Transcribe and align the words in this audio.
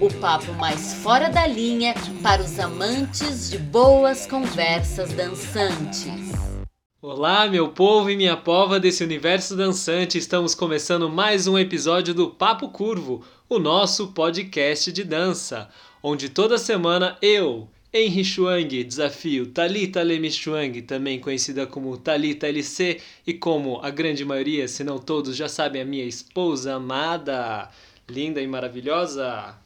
o 0.00 0.08
papo 0.20 0.52
mais 0.52 0.94
fora 0.94 1.28
da 1.28 1.44
linha 1.44 1.92
para 2.22 2.40
os 2.40 2.56
amantes 2.60 3.50
de 3.50 3.58
boas 3.58 4.26
conversas 4.26 5.12
dançantes. 5.12 6.06
Olá, 7.02 7.48
meu 7.48 7.70
povo 7.70 8.08
e 8.08 8.16
minha 8.16 8.36
pova 8.36 8.78
desse 8.78 9.02
universo 9.02 9.56
dançante, 9.56 10.16
estamos 10.16 10.54
começando 10.54 11.10
mais 11.10 11.48
um 11.48 11.58
episódio 11.58 12.14
do 12.14 12.30
Papo 12.30 12.68
Curvo, 12.68 13.24
o 13.48 13.58
nosso 13.58 14.12
podcast 14.12 14.92
de 14.92 15.02
dança, 15.02 15.68
onde 16.00 16.28
toda 16.28 16.58
semana 16.58 17.18
eu, 17.20 17.68
Henry 17.92 18.24
Chuang, 18.24 18.84
desafio 18.84 19.46
Talita 19.46 20.00
Lemi 20.00 20.30
Chuang, 20.30 20.80
também 20.82 21.18
conhecida 21.18 21.66
como 21.66 21.96
Talita 21.96 22.46
LC, 22.46 23.00
e 23.26 23.34
como 23.34 23.80
a 23.82 23.90
grande 23.90 24.24
maioria, 24.24 24.68
se 24.68 24.84
não 24.84 24.98
todos, 24.98 25.34
já 25.34 25.48
sabem, 25.48 25.82
a 25.82 25.84
minha 25.84 26.04
esposa 26.04 26.74
amada, 26.74 27.68
linda 28.08 28.40
e 28.40 28.46
maravilhosa. 28.46 29.56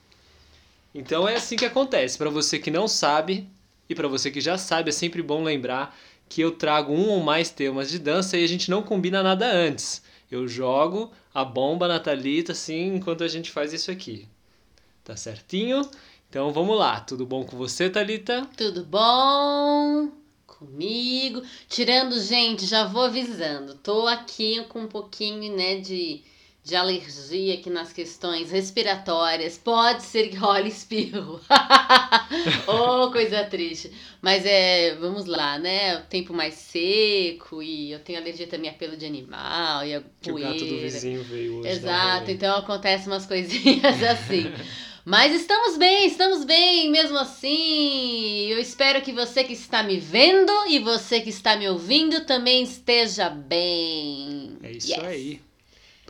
Então 0.95 1.28
é 1.28 1.37
assim 1.37 1.56
que 1.56 1.64
acontece. 1.64 2.19
Para 2.19 2.30
você 2.30 2.59
que 2.59 2.70
não 2.70 2.87
sabe 2.87 3.48
e 3.88 3.95
para 3.95 4.09
você 4.09 4.30
que 4.30 4.41
já 4.41 4.59
sabe, 4.59 4.91
é 4.91 4.92
sempre 4.92 5.23
bom 5.23 5.42
lembrar 5.42 5.96
que 6.28 6.41
eu 6.41 6.52
trago 6.52 6.92
um 6.92 7.10
ou 7.10 7.23
mais 7.23 7.50
temas 7.50 7.91
de 7.91 7.98
dança 7.98 8.38
e 8.38 8.45
a 8.45 8.46
gente 8.46 8.70
não 8.70 8.83
combina 8.83 9.23
nada 9.23 9.50
antes. 9.50 10.03
Eu 10.31 10.48
jogo 10.48 11.12
a 11.34 11.44
bomba 11.44 11.86
na 11.86 12.00
Thalita 12.00 12.53
assim 12.53 12.97
enquanto 12.97 13.22
a 13.22 13.28
gente 13.28 13.50
faz 13.50 13.72
isso 13.72 13.91
aqui. 13.91 14.27
Tá 15.05 15.16
certinho? 15.16 15.83
Então 16.31 16.53
vamos 16.53 16.78
lá. 16.78 17.00
Tudo 17.00 17.27
bom 17.27 17.44
com 17.44 17.56
você, 17.56 17.91
Thalita? 17.91 18.48
Tudo 18.56 18.84
bom? 18.84 20.11
Comigo. 20.47 21.42
Tirando, 21.69 22.19
gente, 22.20 22.64
já 22.64 22.86
vou 22.86 23.03
avisando. 23.03 23.75
Tô 23.75 24.06
aqui 24.06 24.64
com 24.70 24.81
um 24.81 24.88
pouquinho, 24.88 25.55
né, 25.55 25.81
de 25.81 26.22
de 26.64 26.77
alergia 26.77 27.55
aqui 27.55 27.68
nas 27.68 27.92
questões 27.92 28.50
respiratórias. 28.52 29.58
Pode 29.58 30.02
ser 30.05 30.28
que 30.28 30.36
role 30.36 30.69
espirro. 30.69 31.41
oh, 32.69 33.10
coisa 33.10 33.44
triste. 33.44 33.91
Mas 34.20 34.46
é, 34.46 34.94
vamos 34.94 35.27
lá, 35.27 35.58
né? 35.58 35.96
O 35.98 36.02
tempo 36.02 36.32
mais 36.32 36.54
seco 36.54 37.62
e 37.62 37.91
eu 37.91 37.98
tenho 37.98 38.19
alergia 38.20 38.46
também 38.46 38.70
a 38.70 38.74
pelo 38.74 38.96
de 38.96 39.04
animal 39.04 39.84
e 39.84 39.94
a 39.94 40.02
Que 40.20 40.30
o 40.30 40.34
poeira. 40.34 40.52
gato 40.52 40.64
do 40.64 40.78
vizinho 40.78 41.24
veio 41.24 41.56
hoje. 41.56 41.78
dar 41.80 42.16
Exato, 42.19 42.30
então 42.30 42.56
acontecem 42.56 43.08
umas 43.08 43.26
coisinhas 43.26 44.02
assim. 44.04 44.44
Mas 45.04 45.34
estamos 45.34 45.76
bem, 45.76 46.06
estamos 46.06 46.44
bem, 46.44 46.88
mesmo 46.88 47.19
assim. 47.19 48.47
Eu 48.47 48.60
espero 48.60 49.02
que 49.02 49.10
você 49.10 49.42
que 49.42 49.52
está 49.52 49.82
me 49.82 49.98
vendo 49.98 50.52
e 50.69 50.78
você 50.78 51.20
que 51.20 51.30
está 51.30 51.56
me 51.56 51.69
ouvindo 51.69 52.24
também 52.24 52.62
esteja 52.62 53.28
bem. 53.28 54.56
É 54.62 54.70
isso 54.70 54.91
Yes. 54.92 55.02
aí. 55.04 55.41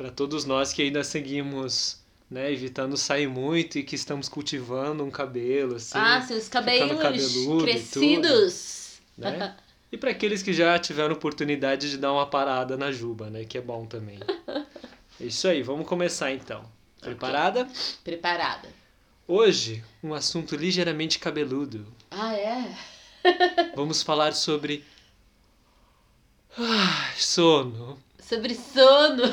Para 0.02 0.10
todos 0.10 0.44
nós 0.44 0.72
que 0.72 0.82
ainda 0.82 1.04
seguimos, 1.04 2.00
né, 2.28 2.50
evitando 2.50 2.96
sair 2.96 3.28
muito 3.28 3.78
e 3.78 3.84
que 3.84 3.94
estamos 3.94 4.28
cultivando 4.28 5.04
um 5.04 5.12
cabelo 5.12 5.76
assim, 5.76 5.96
ah, 5.96 6.20
seus 6.20 6.48
cabelos 6.48 7.00
cabeludo 7.00 7.60
e 7.60 7.70
crescidos. 7.70 9.00
né? 9.16 9.56
E 9.92 9.96
para 9.96 10.10
aqueles 10.10 10.42
que 10.42 10.52
já 10.52 10.76
tiveram 10.76 11.14
oportunidade 11.14 11.88
de 11.88 11.98
dar 11.98 12.12
uma 12.12 12.26
parada 12.26 12.76
na 12.76 12.90
juba, 12.90 13.30
né, 13.30 13.44
que 13.44 13.56
é 13.56 13.60
bom 13.60 13.86
também. 13.86 14.18
É 15.20 15.26
isso 15.26 15.46
aí, 15.46 15.62
vamos 15.62 15.86
começar 15.86 16.32
então. 16.32 16.64
Preparada? 17.00 17.68
Preparada. 18.02 18.68
Hoje, 19.28 19.84
um 20.02 20.14
assunto 20.14 20.56
ligeiramente 20.56 21.20
cabeludo. 21.20 21.86
Ah, 22.10 22.34
é? 22.34 22.74
Vamos 23.76 24.02
falar 24.02 24.32
sobre 24.32 24.84
ah, 26.58 27.12
sono. 27.16 28.02
Sobre 28.28 28.54
sono. 28.54 29.22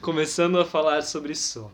Começando 0.00 0.60
a 0.60 0.64
falar 0.64 1.02
sobre 1.02 1.34
sono. 1.34 1.72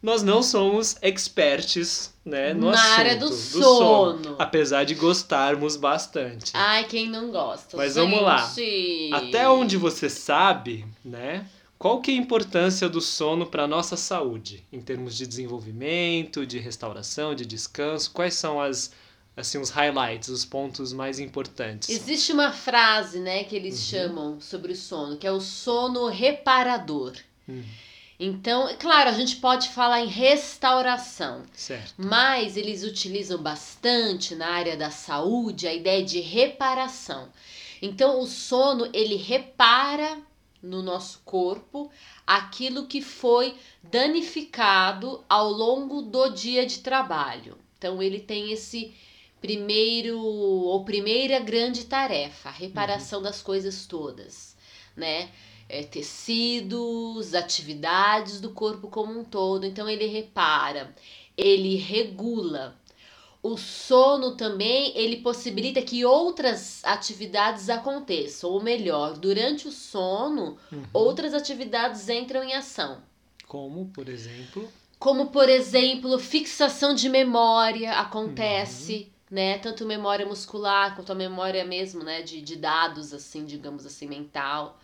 Nós 0.00 0.22
não 0.22 0.42
somos 0.44 0.96
experts, 1.02 2.14
né, 2.24 2.54
no 2.54 2.70
Na 2.70 2.80
assunto 2.80 2.98
área 3.00 3.16
do 3.16 3.32
sono. 3.32 4.36
apesar 4.38 4.84
de 4.84 4.94
gostarmos 4.94 5.74
bastante. 5.76 6.52
Ai, 6.54 6.84
quem 6.84 7.10
não 7.10 7.32
gosta? 7.32 7.76
Mas 7.76 7.96
vamos 7.96 8.22
lá. 8.22 8.46
gente. 8.54 9.12
Até 9.12 9.48
onde 9.48 9.76
você 9.76 10.08
sabe, 10.08 10.86
né? 11.04 11.44
Qual 11.76 12.00
que 12.00 12.12
é 12.12 12.14
a 12.14 12.16
importância 12.16 12.88
do 12.88 13.00
sono 13.00 13.44
para 13.46 13.66
nossa 13.66 13.96
saúde, 13.96 14.64
em 14.72 14.80
termos 14.80 15.16
de 15.16 15.26
desenvolvimento, 15.26 16.46
de 16.46 16.58
restauração, 16.58 17.34
de 17.34 17.44
descanso? 17.44 18.12
Quais 18.12 18.34
são 18.34 18.60
as 18.60 18.92
assim 19.38 19.58
os 19.58 19.70
highlights, 19.70 20.28
os 20.28 20.44
pontos 20.44 20.92
mais 20.92 21.18
importantes? 21.18 21.88
Existe 21.88 22.32
uma 22.32 22.52
frase, 22.52 23.20
né, 23.20 23.44
que 23.44 23.54
eles 23.56 23.74
Uhum. 23.78 23.84
chamam 23.98 24.40
sobre 24.40 24.72
o 24.72 24.76
sono, 24.76 25.16
que 25.16 25.26
é 25.26 25.32
o 25.32 25.40
sono 25.40 26.06
reparador. 26.08 27.14
Hum, 27.48 27.62
Então, 28.20 28.68
é 28.68 28.74
claro, 28.74 29.08
a 29.10 29.12
gente 29.12 29.36
pode 29.36 29.68
falar 29.68 30.00
em 30.00 30.08
restauração, 30.08 31.44
certo. 31.54 31.94
mas 31.96 32.56
eles 32.56 32.82
utilizam 32.82 33.38
bastante 33.40 34.34
na 34.34 34.48
área 34.48 34.76
da 34.76 34.90
saúde 34.90 35.68
a 35.68 35.72
ideia 35.72 36.04
de 36.04 36.18
reparação. 36.20 37.28
Então, 37.80 38.20
o 38.20 38.26
sono 38.26 38.90
ele 38.92 39.14
repara 39.14 40.18
no 40.60 40.82
nosso 40.82 41.20
corpo 41.24 41.88
aquilo 42.26 42.86
que 42.86 43.00
foi 43.00 43.54
danificado 43.84 45.24
ao 45.28 45.48
longo 45.52 46.02
do 46.02 46.28
dia 46.30 46.66
de 46.66 46.80
trabalho. 46.80 47.56
Então, 47.78 48.02
ele 48.02 48.18
tem 48.18 48.50
esse 48.50 48.92
primeiro 49.40 50.18
ou 50.20 50.84
primeira 50.84 51.38
grande 51.38 51.84
tarefa, 51.84 52.48
a 52.48 52.52
reparação 52.52 53.22
das 53.22 53.40
coisas 53.42 53.86
todas, 53.86 54.56
né? 54.96 55.30
É, 55.68 55.82
tecidos, 55.82 57.34
atividades 57.34 58.40
do 58.40 58.50
corpo 58.50 58.88
como 58.88 59.18
um 59.18 59.24
todo. 59.24 59.66
Então 59.66 59.88
ele 59.88 60.06
repara, 60.06 60.94
ele 61.36 61.76
regula. 61.76 62.76
O 63.42 63.56
sono 63.56 64.34
também 64.36 64.92
ele 64.96 65.18
possibilita 65.18 65.80
que 65.80 66.04
outras 66.04 66.82
atividades 66.84 67.68
aconteçam, 67.70 68.50
ou 68.50 68.62
melhor, 68.62 69.16
durante 69.16 69.68
o 69.68 69.72
sono, 69.72 70.56
Uhum. 70.72 70.84
outras 70.92 71.32
atividades 71.34 72.08
entram 72.08 72.42
em 72.42 72.54
ação. 72.54 72.98
Como, 73.46 73.86
por 73.94 74.08
exemplo, 74.08 74.68
Como, 74.98 75.26
por 75.26 75.48
exemplo, 75.48 76.18
fixação 76.18 76.92
de 76.92 77.08
memória 77.08 77.92
acontece, 77.92 79.12
né? 79.30 79.58
Tanto 79.58 79.84
memória 79.86 80.26
muscular 80.26 80.94
quanto 80.94 81.12
a 81.12 81.14
memória 81.14 81.64
mesmo, 81.64 82.02
né? 82.04 82.22
De, 82.22 82.40
de 82.42 82.56
dados, 82.56 83.12
assim, 83.12 83.44
digamos 83.44 83.86
assim, 83.86 84.06
mental, 84.06 84.78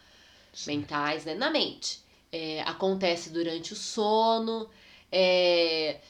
mentais, 0.67 1.25
né? 1.25 1.35
Na 1.35 1.51
mente. 1.51 2.01
É, 2.33 2.63
acontece 2.63 3.31
durante 3.31 3.73
o 3.73 3.77
sono. 3.77 4.69
É, 5.13 6.01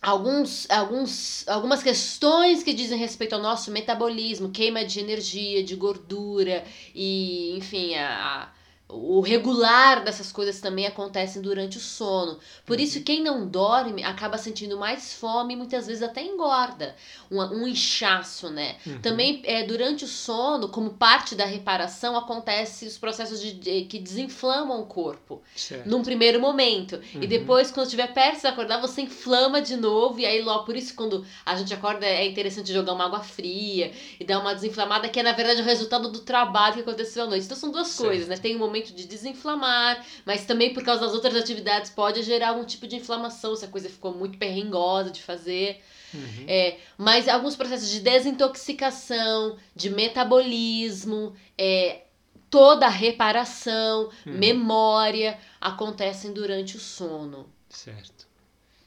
alguns, 0.00 0.68
alguns, 0.70 1.46
algumas 1.48 1.82
questões 1.82 2.62
que 2.62 2.72
dizem 2.72 2.98
respeito 2.98 3.34
ao 3.34 3.40
nosso 3.40 3.70
metabolismo, 3.70 4.50
queima 4.50 4.84
de 4.84 5.00
energia, 5.00 5.62
de 5.62 5.74
gordura 5.76 6.64
e, 6.94 7.56
enfim, 7.56 7.94
a, 7.96 8.44
a- 8.44 8.57
o 8.90 9.20
regular 9.20 10.02
dessas 10.02 10.32
coisas 10.32 10.60
também 10.62 10.86
acontecem 10.86 11.42
durante 11.42 11.76
o 11.76 11.80
sono. 11.80 12.38
Por 12.64 12.80
isso, 12.80 13.02
quem 13.02 13.22
não 13.22 13.46
dorme 13.46 14.02
acaba 14.02 14.38
sentindo 14.38 14.78
mais 14.78 15.12
fome 15.12 15.52
e 15.52 15.56
muitas 15.58 15.86
vezes 15.86 16.02
até 16.02 16.22
engorda. 16.22 16.96
Um, 17.30 17.38
um 17.42 17.68
inchaço, 17.68 18.48
né? 18.48 18.76
Uhum. 18.86 18.98
Também, 19.02 19.42
é, 19.44 19.62
durante 19.64 20.06
o 20.06 20.08
sono, 20.08 20.70
como 20.70 20.90
parte 20.94 21.34
da 21.34 21.44
reparação, 21.44 22.16
acontece 22.16 22.86
os 22.86 22.96
processos 22.96 23.42
de, 23.42 23.52
de- 23.52 23.82
que 23.84 23.98
desinflamam 23.98 24.80
o 24.80 24.86
corpo 24.86 25.42
certo. 25.54 25.86
num 25.86 26.02
primeiro 26.02 26.40
momento. 26.40 26.98
E 27.14 27.18
Uhum. 27.18 27.26
depois, 27.28 27.70
quando 27.70 27.84
estiver 27.86 28.14
perto 28.14 28.40
de 28.40 28.46
acordar, 28.46 28.80
você 28.80 29.02
inflama 29.02 29.60
de 29.60 29.76
novo. 29.76 30.18
E 30.18 30.24
aí, 30.24 30.40
logo, 30.40 30.64
por 30.64 30.74
isso, 30.74 30.94
quando 30.94 31.26
a 31.44 31.54
gente 31.56 31.74
acorda, 31.74 32.06
é 32.06 32.26
interessante 32.26 32.72
jogar 32.72 32.94
uma 32.94 33.04
água 33.04 33.20
fria 33.20 33.92
e 34.18 34.24
dar 34.24 34.38
uma 34.38 34.54
desinflamada, 34.54 35.10
que 35.10 35.20
é, 35.20 35.22
na 35.22 35.32
verdade, 35.32 35.60
o 35.60 35.64
resultado 35.64 36.08
do 36.10 36.20
trabalho 36.20 36.76
que 36.76 36.80
aconteceu 36.80 37.24
à 37.24 37.26
noite. 37.26 37.44
Então, 37.44 37.56
são 37.56 37.70
duas 37.70 37.88
Certo. 37.88 38.08
coisas, 38.08 38.28
né? 38.28 38.36
Tem 38.38 38.56
um 38.56 38.58
momento 38.58 38.77
de 38.82 39.06
desinflamar, 39.06 40.04
mas 40.24 40.44
também 40.46 40.72
por 40.72 40.82
causa 40.82 41.02
das 41.06 41.14
outras 41.14 41.34
atividades 41.36 41.90
pode 41.90 42.22
gerar 42.22 42.50
algum 42.50 42.64
tipo 42.64 42.86
de 42.86 42.96
inflamação, 42.96 43.54
se 43.54 43.64
a 43.64 43.68
coisa 43.68 43.88
ficou 43.88 44.14
muito 44.14 44.38
perrengosa 44.38 45.10
de 45.10 45.22
fazer. 45.22 45.80
Uhum. 46.14 46.44
É, 46.46 46.78
mas 46.96 47.28
alguns 47.28 47.54
processos 47.54 47.90
de 47.90 48.00
desintoxicação, 48.00 49.56
de 49.76 49.90
metabolismo, 49.90 51.34
é, 51.56 52.02
toda 52.50 52.86
a 52.86 52.90
reparação, 52.90 54.04
Uhum. 54.26 54.38
memória 54.38 55.38
acontecem 55.60 56.32
durante 56.32 56.76
o 56.76 56.80
sono. 56.80 57.48
Certo. 57.68 58.26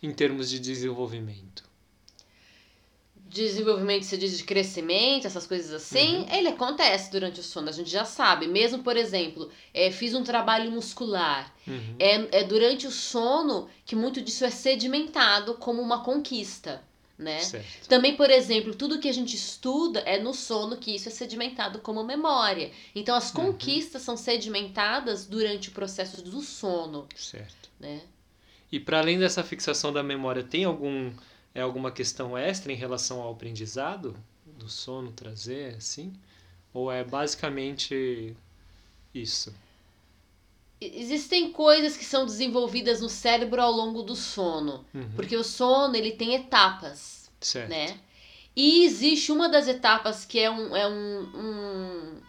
Em 0.02 0.12
termos 0.12 0.50
de 0.50 0.60
desenvolvimento. 0.60 1.64
Desenvolvimento, 3.32 4.04
você 4.04 4.18
diz 4.18 4.38
de 4.38 4.44
crescimento, 4.44 5.26
essas 5.26 5.48
coisas 5.48 5.72
assim, 5.72 6.18
Uhum. 6.18 6.26
ele 6.34 6.50
acontece 6.50 7.10
durante 7.10 7.40
o 7.40 7.44
sono, 7.44 7.70
a 7.70 7.72
gente 7.72 7.90
já 7.90 8.04
sabe. 8.04 8.46
Mesmo, 8.46 8.84
por 8.84 8.98
exemplo, 8.98 9.50
é, 9.74 9.90
fiz 9.90 10.14
um 10.14 10.24
trabalho 10.24 10.70
muscular. 10.70 11.54
Uhum. 11.66 11.96
É, 11.98 12.40
é 12.40 12.44
durante 12.44 12.86
o 12.86 12.92
sono 12.92 13.70
que 13.86 13.96
muito 13.96 14.22
disso 14.22 14.44
é 14.44 14.50
sedimentado 14.50 15.54
como 15.56 15.82
uma 15.82 16.04
conquista, 16.04 16.84
né? 17.18 17.40
Certo. 17.40 17.88
Também, 17.88 18.16
por 18.18 18.30
exemplo, 18.30 18.76
tudo 18.76 19.00
que 19.00 19.08
a 19.08 19.14
gente 19.14 19.36
estuda 19.36 20.00
é 20.02 20.20
no 20.22 20.34
sono 20.34 20.76
que 20.76 20.94
isso 20.94 21.08
é 21.08 21.12
sedimentado 21.12 21.80
como 21.80 22.04
memória. 22.04 22.72
Então, 22.94 23.16
as 23.16 23.30
Uhum. 23.34 23.46
conquistas 23.46 24.02
são 24.02 24.18
sedimentadas 24.18 25.26
durante 25.26 25.70
o 25.70 25.72
processo 25.72 26.22
do 26.22 26.42
sono, 26.42 27.08
Certo. 27.16 27.70
né? 27.80 28.02
E 28.72 28.80
para 28.80 29.00
além 29.00 29.18
dessa 29.20 29.44
fixação 29.44 29.94
da 29.94 30.02
memória, 30.04 30.44
tem 30.44 30.64
algum 30.66 31.12
é 31.54 31.62
alguma 31.62 31.92
questão 31.92 32.38
extra 32.38 32.72
em 32.72 32.76
relação 32.76 33.22
ao 33.22 33.32
aprendizado 33.32 34.16
do 34.46 34.70
sono 34.70 35.12
trazer, 35.12 35.76
assim? 35.76 36.14
Ou 36.74 36.92
é 36.92 37.04
basicamente 37.04 38.36
isso? 39.14 39.54
Existem 40.80 41.52
coisas 41.52 41.96
que 41.96 42.04
são 42.04 42.26
desenvolvidas 42.26 43.02
no 43.02 43.10
cérebro 43.10 43.62
ao 43.62 43.72
longo 43.72 44.02
do 44.02 44.16
sono, 44.16 44.84
Uhum. 44.94 45.10
porque 45.16 45.38
o 45.38 45.44
sono 45.44 45.96
ele 45.96 46.12
tem 46.12 46.34
etapas, 46.34 47.30
Certo. 47.40 47.70
né? 47.70 48.00
E 48.56 48.84
existe 48.84 49.32
uma 49.32 49.48
das 49.48 49.68
etapas 49.68 50.26
que 50.26 50.40
é 50.40 50.50
um, 50.50 50.76
é 50.76 50.88
um, 50.88 51.22
um- 51.36 52.22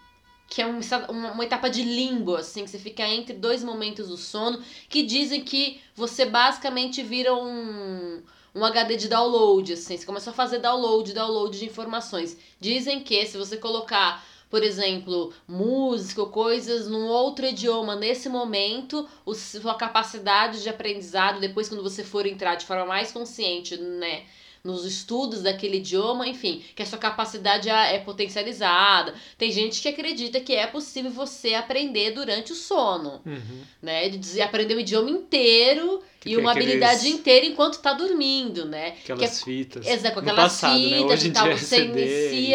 que 0.49 0.61
é 0.61 0.67
um 0.67 0.81
uma, 1.09 1.33
uma 1.33 1.45
etapa 1.45 1.71
de 1.71 1.83
limbo, 1.83 2.37
assim, 2.37 2.63
que 2.65 2.71
você 2.71 2.79
fica 2.79 3.03
entre 3.09 3.33
dois 3.35 3.65
momentos 3.65 4.09
do 4.09 4.19
sono, 4.19 4.63
que 4.89 5.03
dizem 5.03 5.43
que 5.43 5.81
você 5.97 6.27
basicamente 6.27 7.03
vira 7.03 7.35
um, 7.35 8.23
um 8.55 8.65
HD 8.65 8.97
de 8.97 9.09
download, 9.09 9.73
assim, 9.73 9.97
você 9.97 10.05
começa 10.07 10.31
a 10.31 10.35
fazer 10.35 10.59
download, 10.59 11.13
download 11.13 11.59
de 11.59 11.65
informações. 11.65 12.37
Dizem 12.61 13.01
que 13.01 13.25
se 13.27 13.39
você 13.39 13.57
colocar, 13.57 14.25
por 14.51 14.63
exemplo, 14.63 15.33
música 15.49 16.21
ou 16.21 16.29
coisas 16.29 16.87
num 16.87 17.07
outro 17.07 17.47
idioma 17.47 17.97
nesse 17.97 18.29
momento, 18.29 19.09
o, 19.25 19.35
sua 19.35 19.75
capacidade 19.75 20.63
de 20.63 20.69
aprendizado, 20.69 21.41
depois 21.41 21.69
quando 21.69 21.83
você 21.83 22.05
for 22.05 22.27
entrar 22.27 22.57
de 22.57 22.67
forma 22.67 22.85
mais 22.85 23.11
consciente, 23.11 23.77
né? 23.77 24.25
nos 24.65 24.85
estudos 24.85 25.43
daquele 25.43 25.79
idioma, 25.79 26.25
enfim, 26.29 26.63
que 26.77 26.85
a 26.85 26.87
sua 26.87 26.97
capacidade 26.99 27.69
é 27.69 27.97
é 27.97 27.99
potencializada. 27.99 29.13
Tem 29.37 29.51
gente 29.51 29.81
que 29.83 29.89
acredita 29.89 30.39
que 30.41 30.55
é 30.55 30.69
possível 30.69 31.11
você 31.11 31.55
aprender 31.55 32.13
durante 32.13 32.53
o 32.53 32.55
sono, 32.55 33.21
Uhum. 33.27 33.63
né? 33.83 34.09
De 34.09 34.19
dizer- 34.19 34.43
aprender 34.43 34.77
o 34.77 34.81
idioma 34.81 35.11
inteiro 35.11 36.01
Que 36.23 36.31
e 36.31 36.37
uma 36.37 36.53
aqueles- 36.53 36.69
habilidade 36.69 37.09
inteira 37.09 37.45
enquanto 37.47 37.79
tá 37.81 37.93
dormindo, 37.93 38.65
né? 38.65 38.95
Aquelas 39.03 39.43
fitas. 39.43 39.85
Exato, 39.87 40.15
com 40.15 40.21
aquelas 40.21 40.53
passado, 40.53 40.79
né? 40.79 40.99
fitas 40.99 41.11
Hoje 41.21 41.29
e 41.29 41.31
tal, 41.33 41.47
é 41.49 41.57
você 41.57 41.67
CD 41.67 42.29
inicia- 42.29 42.33
e 42.33 42.53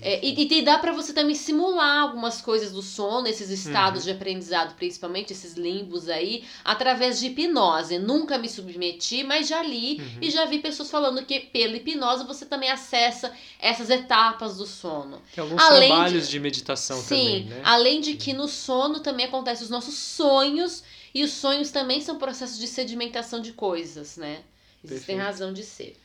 É, 0.00 0.16
assim. 0.16 0.20
e, 0.22 0.58
e 0.58 0.62
dá 0.62 0.78
pra 0.78 0.92
você 0.92 1.12
também 1.12 1.34
simular 1.34 2.00
algumas 2.00 2.40
coisas 2.40 2.72
do 2.72 2.80
sono, 2.82 3.26
esses 3.28 3.50
estados 3.50 4.00
Uhum. 4.00 4.06
de 4.06 4.16
aprendizado, 4.16 4.74
principalmente 4.74 5.34
esses 5.34 5.52
limbos 5.54 6.08
aí, 6.08 6.44
através 6.64 7.20
de 7.20 7.26
hipnose. 7.26 7.98
Nunca 7.98 8.38
me 8.38 8.48
submeti, 8.48 9.22
mas 9.22 9.48
já 9.48 9.62
li 9.62 9.98
Uhum. 10.00 10.18
e 10.22 10.30
já 10.30 10.46
vi 10.46 10.58
pessoas 10.58 10.90
falando 10.90 11.22
que 11.22 11.40
pela 11.40 11.76
hipnose 11.76 12.24
você 12.24 12.46
também 12.46 12.70
acessa 12.70 13.30
essas 13.60 13.90
etapas 13.90 14.56
do 14.56 14.64
sono. 14.66 15.20
Tem 15.34 15.42
alguns 15.44 15.60
além 15.62 15.88
trabalhos 15.90 16.26
de, 16.28 16.40
meditação 16.40 16.96
Sim, 16.98 17.06
também, 17.08 17.44
né? 17.44 17.60
além 17.64 18.00
de 18.00 18.14
que 18.14 18.32
no 18.32 18.48
sono 18.48 19.00
também 19.00 19.26
acontecem 19.26 19.64
os 19.64 19.70
nossos 19.70 19.94
sonhos, 19.94 20.82
e 21.14 21.22
os 21.24 21.32
sonhos 21.32 21.70
também 21.70 22.00
são 22.00 22.18
processos 22.18 22.58
de 22.58 22.66
sedimentação 22.66 23.40
de 23.40 23.52
coisas, 23.52 24.16
né? 24.16 24.42
Existem 24.84 25.16
Perfeito. 25.16 25.20
razão 25.26 25.52
de 25.52 25.62
ser. 25.62 25.96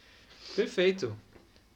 Perfeito. 0.56 1.16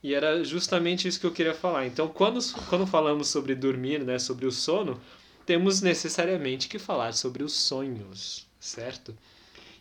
E 0.02 0.14
era 0.14 0.44
justamente 0.44 1.08
isso 1.08 1.20
que 1.20 1.26
eu 1.26 1.32
queria 1.34 1.54
falar. 1.54 1.86
Então, 1.86 2.08
quando, 2.08 2.40
quando 2.70 2.88
falamos 2.88 3.28
sobre 3.28 3.54
dormir, 3.56 4.04
né, 4.04 4.18
sobre 4.18 4.46
o 4.46 4.52
sono, 4.52 5.00
temos 5.46 5.82
necessariamente 5.82 6.68
que 6.70 6.80
falar 6.80 7.14
sobre 7.14 7.44
os 7.44 7.54
sonhos, 7.54 8.48
certo? 8.60 9.16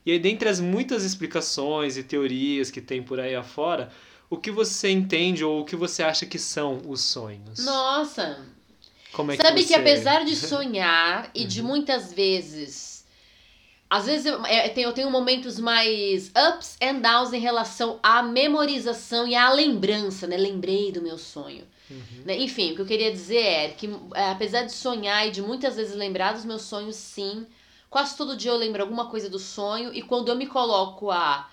E 0.05 0.11
aí, 0.13 0.19
dentre 0.19 0.49
as 0.49 0.59
muitas 0.61 1.05
explicações 1.05 1.97
e 1.97 2.03
teorias 2.03 2.71
que 2.71 2.81
tem 2.81 3.03
por 3.03 3.21
aí 3.21 3.35
afora, 3.37 3.93
o 4.31 4.37
que 4.37 4.51
você 4.51 4.91
entende 4.91 5.45
ou 5.45 5.61
o 5.61 5.65
que 5.65 5.77
você 5.77 6.03
acha 6.03 6.27
que 6.27 6.39
são 6.39 6.81
os 6.87 7.03
sonhos? 7.03 7.65
Nossa, 7.65 8.45
Como 9.13 9.33
é 9.33 9.37
Sabe 9.37 9.61
que, 9.63 9.69
você- 9.69 9.75
apesar 9.75 10.25
de 10.25 10.35
sonhar 10.37 11.31
e 11.35 11.45
de 11.45 11.61
Uhum. 11.61 11.67
muitas 11.69 12.13
vezes. 12.13 12.98
Às 13.91 14.07
vezes 14.07 14.27
eu, 14.27 14.45
é, 14.45 14.73
eu 14.77 14.93
tenho 14.93 15.11
momentos 15.11 15.59
mais 15.59 16.31
ups 16.31 16.77
and 16.83 17.01
downs 17.01 17.33
em 17.33 17.41
relação 17.41 17.99
à 18.03 18.23
memorização 18.23 19.27
e 19.27 19.35
à 19.35 19.51
lembrança, 19.51 20.27
né? 20.27 20.37
Lembrei 20.37 20.93
do 20.93 21.03
meu 21.03 21.17
sonho. 21.17 21.67
Uhum. 21.91 22.23
né? 22.27 22.37
Enfim, 22.37 22.73
o 22.73 22.75
que 22.75 22.83
eu 22.83 22.87
queria 22.87 23.11
dizer 23.11 23.39
é 23.39 23.69
que, 23.69 23.89
é, 24.15 24.31
apesar 24.31 24.65
de 24.65 24.73
sonhar 24.73 25.27
e 25.27 25.31
de 25.31 25.41
muitas 25.41 25.77
vezes 25.77 25.97
lembrar 25.97 26.35
dos 26.35 26.45
meus 26.45 26.63
sonhos, 26.63 26.97
sim, 26.97 27.47
quase 27.89 28.15
todo 28.15 28.37
dia 28.37 28.51
eu 28.51 28.57
lembro 28.57 28.83
alguma 28.83 29.09
coisa 29.09 29.31
do 29.31 29.39
sonho, 29.39 29.95
e 29.95 30.03
quando 30.03 30.29
eu 30.29 30.37
me 30.37 30.47
coloco 30.47 31.11
a 31.11 31.49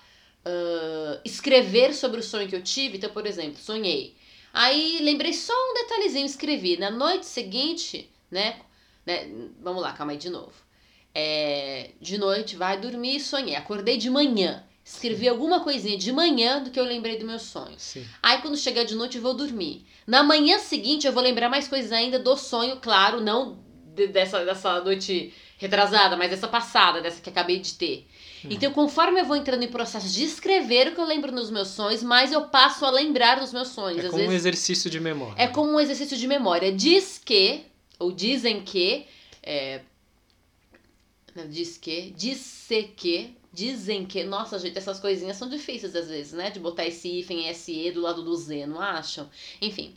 ah, 0.46 1.20
escrever 1.24 1.92
sobre 1.92 2.20
o 2.20 2.22
sonho 2.22 2.48
que 2.48 2.54
eu 2.54 2.62
tive, 2.62 2.98
então, 2.98 3.10
por 3.10 3.26
exemplo, 3.26 3.58
sonhei. 3.58 4.16
Aí 4.52 5.00
lembrei 5.02 5.32
só 5.32 5.52
um 5.52 5.74
detalhezinho, 5.74 6.24
escrevi. 6.24 6.76
Na 6.76 6.90
noite 6.90 7.26
seguinte, 7.26 8.08
né? 8.30 8.60
né 9.04 9.28
vamos 9.60 9.82
lá, 9.82 9.92
calma 9.92 10.12
aí 10.12 10.18
de 10.18 10.30
novo. 10.30 10.52
É, 11.18 11.92
de 11.98 12.18
noite, 12.18 12.56
vai 12.56 12.78
dormir 12.78 13.16
e 13.16 13.20
sonhei. 13.20 13.56
Acordei 13.56 13.96
de 13.96 14.10
manhã. 14.10 14.62
Escrevi 14.84 15.26
alguma 15.26 15.60
coisinha 15.60 15.96
de 15.96 16.12
manhã 16.12 16.62
do 16.62 16.70
que 16.70 16.78
eu 16.78 16.84
lembrei 16.84 17.16
do 17.18 17.24
meu 17.26 17.38
sonho. 17.38 17.74
Sim. 17.78 18.04
Aí 18.22 18.42
quando 18.42 18.54
chegar 18.56 18.84
de 18.84 18.94
noite 18.94 19.16
eu 19.16 19.22
vou 19.22 19.32
dormir. 19.32 19.86
Na 20.06 20.22
manhã 20.22 20.58
seguinte 20.58 21.06
eu 21.06 21.12
vou 21.14 21.22
lembrar 21.22 21.48
mais 21.48 21.66
coisas 21.68 21.90
ainda 21.90 22.18
do 22.18 22.36
sonho, 22.36 22.76
claro, 22.76 23.20
não 23.22 23.58
de- 23.94 24.08
dessa, 24.08 24.44
dessa 24.44 24.80
noite 24.82 25.32
retrasada, 25.56 26.18
mas 26.18 26.28
dessa 26.30 26.46
passada, 26.46 27.00
dessa 27.00 27.20
que 27.22 27.30
acabei 27.30 27.58
de 27.60 27.72
ter. 27.74 28.06
Uhum. 28.44 28.50
Então, 28.52 28.70
conforme 28.72 29.18
eu 29.18 29.24
vou 29.24 29.36
entrando 29.36 29.62
em 29.62 29.68
processo 29.68 30.06
de 30.12 30.22
escrever 30.22 30.88
o 30.88 30.94
que 30.94 31.00
eu 31.00 31.06
lembro 31.06 31.32
nos 31.32 31.50
meus 31.50 31.68
sonhos, 31.68 32.02
mais 32.02 32.30
eu 32.30 32.42
passo 32.42 32.84
a 32.84 32.90
lembrar 32.90 33.40
dos 33.40 33.54
meus 33.54 33.68
sonhos. 33.68 34.04
É 34.04 34.06
Às 34.08 34.10
como 34.10 34.22
um 34.22 34.26
vezes 34.28 34.42
exercício 34.42 34.90
de 34.90 35.00
memória. 35.00 35.34
é 35.42 35.46
como 35.48 35.72
um 35.72 35.80
exercício 35.80 36.14
de 36.16 36.26
memória. 36.28 36.70
Diz 36.70 37.18
que, 37.24 37.62
ou 37.98 38.12
dizem 38.12 38.60
que, 38.60 39.06
é, 39.42 39.80
não, 41.36 41.48
diz 41.48 41.76
que, 41.78 42.10
disse 42.16 42.82
que, 42.96 43.36
dizem 43.52 44.06
que, 44.06 44.24
nossa 44.24 44.58
gente, 44.58 44.76
essas 44.78 45.00
coisinhas 45.00 45.36
são 45.36 45.48
difíceis 45.48 45.94
às 45.94 46.08
vezes, 46.08 46.32
né? 46.32 46.50
De 46.50 46.58
botar 46.60 46.86
esse 46.86 47.08
hífen 47.08 47.48
SE 47.54 47.90
do 47.92 48.00
lado 48.00 48.22
do 48.22 48.34
Z, 48.36 48.66
não 48.66 48.80
acham? 48.80 49.30
Enfim, 49.60 49.94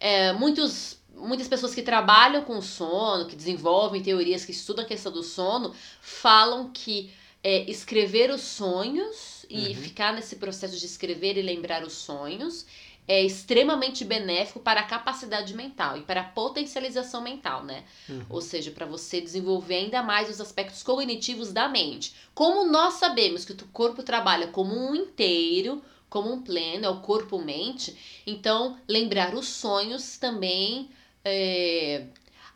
é, 0.00 0.32
muitos, 0.32 0.98
muitas 1.14 1.48
pessoas 1.48 1.74
que 1.74 1.82
trabalham 1.82 2.44
com 2.44 2.60
sono, 2.62 3.26
que 3.26 3.36
desenvolvem 3.36 4.02
teorias, 4.02 4.44
que 4.44 4.52
estudam 4.52 4.84
a 4.84 4.88
questão 4.88 5.12
do 5.12 5.22
sono, 5.22 5.74
falam 6.00 6.70
que 6.72 7.10
é, 7.42 7.68
escrever 7.70 8.30
os 8.30 8.42
sonhos 8.42 9.46
e 9.50 9.74
Uhum. 9.74 9.74
ficar 9.74 10.12
nesse 10.14 10.36
processo 10.36 10.78
de 10.78 10.86
escrever 10.86 11.36
e 11.36 11.42
lembrar 11.42 11.84
os 11.84 11.92
sonhos 11.92 12.66
é 13.06 13.22
extremamente 13.22 14.04
benéfico 14.04 14.60
para 14.60 14.80
a 14.80 14.86
capacidade 14.86 15.54
mental 15.54 15.98
e 15.98 16.02
para 16.02 16.22
a 16.22 16.24
potencialização 16.24 17.20
mental, 17.20 17.62
né? 17.64 17.84
Uhum. 18.08 18.24
Ou 18.30 18.40
seja, 18.40 18.70
para 18.70 18.86
você 18.86 19.20
desenvolver 19.20 19.76
ainda 19.76 20.02
mais 20.02 20.30
os 20.30 20.40
aspectos 20.40 20.82
cognitivos 20.82 21.52
da 21.52 21.68
mente. 21.68 22.14
Como 22.34 22.70
nós 22.70 22.94
sabemos 22.94 23.44
que 23.44 23.52
o 23.52 23.68
corpo 23.72 24.02
trabalha 24.02 24.48
como 24.48 24.74
um 24.74 24.94
inteiro, 24.94 25.82
como 26.08 26.32
um 26.32 26.42
pleno, 26.42 26.86
é 26.86 26.88
o 26.88 27.00
corpo-mente, 27.00 28.22
então 28.26 28.78
lembrar 28.88 29.34
os 29.34 29.48
sonhos 29.48 30.16
também 30.16 30.88
é, 31.24 32.06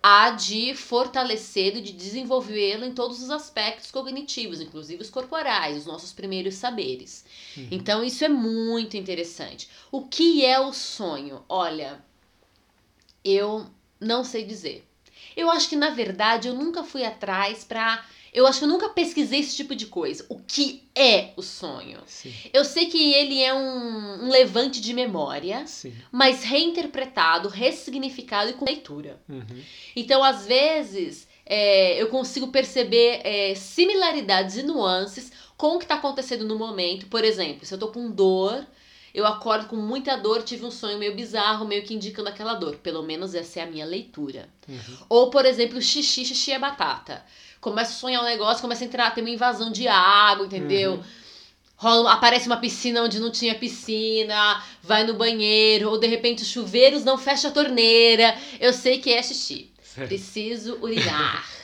há 0.02 0.30
de 0.30 0.74
fortalecê-lo 0.74 1.78
e 1.78 1.82
de 1.82 1.92
desenvolvê-lo 1.92 2.84
em 2.84 2.92
todos 2.92 3.22
os 3.22 3.30
aspectos 3.30 3.90
cognitivos, 3.90 4.60
inclusive 4.60 5.02
os 5.02 5.10
corporais, 5.10 5.76
os 5.76 5.86
nossos 5.86 6.12
primeiros 6.12 6.54
saberes. 6.54 7.24
Uhum. 7.56 7.68
Então 7.70 8.04
isso 8.04 8.24
é 8.24 8.28
muito 8.28 8.96
interessante. 8.96 9.68
O 9.90 10.06
que 10.06 10.44
é 10.44 10.58
o 10.60 10.72
sonho? 10.72 11.44
Olha, 11.48 12.02
eu 13.24 13.66
não 14.00 14.22
sei 14.24 14.44
dizer. 14.44 14.86
Eu 15.36 15.50
acho 15.50 15.68
que 15.68 15.76
na 15.76 15.90
verdade 15.90 16.48
eu 16.48 16.54
nunca 16.54 16.82
fui 16.84 17.04
atrás 17.04 17.64
pra. 17.64 18.04
Eu 18.32 18.46
acho 18.46 18.58
que 18.58 18.64
eu 18.64 18.68
nunca 18.68 18.88
pesquisei 18.90 19.40
esse 19.40 19.56
tipo 19.56 19.74
de 19.74 19.86
coisa. 19.86 20.24
O 20.28 20.38
que 20.38 20.88
é 20.94 21.32
o 21.36 21.42
sonho? 21.42 21.98
Sim, 22.06 22.32
Eu 22.52 22.64
sei 22.64 22.86
que 22.86 23.14
ele 23.14 23.42
é 23.42 23.54
um, 23.54 24.24
um 24.24 24.28
levante 24.30 24.80
de 24.80 24.92
memória, 24.92 25.66
sim. 25.66 25.94
mas 26.10 26.44
reinterpretado, 26.44 27.48
ressignificado 27.48 28.50
e 28.50 28.54
com 28.54 28.64
leitura. 28.64 29.20
Uhum. 29.28 29.62
Então, 29.96 30.22
às 30.22 30.46
vezes, 30.46 31.26
é, 31.46 32.00
eu 32.00 32.08
consigo 32.08 32.48
perceber 32.48 33.20
é, 33.24 33.54
similaridades 33.54 34.56
e 34.56 34.62
nuances 34.62 35.32
com 35.56 35.74
o 35.74 35.78
que 35.78 35.84
está 35.84 35.96
acontecendo 35.96 36.44
no 36.44 36.58
momento. 36.58 37.06
Por 37.06 37.24
exemplo, 37.24 37.64
se 37.64 37.72
eu 37.72 37.78
tô 37.78 37.88
com 37.88 38.10
dor, 38.10 38.66
eu 39.14 39.26
acordo 39.26 39.66
com 39.66 39.76
muita 39.76 40.16
dor, 40.16 40.42
tive 40.42 40.64
um 40.64 40.70
sonho 40.70 40.98
meio 40.98 41.14
bizarro, 41.14 41.66
meio 41.66 41.82
que 41.82 41.94
indicando 41.94 42.28
aquela 42.28 42.54
dor. 42.54 42.76
Pelo 42.76 43.02
menos 43.02 43.34
essa 43.34 43.60
é 43.60 43.62
a 43.62 43.66
minha 43.66 43.86
leitura. 43.86 44.48
Uhum. 44.68 44.96
Ou, 45.08 45.30
por 45.30 45.44
exemplo, 45.46 45.80
xixi, 45.80 46.24
xixi 46.24 46.52
é 46.52 46.58
batata. 46.58 47.24
Começa 47.60 47.92
a 47.92 47.94
sonhar 47.94 48.22
um 48.22 48.24
negócio, 48.24 48.62
começa 48.62 48.84
a 48.84 48.86
entrar, 48.86 49.14
tem 49.14 49.22
uma 49.22 49.30
invasão 49.30 49.70
de 49.70 49.88
água, 49.88 50.46
entendeu? 50.46 50.94
Uhum. 50.94 51.02
rola, 51.76 52.12
aparece 52.12 52.46
uma 52.46 52.56
piscina 52.56 53.02
onde 53.02 53.18
não 53.18 53.30
tinha 53.30 53.54
piscina, 53.54 54.62
vai 54.82 55.04
no 55.04 55.14
banheiro, 55.14 55.90
ou 55.90 55.98
de 55.98 56.06
repente 56.06 56.42
os 56.42 56.48
chuveiros 56.48 57.04
não 57.04 57.18
fecha 57.18 57.48
a 57.48 57.52
torneira. 57.52 58.36
Eu 58.60 58.72
sei 58.72 58.98
que 58.98 59.12
é 59.12 59.22
xixi. 59.22 59.70
Preciso 60.06 60.78
urinar. 60.80 61.44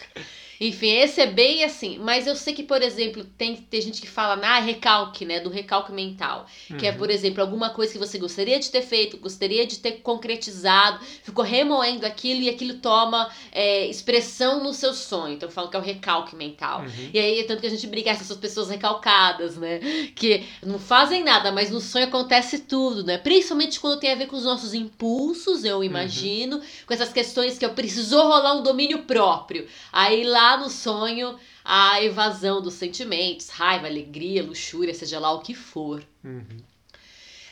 Enfim, 0.61 0.91
esse 0.91 1.21
é 1.21 1.27
bem 1.27 1.65
assim. 1.65 1.99
Mas 1.99 2.27
eu 2.27 2.37
sei 2.37 2.55
que, 2.55 2.63
por 2.63 2.83
exemplo, 2.83 3.25
tem, 3.37 3.57
tem 3.57 3.81
gente 3.81 4.01
que 4.01 4.09
fala 4.09 4.37
na 4.37 4.57
ah, 4.57 4.61
recalque, 4.61 5.25
né? 5.25 5.41
Do 5.41 5.51
recalque 5.51 5.93
mental. 5.93 6.47
Uhum. 6.71 6.77
Que 6.77 6.87
é, 6.87 6.93
por 6.93 7.11
exemplo, 7.11 7.43
alguma 7.43 7.71
coisa 7.71 7.93
que 7.93 7.99
você 7.99 8.19
gostaria 8.19 8.59
de 8.59 8.71
ter 8.71 8.83
feito, 8.83 9.17
gostaria 9.19 9.67
de 9.67 9.79
ter 9.79 9.93
concretizado, 10.03 11.05
ficou 11.23 11.45
remoendo 11.45 12.07
aquilo 12.07 12.43
e 12.43 12.49
aquilo 12.49 12.75
toma 12.75 13.31
é, 13.53 13.87
expressão 13.87 14.63
no 14.63 14.73
seu 14.73 14.95
sonho. 14.95 15.35
Então, 15.35 15.49
eu 15.49 15.53
falo 15.53 15.69
que 15.69 15.77
é 15.77 15.81
o 15.81 15.83
recalque 15.83 16.37
mental. 16.37 16.81
Uhum. 16.81 17.11
E 17.13 17.19
aí, 17.19 17.43
tanto 17.45 17.61
que 17.61 17.67
a 17.67 17.71
gente 17.71 17.87
briga 17.87 18.15
com 18.15 18.21
essas 18.21 18.37
pessoas 18.37 18.71
recalcadas, 18.71 19.57
né? 19.57 19.81
Que 20.15 20.45
não 20.63 20.79
fazem 20.79 21.25
nada, 21.25 21.51
mas 21.51 21.71
no 21.71 21.81
sonho 21.81 22.07
acontece 22.07 22.61
tudo, 22.61 23.05
né? 23.05 23.19
Principalmente 23.19 23.81
quando 23.81 23.99
tem 23.99 24.13
a 24.13 24.17
ver 24.17 24.27
com 24.27 24.37
os 24.37 24.45
nossos 24.45 24.75
impulsos, 24.75 25.65
eu 25.65 25.79
uhum. 25.79 25.85
imagino, 25.85 26.57
uhum. 26.57 26.63
com 26.87 26.95
essas 26.95 27.13
questões 27.13 27.59
que 27.59 27.65
eu 27.65 27.71
preciso 27.71 28.17
rolar 28.17 28.55
um 28.55 28.63
domínio 28.63 29.03
próprio. 29.03 29.67
Aí 29.93 30.25
lá 30.25 30.44
no 30.59 30.69
sonho 30.69 31.39
a 31.65 32.03
evasão 32.03 32.61
dos 32.61 32.75
sentimentos, 32.75 33.49
raiva, 33.49 33.87
alegria, 33.87 34.43
luxúria, 34.43 34.95
seja 34.95 35.19
lá 35.19 35.33
o 35.33 35.41
que 35.41 35.55
for. 35.55 36.05
Uhum. 36.23 36.59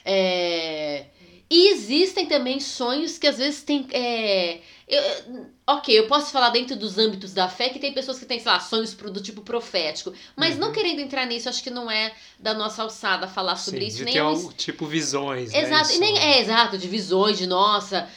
É... 0.05 1.07
E 1.51 1.69
existem 1.69 2.27
também 2.27 2.61
sonhos 2.61 3.19
que 3.19 3.27
às 3.27 3.39
vezes 3.39 3.63
tem. 3.63 3.87
É... 3.93 4.61
Eu, 4.89 5.47
ok, 5.65 5.97
eu 5.97 6.07
posso 6.07 6.33
falar 6.33 6.51
dentro 6.51 6.75
dos 6.75 6.99
âmbitos 6.99 7.33
da 7.33 7.49
fé 7.49 7.69
que 7.69 7.79
tem 7.79 7.93
pessoas 7.93 8.19
que 8.19 8.27
têm, 8.27 8.41
sei 8.41 8.51
lá, 8.51 8.59
sonhos 8.59 8.93
do 8.95 9.21
tipo 9.21 9.43
profético. 9.43 10.13
Mas 10.37 10.55
uhum. 10.55 10.61
não 10.61 10.73
querendo 10.73 11.01
entrar 11.01 11.25
nisso, 11.25 11.49
acho 11.49 11.63
que 11.63 11.71
não 11.71 11.91
é 11.91 12.13
da 12.39 12.53
nossa 12.53 12.83
alçada 12.83 13.29
falar 13.29 13.57
sobre 13.57 13.81
Sim, 13.81 13.87
isso. 13.87 13.97
De 13.99 14.05
nem 14.05 14.15
ter 14.15 14.21
algo, 14.21 14.53
tipo 14.53 14.87
visões. 14.87 15.53
Né, 15.53 15.63
exato, 15.63 15.89
né, 15.89 15.95
e 15.95 15.99
nem 15.99 16.19
é 16.19 16.41
exato, 16.41 16.77
de 16.77 16.89
visões, 16.89 17.39
de 17.39 17.47
nossa. 17.47 18.09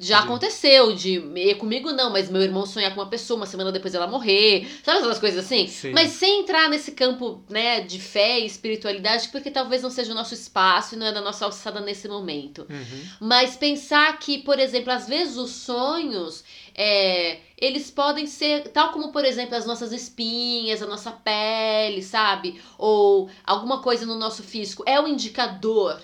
Já 0.00 0.18
de... 0.18 0.24
aconteceu, 0.24 0.94
de. 0.94 1.20
Comigo 1.58 1.92
não, 1.92 2.10
mas 2.10 2.30
meu 2.30 2.42
irmão 2.42 2.66
sonhar 2.66 2.92
com 2.94 3.00
uma 3.00 3.08
pessoa, 3.08 3.36
uma 3.36 3.46
semana 3.46 3.70
depois 3.70 3.94
ela 3.94 4.06
morrer. 4.06 4.66
Sabe 4.82 4.98
aquelas 4.98 5.18
coisas 5.18 5.44
assim? 5.44 5.68
Sim. 5.68 5.92
Mas 5.92 6.12
sem 6.12 6.40
entrar 6.40 6.68
nesse 6.68 6.92
campo, 6.92 7.42
né, 7.48 7.80
de 7.80 8.00
fé 8.00 8.40
e 8.40 8.46
espiritualidade, 8.46 9.28
porque 9.28 9.50
talvez 9.50 9.82
não 9.82 9.90
seja 9.90 10.10
o 10.10 10.14
nosso 10.14 10.34
espaço 10.34 10.94
e 10.94 10.98
não 10.98 11.06
é 11.06 11.12
da 11.12 11.20
nossa 11.20 11.44
alçada 11.44 11.80
nesse 11.80 12.08
momento. 12.08 12.66
Uhum. 12.68 13.04
Mas 13.20 13.56
pensar 13.56 14.18
que, 14.18 14.38
por 14.38 14.58
exemplo, 14.58 14.92
às 14.92 15.06
vezes 15.06 15.36
os 15.36 15.50
sonhos 15.50 16.42
é, 16.80 17.40
eles 17.60 17.90
podem 17.90 18.24
ser, 18.28 18.68
tal 18.68 18.92
como, 18.92 19.10
por 19.10 19.24
exemplo, 19.24 19.56
as 19.56 19.66
nossas 19.66 19.90
espinhas, 19.90 20.80
a 20.80 20.86
nossa 20.86 21.10
pele, 21.10 22.00
sabe? 22.04 22.60
Ou 22.78 23.28
alguma 23.44 23.82
coisa 23.82 24.06
no 24.06 24.14
nosso 24.14 24.44
físico, 24.44 24.84
é 24.86 25.00
um 25.00 25.08
indicador 25.08 26.00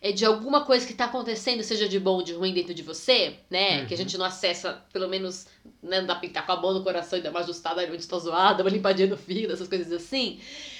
é 0.00 0.12
de 0.12 0.24
alguma 0.24 0.64
coisa 0.64 0.86
que 0.86 0.92
está 0.92 1.06
acontecendo, 1.06 1.62
seja 1.62 1.88
de 1.88 1.98
bom 1.98 2.16
ou 2.16 2.22
de 2.22 2.32
ruim 2.32 2.54
dentro 2.54 2.72
de 2.72 2.82
você, 2.82 3.38
né? 3.50 3.80
Uhum. 3.80 3.86
Que 3.86 3.94
a 3.94 3.96
gente 3.96 4.16
não 4.16 4.24
acessa, 4.24 4.84
pelo 4.92 5.08
menos, 5.08 5.46
né? 5.82 6.00
não 6.00 6.06
dá 6.06 6.14
pra 6.14 6.20
pintar 6.20 6.46
com 6.46 6.52
a 6.52 6.60
mão 6.60 6.72
no 6.72 6.84
coração 6.84 7.18
e 7.18 7.22
dar 7.22 7.30
uma 7.30 7.40
ajustada 7.40 7.82
onde 7.82 7.96
está 7.96 8.18
zoada, 8.18 8.62
uma 8.62 8.70
limpadinha 8.70 9.08
no 9.08 9.16
fio, 9.16 9.50
essas 9.50 9.68
coisas 9.68 9.90
assim. 9.92 10.38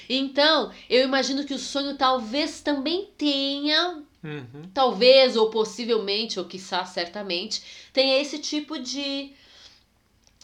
Então, 0.08 0.70
eu 0.88 1.02
imagino 1.02 1.44
que 1.44 1.54
o 1.54 1.58
sonho 1.58 1.96
talvez 1.96 2.60
também 2.60 3.10
tenha 3.18 4.02
Uhum. 4.26 4.68
Talvez, 4.74 5.36
ou 5.36 5.50
possivelmente, 5.50 6.38
ou 6.38 6.44
quiçá 6.44 6.84
certamente, 6.84 7.62
tenha 7.92 8.20
esse 8.20 8.38
tipo 8.38 8.76
de. 8.78 9.32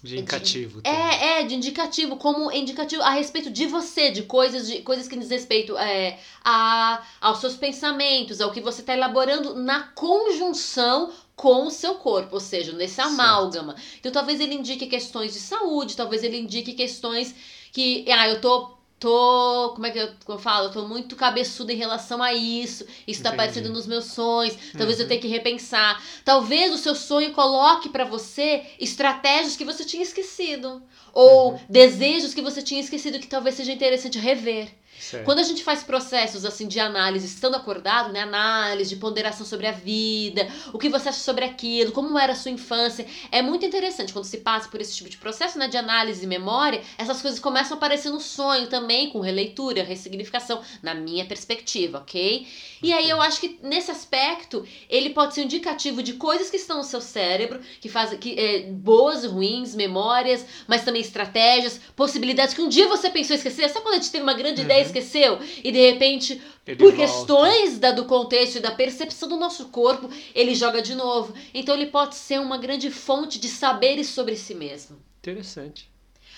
De 0.01 0.19
indicativo. 0.19 0.81
De, 0.81 0.89
é, 0.89 1.41
é, 1.41 1.43
de 1.45 1.55
indicativo, 1.55 2.17
como 2.17 2.51
indicativo 2.51 3.03
a 3.03 3.11
respeito 3.11 3.51
de 3.51 3.67
você, 3.67 4.11
de 4.11 4.23
coisas, 4.23 4.67
de 4.67 4.83
coisas 4.83 5.07
que 5.07 5.17
diz 5.17 5.31
respeito 5.31 5.77
é, 5.77 6.19
a, 6.45 7.05
aos 7.21 7.39
seus 7.39 7.55
pensamentos, 7.55 8.41
ao 8.41 8.53
que 8.53 8.61
você 8.61 8.81
está 8.81 8.95
elaborando 8.95 9.55
na 9.55 9.85
conjunção 9.95 11.13
com 11.37 11.67
o 11.67 11.71
seu 11.71 11.97
corpo, 11.97 12.35
ou 12.35 12.41
seja, 12.41 12.73
nesse 12.73 13.01
amálgama. 13.01 13.75
Certo. 13.77 13.97
Então 14.01 14.13
talvez 14.13 14.41
ele 14.41 14.55
indique 14.55 14.87
questões 14.87 15.33
de 15.33 15.41
saúde, 15.41 15.97
talvez 15.97 16.23
ele 16.23 16.39
indique 16.39 16.73
questões 16.73 17.35
que, 17.73 18.05
ah, 18.11 18.29
eu 18.29 18.41
tô 18.41 18.82
tô. 19.03 19.73
Como 19.75 19.85
é 19.85 19.91
que 19.91 19.99
eu, 19.99 20.09
eu 20.29 20.39
falo? 20.39 20.69
Eu 20.69 20.73
tô 20.73 20.87
muito 20.87 21.17
cabeçuda 21.17 21.73
em 21.73 21.77
relação 21.77 22.23
a 22.23 22.33
isso. 22.33 22.87
Isso 23.07 23.23
tá 23.23 23.31
aparecendo 23.31 23.69
nos 23.71 23.87
meus 23.87 24.07
sonhos. 24.07 24.57
Talvez 24.79 24.99
uhum. 24.99 25.05
eu 25.05 25.09
tenha 25.09 25.21
que 25.21 25.27
repensar. 25.27 26.01
Talvez 26.25 26.73
o 26.73 26.79
seu 26.79 26.95
sonho 26.95 27.33
coloque 27.33 27.89
para 27.89 28.05
você 28.05 28.65
estratégias 28.79 29.57
que 29.57 29.65
você 29.65 29.85
tinha 29.85 30.05
esquecido. 30.05 30.81
Ou 31.13 31.53
uhum. 31.53 31.61
desejos 31.69 32.33
que 32.33 32.41
você 32.41 32.63
tinha 32.63 32.81
esquecido 32.81 33.19
que 33.19 33.27
talvez 33.27 33.57
seja 33.57 33.73
interessante 33.73 34.19
rever. 34.19 34.69
Certo. 35.03 35.25
Quando 35.25 35.41
a 35.41 35.43
gente 35.43 35.65
faz 35.65 35.83
processos 35.83 36.45
assim 36.45 36.69
de 36.69 36.79
análise, 36.79 37.27
estando 37.27 37.57
acordado, 37.57 38.13
né? 38.13 38.21
Análise, 38.21 38.91
de 38.91 38.97
ponderação 38.97 39.45
sobre 39.45 39.67
a 39.67 39.73
vida, 39.73 40.47
o 40.73 40.79
que 40.79 40.89
você 40.89 41.09
acha 41.09 41.19
sobre 41.19 41.45
aquilo, 41.45 41.91
como 41.91 42.17
era 42.17 42.33
a 42.33 42.37
sua 42.37 42.53
infância, 42.53 43.05
é 43.33 43.43
muito 43.43 43.67
interessante 43.67 44.13
quando 44.13 44.27
se 44.27 44.39
passa 44.39 44.69
por 44.69 44.81
esse 44.81 44.95
tipo 44.95 45.11
de 45.11 45.17
processo, 45.17 45.59
né? 45.59 45.67
De 45.67 45.77
análise 45.77 46.23
e 46.23 46.27
memória, 46.27 46.81
essas 46.97 47.21
coisas 47.21 47.41
começam 47.41 47.75
a 47.75 47.79
aparecer 47.79 48.11
no 48.11 48.21
sonho 48.21 48.69
também, 48.69 49.11
com 49.11 49.19
releitura, 49.19 49.83
ressignificação, 49.83 50.63
na 50.81 50.95
minha 50.95 51.25
perspectiva, 51.25 51.99
ok? 51.99 52.47
E 52.81 52.93
aí 52.93 53.11
eu 53.11 53.21
acho 53.21 53.41
que 53.41 53.59
nesse 53.61 53.91
aspecto 53.91 54.65
ele 54.89 55.11
pode 55.11 55.35
ser 55.35 55.43
indicativo 55.43 56.01
de 56.01 56.13
coisas 56.13 56.49
que 56.49 56.57
estão 56.57 56.77
no 56.77 56.85
seu 56.85 57.01
cérebro, 57.01 57.61
que 57.81 57.89
fazem 57.89 58.19
que, 58.19 58.39
é, 58.39 58.63
boas, 58.71 59.25
ruins, 59.25 59.75
memórias, 59.75 60.47
mas 60.69 60.85
também 60.85 61.03
estratégias, 61.03 61.81
possibilidades 61.97 62.55
que 62.55 62.63
um 62.63 62.69
dia 62.69 62.87
você 62.87 63.11
pensou 63.11 63.35
esquecer. 63.35 63.69
Sabe 63.69 63.85
quando 63.85 63.95
a 63.95 63.99
gente 63.99 64.13
teve 64.13 64.23
uma 64.23 64.35
grande 64.35 64.61
uhum. 64.61 64.67
ideia 64.67 64.92
esqueceu 64.99 65.39
e 65.63 65.73
de 65.73 65.91
repente, 65.91 66.41
ele 66.67 66.77
por 66.77 66.95
volta. 66.95 66.97
questões 66.97 67.79
da, 67.79 67.93
do 67.93 68.05
contexto 68.05 68.57
e 68.57 68.61
da 68.61 68.71
percepção 68.71 69.29
do 69.29 69.37
nosso 69.37 69.69
corpo, 69.69 70.11
ele 70.35 70.55
joga 70.55 70.83
de 70.83 70.95
novo. 70.95 71.35
Então 71.55 71.75
ele 71.75 71.87
pode 71.87 72.15
ser 72.15 72.41
uma 72.41 72.59
grande 72.59 72.91
fonte 72.91 73.39
de 73.39 73.49
saberes 73.49 74.09
sobre 74.09 74.37
si 74.37 74.55
mesmo. 74.55 74.99
Interessante. 75.19 75.91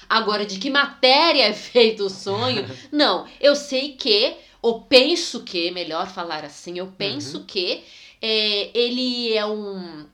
Agora, 0.09 0.45
de 0.45 0.59
que 0.59 0.71
matéria 0.71 1.45
é 1.45 1.53
feito 1.53 2.05
o 2.05 2.11
sonho? 2.11 2.65
não, 2.93 3.27
eu 3.41 3.57
sei 3.57 3.93
que, 3.93 4.37
ou 4.61 4.83
penso 4.83 5.43
que, 5.43 5.71
melhor 5.71 6.07
falar 6.07 6.45
assim, 6.45 6.79
eu 6.79 6.93
penso 6.99 7.39
uhum. 7.39 7.45
que 7.45 7.83
é, 8.21 8.71
ele 8.79 9.35
é 9.35 9.45
um 9.47 10.07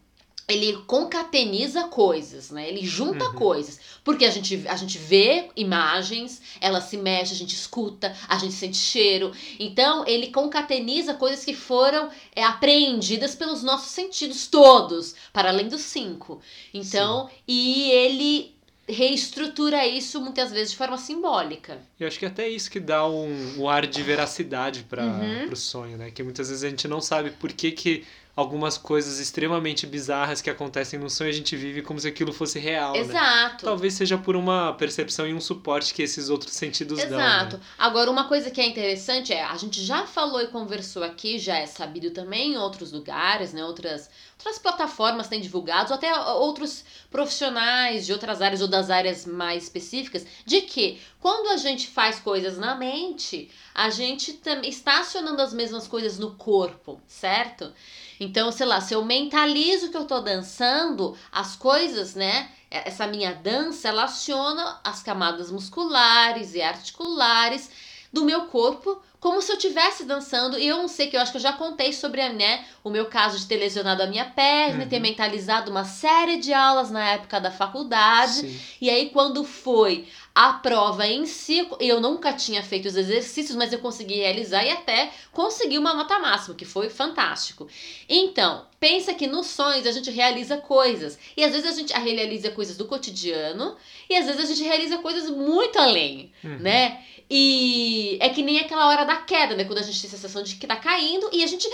ele 0.52 0.76
concateniza 0.86 1.84
coisas, 1.84 2.50
né? 2.50 2.68
Ele 2.68 2.84
junta 2.84 3.26
uhum. 3.26 3.34
coisas. 3.34 3.80
Porque 4.02 4.24
a 4.24 4.30
gente, 4.30 4.66
a 4.66 4.76
gente 4.76 4.98
vê 4.98 5.50
imagens, 5.56 6.40
ela 6.60 6.80
se 6.80 6.96
mexe, 6.96 7.34
a 7.34 7.36
gente 7.36 7.54
escuta, 7.54 8.14
a 8.28 8.38
gente 8.38 8.54
sente 8.54 8.76
cheiro. 8.76 9.32
Então, 9.58 10.04
ele 10.06 10.28
concateniza 10.28 11.14
coisas 11.14 11.44
que 11.44 11.54
foram 11.54 12.10
é, 12.34 12.42
apreendidas 12.42 13.34
pelos 13.34 13.62
nossos 13.62 13.90
sentidos 13.90 14.46
todos, 14.46 15.14
para 15.32 15.50
além 15.50 15.68
dos 15.68 15.82
cinco. 15.82 16.40
Então, 16.72 17.28
Sim. 17.28 17.34
e 17.46 17.90
ele 17.90 18.60
reestrutura 18.90 19.86
isso 19.86 20.20
muitas 20.20 20.50
vezes 20.50 20.72
de 20.72 20.76
forma 20.76 20.98
simbólica. 20.98 21.78
Eu 21.98 22.08
acho 22.08 22.18
que 22.18 22.26
até 22.26 22.48
isso 22.48 22.70
que 22.70 22.80
dá 22.80 23.06
um, 23.06 23.60
um 23.60 23.68
ar 23.68 23.86
de 23.86 24.02
veracidade 24.02 24.84
para 24.84 25.04
uhum. 25.04 25.52
o 25.52 25.56
sonho, 25.56 25.96
né? 25.96 26.10
Que 26.10 26.22
muitas 26.22 26.48
vezes 26.48 26.64
a 26.64 26.68
gente 26.68 26.88
não 26.88 27.00
sabe 27.00 27.30
por 27.30 27.52
que, 27.52 27.70
que 27.70 28.04
algumas 28.40 28.78
coisas 28.78 29.18
extremamente 29.18 29.86
bizarras 29.86 30.40
que 30.40 30.50
acontecem 30.50 30.98
no 30.98 31.10
sonho 31.10 31.30
a 31.30 31.32
gente 31.32 31.56
vive 31.56 31.82
como 31.82 32.00
se 32.00 32.08
aquilo 32.08 32.32
fosse 32.32 32.58
real. 32.58 32.92
Né? 32.92 33.00
Exato. 33.00 33.64
Né? 33.64 33.70
Talvez 33.70 33.94
seja 33.94 34.16
por 34.16 34.34
uma 34.34 34.72
percepção 34.72 35.26
e 35.26 35.34
um 35.34 35.40
suporte 35.40 35.92
que 35.92 36.02
esses 36.02 36.28
outros 36.28 36.54
sentidos 36.54 36.98
Exato. 36.98 37.10
dão. 37.10 37.20
Exato. 37.20 37.56
Né? 37.58 37.62
Agora, 37.78 38.10
uma 38.10 38.24
coisa 38.24 38.50
que 38.50 38.60
é 38.60 38.66
interessante 38.66 39.32
é, 39.32 39.44
a 39.44 39.56
gente 39.56 39.82
já 39.82 40.06
falou 40.06 40.40
e 40.40 40.48
conversou 40.48 41.02
aqui, 41.02 41.38
já 41.38 41.56
é 41.56 41.66
sabido 41.66 42.10
também 42.10 42.54
em 42.54 42.56
outros 42.56 42.92
lugares, 42.92 43.52
né? 43.52 43.64
Outras, 43.64 44.08
outras 44.38 44.58
plataformas 44.58 45.28
têm 45.28 45.40
divulgado, 45.40 45.90
ou 45.90 45.96
até 45.96 46.14
outros 46.14 46.84
profissionais 47.10 48.06
de 48.06 48.12
outras 48.12 48.40
áreas 48.40 48.62
ou 48.62 48.68
das 48.68 48.90
áreas 48.90 49.26
mais 49.26 49.64
específicas, 49.64 50.26
de 50.46 50.62
que 50.62 51.00
quando 51.20 51.48
a 51.48 51.56
gente 51.56 51.86
faz 51.86 52.18
coisas 52.18 52.56
na 52.56 52.74
mente, 52.74 53.50
a 53.74 53.90
gente 53.90 54.38
está 54.64 55.00
acionando 55.00 55.42
as 55.42 55.52
mesmas 55.52 55.86
coisas 55.86 56.18
no 56.18 56.34
corpo, 56.34 57.00
certo? 57.06 57.72
Então, 58.20 58.52
sei 58.52 58.66
lá, 58.66 58.82
se 58.82 58.92
eu 58.92 59.02
mentalizo 59.02 59.90
que 59.90 59.96
eu 59.96 60.04
tô 60.04 60.20
dançando, 60.20 61.16
as 61.32 61.56
coisas, 61.56 62.14
né? 62.14 62.50
Essa 62.70 63.06
minha 63.06 63.34
dança, 63.34 63.88
ela 63.88 64.04
aciona 64.04 64.78
as 64.84 65.02
camadas 65.02 65.50
musculares 65.50 66.54
e 66.54 66.60
articulares 66.60 67.70
do 68.12 68.24
meu 68.24 68.42
corpo 68.46 69.00
como 69.20 69.42
se 69.42 69.52
eu 69.52 69.56
estivesse 69.56 70.04
dançando. 70.04 70.58
E 70.58 70.66
eu 70.66 70.78
não 70.78 70.88
sei 70.88 71.08
que 71.08 71.16
eu 71.16 71.20
acho 71.20 71.30
que 71.30 71.36
eu 71.36 71.42
já 71.42 71.52
contei 71.52 71.92
sobre 71.92 72.26
né, 72.30 72.64
o 72.82 72.88
meu 72.88 73.06
caso 73.06 73.38
de 73.38 73.46
ter 73.46 73.58
lesionado 73.58 74.02
a 74.02 74.06
minha 74.06 74.24
perna, 74.24 74.84
uhum. 74.84 74.88
ter 74.88 74.98
mentalizado 74.98 75.70
uma 75.70 75.84
série 75.84 76.38
de 76.38 76.54
aulas 76.54 76.90
na 76.90 77.06
época 77.06 77.38
da 77.38 77.50
faculdade. 77.50 78.40
Sim. 78.40 78.60
E 78.80 78.88
aí, 78.88 79.10
quando 79.10 79.44
foi 79.44 80.08
a 80.40 80.54
prova 80.54 81.06
em 81.06 81.26
si, 81.26 81.68
eu 81.78 82.00
nunca 82.00 82.32
tinha 82.32 82.62
feito 82.62 82.86
os 82.86 82.96
exercícios, 82.96 83.54
mas 83.54 83.74
eu 83.74 83.78
consegui 83.78 84.14
realizar 84.14 84.64
e 84.64 84.70
até 84.70 85.12
consegui 85.32 85.76
uma 85.76 85.92
nota 85.92 86.18
máxima, 86.18 86.54
que 86.54 86.64
foi 86.64 86.88
fantástico. 86.88 87.68
Então, 88.08 88.66
pensa 88.80 89.12
que 89.12 89.26
nos 89.26 89.48
sonhos 89.48 89.86
a 89.86 89.92
gente 89.92 90.10
realiza 90.10 90.56
coisas. 90.56 91.18
E 91.36 91.44
às 91.44 91.52
vezes 91.52 91.70
a 91.70 91.74
gente 91.74 91.92
realiza 91.92 92.50
coisas 92.52 92.78
do 92.78 92.86
cotidiano, 92.86 93.76
e 94.08 94.16
às 94.16 94.24
vezes 94.24 94.40
a 94.40 94.46
gente 94.46 94.66
realiza 94.66 94.96
coisas 94.96 95.28
muito 95.28 95.78
além, 95.78 96.32
uhum. 96.42 96.58
né? 96.58 97.04
E 97.28 98.16
é 98.18 98.30
que 98.30 98.42
nem 98.42 98.60
aquela 98.60 98.88
hora 98.88 99.04
da 99.04 99.16
queda, 99.16 99.54
né? 99.54 99.64
Quando 99.64 99.80
a 99.80 99.82
gente 99.82 100.00
tem 100.00 100.08
a 100.08 100.10
sensação 100.10 100.42
de 100.42 100.56
que 100.56 100.66
tá 100.66 100.76
caindo 100.76 101.28
e 101.34 101.44
a 101.44 101.46
gente. 101.46 101.68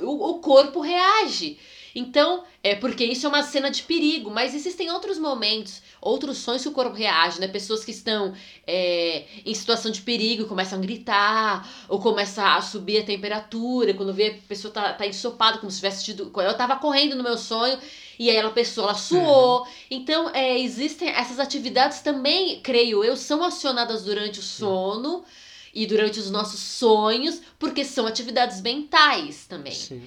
O, 0.00 0.30
o 0.30 0.38
corpo 0.40 0.80
reage. 0.80 1.60
Então, 1.94 2.44
é 2.62 2.74
porque 2.74 3.04
isso 3.04 3.26
é 3.26 3.28
uma 3.28 3.42
cena 3.42 3.70
de 3.70 3.82
perigo, 3.82 4.30
mas 4.30 4.54
existem 4.54 4.90
outros 4.90 5.18
momentos, 5.18 5.82
outros 6.02 6.38
sonhos 6.38 6.62
que 6.62 6.68
o 6.68 6.72
corpo 6.72 6.94
reage, 6.94 7.40
né? 7.40 7.46
Pessoas 7.46 7.84
que 7.84 7.92
estão 7.92 8.34
é, 8.66 9.24
em 9.46 9.54
situação 9.54 9.90
de 9.90 10.02
perigo 10.02 10.46
começam 10.46 10.78
a 10.78 10.82
gritar, 10.82 11.66
ou 11.88 12.00
começa 12.00 12.56
a 12.56 12.60
subir 12.60 12.98
a 12.98 13.04
temperatura, 13.04 13.94
quando 13.94 14.12
vê 14.12 14.26
a 14.26 14.48
pessoa 14.48 14.74
tá, 14.74 14.92
tá 14.92 15.06
ensopada, 15.06 15.58
como 15.58 15.70
se 15.70 15.78
tivesse 15.78 16.04
tido. 16.04 16.32
Eu 16.34 16.56
tava 16.56 16.76
correndo 16.76 17.14
no 17.14 17.22
meu 17.22 17.38
sonho 17.38 17.78
e 18.18 18.28
aí 18.28 18.36
ela 18.36 18.50
pessoa 18.50 18.88
ela 18.88 18.94
suou. 18.98 19.60
Uhum. 19.60 19.66
Então, 19.90 20.30
é, 20.34 20.58
existem 20.58 21.08
essas 21.08 21.38
atividades 21.38 22.00
também, 22.00 22.60
creio 22.60 23.04
eu, 23.04 23.16
são 23.16 23.42
acionadas 23.44 24.02
durante 24.02 24.40
o 24.40 24.42
sono 24.42 25.24
e 25.72 25.86
durante 25.86 26.18
os 26.18 26.30
nossos 26.30 26.60
sonhos, 26.60 27.40
porque 27.58 27.84
são 27.84 28.06
atividades 28.06 28.60
mentais 28.60 29.46
também. 29.46 29.72
Sim. 29.72 30.02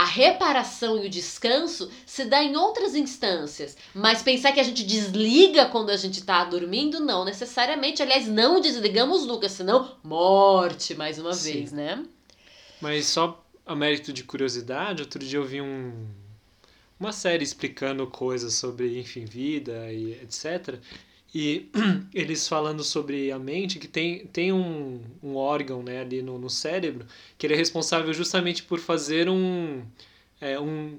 A 0.00 0.04
reparação 0.06 0.96
e 0.96 1.06
o 1.06 1.10
descanso 1.10 1.90
se 2.06 2.24
dá 2.24 2.42
em 2.42 2.56
outras 2.56 2.94
instâncias, 2.94 3.76
mas 3.94 4.22
pensar 4.22 4.50
que 4.50 4.58
a 4.58 4.62
gente 4.62 4.82
desliga 4.82 5.66
quando 5.66 5.90
a 5.90 5.96
gente 5.98 6.20
está 6.20 6.42
dormindo, 6.42 7.00
não 7.00 7.22
necessariamente. 7.22 8.00
Aliás, 8.00 8.26
não 8.26 8.62
desligamos 8.62 9.26
nunca, 9.26 9.46
senão 9.46 9.94
morte 10.02 10.94
mais 10.94 11.18
uma 11.18 11.34
Sim. 11.34 11.52
vez, 11.52 11.72
né? 11.72 12.02
Mas 12.80 13.08
só 13.08 13.44
a 13.66 13.76
mérito 13.76 14.10
de 14.10 14.24
curiosidade, 14.24 15.02
outro 15.02 15.18
dia 15.18 15.38
eu 15.38 15.44
vi 15.44 15.60
um, 15.60 15.92
uma 16.98 17.12
série 17.12 17.44
explicando 17.44 18.06
coisas 18.06 18.54
sobre, 18.54 18.98
enfim, 18.98 19.26
vida 19.26 19.92
e 19.92 20.12
etc. 20.12 20.78
E 21.34 21.70
eles 22.12 22.48
falando 22.48 22.82
sobre 22.82 23.30
a 23.30 23.38
mente, 23.38 23.78
que 23.78 23.86
tem, 23.86 24.26
tem 24.26 24.52
um, 24.52 25.00
um 25.22 25.36
órgão 25.36 25.82
né, 25.82 26.00
ali 26.00 26.22
no, 26.22 26.38
no 26.38 26.50
cérebro, 26.50 27.06
que 27.38 27.46
ele 27.46 27.54
é 27.54 27.56
responsável 27.56 28.12
justamente 28.12 28.62
por 28.62 28.80
fazer 28.80 29.28
um, 29.28 29.82
é, 30.40 30.58
um, 30.58 30.98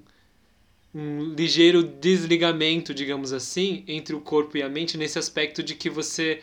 um 0.96 1.34
ligeiro 1.34 1.84
desligamento, 1.84 2.94
digamos 2.94 3.34
assim, 3.34 3.84
entre 3.88 4.16
o 4.16 4.22
corpo 4.22 4.58
e 4.58 4.64
a 4.64 4.70
mente, 4.70 4.98
nesse 4.98 5.20
aspecto 5.20 5.62
de 5.62 5.76
que 5.76 5.90
você, 5.90 6.42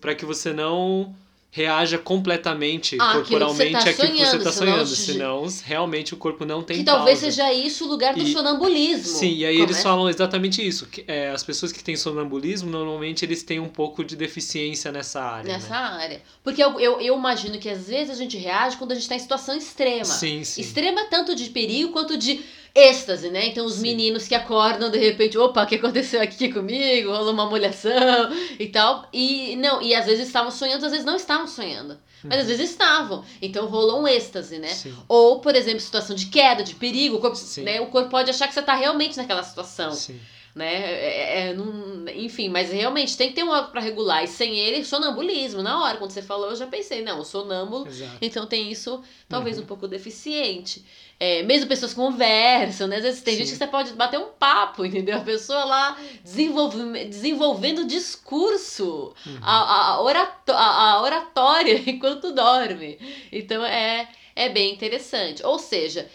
para 0.00 0.14
que 0.14 0.24
você 0.24 0.52
não 0.52 1.14
reaja 1.54 1.98
completamente 1.98 2.96
ah, 2.98 3.12
corporalmente 3.12 3.86
aquilo 3.86 4.12
que 4.12 4.24
você 4.24 4.38
está 4.38 4.50
sonhando, 4.50 4.86
senão, 4.86 5.46
senão 5.46 5.66
realmente 5.66 6.14
o 6.14 6.16
corpo 6.16 6.46
não 6.46 6.62
tem 6.62 6.78
Que 6.78 6.84
pausa. 6.84 6.96
talvez 6.96 7.18
seja 7.18 7.52
isso 7.52 7.84
o 7.84 7.88
lugar 7.88 8.14
do 8.14 8.22
e, 8.22 8.32
sonambulismo. 8.32 9.04
Sim, 9.04 9.34
e 9.34 9.44
aí 9.44 9.56
Como 9.56 9.66
eles 9.66 9.76
é? 9.76 9.82
falam 9.82 10.08
exatamente 10.08 10.66
isso. 10.66 10.86
Que, 10.86 11.04
é, 11.06 11.28
as 11.28 11.44
pessoas 11.44 11.70
que 11.70 11.84
têm 11.84 11.94
sonambulismo, 11.94 12.70
normalmente 12.70 13.22
eles 13.22 13.42
têm 13.42 13.60
um 13.60 13.68
pouco 13.68 14.02
de 14.02 14.16
deficiência 14.16 14.90
nessa 14.90 15.20
área. 15.22 15.52
Nessa 15.52 15.68
né? 15.68 15.76
área. 15.76 16.22
Porque 16.42 16.64
eu, 16.64 16.80
eu, 16.80 16.98
eu, 17.02 17.14
imagino 17.18 17.58
que 17.58 17.68
às 17.68 17.86
vezes 17.86 18.08
a 18.08 18.18
gente 18.18 18.38
reage 18.38 18.78
quando 18.78 18.92
a 18.92 18.94
gente 18.94 19.02
está 19.02 19.14
em 19.14 19.18
situação 19.18 19.54
extrema. 19.54 20.06
Sim, 20.06 20.42
sim. 20.44 20.62
Extrema 20.62 21.04
tanto 21.10 21.34
de 21.34 21.50
perigo 21.50 21.92
quanto 21.92 22.16
de 22.16 22.40
êxtase, 22.74 23.30
né? 23.30 23.46
Então 23.46 23.66
os 23.66 23.74
Sim. 23.74 23.82
meninos 23.82 24.26
que 24.26 24.34
acordam 24.34 24.90
de 24.90 24.98
repente, 24.98 25.36
opa, 25.36 25.62
o 25.62 25.66
que 25.66 25.74
aconteceu 25.74 26.20
aqui 26.22 26.52
comigo? 26.52 27.10
Rolou 27.10 27.32
uma 27.32 27.46
molhação 27.46 28.30
e 28.58 28.66
tal. 28.68 29.06
E 29.12 29.56
não, 29.56 29.82
e 29.82 29.94
às 29.94 30.06
vezes 30.06 30.26
estavam 30.26 30.50
sonhando, 30.50 30.84
às 30.84 30.90
vezes 30.90 31.06
não 31.06 31.16
estavam 31.16 31.46
sonhando. 31.46 31.98
Mas 32.24 32.38
às 32.38 32.42
uhum. 32.42 32.48
vezes 32.48 32.70
estavam. 32.70 33.24
Então 33.40 33.66
rolou 33.66 34.02
um 34.02 34.08
êxtase, 34.08 34.58
né? 34.58 34.68
Sim. 34.68 34.94
Ou, 35.08 35.40
por 35.40 35.54
exemplo, 35.54 35.80
situação 35.80 36.14
de 36.14 36.26
queda, 36.26 36.62
de 36.62 36.74
perigo. 36.74 37.16
O 37.16 37.20
corpo, 37.20 37.38
né? 37.62 37.80
o 37.80 37.86
corpo 37.86 38.10
pode 38.10 38.30
achar 38.30 38.46
que 38.46 38.54
você 38.54 38.60
está 38.60 38.74
realmente 38.74 39.16
naquela 39.16 39.42
situação. 39.42 39.92
Sim 39.92 40.18
né? 40.54 40.74
É, 40.74 40.90
é, 40.90 41.48
é, 41.48 41.54
não, 41.54 42.06
enfim, 42.14 42.48
mas 42.48 42.70
realmente 42.70 43.16
tem 43.16 43.28
que 43.28 43.34
ter 43.34 43.42
um 43.42 43.50
órgão 43.50 43.70
para 43.70 43.80
regular. 43.80 44.22
E 44.22 44.28
sem 44.28 44.58
ele, 44.58 44.84
sonambulismo. 44.84 45.62
Na 45.62 45.82
hora, 45.82 45.96
quando 45.96 46.10
você 46.10 46.22
falou, 46.22 46.50
eu 46.50 46.56
já 46.56 46.66
pensei, 46.66 47.02
não, 47.02 47.24
sonâmbulo, 47.24 47.86
Exato. 47.86 48.18
então 48.20 48.46
tem 48.46 48.70
isso 48.70 49.02
talvez 49.28 49.56
uhum. 49.56 49.64
um 49.64 49.66
pouco 49.66 49.88
deficiente. 49.88 50.84
É, 51.24 51.40
mesmo 51.44 51.68
pessoas 51.68 51.94
conversam, 51.94 52.88
né? 52.88 52.96
Às 52.96 53.04
vezes 53.04 53.22
tem 53.22 53.34
Sim. 53.34 53.44
gente 53.44 53.52
que 53.52 53.58
você 53.58 53.66
pode 53.68 53.92
bater 53.92 54.18
um 54.18 54.30
papo, 54.30 54.84
entendeu? 54.84 55.18
A 55.18 55.20
pessoa 55.20 55.62
lá 55.62 55.96
desenvolve, 56.24 57.04
desenvolvendo 57.04 57.86
discurso, 57.86 59.14
uhum. 59.24 59.38
a, 59.40 59.90
a, 59.90 60.02
orato, 60.02 60.50
a, 60.50 60.90
a 60.90 61.00
oratória 61.00 61.80
enquanto 61.88 62.32
dorme. 62.32 62.98
Então 63.30 63.64
é, 63.64 64.10
é 64.34 64.48
bem 64.48 64.74
interessante. 64.74 65.46
Ou 65.46 65.60
seja, 65.60 66.10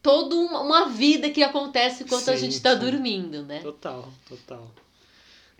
toda 0.00 0.36
uma 0.36 0.86
vida 0.86 1.28
que 1.30 1.42
acontece 1.42 2.04
enquanto 2.04 2.26
sim, 2.26 2.30
a 2.30 2.36
gente 2.36 2.52
está 2.52 2.74
dormindo, 2.74 3.42
né? 3.42 3.58
Total, 3.58 4.08
total. 4.28 4.70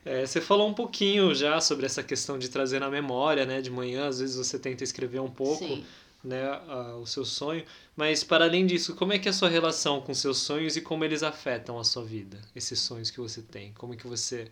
É, 0.05 0.25
você 0.25 0.41
falou 0.41 0.69
um 0.69 0.75
pouquinho 0.75 1.35
já 1.35 1.61
sobre 1.61 1.85
essa 1.85 2.01
questão 2.01 2.39
de 2.39 2.49
trazer 2.49 2.79
na 2.79 2.89
memória, 2.89 3.45
né? 3.45 3.61
De 3.61 3.73
manhã, 3.73 4.07
às 4.07 4.21
vezes 4.21 4.37
você 4.37 4.57
tenta 4.57 4.85
escrever 4.85 5.19
um 5.19 5.31
pouco, 5.31 5.65
sim. 5.65 5.85
Né? 6.25 6.43
A, 6.69 6.97
o 6.97 7.07
seu 7.07 7.25
sonho. 7.25 7.65
Mas, 7.97 8.25
para 8.25 8.45
além 8.45 8.67
disso, 8.67 8.95
como 8.97 9.13
é 9.13 9.19
que 9.19 9.29
é 9.29 9.31
a 9.31 9.35
sua 9.35 9.49
relação 9.49 10.01
com 10.01 10.15
seus 10.15 10.39
sonhos 10.39 10.77
e 10.77 10.81
como 10.81 11.05
eles 11.05 11.23
afetam 11.23 11.79
a 11.79 11.85
sua 11.85 12.05
vida? 12.05 12.41
Esses 12.57 12.81
sonhos 12.81 13.11
que 13.11 13.21
você 13.21 13.43
tem. 13.43 13.73
Como 13.75 13.95
é 13.95 13.97
que 13.97 14.07
você 14.07 14.49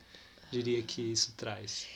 diria 0.51 0.83
que 0.83 1.01
isso 1.01 1.35
traz? 1.37 1.87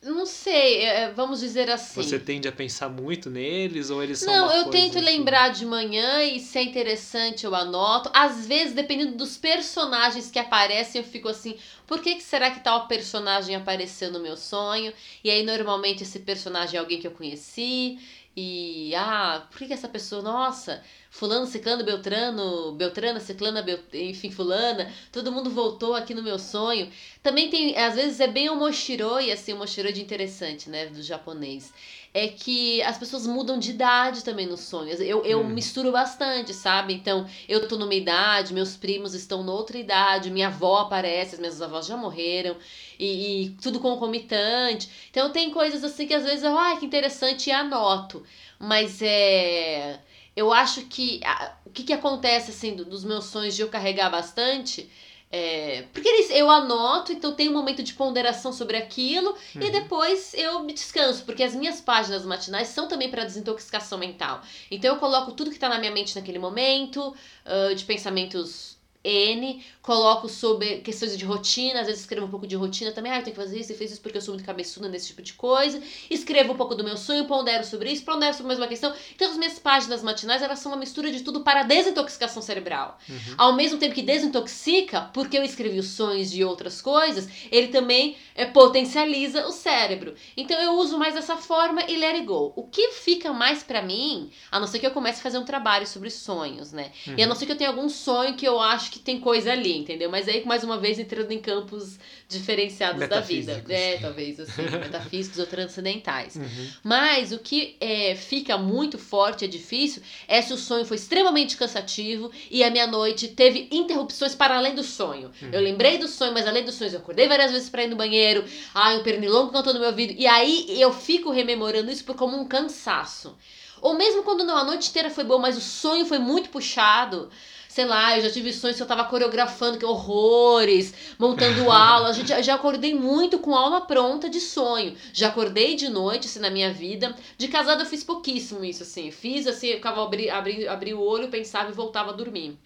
Não 0.00 0.24
sei, 0.24 0.82
é, 0.82 1.00
é, 1.02 1.10
vamos 1.10 1.40
dizer 1.40 1.68
assim. 1.68 2.00
Você 2.00 2.20
tende 2.20 2.46
a 2.46 2.52
pensar 2.52 2.88
muito 2.88 3.28
neles 3.28 3.90
ou 3.90 4.00
eles 4.00 4.20
são 4.20 4.32
Não, 4.32 4.52
eu 4.52 4.70
tento 4.70 4.96
assim? 4.96 5.04
lembrar 5.04 5.48
de 5.48 5.66
manhã 5.66 6.22
e 6.22 6.38
se 6.38 6.56
é 6.56 6.62
interessante 6.62 7.44
eu 7.44 7.52
anoto. 7.52 8.08
Às 8.14 8.46
vezes, 8.46 8.74
dependendo 8.74 9.16
dos 9.16 9.36
personagens 9.36 10.30
que 10.30 10.38
aparecem, 10.38 11.00
eu 11.00 11.06
fico 11.06 11.28
assim, 11.28 11.58
por 11.84 12.00
que, 12.00 12.14
que 12.14 12.22
será 12.22 12.48
que 12.48 12.60
tal 12.60 12.86
personagem 12.86 13.56
apareceu 13.56 14.12
no 14.12 14.20
meu 14.20 14.36
sonho? 14.36 14.92
E 15.24 15.30
aí, 15.30 15.42
normalmente, 15.42 16.04
esse 16.04 16.20
personagem 16.20 16.76
é 16.76 16.80
alguém 16.80 17.00
que 17.00 17.06
eu 17.06 17.12
conheci. 17.12 17.98
E, 18.40 18.94
ah, 18.94 19.46
por 19.50 19.58
que, 19.58 19.72
essa 19.72 19.88
pessoa, 19.88 20.22
nossa, 20.22 20.82
fulano, 21.10 21.44
ciclano, 21.46 21.84
beltrano, 21.84 22.72
beltrana, 22.72 23.18
ciclana, 23.18 23.62
bel... 23.62 23.80
enfim, 23.92 24.30
fulana, 24.30 24.92
todo 25.10 25.32
mundo 25.32 25.50
voltou 25.50 25.94
aqui 25.94 26.14
no 26.14 26.22
meu 26.22 26.38
sonho. 26.38 26.88
Também 27.22 27.50
tem, 27.50 27.76
às 27.76 27.96
vezes 27.96 28.20
é 28.20 28.28
bem 28.28 28.48
o 28.48 28.54
moshiroi, 28.56 29.32
assim, 29.32 29.52
o 29.54 29.56
moshiroi 29.58 29.92
de 29.92 30.00
interessante, 30.02 30.70
né, 30.70 30.86
do 30.86 31.02
japonês 31.02 31.72
é 32.14 32.28
que 32.28 32.82
as 32.82 32.98
pessoas 32.98 33.26
mudam 33.26 33.58
de 33.58 33.70
idade 33.70 34.24
também 34.24 34.46
nos 34.46 34.60
sonhos. 34.60 35.00
Eu, 35.00 35.24
eu 35.24 35.40
hum. 35.40 35.48
misturo 35.48 35.92
bastante, 35.92 36.54
sabe? 36.54 36.94
Então, 36.94 37.28
eu 37.48 37.68
tô 37.68 37.76
numa 37.76 37.94
idade, 37.94 38.54
meus 38.54 38.76
primos 38.76 39.14
estão 39.14 39.42
noutra 39.42 39.78
idade, 39.78 40.30
minha 40.30 40.48
avó 40.48 40.78
aparece, 40.78 41.34
as 41.34 41.40
minhas 41.40 41.60
avós 41.60 41.86
já 41.86 41.96
morreram, 41.96 42.56
e, 42.98 43.44
e 43.44 43.50
tudo 43.62 43.78
concomitante. 43.80 44.88
Então, 45.10 45.30
tem 45.30 45.50
coisas 45.50 45.84
assim 45.84 46.06
que 46.06 46.14
às 46.14 46.24
vezes 46.24 46.42
eu, 46.42 46.56
ai, 46.56 46.78
que 46.78 46.86
interessante, 46.86 47.48
e 47.50 47.52
anoto. 47.52 48.24
Mas 48.58 49.00
é. 49.02 50.00
Eu 50.34 50.52
acho 50.52 50.82
que. 50.86 51.20
A, 51.24 51.56
o 51.66 51.70
que, 51.70 51.84
que 51.84 51.92
acontece, 51.92 52.50
assim, 52.50 52.74
dos 52.74 53.04
meus 53.04 53.26
sonhos 53.26 53.54
de 53.54 53.62
eu 53.62 53.68
carregar 53.68 54.10
bastante 54.10 54.88
é, 55.30 55.84
porque 55.92 56.08
eles, 56.08 56.30
eu 56.30 56.50
anoto, 56.50 57.12
então 57.12 57.34
tem 57.34 57.48
um 57.50 57.52
momento 57.52 57.82
de 57.82 57.92
ponderação 57.92 58.50
sobre 58.50 58.78
aquilo 58.78 59.30
uhum. 59.54 59.62
e 59.62 59.70
depois 59.70 60.32
eu 60.32 60.60
me 60.60 60.72
descanso, 60.72 61.22
porque 61.24 61.42
as 61.42 61.54
minhas 61.54 61.80
páginas 61.80 62.24
matinais 62.24 62.68
são 62.68 62.88
também 62.88 63.10
para 63.10 63.24
desintoxicação 63.24 63.98
mental. 63.98 64.40
Então 64.70 64.94
eu 64.94 64.98
coloco 64.98 65.32
tudo 65.32 65.50
que 65.50 65.56
está 65.56 65.68
na 65.68 65.78
minha 65.78 65.92
mente 65.92 66.16
naquele 66.16 66.38
momento, 66.38 67.14
uh, 67.44 67.74
de 67.74 67.84
pensamentos 67.84 68.77
N, 69.04 69.62
coloco 69.80 70.28
sobre 70.28 70.78
questões 70.78 71.16
de 71.16 71.24
rotina, 71.24 71.80
às 71.80 71.86
vezes 71.86 72.02
escrevo 72.02 72.26
um 72.26 72.30
pouco 72.30 72.46
de 72.46 72.56
rotina 72.56 72.92
também, 72.92 73.12
ah, 73.12 73.18
eu 73.18 73.22
tenho 73.22 73.36
que 73.36 73.42
fazer 73.42 73.58
isso, 73.58 73.72
e 73.72 73.74
fiz 73.74 73.92
isso 73.92 74.00
porque 74.00 74.18
eu 74.18 74.22
sou 74.22 74.34
muito 74.34 74.44
cabeçuda 74.44 74.88
nesse 74.88 75.08
tipo 75.08 75.22
de 75.22 75.32
coisa, 75.32 75.80
escrevo 76.10 76.52
um 76.52 76.56
pouco 76.56 76.74
do 76.74 76.84
meu 76.84 76.96
sonho, 76.96 77.26
pondero 77.26 77.64
sobre 77.64 77.92
isso, 77.92 78.04
pondero 78.04 78.32
sobre 78.32 78.48
mais 78.48 78.58
uma 78.58 78.66
questão. 78.66 78.92
Então 79.14 79.30
as 79.30 79.36
minhas 79.36 79.58
páginas 79.58 80.02
matinais, 80.02 80.42
elas 80.42 80.58
são 80.58 80.72
uma 80.72 80.78
mistura 80.78 81.10
de 81.10 81.22
tudo 81.22 81.40
para 81.40 81.62
desintoxicação 81.62 82.42
cerebral. 82.42 82.98
Uhum. 83.08 83.34
Ao 83.38 83.52
mesmo 83.54 83.78
tempo 83.78 83.94
que 83.94 84.02
desintoxica, 84.02 85.10
porque 85.14 85.38
eu 85.38 85.42
escrevi 85.42 85.78
os 85.78 85.88
sonhos 85.88 86.30
de 86.30 86.44
outras 86.44 86.82
coisas, 86.82 87.28
ele 87.50 87.68
também 87.68 88.16
é, 88.34 88.44
potencializa 88.44 89.46
o 89.46 89.52
cérebro. 89.52 90.14
Então 90.36 90.60
eu 90.60 90.72
uso 90.72 90.98
mais 90.98 91.14
dessa 91.14 91.36
forma 91.36 91.82
e 91.88 91.96
let 91.96 92.16
it 92.16 92.26
go. 92.26 92.52
O 92.56 92.64
que 92.64 92.92
fica 92.92 93.32
mais 93.32 93.62
para 93.62 93.80
mim, 93.80 94.30
a 94.50 94.58
não 94.58 94.66
ser 94.66 94.78
que 94.78 94.86
eu 94.86 94.90
comece 94.90 95.20
a 95.20 95.22
fazer 95.22 95.38
um 95.38 95.44
trabalho 95.44 95.86
sobre 95.86 96.10
sonhos, 96.10 96.72
né? 96.72 96.92
Uhum. 97.06 97.14
E 97.16 97.22
a 97.22 97.26
não 97.26 97.34
ser 97.34 97.46
que 97.46 97.52
eu 97.52 97.56
tenha 97.56 97.70
algum 97.70 97.88
sonho 97.88 98.36
que 98.36 98.46
eu 98.46 98.60
acho 98.60 98.87
que 98.90 98.98
tem 98.98 99.20
coisa 99.20 99.52
ali, 99.52 99.76
entendeu? 99.76 100.10
Mas 100.10 100.28
aí, 100.28 100.44
mais 100.44 100.64
uma 100.64 100.78
vez, 100.78 100.98
entrando 100.98 101.30
em 101.32 101.38
campos 101.38 101.98
diferenciados 102.28 103.08
da 103.08 103.20
vida. 103.20 103.64
É, 103.68 103.98
talvez, 103.98 104.38
assim, 104.40 104.62
metafísicos 104.78 105.38
ou 105.38 105.46
transcendentais. 105.46 106.36
Uhum. 106.36 106.68
Mas 106.82 107.32
o 107.32 107.38
que 107.38 107.76
é, 107.80 108.14
fica 108.14 108.58
muito 108.58 108.98
forte, 108.98 109.44
é 109.44 109.48
difícil, 109.48 110.02
é 110.26 110.40
se 110.42 110.52
o 110.52 110.56
sonho 110.56 110.84
foi 110.84 110.96
extremamente 110.96 111.56
cansativo 111.56 112.30
e 112.50 112.62
a 112.62 112.70
minha 112.70 112.86
noite 112.86 113.28
teve 113.28 113.68
interrupções 113.70 114.34
para 114.34 114.56
além 114.56 114.74
do 114.74 114.82
sonho. 114.82 115.30
Uhum. 115.40 115.50
Eu 115.52 115.60
lembrei 115.60 115.98
do 115.98 116.08
sonho, 116.08 116.32
mas 116.32 116.46
além 116.46 116.64
dos 116.64 116.74
sonhos, 116.74 116.92
eu 116.92 117.00
acordei 117.00 117.28
várias 117.28 117.52
vezes 117.52 117.68
para 117.68 117.84
ir 117.84 117.88
no 117.88 117.96
banheiro, 117.96 118.44
ai, 118.74 118.98
um 118.98 119.02
pernilongo 119.02 119.52
cantou 119.52 119.72
no 119.72 119.80
meu 119.80 119.88
ouvido, 119.88 120.14
e 120.16 120.26
aí 120.26 120.80
eu 120.80 120.92
fico 120.92 121.30
rememorando 121.30 121.90
isso 121.90 122.04
por 122.04 122.16
como 122.16 122.36
um 122.36 122.46
cansaço. 122.46 123.36
Ou 123.80 123.94
mesmo 123.94 124.22
quando 124.22 124.44
não, 124.44 124.56
a 124.56 124.64
noite 124.64 124.90
inteira 124.90 125.10
foi 125.10 125.24
boa, 125.24 125.40
mas 125.40 125.56
o 125.56 125.60
sonho 125.60 126.04
foi 126.04 126.18
muito 126.18 126.50
puxado. 126.50 127.30
Sei 127.78 127.86
lá, 127.86 128.16
eu 128.16 128.24
já 128.24 128.30
tive 128.32 128.52
sonhos 128.52 128.76
que 128.76 128.82
eu 128.82 128.88
tava 128.88 129.04
coreografando 129.04 129.78
que 129.78 129.84
horrores, 129.84 130.92
montando 131.16 131.70
aula. 131.70 132.12
Já, 132.12 132.42
já 132.42 132.56
acordei 132.56 132.92
muito 132.92 133.38
com 133.38 133.54
aula 133.54 133.82
pronta 133.82 134.28
de 134.28 134.40
sonho. 134.40 134.96
Já 135.12 135.28
acordei 135.28 135.76
de 135.76 135.88
noite, 135.88 136.26
assim, 136.26 136.40
na 136.40 136.50
minha 136.50 136.72
vida. 136.72 137.14
De 137.36 137.46
casada 137.46 137.84
eu 137.84 137.86
fiz 137.86 138.02
pouquíssimo 138.02 138.64
isso, 138.64 138.82
assim. 138.82 139.12
Fiz, 139.12 139.46
assim, 139.46 139.68
eu 139.68 139.76
ficava, 139.76 140.02
abri, 140.02 140.28
abri, 140.28 140.66
abri 140.66 140.92
o 140.92 141.00
olho, 141.00 141.28
pensava 141.28 141.70
e 141.70 141.72
voltava 141.72 142.10
a 142.10 142.14
dormir. 142.14 142.58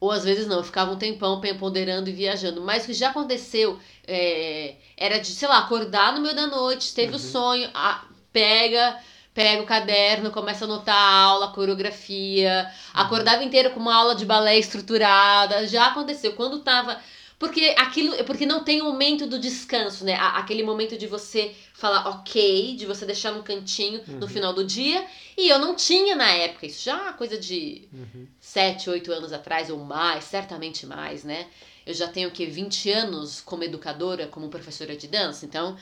Ou 0.00 0.10
às 0.10 0.24
vezes 0.24 0.48
não, 0.48 0.56
eu 0.56 0.64
ficava 0.64 0.90
um 0.90 0.98
tempão 0.98 1.40
ponderando 1.60 2.10
e 2.10 2.12
viajando. 2.12 2.60
Mas 2.60 2.82
o 2.82 2.86
que 2.86 2.92
já 2.92 3.10
aconteceu 3.10 3.78
é, 4.04 4.74
era 4.96 5.18
de, 5.18 5.28
sei 5.28 5.46
lá, 5.46 5.58
acordar 5.58 6.12
no 6.12 6.22
meio 6.22 6.34
da 6.34 6.48
noite, 6.48 6.92
teve 6.92 7.12
o 7.12 7.12
uhum. 7.12 7.20
sonho, 7.20 7.70
a, 7.72 8.04
pega, 8.32 8.98
pega 9.38 9.62
o 9.62 9.66
caderno, 9.66 10.32
começa 10.32 10.64
a 10.64 10.66
anotar 10.66 10.96
a 10.96 11.22
aula, 11.22 11.46
a 11.46 11.52
coreografia, 11.52 12.64
uhum. 12.66 13.00
acordava 13.00 13.44
inteiro 13.44 13.70
com 13.70 13.78
uma 13.78 13.94
aula 13.94 14.16
de 14.16 14.26
balé 14.26 14.58
estruturada. 14.58 15.64
Já 15.68 15.86
aconteceu. 15.86 16.32
Quando 16.32 16.58
tava 16.58 17.00
porque 17.38 17.72
aquilo, 17.78 18.24
porque 18.24 18.44
não 18.44 18.64
tem 18.64 18.82
o 18.82 18.86
momento 18.86 19.28
do 19.28 19.38
descanso, 19.38 20.04
né? 20.04 20.14
Aquele 20.14 20.64
momento 20.64 20.98
de 20.98 21.06
você 21.06 21.54
falar 21.72 22.08
ok, 22.08 22.74
de 22.74 22.84
você 22.84 23.06
deixar 23.06 23.30
num 23.30 23.44
cantinho 23.44 24.02
uhum. 24.08 24.18
no 24.18 24.26
final 24.26 24.52
do 24.52 24.64
dia. 24.64 25.06
E 25.36 25.48
eu 25.48 25.60
não 25.60 25.76
tinha 25.76 26.16
na 26.16 26.28
época, 26.32 26.66
isso 26.66 26.84
já 26.84 26.98
é 26.98 27.02
uma 27.02 27.12
coisa 27.12 27.38
de 27.38 27.86
uhum. 27.92 28.26
7, 28.40 28.90
8 28.90 29.12
anos 29.12 29.32
atrás 29.32 29.70
ou 29.70 29.78
mais, 29.78 30.24
certamente 30.24 30.84
mais, 30.84 31.22
né? 31.22 31.46
Eu 31.86 31.94
já 31.94 32.08
tenho 32.08 32.28
o 32.28 32.32
quê? 32.32 32.44
20 32.44 32.90
anos 32.90 33.40
como 33.40 33.62
educadora, 33.62 34.26
como 34.26 34.48
professora 34.48 34.96
de 34.96 35.06
dança, 35.06 35.46
então 35.46 35.76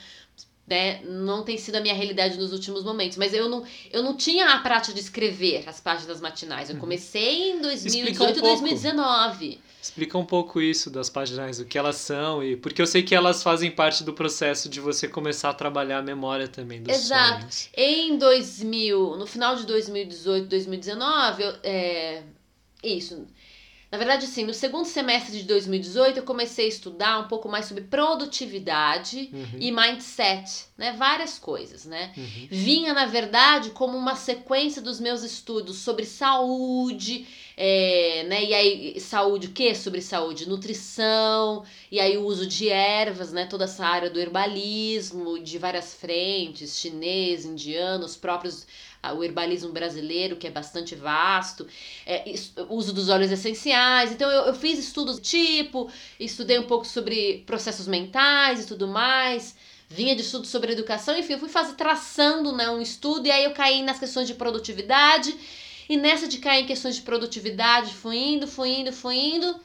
né, 0.67 1.01
não 1.03 1.43
tem 1.43 1.57
sido 1.57 1.75
a 1.75 1.79
minha 1.79 1.93
realidade 1.93 2.37
nos 2.37 2.51
últimos 2.51 2.83
momentos, 2.83 3.17
mas 3.17 3.33
eu 3.33 3.47
não, 3.47 3.63
eu 3.89 4.03
não 4.03 4.17
tinha 4.17 4.49
a 4.49 4.59
prática 4.59 4.93
de 4.93 4.99
escrever 4.99 5.63
as 5.65 5.79
páginas 5.79 6.19
matinais. 6.19 6.69
Eu 6.69 6.75
uhum. 6.75 6.81
comecei 6.81 7.51
em 7.51 7.61
2018 7.61 8.37
e 8.37 8.39
um 8.39 8.43
2019. 8.43 9.59
Explica 9.81 10.17
um 10.17 10.25
pouco 10.25 10.59
isso 10.59 10.89
das 10.89 11.09
páginas, 11.09 11.59
o 11.59 11.65
que 11.65 11.77
elas 11.77 11.95
são 11.95 12.43
e 12.43 12.57
porque 12.57 12.81
eu 12.81 12.87
sei 12.87 13.01
que 13.01 13.15
elas 13.15 13.41
fazem 13.41 13.71
parte 13.71 14.03
do 14.03 14.11
processo 14.11 14.67
de 14.67 14.81
você 14.81 15.07
começar 15.07 15.51
a 15.51 15.53
trabalhar 15.53 15.99
a 15.99 16.01
memória 16.01 16.49
também 16.49 16.83
dos 16.83 16.93
Exato. 16.93 17.39
Sonhos. 17.39 17.69
Em 17.73 18.17
2000, 18.17 19.15
no 19.15 19.25
final 19.25 19.55
de 19.55 19.65
2018, 19.65 20.47
2019, 20.47 21.43
eu, 21.43 21.55
é, 21.63 22.23
isso 22.83 23.25
na 23.89 23.97
verdade, 23.97 24.25
assim, 24.25 24.43
no 24.43 24.53
segundo 24.53 24.85
semestre 24.85 25.37
de 25.37 25.43
2018 25.43 26.17
eu 26.17 26.23
comecei 26.23 26.65
a 26.65 26.69
estudar 26.69 27.19
um 27.19 27.27
pouco 27.29 27.47
mais 27.47 27.67
sobre 27.67 27.85
produtividade 27.85 29.29
uhum. 29.31 29.59
e 29.61 29.71
mindset, 29.71 30.65
né? 30.77 30.91
Várias 30.91 31.39
coisas, 31.39 31.85
né? 31.85 32.11
Uhum. 32.17 32.47
Vinha, 32.51 32.93
na 32.93 33.05
verdade, 33.05 33.69
como 33.69 33.97
uma 33.97 34.15
sequência 34.15 34.81
dos 34.81 34.99
meus 34.99 35.23
estudos 35.23 35.77
sobre 35.77 36.05
saúde, 36.05 37.25
é, 37.55 38.25
né? 38.27 38.43
E 38.43 38.53
aí, 38.53 38.99
saúde, 38.99 39.47
o 39.47 39.51
que 39.51 39.73
sobre 39.73 40.01
saúde? 40.01 40.49
Nutrição, 40.49 41.63
e 41.89 42.01
aí 42.01 42.17
o 42.17 42.25
uso 42.25 42.45
de 42.45 42.67
ervas, 42.67 43.31
né? 43.31 43.45
Toda 43.45 43.63
essa 43.63 43.85
área 43.85 44.09
do 44.09 44.19
herbalismo, 44.19 45.39
de 45.39 45.57
várias 45.57 45.93
frentes, 45.93 46.77
chinês, 46.77 47.45
indiano, 47.45 48.03
os 48.03 48.17
próprios 48.17 48.67
o 49.15 49.23
herbalismo 49.23 49.71
brasileiro, 49.71 50.35
que 50.35 50.47
é 50.47 50.51
bastante 50.51 50.95
vasto, 50.95 51.67
é, 52.05 52.33
uso 52.69 52.93
dos 52.93 53.09
óleos 53.09 53.31
essenciais. 53.31 54.11
Então 54.11 54.29
eu, 54.29 54.45
eu 54.45 54.53
fiz 54.53 54.77
estudos 54.79 55.17
do 55.17 55.21
tipo, 55.21 55.89
estudei 56.19 56.59
um 56.59 56.67
pouco 56.67 56.85
sobre 56.85 57.43
processos 57.45 57.87
mentais 57.87 58.63
e 58.63 58.67
tudo 58.67 58.87
mais. 58.87 59.55
Vinha 59.89 60.15
de 60.15 60.21
estudo 60.21 60.45
sobre 60.45 60.73
educação, 60.73 61.17
enfim, 61.17 61.33
eu 61.33 61.39
fui 61.39 61.47
fazer, 61.47 61.75
traçando 61.75 62.51
né, 62.51 62.69
um 62.69 62.81
estudo 62.81 63.25
e 63.25 63.31
aí 63.31 63.45
eu 63.45 63.51
caí 63.51 63.81
nas 63.81 63.97
questões 63.97 64.27
de 64.27 64.33
produtividade. 64.33 65.33
E 65.89 65.95
nessa 65.95 66.27
de 66.27 66.39
cair 66.39 66.63
em 66.63 66.67
questões 66.67 66.95
de 66.95 67.01
produtividade, 67.01 67.93
fui 67.93 68.17
indo, 68.17 68.45
fui 68.45 68.69
indo, 68.69 68.91
fui 68.91 69.15
indo. 69.15 69.55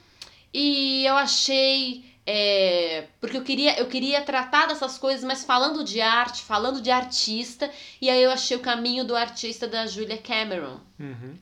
E 0.54 1.04
eu 1.04 1.14
achei 1.16 2.04
é, 2.24 3.08
porque 3.20 3.36
eu 3.36 3.42
queria, 3.42 3.78
eu 3.78 3.86
queria 3.86 4.22
tratar 4.22 4.66
dessas 4.66 4.96
coisas, 4.96 5.24
mas 5.24 5.44
falando 5.44 5.82
de 5.82 6.00
arte, 6.00 6.42
falando 6.42 6.80
de 6.80 6.90
artista, 6.90 7.70
e 8.00 8.08
aí 8.08 8.22
eu 8.22 8.30
achei 8.30 8.56
o 8.56 8.60
caminho 8.60 9.04
do 9.04 9.16
artista 9.16 9.66
da 9.66 9.86
Julia 9.86 10.18
Cameron. 10.18 10.78
Uhum. 10.98 11.36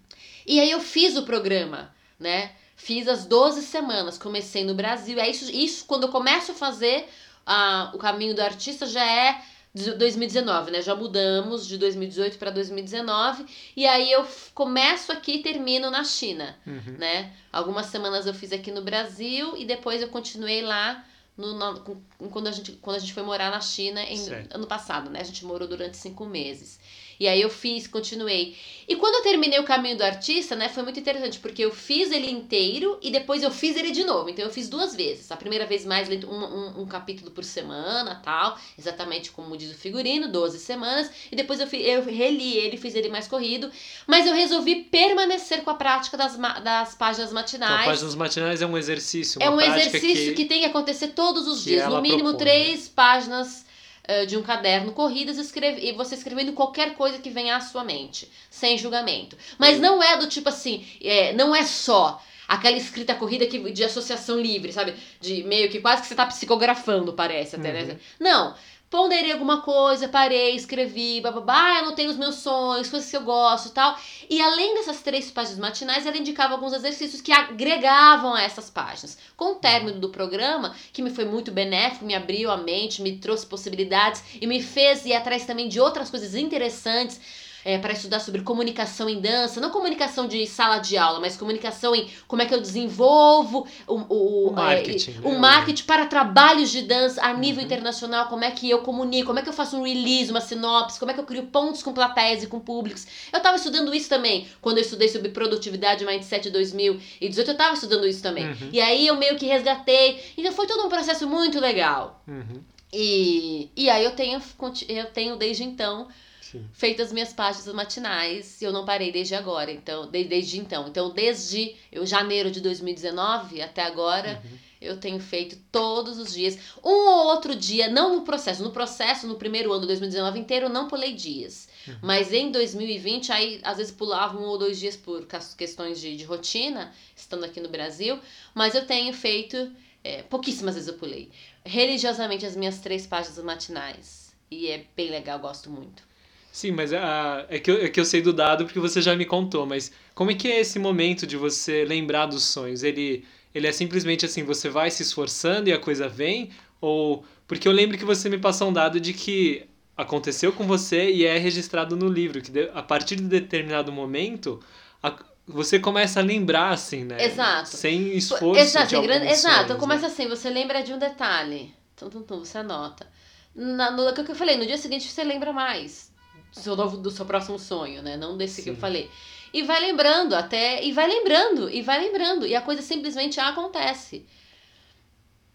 E 0.46 0.58
aí 0.58 0.70
eu 0.70 0.80
fiz 0.80 1.16
o 1.16 1.24
programa, 1.24 1.94
né? 2.18 2.52
Fiz 2.76 3.06
as 3.06 3.26
12 3.26 3.62
semanas, 3.62 4.16
comecei 4.16 4.64
no 4.64 4.74
Brasil. 4.74 5.18
É 5.18 5.28
isso, 5.28 5.50
isso 5.52 5.84
quando 5.84 6.04
eu 6.04 6.08
começo 6.08 6.52
a 6.52 6.54
fazer 6.54 7.06
uh, 7.46 7.94
o 7.94 7.98
caminho 7.98 8.34
do 8.34 8.40
artista, 8.40 8.86
já 8.86 9.04
é 9.04 9.42
2019, 9.72 10.72
né? 10.72 10.82
Já 10.82 10.96
mudamos 10.96 11.66
de 11.66 11.78
2018 11.78 12.38
para 12.38 12.50
2019 12.50 13.46
e 13.76 13.86
aí 13.86 14.10
eu 14.10 14.26
começo 14.52 15.12
aqui 15.12 15.36
e 15.36 15.42
termino 15.42 15.90
na 15.90 16.02
China, 16.02 16.58
uhum. 16.66 16.96
né? 16.98 17.32
Algumas 17.52 17.86
semanas 17.86 18.26
eu 18.26 18.34
fiz 18.34 18.52
aqui 18.52 18.72
no 18.72 18.82
Brasil 18.82 19.56
e 19.56 19.64
depois 19.64 20.02
eu 20.02 20.08
continuei 20.08 20.62
lá 20.62 21.04
no, 21.36 21.54
no, 21.54 22.02
quando, 22.30 22.48
a 22.48 22.52
gente, 22.52 22.72
quando 22.72 22.96
a 22.96 22.98
gente 22.98 23.14
foi 23.14 23.22
morar 23.22 23.50
na 23.50 23.60
China 23.60 24.02
em, 24.02 24.18
ano 24.50 24.66
passado, 24.66 25.08
né? 25.08 25.20
A 25.20 25.24
gente 25.24 25.44
morou 25.44 25.68
durante 25.68 25.96
cinco 25.96 26.26
meses. 26.26 26.80
E 27.20 27.28
aí 27.28 27.42
eu 27.42 27.50
fiz, 27.50 27.86
continuei. 27.86 28.56
E 28.88 28.96
quando 28.96 29.16
eu 29.16 29.22
terminei 29.22 29.58
o 29.60 29.64
caminho 29.64 29.94
do 29.94 30.02
artista, 30.02 30.56
né, 30.56 30.70
foi 30.70 30.82
muito 30.82 30.98
interessante, 30.98 31.38
porque 31.38 31.62
eu 31.62 31.70
fiz 31.70 32.10
ele 32.10 32.30
inteiro 32.30 32.98
e 33.02 33.10
depois 33.10 33.42
eu 33.42 33.50
fiz 33.50 33.76
ele 33.76 33.90
de 33.90 34.02
novo. 34.04 34.30
Então 34.30 34.42
eu 34.42 34.50
fiz 34.50 34.70
duas 34.70 34.96
vezes. 34.96 35.30
A 35.30 35.36
primeira 35.36 35.66
vez 35.66 35.84
mais 35.84 36.08
lento, 36.08 36.26
um, 36.26 36.42
um, 36.42 36.80
um 36.80 36.86
capítulo 36.86 37.30
por 37.30 37.44
semana, 37.44 38.22
tal, 38.24 38.58
exatamente 38.78 39.30
como 39.32 39.54
diz 39.54 39.70
o 39.70 39.74
figurino, 39.74 40.32
12 40.32 40.58
semanas. 40.60 41.10
E 41.30 41.36
depois 41.36 41.60
eu, 41.60 41.66
fiz, 41.66 41.86
eu 41.86 42.02
reli 42.02 42.56
ele, 42.56 42.78
fiz 42.78 42.94
ele 42.94 43.10
mais 43.10 43.28
corrido. 43.28 43.70
Mas 44.06 44.26
eu 44.26 44.32
resolvi 44.32 44.76
permanecer 44.76 45.62
com 45.62 45.68
a 45.68 45.74
prática 45.74 46.16
das, 46.16 46.38
das 46.64 46.94
páginas 46.94 47.34
matinais. 47.34 47.82
Então, 47.82 47.84
páginas 47.84 48.14
matinais 48.14 48.62
é 48.62 48.66
um 48.66 48.78
exercício, 48.78 49.42
É 49.42 49.50
um 49.50 49.60
exercício 49.60 50.30
que, 50.30 50.36
que, 50.36 50.44
tem 50.46 50.60
que 50.60 50.66
acontecer 50.66 51.08
todos 51.08 51.46
os 51.46 51.62
dias. 51.62 51.86
No 51.86 52.00
mínimo 52.00 52.30
propõe, 52.30 52.46
né? 52.46 52.50
três 52.50 52.88
páginas 52.88 53.68
uh, 54.08 54.26
de 54.26 54.36
um 54.36 54.42
caderno 54.42 54.92
corridas 54.92 55.38
escreve, 55.38 55.86
e 55.86 55.92
você 55.92 56.14
escrevendo 56.14 56.52
qualquer 56.52 56.94
coisa 56.94 57.18
que 57.18 57.30
venha 57.30 57.56
à 57.56 57.60
sua 57.60 57.84
mente, 57.84 58.30
sem 58.50 58.78
julgamento. 58.78 59.36
Mas 59.58 59.76
uhum. 59.76 59.82
não 59.82 60.02
é 60.02 60.16
do 60.16 60.26
tipo 60.26 60.48
assim, 60.48 60.86
é, 61.02 61.32
não 61.32 61.54
é 61.54 61.64
só 61.64 62.22
aquela 62.46 62.76
escrita 62.76 63.14
corrida 63.14 63.46
que, 63.46 63.70
de 63.70 63.84
associação 63.84 64.40
livre, 64.40 64.72
sabe? 64.72 64.94
De 65.20 65.42
meio 65.44 65.70
que 65.70 65.80
quase 65.80 66.02
que 66.02 66.08
você 66.08 66.14
tá 66.14 66.26
psicografando, 66.26 67.12
parece 67.12 67.56
até, 67.56 67.72
né? 67.72 67.80
uhum. 67.82 67.86
né? 67.88 67.98
Não 68.18 68.54
ponderei 68.90 69.30
alguma 69.30 69.62
coisa, 69.62 70.08
parei, 70.08 70.56
escrevi, 70.56 71.20
bababá, 71.20 71.78
anotei 71.78 72.08
os 72.08 72.16
meus 72.16 72.36
sonhos, 72.36 72.90
coisas 72.90 73.08
que 73.08 73.16
eu 73.16 73.22
gosto 73.22 73.68
e 73.68 73.70
tal. 73.70 73.96
E 74.28 74.40
além 74.42 74.74
dessas 74.74 75.00
três 75.00 75.30
páginas 75.30 75.60
matinais, 75.60 76.04
ela 76.04 76.18
indicava 76.18 76.54
alguns 76.54 76.72
exercícios 76.72 77.22
que 77.22 77.30
agregavam 77.30 78.34
a 78.34 78.42
essas 78.42 78.68
páginas. 78.68 79.16
Com 79.36 79.52
o 79.52 79.54
término 79.54 80.00
do 80.00 80.08
programa, 80.10 80.74
que 80.92 81.02
me 81.02 81.10
foi 81.10 81.24
muito 81.24 81.52
benéfico, 81.52 82.04
me 82.04 82.16
abriu 82.16 82.50
a 82.50 82.56
mente, 82.56 83.00
me 83.00 83.16
trouxe 83.16 83.46
possibilidades 83.46 84.24
e 84.40 84.46
me 84.46 84.60
fez 84.60 85.06
ir 85.06 85.14
atrás 85.14 85.46
também 85.46 85.68
de 85.68 85.78
outras 85.78 86.10
coisas 86.10 86.34
interessantes 86.34 87.20
é, 87.64 87.78
para 87.78 87.92
estudar 87.92 88.20
sobre 88.20 88.42
comunicação 88.42 89.08
em 89.08 89.20
dança, 89.20 89.60
não 89.60 89.70
comunicação 89.70 90.26
de 90.26 90.46
sala 90.46 90.78
de 90.78 90.96
aula, 90.96 91.20
mas 91.20 91.36
comunicação 91.36 91.94
em 91.94 92.08
como 92.26 92.42
é 92.42 92.46
que 92.46 92.54
eu 92.54 92.60
desenvolvo 92.60 93.66
o, 93.86 93.94
o, 93.94 94.48
o 94.48 94.52
marketing, 94.52 95.16
é, 95.22 95.28
o 95.28 95.38
marketing 95.38 95.84
para 95.84 96.06
trabalhos 96.06 96.70
de 96.70 96.82
dança 96.82 97.22
a 97.22 97.32
nível 97.32 97.60
uhum. 97.60 97.66
internacional, 97.66 98.26
como 98.28 98.44
é 98.44 98.50
que 98.50 98.68
eu 98.68 98.80
comunico, 98.80 99.26
como 99.26 99.38
é 99.38 99.42
que 99.42 99.48
eu 99.48 99.52
faço 99.52 99.76
um 99.76 99.82
release, 99.82 100.30
uma 100.30 100.40
sinopse, 100.40 100.98
como 100.98 101.10
é 101.10 101.14
que 101.14 101.20
eu 101.20 101.24
crio 101.24 101.44
pontos 101.44 101.82
com 101.82 101.92
plateias 101.92 102.42
e 102.42 102.46
com 102.46 102.60
públicos. 102.60 103.06
Eu 103.32 103.38
estava 103.38 103.56
estudando 103.56 103.94
isso 103.94 104.08
também, 104.08 104.46
quando 104.60 104.78
eu 104.78 104.82
estudei 104.82 105.08
sobre 105.08 105.30
produtividade 105.30 106.04
Mindset 106.04 106.50
2018, 106.50 107.48
eu 107.48 107.52
estava 107.52 107.74
estudando 107.74 108.06
isso 108.06 108.22
também. 108.22 108.46
Uhum. 108.46 108.70
E 108.72 108.80
aí 108.80 109.06
eu 109.06 109.16
meio 109.16 109.36
que 109.36 109.46
resgatei, 109.46 110.20
então 110.36 110.52
foi 110.52 110.66
todo 110.66 110.84
um 110.86 110.88
processo 110.88 111.28
muito 111.28 111.60
legal. 111.60 112.22
Uhum. 112.26 112.60
E, 112.92 113.70
e 113.76 113.88
aí 113.88 114.04
eu 114.04 114.12
tenho, 114.12 114.40
eu 114.88 115.06
tenho 115.06 115.36
desde 115.36 115.62
então 115.62 116.08
Sim. 116.50 116.68
feito 116.72 117.00
as 117.00 117.12
minhas 117.12 117.32
páginas 117.32 117.72
matinais 117.72 118.60
e 118.60 118.64
eu 118.64 118.72
não 118.72 118.84
parei 118.84 119.12
desde 119.12 119.36
agora, 119.36 119.70
então, 119.70 120.10
desde, 120.10 120.28
desde 120.28 120.58
então. 120.58 120.88
Então, 120.88 121.10
desde 121.10 121.76
eu, 121.92 122.04
janeiro 122.04 122.50
de 122.50 122.60
2019 122.60 123.62
até 123.62 123.82
agora, 123.82 124.42
uhum. 124.44 124.58
eu 124.80 124.96
tenho 124.98 125.20
feito 125.20 125.56
todos 125.70 126.18
os 126.18 126.32
dias. 126.32 126.58
Um 126.84 126.90
ou 126.90 127.26
outro 127.28 127.54
dia, 127.54 127.88
não 127.88 128.16
no 128.16 128.22
processo. 128.22 128.64
No 128.64 128.72
processo, 128.72 129.28
no 129.28 129.36
primeiro 129.36 129.70
ano 129.70 129.82
de 129.82 129.86
2019 129.88 130.40
inteiro, 130.40 130.66
eu 130.66 130.70
não 130.70 130.88
pulei 130.88 131.12
dias. 131.12 131.68
Uhum. 131.86 131.98
Mas 132.02 132.32
em 132.32 132.50
2020, 132.50 133.30
aí 133.30 133.60
às 133.62 133.76
vezes 133.76 133.92
pulava 133.92 134.36
um 134.36 134.42
ou 134.42 134.58
dois 134.58 134.76
dias 134.76 134.96
por 134.96 135.26
questões 135.56 136.00
de, 136.00 136.16
de 136.16 136.24
rotina, 136.24 136.92
estando 137.14 137.44
aqui 137.44 137.60
no 137.60 137.68
Brasil. 137.68 138.18
Mas 138.52 138.74
eu 138.74 138.84
tenho 138.84 139.14
feito, 139.14 139.70
é, 140.02 140.22
pouquíssimas 140.24 140.74
vezes 140.74 140.88
eu 140.88 140.94
pulei. 140.94 141.30
Religiosamente 141.64 142.44
as 142.44 142.56
minhas 142.56 142.80
três 142.80 143.06
páginas 143.06 143.38
matinais. 143.44 144.34
E 144.50 144.66
é 144.66 144.84
bem 144.96 145.10
legal, 145.10 145.38
gosto 145.38 145.70
muito. 145.70 146.09
Sim, 146.52 146.72
mas 146.72 146.92
a, 146.92 147.46
é, 147.48 147.58
que 147.58 147.70
eu, 147.70 147.84
é 147.84 147.88
que 147.88 148.00
eu 148.00 148.04
sei 148.04 148.20
do 148.20 148.32
dado 148.32 148.64
porque 148.64 148.80
você 148.80 149.00
já 149.00 149.14
me 149.14 149.24
contou, 149.24 149.64
mas 149.64 149.92
como 150.14 150.30
é 150.30 150.34
que 150.34 150.48
é 150.48 150.60
esse 150.60 150.78
momento 150.78 151.26
de 151.26 151.36
você 151.36 151.84
lembrar 151.84 152.26
dos 152.26 152.42
sonhos? 152.42 152.82
Ele, 152.82 153.24
ele 153.54 153.68
é 153.68 153.72
simplesmente 153.72 154.26
assim, 154.26 154.42
você 154.42 154.68
vai 154.68 154.90
se 154.90 155.02
esforçando 155.02 155.68
e 155.68 155.72
a 155.72 155.78
coisa 155.78 156.08
vem? 156.08 156.50
Ou. 156.80 157.24
Porque 157.46 157.68
eu 157.68 157.72
lembro 157.72 157.96
que 157.96 158.04
você 158.04 158.28
me 158.28 158.38
passou 158.38 158.68
um 158.68 158.72
dado 158.72 159.00
de 159.00 159.12
que 159.12 159.64
aconteceu 159.96 160.52
com 160.52 160.66
você 160.66 161.10
e 161.10 161.24
é 161.24 161.38
registrado 161.38 161.96
no 161.96 162.08
livro, 162.08 162.40
que 162.40 162.52
a 162.74 162.82
partir 162.82 163.16
de 163.16 163.24
determinado 163.24 163.92
momento 163.92 164.60
a, 165.02 165.14
você 165.46 165.78
começa 165.78 166.20
a 166.20 166.22
lembrar, 166.22 166.70
assim, 166.70 167.04
né? 167.04 167.24
Exato. 167.24 167.76
Sem 167.76 168.16
esforço. 168.16 168.60
Exato, 168.60 168.88
de 168.88 169.02
grande, 169.02 169.28
exato. 169.28 169.68
Sonhos, 169.68 169.80
começa 169.80 170.02
né? 170.02 170.08
assim, 170.08 170.28
você 170.28 170.50
lembra 170.50 170.82
de 170.82 170.92
um 170.92 170.98
detalhe. 170.98 171.74
Tum, 171.96 172.08
tum, 172.08 172.22
tum, 172.22 172.38
você 172.40 172.58
anota. 172.58 173.06
Na, 173.54 173.90
no 173.90 174.12
que 174.12 174.30
eu 174.30 174.36
falei, 174.36 174.56
no 174.56 174.66
dia 174.66 174.78
seguinte 174.78 175.08
você 175.08 175.22
lembra 175.22 175.52
mais 175.52 176.09
do 176.52 176.60
seu, 176.60 176.76
novo, 176.76 176.96
do 176.96 177.10
seu 177.10 177.24
próximo 177.24 177.58
sonho, 177.58 178.02
né? 178.02 178.16
Não 178.16 178.36
desse 178.36 178.56
Sim. 178.56 178.62
que 178.62 178.70
eu 178.70 178.76
falei. 178.76 179.10
E 179.52 179.62
vai 179.62 179.80
lembrando 179.80 180.34
até, 180.34 180.84
e 180.84 180.92
vai 180.92 181.08
lembrando, 181.08 181.68
e 181.68 181.82
vai 181.82 182.00
lembrando. 182.00 182.46
E 182.46 182.54
a 182.54 182.62
coisa 182.62 182.82
simplesmente 182.82 183.40
acontece. 183.40 184.26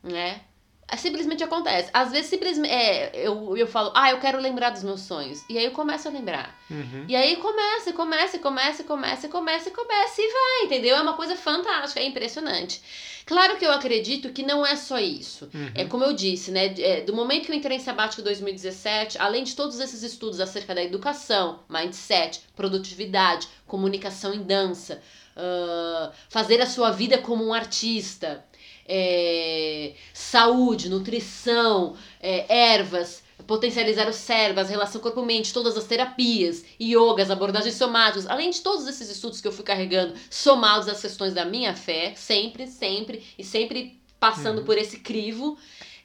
Né? 0.03 0.41
É, 0.87 0.97
simplesmente 0.97 1.43
acontece. 1.43 1.89
Às 1.91 2.11
vezes, 2.11 2.29
simplesmente, 2.29 2.71
é, 2.71 3.11
eu, 3.15 3.57
eu 3.57 3.65
falo, 3.65 3.91
ah, 3.95 4.11
eu 4.11 4.19
quero 4.19 4.39
lembrar 4.39 4.69
dos 4.69 4.83
meus 4.83 5.01
sonhos. 5.01 5.43
E 5.49 5.57
aí 5.57 5.65
eu 5.65 5.71
começo 5.71 6.07
a 6.07 6.11
lembrar. 6.11 6.55
Uhum. 6.69 7.05
E 7.07 7.15
aí 7.15 7.37
começa, 7.37 7.91
começa, 7.91 8.37
começa, 8.37 8.83
começa, 8.83 9.27
começa, 9.27 9.71
começa 9.71 10.21
e 10.21 10.31
vai, 10.31 10.65
entendeu? 10.65 10.95
É 10.95 11.01
uma 11.01 11.13
coisa 11.13 11.35
fantástica, 11.35 11.99
é 11.99 12.05
impressionante. 12.05 12.81
Claro 13.25 13.57
que 13.57 13.65
eu 13.65 13.71
acredito 13.71 14.31
que 14.31 14.43
não 14.43 14.63
é 14.63 14.75
só 14.75 14.99
isso. 14.99 15.49
Uhum. 15.51 15.71
É 15.73 15.85
como 15.85 16.03
eu 16.03 16.13
disse, 16.13 16.51
né? 16.51 16.75
É, 16.77 17.01
do 17.01 17.15
momento 17.15 17.47
que 17.47 17.51
eu 17.51 17.55
entrei 17.55 17.77
em 17.77 17.81
sabático 17.81 18.21
2017, 18.21 19.17
além 19.17 19.43
de 19.43 19.55
todos 19.55 19.79
esses 19.79 20.03
estudos 20.03 20.39
acerca 20.39 20.75
da 20.75 20.83
educação, 20.83 21.61
mindset, 21.67 22.41
produtividade, 22.55 23.47
comunicação 23.65 24.35
em 24.35 24.43
dança, 24.43 25.01
uh, 25.35 26.13
fazer 26.29 26.61
a 26.61 26.67
sua 26.67 26.91
vida 26.91 27.17
como 27.17 27.43
um 27.43 27.53
artista 27.53 28.45
é, 28.85 29.93
saúde, 30.13 30.89
nutrição, 30.89 31.95
é, 32.21 32.73
ervas, 32.73 33.23
potencializar 33.47 34.07
o 34.07 34.13
cérebro, 34.13 34.61
as 34.61 34.69
relações 34.69 35.01
corpo-mente, 35.01 35.53
todas 35.53 35.77
as 35.77 35.85
terapias, 35.85 36.63
yogas, 36.79 37.29
abordagens 37.29 37.75
somáticas, 37.75 38.27
além 38.27 38.49
de 38.49 38.61
todos 38.61 38.87
esses 38.87 39.09
estudos 39.09 39.41
que 39.41 39.47
eu 39.47 39.51
fui 39.51 39.63
carregando, 39.63 40.13
somados 40.29 40.87
às 40.87 41.01
questões 41.01 41.33
da 41.33 41.45
minha 41.45 41.75
fé, 41.75 42.13
sempre, 42.15 42.67
sempre, 42.67 43.23
e 43.37 43.43
sempre 43.43 43.99
passando 44.19 44.59
uhum. 44.59 44.65
por 44.65 44.77
esse 44.77 44.99
crivo, 44.99 45.57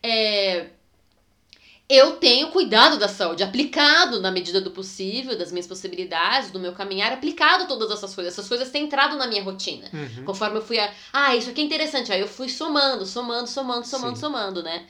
é, 0.03 0.71
eu 1.91 2.13
tenho 2.13 2.53
cuidado 2.53 2.97
da 2.97 3.09
saúde, 3.09 3.43
aplicado 3.43 4.21
na 4.21 4.31
medida 4.31 4.61
do 4.61 4.71
possível, 4.71 5.37
das 5.37 5.51
minhas 5.51 5.67
possibilidades, 5.67 6.53
do 6.53 6.61
meu 6.61 6.73
caminhar, 6.73 7.13
aplicado 7.13 7.67
todas 7.67 7.91
essas 7.91 8.15
coisas. 8.15 8.33
Essas 8.33 8.49
coisas 8.49 8.71
têm 8.71 8.85
entrado 8.85 9.17
na 9.17 9.27
minha 9.27 9.43
rotina. 9.43 9.91
Uhum. 9.93 10.25
Conforme 10.25 10.59
eu 10.59 10.63
fui 10.63 10.79
a. 10.79 10.89
Ah, 11.13 11.35
isso 11.35 11.51
aqui 11.51 11.61
é 11.61 11.65
interessante. 11.65 12.13
Aí 12.13 12.21
eu 12.21 12.29
fui 12.29 12.49
somando, 12.49 13.05
somando, 13.05 13.49
somando, 13.49 13.85
somando, 13.85 14.15
Sim. 14.15 14.21
somando, 14.21 14.63
né? 14.63 14.87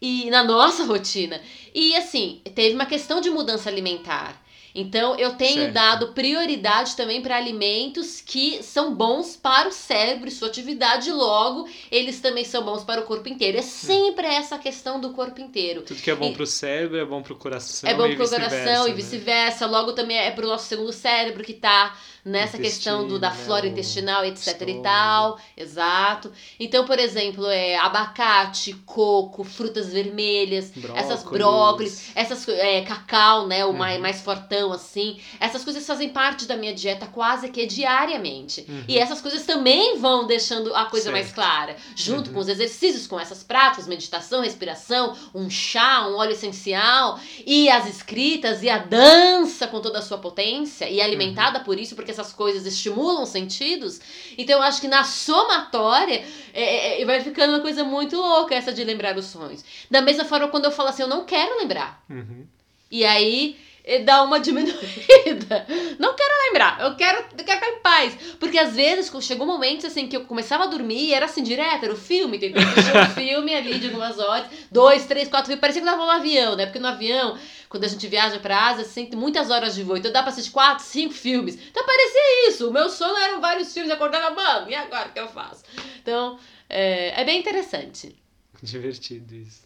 E 0.00 0.30
na 0.30 0.44
nossa 0.44 0.84
rotina. 0.86 1.40
E 1.74 1.96
assim, 1.96 2.40
teve 2.54 2.76
uma 2.76 2.86
questão 2.86 3.20
de 3.20 3.30
mudança 3.30 3.68
alimentar. 3.68 4.40
Então, 4.74 5.14
eu 5.16 5.34
tenho 5.34 5.62
certo. 5.62 5.72
dado 5.72 6.08
prioridade 6.08 6.96
também 6.96 7.22
para 7.22 7.36
alimentos 7.36 8.20
que 8.20 8.60
são 8.60 8.92
bons 8.92 9.36
para 9.36 9.68
o 9.68 9.72
cérebro 9.72 10.28
e 10.28 10.32
sua 10.32 10.48
atividade, 10.48 11.12
logo, 11.12 11.68
eles 11.92 12.20
também 12.20 12.44
são 12.44 12.64
bons 12.64 12.82
para 12.82 13.00
o 13.00 13.04
corpo 13.04 13.28
inteiro. 13.28 13.56
É 13.56 13.62
sempre 13.62 14.26
essa 14.26 14.58
questão 14.58 15.00
do 15.00 15.10
corpo 15.10 15.40
inteiro. 15.40 15.82
Tudo 15.82 16.02
que 16.02 16.10
é 16.10 16.14
bom 16.14 16.32
para 16.32 16.42
o 16.42 16.46
cérebro 16.46 16.98
é 16.98 17.04
bom 17.04 17.22
para 17.22 17.32
o 17.32 17.36
coração. 17.36 17.88
É 17.88 17.94
bom 17.94 18.12
para 18.16 18.24
o 18.24 18.28
coração 18.28 18.88
e 18.88 18.92
vice-versa. 18.92 19.66
Né? 19.66 19.72
Logo, 19.72 19.92
também 19.92 20.16
é 20.16 20.32
para 20.32 20.44
o 20.44 20.48
nosso 20.48 20.66
segundo 20.66 20.92
cérebro 20.92 21.44
que 21.44 21.52
está 21.52 21.96
nessa 22.24 22.56
questão 22.56 23.06
do, 23.06 23.18
da 23.18 23.30
né, 23.30 23.36
flora 23.36 23.66
intestinal, 23.66 24.24
etc 24.24 24.46
estômago. 24.46 24.78
e 24.78 24.82
tal. 24.82 25.38
Exato. 25.56 26.32
Então, 26.58 26.86
por 26.86 26.98
exemplo, 26.98 27.46
é 27.46 27.76
abacate, 27.76 28.72
coco, 28.86 29.44
frutas 29.44 29.92
vermelhas, 29.92 30.70
brócolis. 30.70 31.04
essas 31.04 31.22
brócolis, 31.24 32.10
essas 32.14 32.48
é, 32.48 32.80
cacau, 32.82 33.46
né, 33.46 33.64
o 33.64 33.68
uhum. 33.68 33.74
mais, 33.74 34.00
mais 34.00 34.20
fortão 34.22 34.72
assim. 34.72 35.18
Essas 35.38 35.62
coisas 35.62 35.86
fazem 35.86 36.08
parte 36.08 36.46
da 36.46 36.56
minha 36.56 36.72
dieta 36.72 37.06
quase 37.06 37.50
que 37.50 37.66
diariamente. 37.66 38.64
Uhum. 38.68 38.84
E 38.88 38.98
essas 38.98 39.20
coisas 39.20 39.44
também 39.44 39.98
vão 39.98 40.26
deixando 40.26 40.74
a 40.74 40.86
coisa 40.86 41.10
certo. 41.10 41.14
mais 41.14 41.32
clara, 41.32 41.76
junto 41.94 42.28
uhum. 42.28 42.34
com 42.34 42.40
os 42.40 42.48
exercícios, 42.48 43.06
com 43.06 43.20
essas 43.20 43.42
práticas, 43.42 43.86
meditação, 43.86 44.40
respiração, 44.40 45.14
um 45.34 45.50
chá, 45.50 46.06
um 46.08 46.16
óleo 46.16 46.32
essencial 46.32 47.20
e 47.44 47.68
as 47.68 47.86
escritas 47.86 48.62
e 48.62 48.70
a 48.70 48.78
dança 48.78 49.66
com 49.66 49.80
toda 49.80 49.98
a 49.98 50.02
sua 50.02 50.18
potência 50.18 50.88
e 50.88 51.00
alimentada 51.00 51.58
uhum. 51.58 51.64
por 51.64 51.78
isso, 51.78 51.94
porque 51.94 52.13
essas 52.14 52.32
coisas 52.32 52.66
estimulam 52.66 53.26
sentidos. 53.26 54.00
Então 54.38 54.56
eu 54.58 54.62
acho 54.62 54.80
que 54.80 54.88
na 54.88 55.04
somatória 55.04 56.24
é, 56.52 56.62
é, 56.62 57.02
é, 57.02 57.04
vai 57.04 57.20
ficando 57.20 57.52
uma 57.52 57.60
coisa 57.60 57.84
muito 57.84 58.16
louca 58.16 58.54
essa 58.54 58.72
de 58.72 58.82
lembrar 58.84 59.16
os 59.16 59.26
sonhos. 59.26 59.64
Da 59.90 60.00
mesma 60.00 60.24
forma, 60.24 60.48
quando 60.48 60.64
eu 60.64 60.70
falo 60.70 60.88
assim, 60.88 61.02
eu 61.02 61.08
não 61.08 61.24
quero 61.24 61.58
lembrar. 61.58 62.02
Uhum. 62.08 62.46
E 62.90 63.04
aí 63.04 63.58
dá 64.04 64.22
uma 64.22 64.40
diminuída. 64.40 65.66
Não 65.98 66.14
quero 66.14 66.34
lembrar, 66.46 66.80
eu 66.80 66.96
quero, 66.96 67.24
eu 67.38 67.44
quero 67.44 67.60
ficar 67.60 67.68
em 67.70 67.80
paz. 67.80 68.14
Porque 68.40 68.58
às 68.58 68.74
vezes 68.74 69.12
chegou 69.24 69.46
momentos 69.46 69.84
assim 69.84 70.08
que 70.08 70.16
eu 70.16 70.24
começava 70.24 70.64
a 70.64 70.66
dormir 70.66 71.08
e 71.08 71.14
era 71.14 71.26
assim, 71.26 71.42
direto, 71.42 71.84
era 71.84 71.92
o 71.92 71.96
filme, 71.96 72.38
entendeu? 72.38 72.62
um 72.62 73.10
filme 73.14 73.54
ali 73.54 73.78
de 73.78 73.86
algumas 73.86 74.18
horas, 74.18 74.46
dois, 74.70 75.06
três, 75.06 75.28
quatro 75.28 75.46
filmes, 75.46 75.60
parecia 75.60 75.82
que 75.82 75.88
eu 75.88 75.92
tava 75.92 76.04
no 76.04 76.10
avião, 76.10 76.56
né? 76.56 76.66
Porque 76.66 76.78
no 76.78 76.88
avião, 76.88 77.38
quando 77.68 77.84
a 77.84 77.88
gente 77.88 78.06
viaja 78.06 78.38
pra 78.38 78.68
Ásia, 78.68 78.84
assim, 78.84 79.06
tem 79.06 79.18
muitas 79.18 79.50
horas 79.50 79.74
de 79.74 79.82
voo, 79.82 79.96
então 79.96 80.10
dá 80.10 80.22
pra 80.22 80.32
assistir 80.32 80.50
quatro, 80.50 80.84
cinco 80.84 81.12
filmes. 81.12 81.58
Então 81.70 81.84
parecia 81.84 82.48
isso, 82.48 82.68
o 82.68 82.72
meu 82.72 82.88
sono 82.88 83.16
eram 83.18 83.40
vários 83.40 83.72
filmes, 83.72 83.90
acordava, 83.92 84.34
mano, 84.34 84.70
e 84.70 84.74
agora 84.74 85.08
o 85.08 85.12
que 85.12 85.20
eu 85.20 85.28
faço? 85.28 85.62
Então, 86.00 86.38
é, 86.68 87.20
é 87.20 87.24
bem 87.24 87.40
interessante. 87.40 88.16
Divertido 88.62 89.34
isso. 89.34 89.63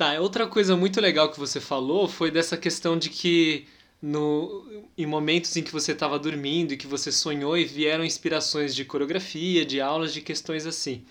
Tá, 0.00 0.18
outra 0.18 0.46
coisa 0.46 0.74
muito 0.74 0.98
legal 0.98 1.30
que 1.30 1.38
você 1.38 1.60
falou 1.60 2.08
foi 2.08 2.30
dessa 2.30 2.56
questão 2.56 2.98
de 2.98 3.10
que 3.10 3.66
no, 4.00 4.88
em 4.96 5.04
momentos 5.04 5.54
em 5.58 5.62
que 5.62 5.70
você 5.70 5.92
estava 5.92 6.18
dormindo 6.18 6.72
e 6.72 6.76
que 6.78 6.86
você 6.86 7.12
sonhou 7.12 7.54
e 7.54 7.66
vieram 7.66 8.02
inspirações 8.02 8.74
de 8.74 8.82
coreografia, 8.82 9.62
de 9.62 9.78
aulas, 9.78 10.14
de 10.14 10.22
questões 10.22 10.64
assim. 10.64 11.04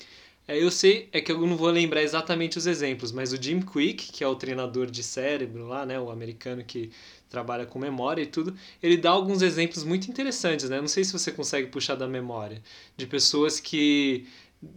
É, 0.47 0.57
eu 0.57 0.71
sei, 0.71 1.07
é 1.11 1.21
que 1.21 1.31
eu 1.31 1.39
não 1.45 1.55
vou 1.55 1.69
lembrar 1.69 2.01
exatamente 2.01 2.57
os 2.57 2.65
exemplos, 2.65 3.11
mas 3.11 3.31
o 3.31 3.39
Jim 3.39 3.61
Quick, 3.61 4.11
que 4.11 4.23
é 4.23 4.27
o 4.27 4.33
treinador 4.33 4.87
de 4.89 5.03
cérebro 5.03 5.67
lá, 5.67 5.85
né, 5.85 5.99
o 5.99 6.09
americano 6.09 6.63
que 6.63 6.89
trabalha 7.29 7.67
com 7.67 7.77
memória 7.77 8.23
e 8.23 8.25
tudo, 8.25 8.55
ele 8.81 8.97
dá 8.97 9.11
alguns 9.11 9.43
exemplos 9.43 9.83
muito 9.83 10.09
interessantes, 10.09 10.67
né? 10.67 10.81
Não 10.81 10.87
sei 10.87 11.03
se 11.03 11.13
você 11.13 11.31
consegue 11.31 11.67
puxar 11.67 11.93
da 11.93 12.07
memória, 12.07 12.59
de 12.97 13.05
pessoas 13.05 13.59
que 13.59 14.25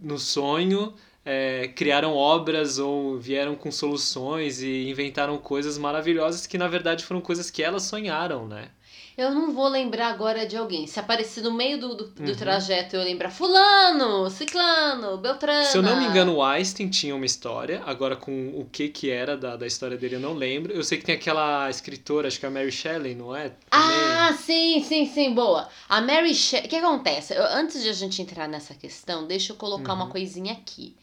no 0.03 0.19
sonho 0.19 0.93
é, 1.25 1.69
criaram 1.69 2.15
obras 2.15 2.79
ou 2.79 3.17
vieram 3.17 3.55
com 3.55 3.71
soluções 3.71 4.61
e 4.61 4.89
inventaram 4.89 5.37
coisas 5.37 5.77
maravilhosas 5.77 6.45
que 6.45 6.57
na 6.57 6.67
verdade 6.67 7.05
foram 7.05 7.21
coisas 7.21 7.49
que 7.49 7.63
elas 7.63 7.83
sonharam, 7.83 8.47
né? 8.47 8.69
Eu 9.15 9.31
não 9.31 9.53
vou 9.53 9.67
lembrar 9.67 10.07
agora 10.07 10.43
de 10.43 10.57
alguém. 10.57 10.87
Se 10.87 10.99
aparecer 10.99 11.43
no 11.43 11.53
meio 11.53 11.79
do, 11.79 11.95
do, 11.95 12.07
do 12.07 12.31
uhum. 12.31 12.35
trajeto 12.35 12.95
eu 12.95 13.03
lembrar 13.03 13.29
Fulano, 13.29 14.27
Ciclano, 14.27 15.17
Beltrano. 15.17 15.67
Se 15.67 15.77
eu 15.77 15.83
não 15.83 15.99
me 15.99 16.05
engano, 16.07 16.37
o 16.37 16.43
Einstein 16.43 16.89
tinha 16.89 17.15
uma 17.15 17.25
história. 17.25 17.83
Agora, 17.85 18.15
com 18.15 18.49
o 18.59 18.65
que 18.65 18.89
que 18.89 19.11
era 19.11 19.37
da, 19.37 19.55
da 19.55 19.67
história 19.67 19.95
dele, 19.97 20.15
eu 20.15 20.19
não 20.19 20.33
lembro. 20.33 20.73
Eu 20.73 20.83
sei 20.83 20.97
que 20.97 21.05
tem 21.05 21.13
aquela 21.13 21.69
escritora, 21.69 22.27
acho 22.27 22.39
que 22.39 22.45
é 22.47 22.49
a 22.49 22.51
Mary 22.51 22.71
Shelley, 22.71 23.13
não 23.13 23.35
é? 23.35 23.49
Também. 23.49 23.57
Ah, 23.69 24.33
sim, 24.33 24.81
sim, 24.81 25.05
sim, 25.05 25.31
boa. 25.31 25.69
A 25.87 26.01
Mary 26.01 26.33
Shelley. 26.33 26.65
O 26.65 26.69
que 26.69 26.75
acontece? 26.75 27.35
Eu, 27.35 27.43
antes 27.43 27.83
de 27.83 27.89
a 27.89 27.93
gente 27.93 28.19
entrar 28.19 28.47
nessa 28.47 28.73
questão, 28.73 29.27
deixa 29.27 29.53
eu 29.53 29.57
colocar 29.57 29.93
uhum. 29.93 29.99
uma 30.01 30.09
coisinha 30.09 30.53
aqui. 30.53 30.95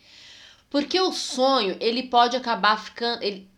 Porque 0.70 1.00
o 1.00 1.12
sonho, 1.12 1.76
ele 1.80 2.04
pode 2.04 2.36
acabar 2.36 2.82
ficando. 2.82 3.22
Ele, 3.22 3.50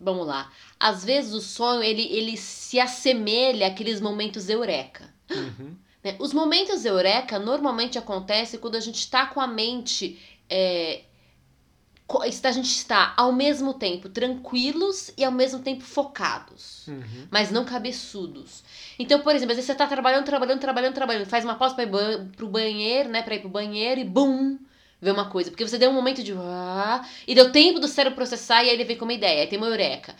vamos 0.00 0.26
lá. 0.26 0.50
Às 0.80 1.04
vezes 1.04 1.34
o 1.34 1.42
sonho, 1.42 1.82
ele, 1.82 2.02
ele 2.10 2.38
se 2.38 2.80
assemelha 2.80 3.66
àqueles 3.66 4.00
momentos 4.00 4.48
eureka. 4.48 5.14
Uhum. 5.30 5.76
Né? 6.00 6.14
Os 6.20 6.32
momentos 6.32 6.84
eureka 6.84 7.40
normalmente 7.40 7.98
acontecem 7.98 8.60
quando 8.60 8.76
a 8.76 8.80
gente 8.80 9.00
está 9.00 9.26
com 9.26 9.40
a 9.40 9.48
mente. 9.48 10.16
É, 10.48 11.02
a 12.08 12.52
gente 12.52 12.70
está 12.70 13.12
ao 13.16 13.32
mesmo 13.32 13.74
tempo 13.74 14.08
tranquilos 14.08 15.12
e 15.16 15.24
ao 15.24 15.32
mesmo 15.32 15.58
tempo 15.58 15.82
focados, 15.82 16.86
uhum. 16.86 17.26
mas 17.32 17.50
não 17.50 17.64
cabeçudos. 17.64 18.62
Então, 18.96 19.20
por 19.20 19.34
exemplo, 19.34 19.50
às 19.50 19.56
vezes 19.56 19.66
você 19.66 19.72
está 19.72 19.88
trabalhando, 19.88 20.24
trabalhando, 20.24 20.60
trabalhando, 20.60 20.94
trabalhando, 20.94 21.26
faz 21.26 21.44
uma 21.44 21.56
pausa 21.56 21.74
para 21.74 21.84
ir 21.84 21.90
pro 22.36 22.48
banheiro, 22.48 23.08
né, 23.08 23.22
para 23.22 23.34
ir 23.34 23.40
pro 23.40 23.48
banheiro 23.48 24.00
e 24.00 24.04
bum, 24.04 24.56
ver 25.00 25.12
uma 25.12 25.30
coisa. 25.30 25.50
Porque 25.50 25.66
você 25.66 25.78
deu 25.78 25.90
um 25.90 25.94
momento 25.94 26.22
de. 26.22 26.32
Ah, 26.32 27.04
e 27.26 27.34
deu 27.34 27.50
tempo 27.52 27.80
do 27.80 27.88
cérebro 27.88 28.16
processar 28.16 28.64
e 28.64 28.68
aí 28.68 28.74
ele 28.74 28.84
vem 28.84 28.96
com 28.96 29.04
uma 29.04 29.14
ideia, 29.14 29.42
aí 29.42 29.46
tem 29.46 29.58
uma 29.58 29.68
eureka. 29.68 30.14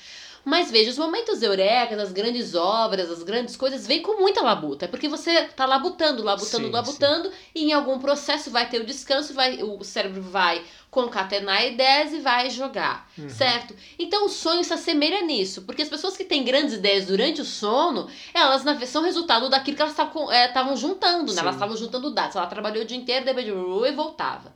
Mas 0.49 0.71
veja, 0.71 0.91
os 0.91 0.97
momentos 0.97 1.43
eurecas, 1.43 1.99
as 1.99 2.11
grandes 2.11 2.55
obras, 2.55 3.11
as 3.11 3.23
grandes 3.23 3.55
coisas, 3.55 3.87
vem 3.87 4.01
com 4.01 4.19
muita 4.19 4.41
labuta. 4.41 4.87
É 4.87 4.89
porque 4.89 5.07
você 5.07 5.43
tá 5.43 5.67
labutando, 5.67 6.23
labutando, 6.23 6.65
sim, 6.65 6.73
labutando, 6.73 7.29
sim. 7.29 7.35
e 7.55 7.65
em 7.65 7.75
algum 7.75 7.99
processo 7.99 8.51
vai 8.51 8.67
ter 8.67 8.81
o 8.81 8.87
descanso, 8.87 9.35
vai, 9.35 9.63
o 9.63 9.85
cérebro 9.85 10.23
vai 10.23 10.65
concatenar 10.91 11.67
ideias 11.67 12.15
e 12.15 12.21
vai 12.21 12.49
jogar, 12.49 13.11
uhum. 13.19 13.29
certo? 13.29 13.77
Então 13.99 14.25
o 14.25 14.31
sonho 14.31 14.65
se 14.65 14.73
assemelha 14.73 15.21
nisso, 15.21 15.61
porque 15.67 15.83
as 15.83 15.89
pessoas 15.91 16.17
que 16.17 16.25
têm 16.25 16.43
grandes 16.43 16.73
ideias 16.73 17.05
durante 17.05 17.43
o 17.43 17.45
sono, 17.45 18.09
elas 18.33 18.65
na, 18.65 18.75
são 18.87 19.03
resultado 19.03 19.51
daquilo 19.51 19.77
que 19.77 19.83
elas 19.83 19.93
estavam 19.93 20.33
é, 20.33 20.77
juntando, 20.79 21.35
né? 21.35 21.43
Elas 21.43 21.57
estavam 21.57 21.77
juntando 21.77 22.11
dados. 22.11 22.37
Ela 22.37 22.47
trabalhou 22.47 22.85
o 22.85 22.87
dia 22.87 22.97
inteiro, 22.97 23.27
depois 23.27 23.45
de 23.45 23.53
e 23.53 23.93
voltava. 23.93 24.55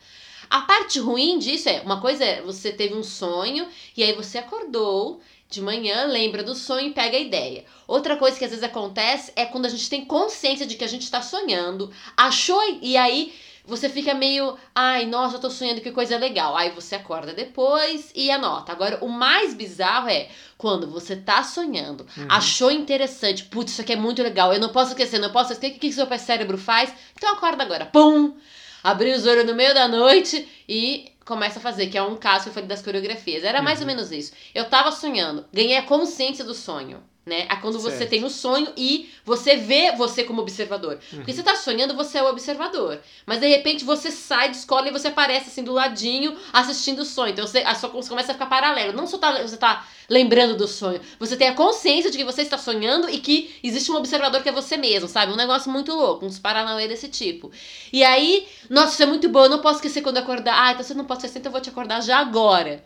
A 0.49 0.63
parte 0.63 0.99
ruim 0.99 1.39
disso 1.39 1.69
é, 1.69 1.81
uma 1.81 2.01
coisa 2.01 2.25
é, 2.25 2.43
você 2.43 2.73
teve 2.73 2.95
um 2.95 3.03
sonho, 3.03 3.67
e 3.97 4.03
aí 4.03 4.15
você 4.15 4.39
acordou, 4.39 5.21
de 5.53 5.61
manhã, 5.61 6.07
lembra 6.07 6.43
do 6.43 6.55
sonho 6.55 6.88
e 6.88 6.93
pega 6.93 7.17
a 7.17 7.21
ideia. 7.21 7.65
Outra 7.87 8.17
coisa 8.17 8.38
que 8.38 8.45
às 8.45 8.51
vezes 8.51 8.65
acontece 8.65 9.33
é 9.37 9.45
quando 9.45 9.67
a 9.67 9.69
gente 9.69 9.88
tem 9.88 10.05
consciência 10.05 10.67
de 10.67 10.77
que 10.77 10.85
a 10.85 10.88
gente 10.88 11.03
está 11.03 11.21
sonhando, 11.21 11.93
achou 12.17 12.61
e 12.81 12.97
aí 12.97 13.33
você 13.65 13.88
fica 13.88 14.12
meio, 14.12 14.57
ai, 14.75 15.07
nossa, 15.07 15.37
eu 15.37 15.41
tô 15.41 15.49
sonhando 15.49 15.81
que 15.81 15.93
coisa 15.93 16.19
legal. 16.19 16.57
Aí 16.57 16.71
você 16.71 16.97
acorda 16.97 17.33
depois 17.33 18.11
e 18.15 18.31
anota. 18.31 18.73
Agora, 18.73 18.99
o 19.01 19.09
mais 19.09 19.55
bizarro 19.55 20.09
é 20.09 20.29
quando 20.59 20.91
você 20.91 21.15
tá 21.15 21.43
sonhando, 21.45 22.07
uhum. 22.17 22.27
achou 22.29 22.71
interessante, 22.71 23.45
putz, 23.45 23.73
isso 23.73 23.83
aqui 23.83 23.93
é 23.93 23.97
muito 23.97 24.23
legal, 24.23 24.53
eu 24.53 24.61
não 24.61 24.69
posso 24.71 24.93
esquecer, 24.93 25.19
não 25.19 25.33
posso 25.33 25.53
esquecer, 25.53 25.77
o 25.77 25.79
que, 25.79 25.88
que 25.88 25.93
seu 25.93 26.07
cérebro 26.19 26.57
faz? 26.57 26.93
Então 27.17 27.33
acorda 27.33 27.62
agora, 27.62 27.87
pum! 27.87 28.35
Abri 28.83 29.12
os 29.12 29.27
olhos 29.27 29.45
no 29.45 29.55
meio 29.55 29.73
da 29.75 29.87
noite 29.87 30.49
e 30.69 31.12
começa 31.25 31.59
a 31.59 31.63
fazer, 31.63 31.89
que 31.89 31.99
é 31.99 32.03
um 32.03 32.17
caso 32.17 32.45
que 32.45 32.51
eu 32.51 32.55
falei 32.55 32.69
das 32.69 32.83
coreografias. 32.83 33.45
Era 33.45 33.63
mais 33.63 33.81
uhum. 33.81 33.85
ou 33.85 33.95
menos 33.95 34.11
isso. 34.13 34.33
Eu 34.55 34.69
tava 34.69 34.91
sonhando, 34.93 35.45
ganhei 35.53 35.77
a 35.77 35.83
consciência 35.83 36.45
do 36.45 36.55
sonho 36.55 37.03
né? 37.25 37.47
É 37.49 37.57
quando 37.57 37.81
certo. 37.81 37.97
você 37.97 38.07
tem 38.07 38.23
o 38.23 38.27
um 38.27 38.31
sonho 38.31 38.73
e 38.77 39.09
você 39.25 39.57
vê 39.57 39.93
você 39.93 40.25
como 40.25 40.43
observador. 40.43 40.95
Uhum. 40.95 41.19
Porque 41.19 41.33
você 41.33 41.43
tá 41.43 41.55
sonhando, 41.55 41.95
você 41.95 42.19
é 42.19 42.23
o 42.23 42.27
observador. 42.27 43.01
Mas 43.25 43.41
de 43.41 43.47
repente 43.47 43.85
você 43.85 44.11
sai 44.11 44.51
de 44.51 44.57
escola 44.57 44.89
e 44.89 44.93
você 44.93 45.09
aparece 45.09 45.49
assim 45.49 45.63
do 45.63 45.73
ladinho 45.73 46.37
assistindo 46.53 47.01
o 47.01 47.05
sonho. 47.05 47.33
Então 47.33 47.47
você, 47.47 47.59
a 47.59 47.75
sua 47.75 47.89
consciência 47.91 48.11
começa 48.11 48.33
a 48.33 48.35
ficar 48.35 48.47
paralelo. 48.47 48.93
Não 48.93 49.07
só 49.07 49.19
tá, 49.19 49.41
você 49.41 49.57
tá 49.57 49.87
lembrando 50.09 50.57
do 50.57 50.67
sonho, 50.67 51.01
você 51.19 51.37
tem 51.37 51.49
a 51.49 51.55
consciência 51.55 52.11
de 52.11 52.19
que 52.19 52.25
você 52.25 52.43
está 52.43 52.59
sonhando 52.59 53.09
e 53.09 53.19
que 53.19 53.55
existe 53.63 53.91
um 53.91 53.97
observador 53.97 54.43
que 54.43 54.49
é 54.49 54.53
você 54.53 54.77
mesmo, 54.77 55.09
sabe? 55.09 55.33
Um 55.33 55.37
negócio 55.37 55.71
muito 55.71 55.95
louco, 55.95 56.27
uns 56.27 56.39
paranauê 56.39 56.89
desse 56.89 57.09
tipo. 57.09 57.51
E 57.93 58.03
aí, 58.03 58.47
nossa, 58.69 58.95
isso 58.95 59.03
é 59.03 59.07
muito 59.07 59.29
bom, 59.29 59.45
eu 59.45 59.51
não 59.51 59.61
posso 59.61 59.77
esquecer 59.77 60.03
quando 60.03 60.19
acordar. 60.19 60.55
Ah, 60.59 60.73
então 60.73 60.85
você 60.85 60.93
não 60.93 61.05
pode 61.05 61.21
esquecer, 61.21 61.39
então 61.39 61.51
eu 61.51 61.53
vou 61.53 61.61
te 61.61 61.71
acordar 61.71 62.03
já 62.03 62.19
agora. 62.19 62.83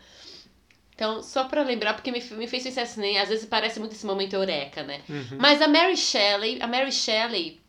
Então, 0.97 1.23
só 1.23 1.45
para 1.45 1.63
lembrar, 1.63 1.93
porque 1.93 2.11
me, 2.11 2.21
me 2.37 2.49
fez 2.49 2.63
sucesso 2.63 2.99
nem 2.99 3.19
às 3.19 3.29
vezes 3.29 3.45
parece 3.45 3.79
muito 3.79 3.93
esse 3.93 4.07
momento 4.07 4.33
eureka, 4.33 4.83
né? 4.83 5.03
Uhum. 5.07 5.37
Mas 5.39 5.61
a 5.61 5.69
Mary 5.69 5.95
Shelley, 5.95 6.59
a 6.63 6.67
Mary 6.67 6.91
Shelley, 6.91 7.61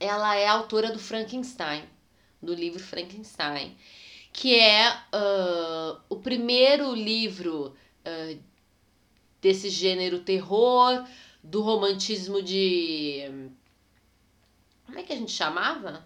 ela 0.00 0.34
é 0.34 0.48
autora 0.48 0.90
do 0.90 0.98
Frankenstein, 0.98 1.84
do 2.42 2.52
livro 2.52 2.80
Frankenstein, 2.80 3.76
que 4.32 4.58
é 4.58 4.90
uh, 4.92 6.00
o 6.08 6.16
primeiro 6.16 6.92
livro 6.94 7.76
uh, 8.04 8.38
desse 9.40 9.70
gênero 9.70 10.18
terror, 10.18 11.04
do 11.40 11.62
romantismo 11.62 12.42
de. 12.42 13.50
Como 14.84 14.98
é 14.98 15.04
que 15.04 15.12
a 15.12 15.16
gente 15.16 15.30
chamava? 15.30 16.04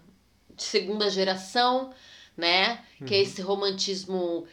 De 0.55 0.61
segunda 0.61 1.09
geração, 1.09 1.91
né? 2.37 2.85
Uhum. 3.01 3.07
Que 3.07 3.15
é 3.15 3.17
uhum. 3.17 3.23
esse 3.23 3.41
romantismo 3.41 4.47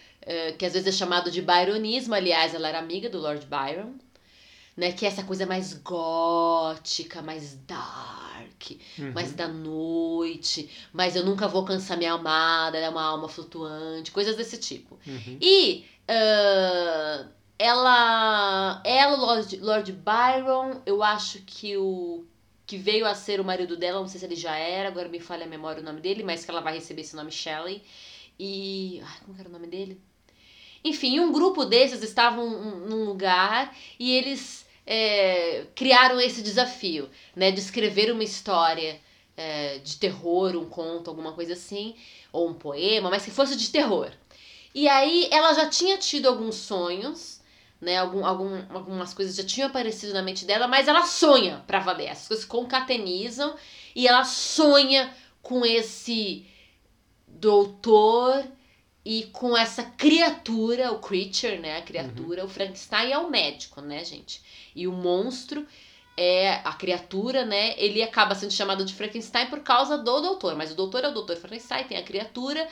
que 0.59 0.65
às 0.65 0.73
vezes 0.73 0.89
é 0.89 0.93
chamado 0.93 1.31
de 1.31 1.43
Byronismo, 1.43 2.15
aliás, 2.15 2.55
ela 2.55 2.69
era 2.69 2.79
amiga 2.79 3.09
do 3.09 3.19
Lord 3.19 3.47
Byron, 3.47 3.95
né? 4.77 4.93
Que 4.93 5.05
é 5.05 5.09
essa 5.09 5.25
coisa 5.25 5.47
mais 5.47 5.75
gótica, 5.75 7.23
mais 7.23 7.57
dark, 7.67 8.71
uhum. 8.99 9.13
mais 9.13 9.33
da 9.33 9.49
noite, 9.49 10.71
mas 10.93 11.17
eu 11.17 11.25
nunca 11.25 11.49
vou 11.49 11.65
cansar 11.65 11.97
minha 11.99 12.13
amada, 12.13 12.77
ela 12.77 12.87
é 12.87 12.91
uma 12.91 13.05
alma 13.05 13.29
flutuante, 13.29 14.11
coisas 14.11 14.37
desse 14.37 14.59
tipo. 14.59 14.99
Uhum. 15.07 15.39
E 15.41 15.85
uh, 16.09 17.29
ela, 17.59 18.83
ela, 18.85 19.17
Lord, 19.17 19.57
Lord 19.59 19.93
Byron, 19.93 20.81
eu 20.87 21.03
acho 21.03 21.43
que 21.43 21.77
o 21.77 22.25
que 22.67 22.79
veio 22.79 23.05
a 23.05 23.17
ser 23.17 23.41
o 23.41 23.45
marido 23.45 23.77
dela, 23.77 23.99
não 23.99 24.07
sei 24.07 24.21
se 24.21 24.27
ele 24.27 24.37
já 24.37 24.57
era, 24.57 24.89
agora 24.89 25.09
me 25.09 25.19
falha 25.19 25.45
a 25.45 25.49
memória 25.49 25.83
o 25.83 25.85
nome 25.85 26.01
dele, 26.01 26.23
mas 26.23 26.45
que 26.45 26.51
ela 26.53 26.61
vai 26.61 26.75
receber 26.75 27.01
esse 27.01 27.17
nome 27.17 27.33
Shelley. 27.33 27.83
E. 28.39 29.03
Ai, 29.05 29.19
como 29.27 29.39
era 29.39 29.49
o 29.49 29.53
nome 29.53 29.67
dele? 29.67 30.01
Enfim, 30.85 31.21
um 31.21 31.33
grupo 31.33 31.65
desses 31.65 32.03
estavam 32.03 32.49
num 32.87 33.05
lugar 33.05 33.77
e 33.99 34.13
eles 34.13 34.67
é, 34.87 35.67
criaram 35.75 36.21
esse 36.21 36.43
desafio, 36.43 37.09
né, 37.37 37.51
de 37.51 37.61
escrever 37.61 38.11
uma 38.11 38.25
história 38.25 39.01
é, 39.37 39.79
de 39.79 39.97
terror, 39.97 40.57
um 40.57 40.69
conto, 40.69 41.09
alguma 41.09 41.33
coisa 41.33 41.53
assim, 41.53 41.95
ou 42.33 42.49
um 42.49 42.55
poema, 42.55 43.11
mas 43.11 43.25
que 43.25 43.31
fosse 43.31 43.57
de 43.57 43.71
terror. 43.71 44.11
E 44.75 44.89
aí 44.89 45.29
ela 45.31 45.53
já 45.55 45.69
tinha 45.69 45.99
tido 45.99 46.29
alguns 46.29 46.57
sonhos, 46.57 47.41
né, 47.81 47.99
algum, 47.99 48.25
algum, 48.25 48.63
algumas 48.71 49.15
coisas 49.15 49.35
já 49.37 49.45
tinham 49.45 49.69
aparecido 49.69 50.13
na 50.13 50.23
mente 50.23 50.45
dela, 50.45 50.69
mas 50.69 50.89
ela 50.89 51.05
sonha 51.05 51.63
para 51.67 51.81
valer, 51.81 52.09
as 52.09 52.29
coisas 52.29 52.45
concatenizam 52.45 53.55
e 53.95 54.07
ela 54.07 54.25
sonha 54.25 55.15
com 55.43 55.65
esse 55.65 56.47
doutor 57.27 58.45
e 59.05 59.25
com 59.33 59.57
essa 59.57 59.83
criatura, 59.83 60.93
o 60.93 60.99
creature, 60.99 61.59
né? 61.59 61.79
A 61.79 61.83
criatura, 61.83 62.43
uhum. 62.43 62.47
o 62.47 62.51
Frankenstein 62.51 63.13
é 63.13 63.19
o 63.19 63.31
médico, 63.31 63.81
né, 63.81 64.05
gente? 64.05 64.43
E 64.75 64.87
o 64.87 64.93
monstro 64.93 65.67
é 66.17 66.61
a 66.65 66.73
criatura, 66.75 67.45
né? 67.47 67.75
Ele 67.79 68.03
acaba 68.03 68.35
sendo 68.35 68.53
chamado 68.53 68.85
de 68.85 68.93
Frankenstein 68.93 69.47
por 69.47 69.61
causa 69.61 69.97
do 69.97 70.21
doutor, 70.21 70.55
mas 70.55 70.73
o 70.73 70.75
doutor 70.75 71.05
é 71.05 71.09
o 71.09 71.15
doutor 71.15 71.37
Frankenstein, 71.37 71.85
tem 71.85 71.97
a 71.97 72.03
criatura 72.03 72.69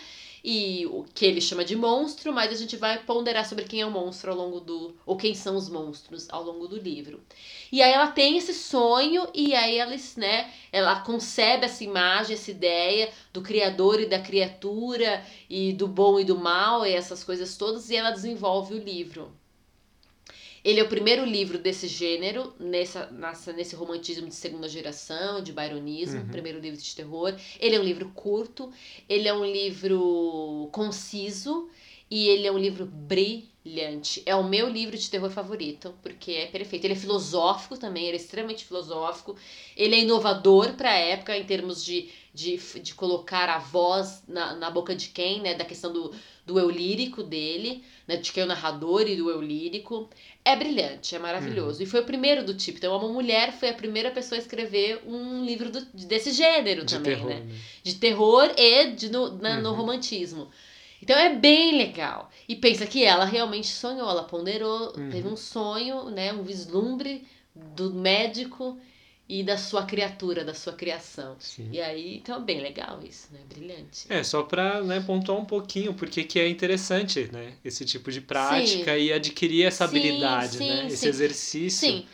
e 0.50 0.86
o 0.86 1.04
que 1.14 1.26
ele 1.26 1.42
chama 1.42 1.62
de 1.62 1.76
monstro, 1.76 2.32
mas 2.32 2.50
a 2.50 2.54
gente 2.54 2.74
vai 2.74 3.02
ponderar 3.02 3.46
sobre 3.46 3.64
quem 3.64 3.82
é 3.82 3.86
o 3.86 3.90
monstro 3.90 4.30
ao 4.30 4.36
longo 4.38 4.60
do 4.60 4.94
ou 5.04 5.14
quem 5.14 5.34
são 5.34 5.54
os 5.54 5.68
monstros 5.68 6.26
ao 6.30 6.42
longo 6.42 6.66
do 6.66 6.78
livro. 6.78 7.22
E 7.70 7.82
aí 7.82 7.92
ela 7.92 8.06
tem 8.06 8.38
esse 8.38 8.54
sonho 8.54 9.28
e 9.34 9.54
aí 9.54 9.76
ela, 9.76 9.94
né, 10.16 10.50
ela 10.72 11.00
concebe 11.02 11.66
essa 11.66 11.84
imagem, 11.84 12.32
essa 12.32 12.50
ideia 12.50 13.12
do 13.30 13.42
criador 13.42 14.00
e 14.00 14.06
da 14.06 14.20
criatura 14.20 15.22
e 15.50 15.74
do 15.74 15.86
bom 15.86 16.18
e 16.18 16.24
do 16.24 16.38
mal 16.38 16.86
e 16.86 16.94
essas 16.94 17.22
coisas 17.22 17.54
todas 17.58 17.90
e 17.90 17.96
ela 17.96 18.10
desenvolve 18.10 18.72
o 18.72 18.82
livro. 18.82 19.30
Ele 20.64 20.80
é 20.80 20.82
o 20.82 20.88
primeiro 20.88 21.24
livro 21.24 21.58
desse 21.58 21.86
gênero, 21.86 22.52
nessa, 22.58 23.06
nessa, 23.10 23.52
nesse 23.52 23.74
romantismo 23.74 24.28
de 24.28 24.34
segunda 24.34 24.68
geração, 24.68 25.42
de 25.42 25.52
byronismo, 25.52 26.20
uhum. 26.20 26.28
primeiro 26.28 26.58
livro 26.58 26.80
de 26.80 26.94
terror. 26.94 27.34
Ele 27.60 27.76
é 27.76 27.80
um 27.80 27.84
livro 27.84 28.10
curto, 28.14 28.72
ele 29.08 29.28
é 29.28 29.34
um 29.34 29.44
livro 29.44 30.68
conciso 30.72 31.68
e 32.10 32.28
ele 32.28 32.46
é 32.46 32.52
um 32.52 32.58
livro 32.58 32.86
brilhante. 32.86 33.57
É 34.24 34.34
o 34.34 34.44
meu 34.44 34.68
livro 34.68 34.96
de 34.96 35.10
terror 35.10 35.30
favorito, 35.30 35.94
porque 36.02 36.32
é 36.32 36.46
perfeito. 36.46 36.84
Ele 36.84 36.94
é 36.94 36.96
filosófico 36.96 37.76
também, 37.76 38.04
ele 38.06 38.16
é 38.16 38.20
extremamente 38.20 38.64
filosófico. 38.64 39.36
Ele 39.76 39.94
é 39.94 40.00
inovador 40.00 40.74
para 40.74 40.90
a 40.90 40.96
época 40.96 41.36
em 41.36 41.44
termos 41.44 41.84
de, 41.84 42.08
de, 42.32 42.56
de 42.80 42.94
colocar 42.94 43.48
a 43.48 43.58
voz 43.58 44.22
na, 44.26 44.54
na 44.54 44.70
boca 44.70 44.94
de 44.94 45.08
quem, 45.08 45.40
né? 45.40 45.54
Da 45.54 45.64
questão 45.64 45.92
do, 45.92 46.12
do 46.46 46.58
eu 46.58 46.70
lírico 46.70 47.22
dele, 47.22 47.84
né? 48.06 48.16
De 48.16 48.32
quem 48.32 48.42
é 48.42 48.44
o 48.44 48.48
narrador 48.48 49.08
e 49.08 49.16
do 49.16 49.30
eu 49.30 49.40
lírico. 49.40 50.08
É 50.44 50.56
brilhante, 50.56 51.14
é 51.14 51.18
maravilhoso. 51.18 51.78
Uhum. 51.78 51.84
E 51.84 51.86
foi 51.86 52.00
o 52.00 52.04
primeiro 52.04 52.44
do 52.44 52.54
tipo. 52.54 52.78
Então, 52.78 52.96
uma 52.96 53.08
mulher 53.08 53.52
foi 53.52 53.68
a 53.68 53.74
primeira 53.74 54.10
pessoa 54.10 54.38
a 54.38 54.42
escrever 54.42 55.02
um 55.06 55.44
livro 55.44 55.70
do, 55.70 55.84
desse 56.06 56.32
gênero 56.32 56.84
de 56.84 56.94
também, 56.94 57.14
terror, 57.14 57.30
né? 57.30 57.40
né? 57.40 57.54
De 57.82 57.94
terror 57.96 58.50
e 58.56 58.92
de, 58.92 59.10
no, 59.10 59.36
na, 59.36 59.56
uhum. 59.56 59.62
no 59.62 59.72
romantismo. 59.74 60.48
Então 61.02 61.16
é 61.18 61.34
bem 61.34 61.76
legal. 61.76 62.30
E 62.48 62.56
pensa 62.56 62.86
que 62.86 63.04
ela 63.04 63.24
realmente 63.24 63.68
sonhou, 63.68 64.08
ela 64.08 64.24
ponderou, 64.24 64.94
uhum. 64.96 65.10
teve 65.10 65.28
um 65.28 65.36
sonho, 65.36 66.10
né, 66.10 66.32
um 66.32 66.42
vislumbre 66.42 67.26
do 67.54 67.92
médico 67.92 68.78
e 69.28 69.42
da 69.42 69.58
sua 69.58 69.84
criatura, 69.84 70.42
da 70.42 70.54
sua 70.54 70.72
criação. 70.72 71.36
Sim. 71.38 71.68
E 71.70 71.80
aí, 71.80 72.16
então 72.16 72.38
é 72.38 72.40
bem 72.40 72.60
legal 72.60 72.98
isso, 73.04 73.28
né? 73.30 73.40
Brilhante. 73.46 74.06
É, 74.08 74.22
só 74.22 74.42
para 74.42 74.82
né, 74.82 75.00
pontuar 75.00 75.38
um 75.38 75.44
pouquinho 75.44 75.92
porque 75.92 76.24
que 76.24 76.40
é 76.40 76.48
interessante, 76.48 77.28
né? 77.30 77.52
Esse 77.62 77.84
tipo 77.84 78.10
de 78.10 78.22
prática 78.22 78.96
sim. 78.96 79.04
e 79.04 79.12
adquirir 79.12 79.66
essa 79.66 79.86
sim, 79.86 79.98
habilidade, 79.98 80.58
né? 80.58 80.86
Esse 80.86 81.08
exercício. 81.08 81.88
Sim, 81.88 82.06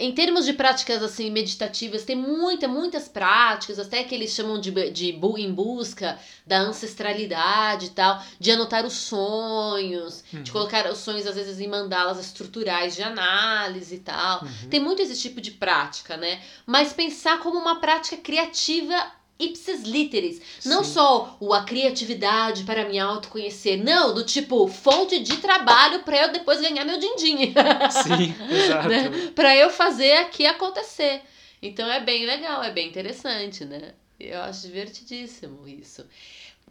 em 0.00 0.12
termos 0.12 0.46
de 0.46 0.52
práticas 0.54 1.02
assim 1.02 1.30
meditativas, 1.30 2.04
tem 2.04 2.16
muita, 2.16 2.66
muitas 2.66 3.06
práticas, 3.06 3.78
até 3.78 4.02
que 4.02 4.14
eles 4.14 4.32
chamam 4.32 4.58
de, 4.58 4.70
de 4.90 5.10
em 5.10 5.52
busca 5.52 6.18
da 6.46 6.58
ancestralidade 6.58 7.86
e 7.86 7.90
tal, 7.90 8.22
de 8.38 8.50
anotar 8.50 8.84
os 8.86 8.94
sonhos, 8.94 10.24
uhum. 10.32 10.42
de 10.42 10.50
colocar 10.50 10.90
os 10.90 10.98
sonhos 10.98 11.26
às 11.26 11.34
vezes 11.34 11.60
em 11.60 11.68
mandalas 11.68 12.18
estruturais 12.18 12.96
de 12.96 13.02
análise 13.02 13.94
e 13.94 13.98
tal. 13.98 14.42
Uhum. 14.42 14.68
Tem 14.70 14.80
muito 14.80 15.02
esse 15.02 15.20
tipo 15.20 15.40
de 15.40 15.50
prática, 15.50 16.16
né? 16.16 16.40
Mas 16.66 16.92
pensar 16.92 17.38
como 17.40 17.58
uma 17.58 17.78
prática 17.80 18.16
criativa 18.16 19.19
ipsis 19.40 19.82
literis. 19.82 20.40
Não 20.64 20.84
só 20.84 21.36
o 21.40 21.52
a 21.52 21.64
criatividade 21.64 22.64
para 22.64 22.88
me 22.88 22.98
autoconhecer, 22.98 23.82
não, 23.82 24.14
do 24.14 24.24
tipo 24.24 24.68
fonte 24.68 25.18
de 25.20 25.36
trabalho 25.38 26.00
para 26.00 26.26
eu 26.26 26.32
depois 26.32 26.60
ganhar 26.60 26.84
meu 26.84 26.98
din-din. 26.98 27.52
Sim, 27.90 28.34
exato. 28.50 28.88
né? 28.88 29.30
Para 29.34 29.56
eu 29.56 29.70
fazer 29.70 30.12
aqui 30.18 30.46
acontecer. 30.46 31.22
Então 31.62 31.90
é 31.90 32.00
bem 32.00 32.24
legal, 32.26 32.62
é 32.62 32.70
bem 32.70 32.88
interessante, 32.88 33.64
né? 33.64 33.94
Eu 34.18 34.40
acho 34.42 34.62
divertidíssimo 34.62 35.66
isso. 35.66 36.04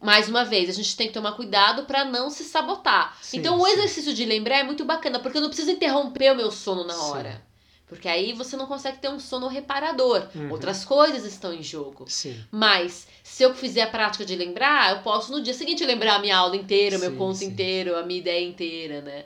Mais 0.01 0.29
uma 0.29 0.45
vez, 0.45 0.69
a 0.69 0.73
gente 0.73 0.95
tem 0.95 1.07
que 1.07 1.13
tomar 1.13 1.33
cuidado 1.33 1.83
para 1.83 2.05
não 2.05 2.29
se 2.29 2.43
sabotar. 2.43 3.17
Sim, 3.21 3.39
então, 3.39 3.59
o 3.59 3.67
exercício 3.67 4.13
de 4.13 4.23
lembrar 4.23 4.59
é 4.59 4.63
muito 4.63 4.85
bacana, 4.85 5.19
porque 5.19 5.37
eu 5.37 5.41
não 5.41 5.49
preciso 5.49 5.71
interromper 5.71 6.31
o 6.31 6.35
meu 6.35 6.51
sono 6.51 6.85
na 6.85 6.95
hora. 7.03 7.31
Sim. 7.31 7.48
Porque 7.89 8.07
aí 8.07 8.33
você 8.33 8.55
não 8.55 8.67
consegue 8.67 8.99
ter 8.99 9.09
um 9.09 9.19
sono 9.19 9.47
reparador. 9.47 10.27
Uhum. 10.35 10.51
Outras 10.51 10.85
coisas 10.85 11.25
estão 11.25 11.51
em 11.51 11.63
jogo. 11.63 12.05
Sim. 12.07 12.39
Mas 12.51 13.07
se 13.23 13.41
eu 13.41 13.53
fizer 13.55 13.81
a 13.81 13.87
prática 13.87 14.23
de 14.23 14.35
lembrar, 14.35 14.95
eu 14.95 15.01
posso 15.01 15.31
no 15.31 15.41
dia 15.41 15.55
seguinte 15.55 15.83
lembrar 15.83 16.15
a 16.15 16.19
minha 16.19 16.37
aula 16.37 16.55
inteira, 16.55 16.97
o 16.97 16.99
meu 16.99 17.15
conto 17.15 17.39
sim. 17.39 17.47
inteiro, 17.47 17.97
a 17.97 18.03
minha 18.03 18.19
ideia 18.19 18.47
inteira, 18.47 19.01
né? 19.01 19.25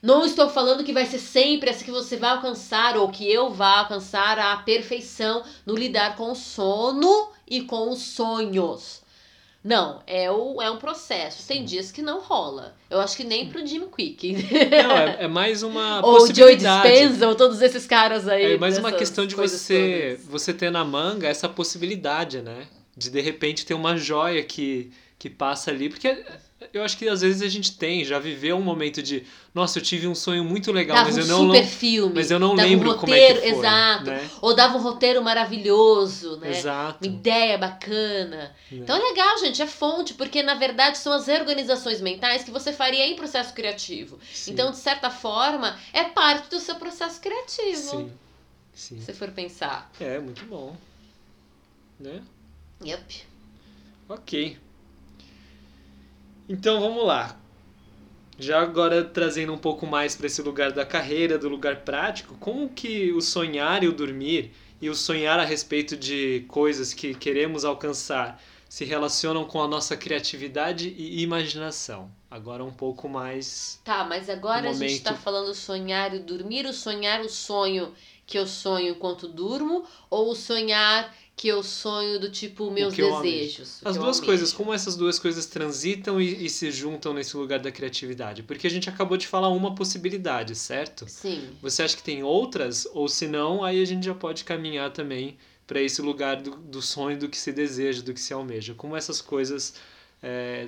Não 0.00 0.24
estou 0.24 0.48
falando 0.48 0.84
que 0.84 0.92
vai 0.92 1.04
ser 1.06 1.18
sempre 1.18 1.70
assim 1.70 1.84
que 1.84 1.90
você 1.90 2.16
vai 2.16 2.30
alcançar 2.30 2.96
ou 2.96 3.08
que 3.08 3.28
eu 3.28 3.50
vá 3.50 3.80
alcançar 3.80 4.38
a 4.38 4.56
perfeição 4.58 5.42
no 5.66 5.74
lidar 5.74 6.14
com 6.14 6.30
o 6.30 6.36
sono 6.36 7.30
e 7.48 7.62
com 7.62 7.90
os 7.90 8.00
sonhos. 8.00 9.02
Não, 9.68 10.00
é, 10.06 10.30
o, 10.30 10.62
é 10.62 10.70
um 10.70 10.78
processo. 10.78 11.46
Tem 11.46 11.62
dias 11.62 11.92
que 11.92 12.00
não 12.00 12.22
rola. 12.22 12.74
Eu 12.88 13.00
acho 13.00 13.14
que 13.14 13.22
nem 13.22 13.50
pro 13.50 13.66
Jimmy 13.66 13.86
Quick. 13.94 14.32
Não, 14.32 14.96
é, 14.96 15.24
é 15.24 15.28
mais 15.28 15.62
uma 15.62 16.00
ou 16.00 16.20
Joey 16.20 16.28
possibilidade. 16.28 16.88
Dispenza, 16.88 17.28
ou 17.28 17.34
todos 17.34 17.60
esses 17.60 17.86
caras 17.86 18.26
aí. 18.26 18.54
É 18.54 18.56
mais 18.56 18.78
uma 18.78 18.90
questão 18.90 19.26
de 19.26 19.36
você, 19.36 20.16
todas. 20.16 20.32
você 20.32 20.54
ter 20.54 20.70
na 20.70 20.86
manga 20.86 21.28
essa 21.28 21.50
possibilidade, 21.50 22.40
né? 22.40 22.66
De 22.96 23.10
de 23.10 23.20
repente 23.20 23.66
ter 23.66 23.74
uma 23.74 23.94
joia 23.98 24.42
que, 24.42 24.90
que 25.18 25.28
passa 25.28 25.70
ali. 25.70 25.90
Porque 25.90 26.24
eu 26.72 26.82
acho 26.82 26.96
que 26.96 27.08
às 27.08 27.20
vezes 27.20 27.42
a 27.42 27.48
gente 27.48 27.76
tem, 27.76 28.04
já 28.04 28.18
viveu 28.18 28.56
um 28.56 28.62
momento 28.62 29.02
de, 29.02 29.24
nossa, 29.54 29.78
eu 29.78 29.82
tive 29.82 30.06
um 30.06 30.14
sonho 30.14 30.44
muito 30.44 30.70
legal, 30.72 30.96
Dava 30.96 31.08
mas 31.08 31.16
um 31.16 31.20
eu 31.20 31.26
não, 31.26 31.46
super 31.46 31.66
filme. 31.66 32.14
mas 32.14 32.30
eu 32.30 32.38
não 32.38 32.54
dava 32.54 32.68
lembro 32.68 32.90
um 32.92 32.98
como 32.98 33.14
é 33.14 33.18
que 33.18 33.32
roteiro, 33.32 33.40
foi, 33.56 33.66
Exato. 33.66 34.04
né? 34.04 34.30
Ou 34.40 34.54
dava 34.54 34.78
um 34.78 34.80
roteiro 34.80 35.22
maravilhoso, 35.22 36.36
né? 36.38 36.50
Exato. 36.50 37.06
Uma 37.06 37.14
ideia 37.14 37.58
bacana. 37.58 38.36
Né? 38.36 38.54
Então 38.72 38.96
é 38.96 39.00
legal, 39.00 39.38
gente, 39.38 39.62
é 39.62 39.66
fonte, 39.66 40.14
porque 40.14 40.42
na 40.42 40.54
verdade 40.54 40.98
são 40.98 41.12
as 41.12 41.26
reorganizações 41.26 42.00
mentais 42.00 42.44
que 42.44 42.50
você 42.50 42.72
faria 42.72 43.06
em 43.06 43.16
processo 43.16 43.52
criativo. 43.54 44.18
Sim. 44.32 44.52
Então, 44.52 44.70
de 44.70 44.76
certa 44.78 45.10
forma, 45.10 45.78
é 45.92 46.04
parte 46.04 46.50
do 46.50 46.60
seu 46.60 46.76
processo 46.76 47.20
criativo. 47.20 47.76
Sim. 47.76 48.12
Sim. 48.74 49.00
Se 49.00 49.12
for 49.12 49.30
pensar. 49.32 49.90
É, 49.98 50.18
muito 50.20 50.44
bom. 50.44 50.76
Né? 51.98 52.22
Yep. 52.80 53.26
Ok. 54.08 54.56
Então 56.48 56.80
vamos 56.80 57.04
lá. 57.04 57.36
Já 58.38 58.62
agora 58.62 59.04
trazendo 59.04 59.52
um 59.52 59.58
pouco 59.58 59.86
mais 59.86 60.14
para 60.16 60.26
esse 60.26 60.40
lugar 60.40 60.72
da 60.72 60.86
carreira, 60.86 61.36
do 61.36 61.48
lugar 61.48 61.80
prático, 61.80 62.36
como 62.38 62.68
que 62.68 63.12
o 63.12 63.20
sonhar 63.20 63.82
e 63.82 63.88
o 63.88 63.92
dormir 63.92 64.52
e 64.80 64.88
o 64.88 64.94
sonhar 64.94 65.40
a 65.40 65.44
respeito 65.44 65.96
de 65.96 66.44
coisas 66.48 66.94
que 66.94 67.14
queremos 67.14 67.64
alcançar 67.64 68.40
se 68.68 68.84
relacionam 68.84 69.44
com 69.44 69.60
a 69.60 69.66
nossa 69.66 69.96
criatividade 69.96 70.94
e 70.96 71.20
imaginação? 71.22 72.10
Agora 72.30 72.64
um 72.64 72.72
pouco 72.72 73.08
mais. 73.08 73.80
Tá, 73.84 74.04
mas 74.04 74.30
agora 74.30 74.70
a 74.70 74.72
gente 74.72 74.90
Momento. 74.90 75.02
tá 75.02 75.14
falando 75.14 75.52
sonhar 75.54 76.14
e 76.14 76.20
dormir, 76.20 76.64
o 76.66 76.72
sonhar 76.72 77.20
o 77.22 77.28
sonho 77.28 77.92
que 78.26 78.38
eu 78.38 78.46
sonho 78.46 78.90
enquanto 78.90 79.26
durmo, 79.26 79.84
ou 80.10 80.30
o 80.30 80.36
sonhar 80.36 81.12
que 81.38 81.46
eu 81.46 81.62
sonho 81.62 82.18
do 82.18 82.28
tipo 82.28 82.68
meus 82.68 82.92
desejos. 82.92 83.80
As 83.84 83.96
duas 83.96 84.18
coisas, 84.18 84.52
como 84.52 84.74
essas 84.74 84.96
duas 84.96 85.20
coisas 85.20 85.46
transitam 85.46 86.20
e, 86.20 86.44
e 86.44 86.50
se 86.50 86.68
juntam 86.72 87.14
nesse 87.14 87.36
lugar 87.36 87.60
da 87.60 87.70
criatividade? 87.70 88.42
Porque 88.42 88.66
a 88.66 88.70
gente 88.70 88.88
acabou 88.88 89.16
de 89.16 89.24
falar 89.24 89.48
uma 89.48 89.72
possibilidade, 89.72 90.56
certo? 90.56 91.06
Sim. 91.08 91.50
Você 91.62 91.84
acha 91.84 91.96
que 91.96 92.02
tem 92.02 92.24
outras? 92.24 92.88
Ou 92.92 93.06
se 93.08 93.28
não, 93.28 93.62
aí 93.62 93.80
a 93.80 93.84
gente 93.84 94.04
já 94.04 94.14
pode 94.14 94.42
caminhar 94.42 94.92
também 94.92 95.38
para 95.64 95.80
esse 95.80 96.02
lugar 96.02 96.42
do, 96.42 96.56
do 96.56 96.82
sonho, 96.82 97.16
do 97.16 97.28
que 97.28 97.38
se 97.38 97.52
deseja, 97.52 98.02
do 98.02 98.12
que 98.12 98.20
se 98.20 98.32
almeja. 98.34 98.74
Como 98.74 98.96
essas 98.96 99.20
coisas 99.20 99.74
é, 100.20 100.66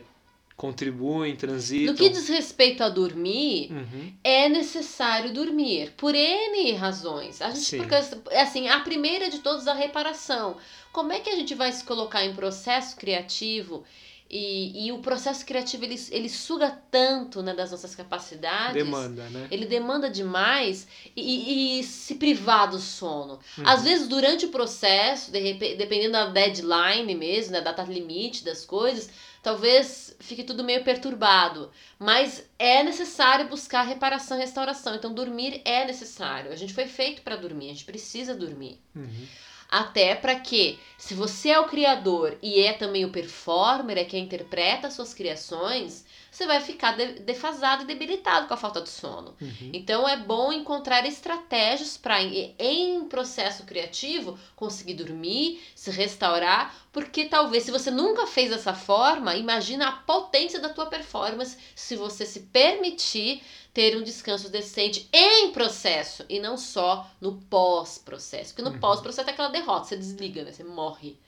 contribuem, 0.61 1.35
transitam. 1.37 1.95
No 1.95 1.99
que 1.99 2.11
diz 2.11 2.29
respeito 2.29 2.85
a 2.85 2.91
dormir, 2.91 3.73
Uhum, 3.73 4.13
é 4.23 4.47
necessário 4.47 5.33
dormir 5.33 5.95
por 5.97 6.15
N 6.15 6.73
razões. 6.73 7.41
A 7.41 7.49
gente 7.49 7.61
Sim. 7.65 7.79
porque 7.79 7.95
assim, 8.37 8.69
a 8.69 8.81
primeira 8.81 9.31
de 9.31 9.39
todas 9.39 9.67
a 9.67 9.73
reparação. 9.73 10.59
Como 10.93 11.13
é 11.13 11.21
que 11.21 11.31
a 11.31 11.35
gente 11.37 11.55
vai 11.55 11.73
se 11.73 11.83
colocar 11.83 12.27
em 12.27 12.35
processo 12.35 12.95
criativo? 12.97 13.85
E, 14.33 14.87
e 14.87 14.93
o 14.93 14.99
processo 14.99 15.45
criativo 15.45 15.85
ele, 15.85 15.99
ele 16.13 16.29
suga 16.29 16.71
tanto 16.89 17.43
né, 17.43 17.53
das 17.53 17.73
nossas 17.73 17.97
capacidades. 17.97 18.75
demanda, 18.75 19.25
né? 19.31 19.49
Ele 19.51 19.67
demanda 19.67 20.09
demais 20.09 20.87
e, 21.17 21.79
e- 21.81 21.83
se 21.83 22.15
privar 22.15 22.71
do 22.71 22.79
sono. 22.79 23.41
Uhum. 23.59 23.65
Às 23.67 23.83
vezes, 23.83 24.07
durante 24.07 24.47
o 24.47 24.51
processo, 24.51 25.33
de 25.33 25.55
dependendo 25.75 26.13
da 26.13 26.27
deadline 26.27 27.13
mesmo, 27.17 27.55
da 27.55 27.61
data 27.61 27.83
limite 27.83 28.45
das 28.45 28.65
coisas, 28.65 29.11
talvez 29.43 30.17
fique 30.21 30.45
tudo 30.45 30.65
meio 30.65 30.85
perturbado. 30.85 31.71
Mas 31.99 32.45
é 32.59 32.83
necessário 32.83 33.49
buscar 33.49 33.83
reparação 33.83 34.37
e 34.37 34.41
restauração. 34.41 34.95
Então, 34.95 35.13
dormir 35.13 35.63
é 35.65 35.85
necessário. 35.85 36.53
A 36.53 36.57
gente 36.57 36.75
foi 36.75 36.87
feito 36.87 37.23
para 37.23 37.37
dormir, 37.37 37.67
a 37.67 37.73
gente 37.73 37.85
precisa 37.85 38.35
dormir. 38.35 38.79
Uhum. 38.95 39.27
Até 39.71 40.17
para 40.17 40.35
que, 40.35 40.81
se 40.99 41.15
você 41.15 41.51
é 41.51 41.61
o 41.61 41.69
criador 41.69 42.37
e 42.43 42.61
é 42.61 42.73
também 42.73 43.05
o 43.05 43.13
performer, 43.13 43.97
é 43.99 44.05
quem 44.05 44.25
interpreta 44.25 44.89
as 44.89 44.95
suas 44.95 45.15
criações, 45.15 46.05
você 46.31 46.47
vai 46.47 46.61
ficar 46.61 46.97
de- 46.97 47.21
defasado 47.21 47.83
e 47.85 47.87
debilitado 47.87 48.49
com 48.49 48.55
a 48.55 48.57
falta 48.57 48.81
de 48.81 48.89
sono. 48.89 49.37
Uhum. 49.41 49.71
Então 49.73 50.09
é 50.09 50.17
bom 50.17 50.53
encontrar 50.53 51.07
estratégias 51.07 51.97
para, 51.97 52.21
em 52.23 53.05
processo 53.05 53.65
criativo, 53.65 54.39
conseguir 54.57 54.95
dormir, 54.95 55.61
se 55.75 55.91
restaurar, 55.91 56.75
porque 56.93 57.27
talvez 57.27 57.65
se 57.65 57.71
você 57.71 57.91
nunca 57.91 58.27
fez 58.27 58.51
dessa 58.51 58.75
forma, 58.75 59.37
imagina 59.37 59.89
a 59.89 59.93
potência 59.93 60.59
da 60.59 60.69
tua 60.69 60.87
performance 60.87 61.57
se 61.75 61.95
você 61.95 62.27
se 62.27 62.41
permitir 62.41 63.43
ter 63.73 63.97
um 63.97 64.03
descanso 64.03 64.49
decente 64.49 65.09
em 65.13 65.53
processo 65.53 66.25
e 66.29 66.41
não 66.41 66.57
só 66.57 67.09
no 67.21 67.41
pós-processo. 67.43 68.53
Porque 68.55 68.63
no 68.69 68.71
Uhum. 68.75 68.81
pós-processo 68.81 69.31
é 69.31 69.33
aquela 69.33 69.49
derrota, 69.49 69.87
você 69.87 69.97
desliga, 69.97 70.43
né? 70.45 70.53
Você 70.53 70.65
morre. 70.65 71.19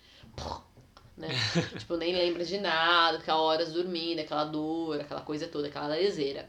Né? 1.17 1.29
tipo, 1.79 1.97
nem 1.97 2.15
lembra 2.15 2.45
de 2.45 2.59
nada, 2.59 3.21
fica 3.21 3.37
horas 3.37 3.73
dormindo, 3.73 4.21
aquela 4.21 4.45
dor, 4.45 5.01
aquela 5.01 5.21
coisa 5.21 5.47
toda, 5.47 5.69
aquela 5.69 5.87
leseira. 5.89 6.49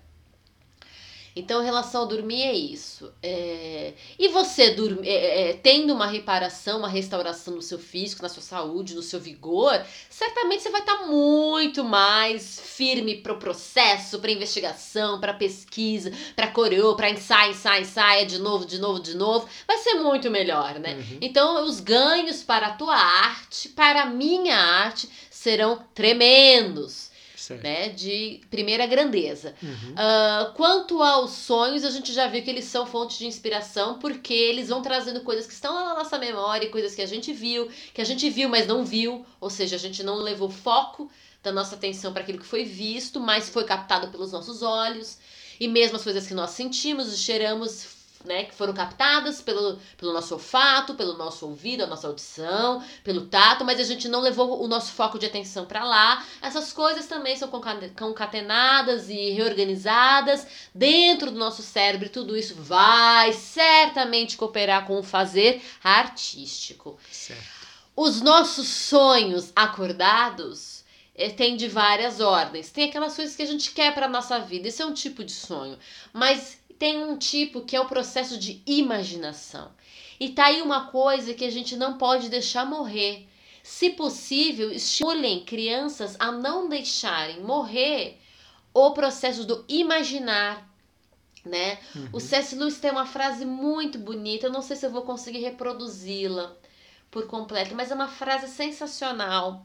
Então, 1.36 1.62
em 1.62 1.66
relação 1.66 2.02
ao 2.02 2.08
dormir, 2.08 2.44
é 2.44 2.54
isso. 2.54 3.12
É, 3.22 3.94
E 4.20 4.28
você, 4.28 4.72
dorme... 4.72 5.08
é, 5.08 5.50
é, 5.50 5.54
tendo 5.54 5.94
uma 5.94 6.06
reparação, 6.06 6.80
uma 6.80 6.88
restauração 6.88 7.56
no 7.56 7.62
seu 7.62 7.80
físico, 7.80 8.22
na 8.22 8.30
sua 8.30 8.44
saúde, 8.44 8.96
no 8.96 9.02
seu 9.02 9.20
vigor, 9.20 9.84
certamente 10.10 10.64
você 10.64 10.70
vai 10.70 10.82
estar 10.82 11.06
muito 11.08 11.84
mais 11.84 12.60
firme 12.60 13.16
para 13.16 13.34
o 13.34 13.40
processo, 13.40 14.20
para 14.20 14.32
investigação, 14.32 15.20
para 15.20 15.34
pesquisa, 15.34 16.12
para 16.36 16.48
coreô, 16.48 16.96
para 16.96 17.10
ensaio, 17.10 17.52
ensaio, 17.52 17.82
ensaio, 17.82 18.28
de 18.28 18.40
novo, 18.40 18.66
de 18.66 18.80
novo, 18.80 19.00
de 19.00 19.16
novo. 19.16 19.48
Vai 19.68 19.78
ser 19.78 19.96
muito 19.96 20.30
melhor, 20.30 20.80
né? 20.80 20.96
Uhum. 20.96 21.18
Então, 21.22 21.66
os 21.66 21.80
ganhos 21.80 22.44
para 22.44 22.68
a 22.68 22.74
tua 22.74 22.96
arte, 22.96 23.70
para 23.70 24.04
a 24.04 24.06
minha 24.06 24.56
arte, 24.56 25.10
serão 25.30 25.84
tremendos, 25.94 27.12
Certo. 27.44 27.62
né? 27.62 27.90
De 27.90 28.40
primeira 28.50 28.86
grandeza. 28.86 29.54
Uhum. 29.62 29.94
Ah, 29.98 30.54
quanto 30.56 31.04
aos 31.04 31.32
sonhos, 31.32 31.84
a 31.84 31.92
gente 31.92 32.14
já 32.14 32.28
viu 32.28 32.42
que 32.42 32.50
eles 32.50 32.64
são 32.66 32.86
fontes 32.86 33.18
de 33.18 33.28
inspiração, 33.28 34.00
porque 34.00 34.34
eles 34.34 34.70
vão 34.70 34.82
trazendo 34.82 35.20
coisas 35.22 35.46
que 35.46 35.52
estão 35.52 35.74
lá 35.74 35.84
na 35.90 35.96
nossa 35.96 36.18
memória, 36.18 36.70
coisas 36.70 36.96
que 36.96 37.02
a 37.02 37.06
gente 37.06 37.34
viu, 37.34 37.70
que 37.94 38.02
a 38.02 38.06
gente 38.06 38.30
viu, 38.30 38.48
mas 38.48 38.66
não 38.66 38.86
viu, 38.86 39.26
ou 39.42 39.50
seja, 39.50 39.76
a 39.76 39.80
gente 39.80 40.02
não 40.04 40.16
levou 40.16 40.50
foco 40.50 41.12
da 41.44 41.52
nossa 41.52 41.76
atenção 41.76 42.14
para 42.14 42.24
aquilo 42.24 42.40
que 42.40 42.46
foi 42.46 42.64
visto, 42.64 43.20
mas 43.20 43.50
foi 43.50 43.66
captado 43.66 44.08
pelos 44.08 44.32
nossos 44.32 44.62
olhos, 44.62 45.18
e 45.60 45.68
mesmo 45.68 45.98
as 45.98 46.04
coisas 46.04 46.26
que 46.26 46.34
nós 46.34 46.52
sentimos 46.52 47.14
e 47.14 47.18
cheiramos, 47.18 47.86
né, 48.26 48.46
que 48.46 48.54
foram 48.54 48.74
captadas 48.74 49.42
pelo, 49.42 49.80
pelo 49.98 50.14
nosso 50.14 50.34
olfato, 50.34 50.96
pelo 50.96 51.18
nosso 51.18 51.46
ouvido, 51.46 51.84
a 51.84 51.88
nossa 51.88 52.08
audição, 52.08 52.84
pelo 53.04 53.26
tato, 53.28 53.66
mas 53.66 53.80
a 53.80 53.84
gente 53.84 54.08
não 54.08 54.22
levou 54.22 54.64
o 54.64 54.68
nosso 54.68 54.92
foco 54.94 55.20
de 55.20 55.26
atenção 55.26 55.66
para 55.66 55.84
lá. 55.84 56.26
Essas 56.42 56.72
coisas 56.72 57.06
também 57.08 57.36
são 57.36 57.50
conca- 57.50 57.92
concatenadas 57.98 59.10
e 59.10 59.32
reorganizadas 59.32 60.48
dentro 60.74 61.32
do 61.32 61.38
nosso 61.38 61.62
cérebro, 61.62 62.08
e 62.08 62.10
tudo 62.12 62.38
isso 62.38 62.56
vai 62.56 63.34
certamente 63.34 64.38
cooperar 64.38 64.86
com 64.86 65.00
o 65.00 65.04
fazer 65.04 65.62
artístico. 65.84 66.98
Certo. 67.12 67.64
Os 67.96 68.22
nossos 68.22 68.68
sonhos 68.68 69.52
acordados 69.56 70.84
eh, 71.16 71.30
tem 71.30 71.56
de 71.56 71.68
várias 71.68 72.20
ordens. 72.20 72.72
Tem 72.72 72.90
aquelas 72.90 73.16
coisas 73.16 73.36
que 73.36 73.44
a 73.44 73.48
gente 73.48 73.72
quer 73.72 73.94
para 73.94 74.08
nossa 74.08 74.40
vida, 74.40 74.68
esse 74.68 74.82
é 74.82 74.86
um 74.86 74.94
tipo 74.94 75.24
de 75.24 75.32
sonho. 75.32 75.78
Mas 76.12 76.58
tem 76.84 77.02
um 77.02 77.18
tipo 77.18 77.62
que 77.62 77.78
é 77.78 77.80
o 77.80 77.88
processo 77.88 78.38
de 78.38 78.62
imaginação. 78.66 79.72
E 80.20 80.32
tá 80.32 80.48
aí 80.48 80.62
uma 80.62 80.88
coisa 80.88 81.34
que 81.34 81.46
a 81.46 81.50
gente 81.50 81.78
não 81.78 81.98
pode 81.98 82.28
deixar 82.28 82.66
morrer. 82.66 83.26
Se 83.64 83.92
possível, 83.92 84.70
estimulem 84.70 85.46
crianças 85.46 86.18
a 86.20 86.30
não 86.30 86.68
deixarem 86.68 87.40
morrer 87.40 88.20
o 88.74 88.92
processo 88.92 89.46
do 89.46 89.64
imaginar, 89.70 90.70
né? 91.46 91.80
Uhum. 91.96 92.10
O 92.12 92.20
C.S. 92.20 92.54
Lewis 92.54 92.78
tem 92.80 92.92
uma 92.92 93.06
frase 93.06 93.46
muito 93.46 93.98
bonita, 93.98 94.48
eu 94.48 94.52
não 94.52 94.62
sei 94.62 94.76
se 94.76 94.86
eu 94.86 94.92
vou 94.92 95.04
conseguir 95.04 95.40
reproduzi-la 95.40 96.54
por 97.10 97.28
completo, 97.28 97.74
mas 97.76 97.92
é 97.92 97.96
uma 97.96 98.10
frase 98.10 98.50
sensacional. 98.50 99.62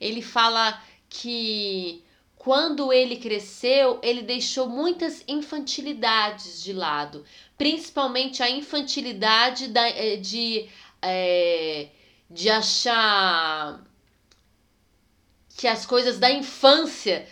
Ele 0.00 0.22
fala 0.22 0.80
que 1.08 2.04
quando 2.42 2.90
ele 2.90 3.16
cresceu, 3.16 4.00
ele 4.02 4.22
deixou 4.22 4.66
muitas 4.66 5.22
infantilidades 5.28 6.62
de 6.62 6.72
lado, 6.72 7.22
principalmente 7.58 8.42
a 8.42 8.48
infantilidade 8.48 9.68
da, 9.68 9.86
eh, 9.86 10.16
de, 10.16 10.66
eh, 11.02 11.88
de 12.30 12.48
achar 12.48 13.84
que 15.54 15.68
as 15.68 15.84
coisas 15.84 16.18
da 16.18 16.30
infância 16.30 17.28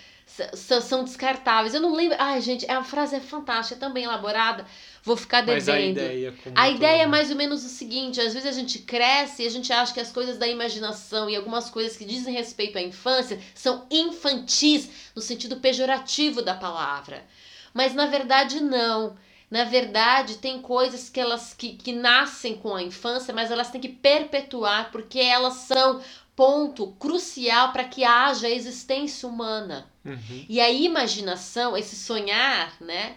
são, 0.53 1.05
descartáveis. 1.05 1.73
Eu 1.73 1.81
não 1.81 1.95
lembro. 1.95 2.19
Ai, 2.21 2.43
gente, 2.43 2.71
a 2.71 2.85
frase 2.85 3.17
é 3.17 3.21
fantástica, 3.21 3.87
é 3.87 4.01
elaborada. 4.03 4.67
Vou 5.09 5.17
ficar 5.17 5.41
devendo. 5.41 5.57
Mas 5.57 5.69
a 5.71 5.81
ideia, 5.81 6.35
a 6.55 6.69
ideia 6.69 7.03
é 7.05 7.07
mais 7.07 7.31
ou 7.31 7.37
menos 7.37 7.65
o 7.65 7.69
seguinte: 7.71 8.21
às 8.21 8.35
vezes 8.35 8.47
a 8.47 8.53
gente 8.53 8.81
cresce 8.81 9.43
e 9.43 9.47
a 9.47 9.51
gente 9.51 9.73
acha 9.73 9.95
que 9.95 10.01
as 10.01 10.13
coisas 10.13 10.37
da 10.37 10.47
imaginação 10.47 11.31
e 11.31 11.35
algumas 11.35 11.71
coisas 11.71 11.97
que 11.97 12.05
dizem 12.05 12.35
respeito 12.35 12.77
à 12.77 12.83
infância 12.83 13.41
são 13.55 13.87
infantis, 13.91 14.91
no 15.17 15.23
sentido 15.23 15.57
pejorativo 15.57 16.43
da 16.43 16.55
palavra. 16.55 17.25
Mas 17.73 17.95
na 17.95 18.05
verdade, 18.05 18.61
não. 18.61 19.17
Na 19.51 19.65
verdade, 19.65 20.37
tem 20.37 20.61
coisas 20.61 21.09
que 21.09 21.19
elas 21.19 21.55
que, 21.55 21.71
que 21.73 21.91
nascem 21.91 22.55
com 22.55 22.75
a 22.75 22.83
infância, 22.83 23.33
mas 23.33 23.51
elas 23.51 23.71
têm 23.71 23.81
que 23.81 23.89
perpetuar 23.89 24.91
porque 24.93 25.19
elas 25.19 25.55
são 25.55 26.03
ponto 26.37 26.89
crucial 26.99 27.73
para 27.73 27.85
que 27.85 28.05
haja 28.05 28.47
existência 28.47 29.27
humana. 29.27 29.91
Uhum. 30.05 30.45
E 30.51 30.61
a 30.61 30.71
imaginação, 30.71 31.75
esse 31.75 31.97
sonhar, 31.97 32.77
né, 32.79 33.17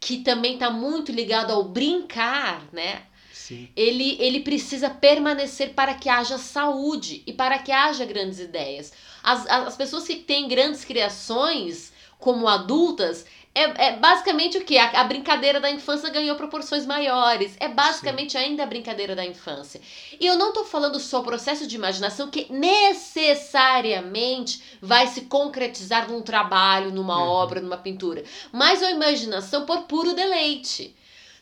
que 0.00 0.18
também 0.18 0.54
está 0.54 0.70
muito 0.70 1.12
ligado 1.12 1.52
ao 1.52 1.64
brincar, 1.64 2.62
né? 2.72 3.02
Sim. 3.32 3.68
Ele, 3.74 4.16
ele 4.20 4.40
precisa 4.40 4.90
permanecer 4.90 5.70
para 5.74 5.94
que 5.94 6.08
haja 6.08 6.36
saúde 6.36 7.22
e 7.26 7.32
para 7.32 7.58
que 7.58 7.72
haja 7.72 8.04
grandes 8.04 8.38
ideias. 8.38 8.92
As, 9.22 9.46
as 9.46 9.76
pessoas 9.76 10.06
que 10.06 10.16
têm 10.16 10.48
grandes 10.48 10.84
criações 10.84 11.92
como 12.18 12.48
adultas, 12.48 13.24
é, 13.58 13.88
é 13.88 13.96
basicamente 13.96 14.56
o 14.56 14.64
que? 14.64 14.78
A, 14.78 15.00
a, 15.00 15.04
brincadeira 15.04 15.58
da 15.58 15.68
infância 15.70 16.10
ganhou 16.10 16.36
proporções 16.36 16.86
maiores. 16.86 17.56
É 17.58 17.66
basicamente 17.68 18.30
Sim. 18.32 18.38
ainda 18.38 18.62
a 18.62 18.66
brincadeira 18.66 19.16
da 19.16 19.24
infância. 19.24 19.80
E 20.20 20.26
eu 20.26 20.36
não 20.38 20.50
estou 20.50 20.64
falando 20.64 21.00
só 21.00 21.18
o 21.20 21.24
processo 21.24 21.66
de 21.66 21.74
imaginação 21.74 22.30
que 22.30 22.46
necessariamente 22.52 24.62
vai 24.80 25.08
se 25.08 25.22
concretizar 25.22 26.08
num 26.08 26.22
trabalho, 26.22 26.92
numa 26.92 27.18
uhum. 27.18 27.28
obra, 27.28 27.60
numa 27.60 27.76
pintura. 27.76 28.22
Mas 28.52 28.80
a 28.82 28.92
imaginação 28.92 29.66
por 29.66 29.82
puro 29.82 30.14
deleite. 30.14 30.94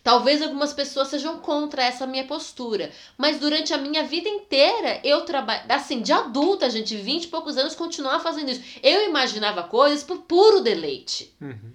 Talvez 0.03 0.41
algumas 0.41 0.73
pessoas 0.73 1.09
sejam 1.09 1.41
contra 1.41 1.83
essa 1.83 2.07
minha 2.07 2.25
postura, 2.25 2.91
mas 3.19 3.39
durante 3.41 3.75
a 3.75 3.79
minha 3.79 4.05
vida 4.05 4.29
inteira 4.29 5.01
eu 5.03 5.23
trabalho, 5.23 5.65
assim, 5.69 6.01
de 6.01 6.13
adulta, 6.13 6.71
gente, 6.71 6.97
20 6.97 7.25
e 7.25 7.27
poucos 7.27 7.57
anos, 7.57 7.75
continuar 7.75 8.21
fazendo 8.21 8.53
isso. 8.53 8.63
Eu 8.85 9.09
imaginava 9.09 9.65
coisas 9.65 10.05
por 10.05 10.19
puro 10.19 10.61
deleite. 10.61 11.35
Uhum. 11.41 11.73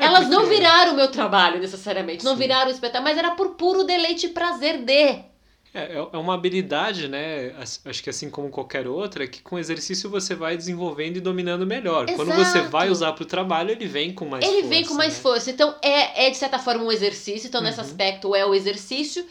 É 0.06 0.06
Elas 0.06 0.20
porque... 0.20 0.34
não 0.34 0.46
viraram 0.46 0.92
o 0.92 0.96
meu 0.96 1.10
trabalho 1.10 1.60
necessariamente, 1.60 2.24
não 2.24 2.34
viraram 2.36 2.68
o 2.70 2.72
espetáculo, 2.72 3.04
mas 3.04 3.18
era 3.18 3.32
por 3.32 3.50
puro 3.56 3.84
deleite 3.84 4.26
e 4.26 4.30
prazer 4.30 4.78
de. 4.82 5.29
É, 5.72 5.82
é, 5.82 5.96
é 5.96 6.16
uma 6.16 6.34
habilidade, 6.34 7.06
né? 7.06 7.54
Acho 7.84 8.02
que 8.02 8.10
assim 8.10 8.28
como 8.28 8.50
qualquer 8.50 8.88
outra, 8.88 9.26
que 9.28 9.40
com 9.40 9.56
exercício 9.56 10.10
você 10.10 10.34
vai 10.34 10.56
desenvolvendo 10.56 11.18
e 11.18 11.20
dominando 11.20 11.64
melhor. 11.64 12.08
Exato. 12.08 12.16
Quando 12.16 12.36
você 12.36 12.62
vai 12.62 12.90
usar 12.90 13.12
para 13.12 13.22
o 13.22 13.26
trabalho, 13.26 13.70
ele 13.70 13.86
vem 13.86 14.12
com 14.12 14.26
mais 14.26 14.44
ele 14.44 14.54
força. 14.54 14.66
Ele 14.66 14.74
vem 14.74 14.84
com 14.84 14.94
mais 14.94 15.14
né? 15.14 15.20
força. 15.20 15.50
Então, 15.50 15.76
é, 15.80 16.26
é 16.26 16.30
de 16.30 16.36
certa 16.36 16.58
forma 16.58 16.82
um 16.82 16.90
exercício. 16.90 17.46
Então, 17.46 17.60
uhum. 17.60 17.68
nesse 17.68 17.80
aspecto, 17.80 18.34
é 18.34 18.44
o 18.44 18.52
exercício. 18.52 19.24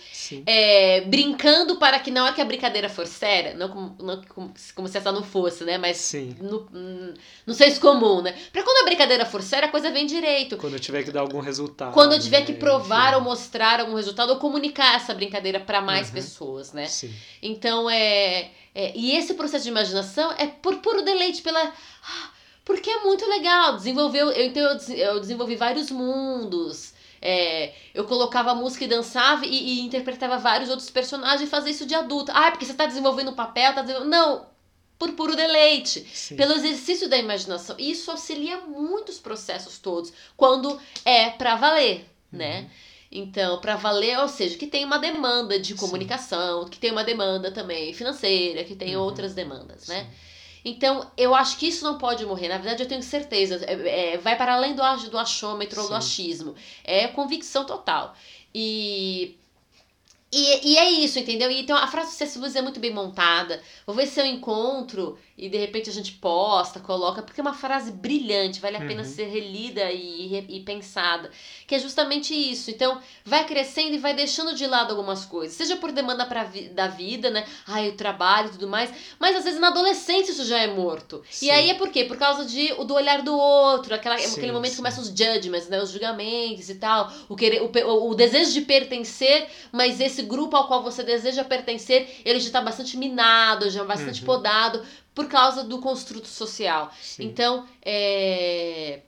É, 0.45 1.01
brincando 1.01 1.77
para 1.77 1.99
que 1.99 2.09
na 2.09 2.23
hora 2.23 2.33
que 2.33 2.41
a 2.41 2.45
brincadeira 2.45 2.87
for 2.87 3.05
séria, 3.05 3.53
não 3.55 3.67
como, 3.67 3.95
não 3.99 4.21
como, 4.29 4.53
como 4.75 4.87
se 4.87 4.97
essa 4.97 5.11
não 5.11 5.23
fosse, 5.23 5.65
né? 5.65 5.77
Mas 5.77 5.97
Sim. 5.97 6.37
no, 6.39 6.69
no 7.45 7.53
senso 7.53 7.81
comum, 7.81 8.21
né? 8.21 8.33
Para 8.53 8.63
quando 8.63 8.83
a 8.83 8.85
brincadeira 8.85 9.25
for 9.25 9.41
séria, 9.41 9.67
a 9.67 9.71
coisa 9.71 9.91
vem 9.91 10.05
direito. 10.05 10.55
Quando 10.55 10.73
eu 10.73 10.79
tiver 10.79 11.03
que 11.03 11.11
dar 11.11 11.19
algum 11.19 11.41
resultado. 11.41 11.91
Quando 11.91 12.13
eu 12.13 12.19
tiver 12.19 12.41
né? 12.41 12.45
que 12.45 12.53
provar 12.53 13.09
Enfim. 13.09 13.15
ou 13.15 13.21
mostrar 13.21 13.81
algum 13.81 13.95
resultado, 13.95 14.29
ou 14.29 14.37
comunicar 14.37 14.95
essa 14.95 15.13
brincadeira 15.13 15.59
para 15.59 15.81
mais 15.81 16.07
uhum. 16.07 16.13
pessoas, 16.13 16.28
né? 16.73 16.87
Sim. 16.87 17.13
Então 17.41 17.89
é, 17.89 18.51
é, 18.73 18.95
E 18.95 19.15
esse 19.15 19.33
processo 19.33 19.63
de 19.63 19.69
imaginação 19.69 20.31
é 20.37 20.47
por 20.47 20.77
puro 20.77 21.01
deleite, 21.01 21.41
pela. 21.41 21.61
Ah, 21.61 22.31
porque 22.63 22.89
é 22.89 23.03
muito 23.03 23.25
legal. 23.27 23.75
Desenvolveu. 23.75 24.31
Eu, 24.31 24.45
então 24.45 24.63
eu, 24.63 24.95
eu 24.95 25.19
desenvolvi 25.19 25.55
vários 25.55 25.89
mundos. 25.91 26.93
É, 27.21 27.73
eu 27.93 28.05
colocava 28.05 28.55
música 28.55 28.85
e 28.85 28.87
dançava 28.87 29.45
e, 29.45 29.49
e, 29.49 29.81
interpretava 29.81 30.37
vários 30.37 30.69
outros 30.69 30.89
personagens 30.89 31.41
e 31.41 31.47
fazia 31.47 31.71
isso 31.71 31.85
de 31.85 31.93
adulta. 31.93 32.31
Ah, 32.33 32.47
é 32.47 32.51
porque 32.51 32.65
você 32.65 32.71
está 32.71 32.85
desenvolvendo 32.85 33.31
um 33.31 33.35
papel, 33.35 33.73
tá 33.73 33.81
desenvolvendo... 33.81 34.11
Não, 34.11 34.47
por 34.97 35.13
puro 35.13 35.35
deleite, 35.35 36.05
Sim. 36.13 36.35
pelo 36.35 36.53
exercício 36.53 37.09
da 37.09 37.17
imaginação. 37.17 37.75
Isso 37.79 38.11
auxilia 38.11 38.59
muitos 38.61 39.17
processos 39.17 39.79
todos, 39.79 40.11
quando 40.35 40.79
é 41.05 41.29
para 41.29 41.55
valer, 41.55 42.05
né? 42.31 42.59
uhum. 42.59 42.63
né? 42.63 42.69
Então, 43.11 43.59
para 43.59 43.75
valer, 43.75 44.19
ou 44.19 44.27
seja, 44.27 44.57
que 44.57 44.67
tem 44.67 44.85
uma 44.85 44.99
demanda 44.99 45.59
de 45.59 45.73
comunicação, 45.73 46.63
Sim. 46.63 46.69
que 46.69 46.77
tem 46.77 46.91
uma 46.91 47.03
demanda 47.03 47.51
também 47.51 47.93
financeira, 47.93 48.63
que 48.63 48.75
tem 48.75 48.95
uhum. 48.95 49.03
outras 49.03 49.33
demandas, 49.33 49.87
né? 49.87 50.07
Então, 50.63 51.09
eu 51.17 51.33
acho 51.33 51.57
que 51.57 51.67
isso 51.67 51.83
não 51.83 51.97
pode 51.97 52.25
morrer. 52.25 52.49
Na 52.49 52.57
verdade, 52.57 52.83
eu 52.83 52.87
tenho 52.87 53.01
certeza. 53.01 53.63
É, 53.65 54.13
é, 54.13 54.17
vai 54.17 54.35
para 54.35 54.53
além 54.53 54.75
do, 54.75 54.83
do 55.09 55.17
achômetro 55.17 55.81
ou 55.81 55.87
do 55.87 55.95
achismo. 55.95 56.53
É 56.83 57.07
convicção 57.07 57.65
total. 57.65 58.13
E 58.53 59.39
e, 60.31 60.73
e 60.73 60.77
é 60.77 60.89
isso, 60.91 61.17
entendeu? 61.17 61.49
E, 61.49 61.59
então 61.61 61.75
a 61.75 61.87
frase 61.87 62.11
do 62.11 62.13
C.S. 62.13 62.37
Lewis 62.37 62.55
é 62.55 62.61
muito 62.61 62.79
bem 62.79 62.93
montada. 62.93 63.61
Vou 63.85 63.95
ver 63.95 64.05
se 64.05 64.19
eu 64.19 64.25
encontro 64.25 65.17
e 65.39 65.47
de 65.47 65.57
repente 65.57 65.89
a 65.89 65.93
gente 65.93 66.11
posta, 66.11 66.81
coloca, 66.81 67.21
porque 67.21 67.39
é 67.39 67.43
uma 67.43 67.53
frase 67.53 67.91
brilhante, 67.91 68.59
vale 68.59 68.75
a 68.75 68.81
pena 68.81 69.03
uhum. 69.03 69.07
ser 69.07 69.23
relida 69.23 69.89
e, 69.89 70.45
e 70.49 70.59
pensada. 70.59 71.31
Que 71.65 71.75
é 71.75 71.79
justamente 71.79 72.33
isso. 72.33 72.69
Então, 72.69 72.99
vai 73.23 73.45
crescendo 73.45 73.95
e 73.95 73.97
vai 73.97 74.13
deixando 74.13 74.53
de 74.53 74.67
lado 74.67 74.91
algumas 74.91 75.23
coisas. 75.23 75.55
Seja 75.55 75.77
por 75.77 75.93
demanda 75.93 76.25
pra 76.25 76.43
vi 76.43 76.67
da 76.67 76.87
vida, 76.87 77.29
né? 77.29 77.45
Ai, 77.65 77.87
o 77.87 77.95
trabalho 77.95 78.49
e 78.49 78.51
tudo 78.51 78.67
mais. 78.67 78.91
Mas 79.17 79.33
às 79.37 79.45
vezes 79.45 79.61
na 79.61 79.69
adolescência 79.69 80.33
isso 80.33 80.43
já 80.43 80.59
é 80.59 80.67
morto. 80.67 81.23
Sim. 81.31 81.45
E 81.45 81.51
aí 81.51 81.69
é 81.69 81.73
por 81.73 81.89
quê? 81.89 82.03
Por 82.03 82.17
causa 82.17 82.45
de, 82.45 82.73
do 82.83 82.93
olhar 82.93 83.21
do 83.21 83.33
outro, 83.33 83.95
aquela, 83.95 84.17
sim, 84.17 84.35
aquele 84.35 84.51
momento 84.51 84.71
sim. 84.71 84.75
que 84.75 84.81
começam 84.81 85.01
os 85.01 85.09
judgments, 85.09 85.69
né? 85.69 85.81
Os 85.81 85.91
julgamentos 85.91 86.69
e 86.69 86.75
tal. 86.75 87.13
O, 87.29 87.35
querer, 87.37 87.61
o, 87.61 88.09
o, 88.09 88.13
desejo 88.13 88.51
de 88.51 88.61
pertencer, 88.61 89.47
mas 89.71 90.01
esse 90.01 90.21
grupo 90.23 90.57
ao 90.57 90.67
qual 90.67 90.83
você 90.83 91.01
deseja 91.01 91.45
pertencer, 91.45 92.21
ele 92.25 92.41
já 92.41 92.47
está 92.47 92.59
bastante 92.59 92.97
minado, 92.97 93.69
já 93.69 93.85
bastante 93.85 94.19
uhum. 94.19 94.25
podado 94.25 94.83
por 95.19 95.27
causa 95.27 95.65
do 95.65 95.79
construto 95.79 96.29
social. 96.29 96.93
Sim. 97.01 97.25
Então, 97.25 97.67
é, 97.83 99.01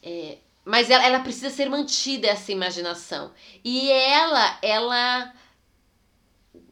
é, 0.00 0.38
mas 0.64 0.88
ela, 0.88 1.04
ela 1.04 1.18
precisa 1.18 1.50
ser 1.50 1.68
mantida 1.68 2.28
essa 2.28 2.52
imaginação. 2.52 3.32
E 3.64 3.90
ela, 3.90 4.56
ela 4.62 5.34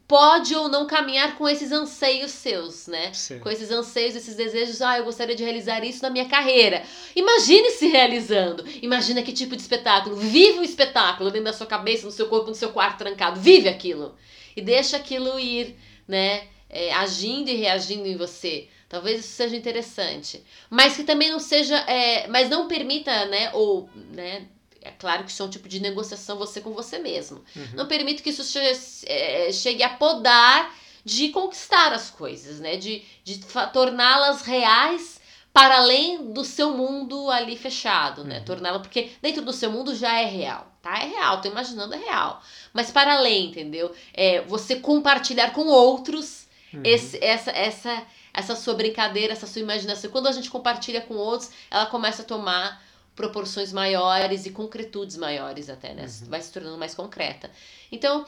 pode 0.07 0.55
ou 0.55 0.69
não 0.69 0.87
caminhar 0.87 1.37
com 1.37 1.49
esses 1.49 1.73
anseios 1.73 2.31
seus, 2.31 2.87
né? 2.87 3.13
Sim. 3.13 3.41
Com 3.41 3.51
esses 3.51 3.73
anseios, 3.73 4.15
esses 4.15 4.37
desejos, 4.37 4.81
ah, 4.81 4.99
eu 4.99 5.05
gostaria 5.05 5.35
de 5.35 5.43
realizar 5.43 5.83
isso 5.83 6.01
na 6.01 6.09
minha 6.09 6.29
carreira. 6.29 6.85
Imagine 7.17 7.73
se 7.73 7.89
realizando. 7.89 8.65
Imagina 8.81 9.21
que 9.21 9.33
tipo 9.33 9.57
de 9.57 9.63
espetáculo. 9.63 10.15
Viva 10.15 10.61
o 10.61 10.65
espetáculo 10.65 11.33
dentro 11.33 11.47
da 11.47 11.53
sua 11.53 11.67
cabeça, 11.67 12.07
no 12.07 12.13
seu 12.13 12.29
corpo, 12.29 12.51
no 12.51 12.55
seu 12.55 12.69
quarto 12.69 12.99
trancado. 12.99 13.41
Vive 13.41 13.69
aquilo. 13.69 14.15
E 14.57 14.63
deixa 14.63 14.97
aquilo 14.97 15.41
ir, 15.41 15.77
né? 16.07 16.47
É, 16.69 16.93
agindo 16.93 17.49
e 17.49 17.57
reagindo 17.57 18.07
em 18.07 18.17
você. 18.17 18.69
Talvez 18.89 19.21
isso 19.21 19.35
seja 19.35 19.57
interessante. 19.57 20.43
Mas 20.71 20.97
que 20.97 21.05
também 21.05 21.31
não 21.31 21.41
seja. 21.41 21.77
É, 21.89 22.29
mas 22.29 22.49
não 22.49 22.69
permita, 22.69 23.27
né? 23.27 23.51
Ou, 23.53 23.89
né? 24.13 24.47
É 24.81 24.93
claro 24.93 25.25
que 25.25 25.31
isso 25.31 25.43
é 25.43 25.47
um 25.47 25.51
tipo 25.51 25.69
de 25.69 25.81
negociação 25.81 26.39
você 26.39 26.61
com 26.61 26.73
você 26.73 26.99
mesmo. 26.99 27.45
Uhum. 27.57 27.69
Não 27.75 27.89
permita 27.89 28.23
que 28.23 28.31
isso 28.31 28.45
chegue, 28.45 28.79
é, 29.07 29.53
chegue 29.53 29.83
a 29.83 29.89
podar 29.89 30.73
de 31.05 31.31
conquistar 31.31 31.93
as 31.93 32.11
coisas, 32.11 32.61
né? 32.61 32.77
De, 32.77 33.03
de 33.25 33.41
torná-las 33.73 34.43
reais 34.43 35.21
para 35.53 35.79
além 35.79 36.33
do 36.33 36.45
seu 36.45 36.77
mundo 36.77 37.31
ali 37.31 37.57
fechado, 37.57 38.23
né? 38.23 38.39
Uhum. 38.39 38.45
Torná-la, 38.45 38.79
porque 38.79 39.11
dentro 39.21 39.43
do 39.43 39.53
seu 39.53 39.71
mundo 39.71 39.95
já 39.95 40.21
é 40.21 40.27
real, 40.27 40.71
tá? 40.81 40.99
É 40.99 41.09
real, 41.09 41.41
tô 41.41 41.49
imaginando 41.49 41.95
é 41.95 41.99
real. 41.99 42.41
Mas 42.73 42.93
para 42.93 43.15
além, 43.15 43.47
entendeu? 43.47 43.93
É 44.15 44.43
você 44.43 44.77
compartilhar 44.77 45.53
com 45.53 45.67
outros 45.67 46.46
Uhum. 46.77 46.83
Esse, 46.85 47.23
essa, 47.25 47.51
essa, 47.51 48.07
essa 48.33 48.57
sua 48.57 48.75
brincadeira, 48.75 49.33
essa 49.33 49.47
sua 49.47 49.63
imaginação. 49.63 50.11
Quando 50.11 50.29
a 50.29 50.33
gente 50.33 50.51
compartilha 50.51 51.01
com 51.01 51.15
outros, 51.15 51.51
ela 51.71 51.87
começa 51.87 52.23
a 52.23 52.25
tomar 52.25 52.85
proporções 53.15 53.73
maiores 53.73 54.45
e 54.45 54.51
concretudes 54.51 55.17
maiores 55.17 55.71
até, 55.71 55.95
né? 55.95 56.05
Uhum. 56.05 56.29
Vai 56.29 56.41
se 56.41 56.53
tornando 56.53 56.77
mais 56.77 56.95
concreta. 56.95 57.51
Então, 57.91 58.27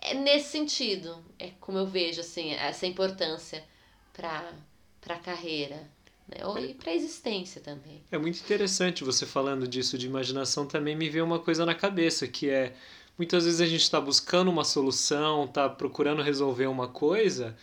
é 0.00 0.14
nesse 0.14 0.50
sentido, 0.50 1.24
é 1.38 1.50
como 1.60 1.78
eu 1.78 1.86
vejo, 1.86 2.20
assim, 2.20 2.52
essa 2.52 2.86
importância 2.86 3.62
para 4.12 4.52
a 5.08 5.18
carreira. 5.18 5.88
Né? 6.28 6.44
Ou 6.44 6.54
para 6.74 6.90
a 6.90 6.94
existência 6.94 7.60
também. 7.60 8.02
É 8.10 8.18
muito 8.18 8.38
interessante 8.40 9.04
você 9.04 9.26
falando 9.26 9.66
disso 9.66 9.98
de 9.98 10.06
imaginação, 10.06 10.66
também 10.66 10.96
me 10.96 11.08
veio 11.08 11.24
uma 11.24 11.38
coisa 11.38 11.66
na 11.66 11.74
cabeça, 11.74 12.26
que 12.26 12.48
é 12.48 12.74
muitas 13.22 13.44
vezes 13.44 13.60
a 13.60 13.66
gente 13.66 13.82
está 13.82 14.00
buscando 14.00 14.50
uma 14.50 14.64
solução, 14.64 15.44
está 15.44 15.68
procurando 15.68 16.20
resolver 16.22 16.66
uma 16.66 16.88
coisa 16.88 17.56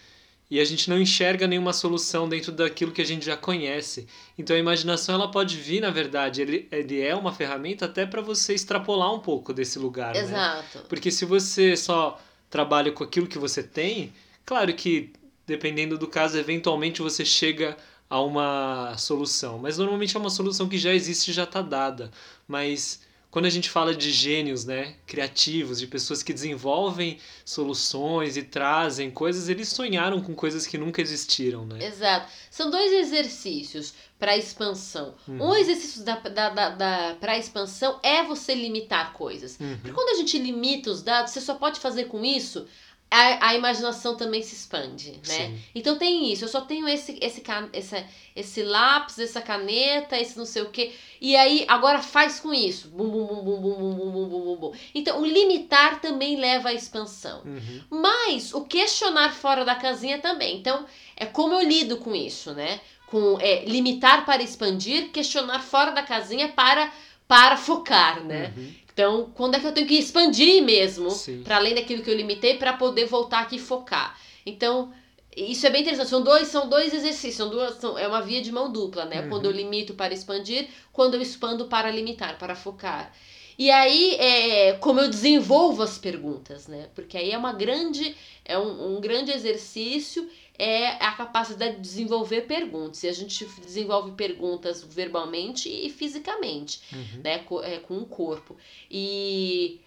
e 0.50 0.58
a 0.58 0.64
gente 0.64 0.90
não 0.90 0.98
enxerga 0.98 1.46
nenhuma 1.46 1.74
solução 1.74 2.30
dentro 2.30 2.54
daquilo 2.54 2.94
que 2.94 3.02
a 3.02 3.06
gente 3.06 3.26
já 3.26 3.36
conhece. 3.36 4.08
Então 4.38 4.56
a 4.56 4.60
imaginação 4.60 5.16
ela 5.16 5.30
pode 5.30 5.58
vir, 5.58 5.82
na 5.82 5.92
verdade, 5.92 6.42
ele, 6.42 6.66
ele 6.72 7.02
é 7.02 7.14
uma 7.14 7.34
ferramenta 7.34 7.86
até 7.86 8.06
para 8.06 8.22
você 8.22 8.54
extrapolar 8.54 9.14
um 9.14 9.20
pouco 9.20 9.54
desse 9.54 9.78
lugar. 9.78 10.14
Né? 10.14 10.22
Exato. 10.22 10.78
Né? 10.78 10.84
Porque 10.88 11.12
se 11.12 11.26
você 11.26 11.76
só 11.76 12.18
trabalha 12.50 12.94
com 12.94 13.04
aquilo 13.04 13.28
que 13.28 13.38
você 13.38 13.62
tem, 13.62 14.14
claro 14.46 14.74
que 14.74 15.12
dependendo 15.46 15.98
do 15.98 16.08
caso, 16.08 16.38
eventualmente 16.38 17.02
você 17.02 17.26
chega 17.26 17.76
a 18.10 18.22
uma 18.22 18.96
solução. 18.98 19.60
Mas 19.60 19.78
normalmente 19.78 20.16
é 20.16 20.20
uma 20.20 20.30
solução 20.30 20.70
que 20.70 20.78
já 20.78 20.94
existe 20.94 21.32
e 21.32 21.34
já 21.34 21.44
está 21.44 21.62
dada. 21.62 22.12
Mas 22.48 23.02
quando 23.32 23.46
a 23.46 23.50
gente 23.50 23.70
fala 23.70 23.94
de 23.94 24.12
gênios, 24.12 24.66
né, 24.66 24.96
criativos, 25.06 25.80
de 25.80 25.86
pessoas 25.86 26.24
que 26.24 26.34
desenvolvem 26.34 27.20
soluções 27.46 28.36
e 28.36 28.44
trazem 28.44 29.12
coisas, 29.12 29.50
eles 29.50 29.70
sonharam 29.70 30.20
com 30.22 30.34
coisas 30.34 30.66
que 30.66 30.78
nunca 30.78 31.02
existiram, 31.02 31.66
né? 31.66 31.86
Exato. 31.86 32.32
São 32.50 32.72
dois 32.72 32.92
exercícios 32.92 33.94
para 34.18 34.36
expansão. 34.36 35.14
Uhum. 35.28 35.50
Um 35.50 35.56
exercício 35.56 36.04
da, 36.04 36.16
da, 36.16 36.50
da, 36.50 36.70
da 36.70 37.18
para 37.20 37.38
expansão 37.38 38.00
é 38.02 38.24
você 38.24 38.56
limitar 38.56 39.14
coisas. 39.14 39.60
Uhum. 39.60 39.78
Porque 39.78 39.94
quando 39.94 40.10
a 40.10 40.16
gente 40.16 40.38
limita 40.40 40.90
os 40.90 41.04
dados, 41.04 41.32
você 41.32 41.40
só 41.40 41.54
pode 41.54 41.80
fazer 41.80 42.06
com 42.06 42.26
isso 42.26 42.68
a, 43.12 43.50
a 43.50 43.56
imaginação 43.56 44.16
também 44.16 44.44
se 44.44 44.54
expande, 44.54 45.14
né? 45.14 45.20
Sim. 45.24 45.60
Então 45.74 45.98
tem 45.98 46.32
isso, 46.32 46.46
eu 46.46 46.48
só 46.48 46.62
tenho 46.62 46.88
esse, 46.88 47.18
esse, 47.20 47.44
esse, 47.74 48.06
esse 48.36 48.64
lápis, 48.64 49.18
essa 49.18 49.42
caneta, 49.42 50.16
esse 50.18 50.38
não 50.38 50.46
sei 50.46 50.62
o 50.62 50.70
quê. 50.70 50.94
E 51.20 51.36
aí, 51.36 51.66
agora 51.68 52.04
faz 52.04 52.40
com 52.40 52.54
isso. 52.54 52.88
Bum, 52.90 53.10
bum, 53.10 53.26
bum, 53.26 53.44
bum, 53.44 53.62
bum, 53.62 53.74
bum, 53.74 54.12
bum, 54.12 54.30
bum, 54.30 54.56
bum. 54.58 54.74
Então, 54.94 55.20
o 55.20 55.26
limitar 55.26 56.00
também 56.00 56.38
leva 56.38 56.70
à 56.70 56.74
expansão. 56.74 57.42
Uhum. 57.44 57.82
Mas 57.90 58.54
o 58.54 58.62
questionar 58.62 59.34
fora 59.34 59.66
da 59.66 59.74
casinha 59.74 60.20
também. 60.20 60.58
Então, 60.58 60.86
é 61.16 61.26
como 61.26 61.56
eu 61.56 61.68
lido 61.68 61.98
com 61.98 62.16
isso, 62.16 62.54
né? 62.54 62.80
Com 63.08 63.40
é, 63.42 63.66
limitar 63.66 64.24
para 64.24 64.44
expandir, 64.44 65.10
questionar 65.10 65.62
fora 65.62 65.92
da 65.92 66.04
casinha 66.04 66.50
para, 66.50 66.92
para 67.28 67.58
focar, 67.58 68.24
né? 68.24 68.54
Uhum. 68.56 68.74
Então, 69.00 69.32
quando 69.34 69.56
é 69.56 69.62
que 69.62 69.66
eu 69.66 69.72
tenho 69.72 69.88
que 69.88 69.98
expandir 69.98 70.62
mesmo, 70.62 71.08
para 71.46 71.56
além 71.56 71.74
daquilo 71.74 72.04
que 72.04 72.10
eu 72.10 72.18
limitei, 72.18 72.58
para 72.58 72.74
poder 72.74 73.06
voltar 73.06 73.40
aqui 73.40 73.56
e 73.56 73.60
focar? 73.60 74.20
Então, 74.46 74.92
isso 75.38 75.66
é 75.66 75.70
bem 75.70 75.84
interessante. 75.84 76.10
São 76.10 76.22
dois, 76.22 76.50
são 76.50 76.68
dois 76.68 76.94
exercícios, 76.94 77.36
são 77.36 77.50
duas, 77.50 77.76
são, 77.76 77.98
é 77.98 78.06
uma 78.06 78.22
via 78.22 78.42
de 78.42 78.52
mão 78.52 78.70
dupla, 78.70 79.06
né? 79.06 79.22
Uhum. 79.22 79.30
Quando 79.30 79.46
eu 79.46 79.52
limito 79.52 79.94
para 79.94 80.14
expandir, 80.14 80.68
quando 80.92 81.14
eu 81.14 81.22
expando 81.22 81.68
para 81.68 81.90
limitar, 81.90 82.38
para 82.38 82.56
focar. 82.56 83.14
E 83.58 83.72
aí, 83.72 84.16
é, 84.16 84.74
como 84.74 85.00
eu 85.00 85.10
desenvolvo 85.10 85.82
as 85.82 85.98
perguntas, 85.98 86.68
né? 86.68 86.90
Porque 86.94 87.18
aí 87.18 87.32
é 87.32 87.38
uma 87.38 87.54
grande, 87.54 88.14
é 88.44 88.60
um, 88.60 88.98
um 88.98 89.00
grande 89.00 89.32
exercício 89.32 90.30
é 90.60 90.90
a 91.02 91.14
capacidade 91.14 91.78
de 91.78 91.82
desenvolver 91.82 92.42
perguntas. 92.42 93.02
E 93.04 93.08
a 93.08 93.14
gente 93.14 93.46
desenvolve 93.62 94.12
perguntas 94.12 94.84
verbalmente 94.84 95.70
e 95.70 95.90
fisicamente, 95.90 96.82
uhum. 96.92 97.22
né? 97.24 97.40
Com, 97.40 97.64
é, 97.64 97.80
com 97.80 97.98
o 97.98 98.06
corpo. 98.06 98.58
E 98.92 99.80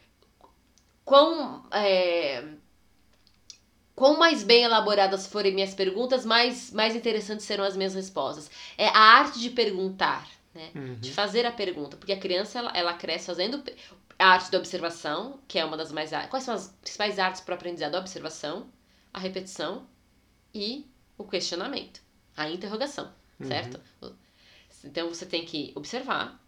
quão, 1.04 1.62
é, 1.70 2.42
quão 3.94 4.18
mais 4.18 4.42
bem 4.42 4.62
elaboradas 4.62 5.26
forem 5.26 5.54
minhas 5.54 5.74
perguntas, 5.74 6.24
mais, 6.24 6.72
mais 6.72 6.96
interessantes 6.96 7.44
serão 7.44 7.64
as 7.64 7.76
minhas 7.76 7.94
respostas. 7.94 8.50
É 8.78 8.88
a 8.88 8.98
arte 8.98 9.38
de 9.40 9.50
perguntar, 9.50 10.26
né? 10.54 10.70
Uhum. 10.74 10.94
De 10.94 11.12
fazer 11.12 11.44
a 11.44 11.52
pergunta. 11.52 11.98
Porque 11.98 12.14
a 12.14 12.18
criança, 12.18 12.58
ela, 12.58 12.72
ela 12.74 12.94
cresce 12.94 13.26
fazendo 13.26 13.62
a 14.18 14.26
arte 14.26 14.50
da 14.50 14.56
observação, 14.56 15.38
que 15.46 15.58
é 15.58 15.64
uma 15.66 15.76
das 15.76 15.92
mais... 15.92 16.12
Quais 16.30 16.44
são 16.44 16.54
as 16.54 16.68
principais 16.80 17.18
artes 17.18 17.42
para 17.42 17.52
o 17.52 17.56
aprendizado? 17.56 17.94
A 17.94 17.98
observação, 17.98 18.68
a 19.12 19.18
repetição 19.18 19.86
e 20.54 20.86
o 21.16 21.24
questionamento, 21.24 22.00
a 22.36 22.48
interrogação, 22.48 23.12
uhum. 23.40 23.46
certo? 23.46 23.80
Então 24.84 25.08
você 25.08 25.24
tem 25.24 25.44
que 25.44 25.72
observar, 25.74 26.40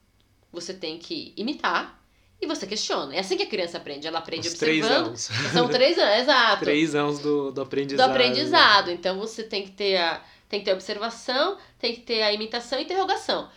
você 0.52 0.74
tem 0.74 0.98
que 0.98 1.32
imitar 1.36 2.02
e 2.40 2.46
você 2.46 2.66
questiona. 2.66 3.14
É 3.14 3.20
assim 3.20 3.36
que 3.36 3.44
a 3.44 3.48
criança 3.48 3.78
aprende. 3.78 4.06
Ela 4.06 4.18
aprende 4.18 4.48
Os 4.48 4.54
observando. 4.54 5.14
Três 5.14 5.30
anos. 5.30 5.30
São 5.52 5.68
três 5.68 5.98
anos, 5.98 6.18
exato. 6.20 6.64
Três 6.64 6.94
anos 6.94 7.18
do, 7.20 7.50
do 7.52 7.62
aprendizado. 7.62 8.06
Do 8.06 8.10
aprendizado. 8.10 8.90
Então 8.90 9.18
você 9.18 9.42
tem 9.42 9.62
que 9.62 9.70
ter 9.70 9.96
a, 9.96 10.22
tem 10.48 10.60
que 10.60 10.66
ter 10.66 10.72
a 10.72 10.74
observação, 10.74 11.58
tem 11.78 11.94
que 11.94 12.00
ter 12.00 12.22
a 12.22 12.32
imitação 12.32 12.78
e 12.78 12.82
interrogação. 12.82 13.48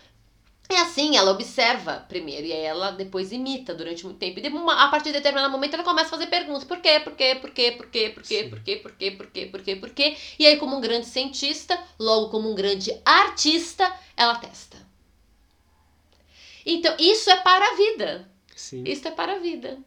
É 0.70 0.80
assim, 0.82 1.16
ela 1.16 1.32
observa 1.32 2.06
primeiro 2.10 2.46
e 2.46 2.52
aí 2.52 2.62
ela 2.62 2.92
depois 2.92 3.32
imita 3.32 3.74
durante 3.74 4.04
muito 4.04 4.18
tempo. 4.18 4.40
E 4.40 4.46
a 4.46 4.88
partir 4.90 5.06
de 5.06 5.14
determinado 5.14 5.52
momento 5.52 5.76
ela 5.76 5.84
começa 5.84 6.08
a 6.08 6.12
fazer 6.12 6.28
perguntas. 6.28 6.66
Por 6.66 6.80
quê? 6.80 7.00
Por 7.00 7.16
quê? 7.16 7.36
Por 7.36 7.52
quê? 7.52 7.72
Por 7.72 7.88
quê? 7.88 8.10
Por 8.10 8.24
quê? 8.24 8.44
Por 8.44 8.62
quê? 8.62 8.76
Por 8.76 8.92
quê? 8.92 9.12
Por 9.12 9.28
quê? 9.28 9.46
Por 9.46 9.62
quê? 9.62 9.76
Por 9.78 9.90
quê? 9.92 10.18
E 10.38 10.46
aí, 10.46 10.58
como 10.58 10.76
um 10.76 10.82
grande 10.82 11.06
cientista, 11.06 11.82
logo 11.98 12.30
como 12.30 12.52
um 12.52 12.56
grande 12.56 12.92
artista, 13.06 13.92
ela 14.18 14.36
testa. 14.36 14.78
Então, 16.66 16.94
isso 17.00 17.30
é 17.30 17.38
para 17.38 17.66
a 17.66 17.76
vida. 17.76 18.30
Sim. 18.54 18.84
Isso 18.86 19.08
é 19.08 19.12
para 19.12 19.36
a 19.36 19.40
vida. 19.40 19.78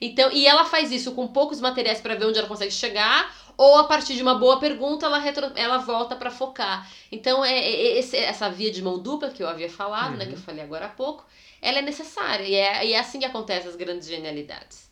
Então, 0.00 0.30
e 0.32 0.46
ela 0.46 0.64
faz 0.64 0.92
isso 0.92 1.12
com 1.12 1.28
poucos 1.28 1.60
materiais 1.60 2.00
para 2.00 2.14
ver 2.14 2.26
onde 2.26 2.38
ela 2.38 2.48
consegue 2.48 2.70
chegar, 2.70 3.34
ou 3.56 3.78
a 3.78 3.84
partir 3.84 4.14
de 4.14 4.22
uma 4.22 4.34
boa 4.34 4.58
pergunta 4.58 5.06
ela, 5.06 5.18
retro, 5.18 5.52
ela 5.54 5.78
volta 5.78 6.16
para 6.16 6.30
focar. 6.30 6.90
Então, 7.10 7.44
é, 7.44 7.58
é, 7.58 7.98
esse, 7.98 8.16
essa 8.16 8.50
via 8.50 8.70
de 8.70 8.82
mão 8.82 8.98
dupla 8.98 9.30
que 9.30 9.42
eu 9.42 9.48
havia 9.48 9.70
falado, 9.70 10.12
uhum. 10.12 10.16
né, 10.18 10.26
que 10.26 10.32
eu 10.32 10.36
uhum. 10.36 10.42
falei 10.42 10.62
agora 10.62 10.86
há 10.86 10.90
pouco, 10.90 11.24
ela 11.60 11.78
é 11.78 11.82
necessária. 11.82 12.44
E 12.44 12.54
é, 12.54 12.86
e 12.86 12.92
é 12.92 12.98
assim 12.98 13.18
que 13.18 13.24
acontecem 13.24 13.68
as 13.68 13.76
grandes 13.76 14.08
genialidades. 14.08 14.90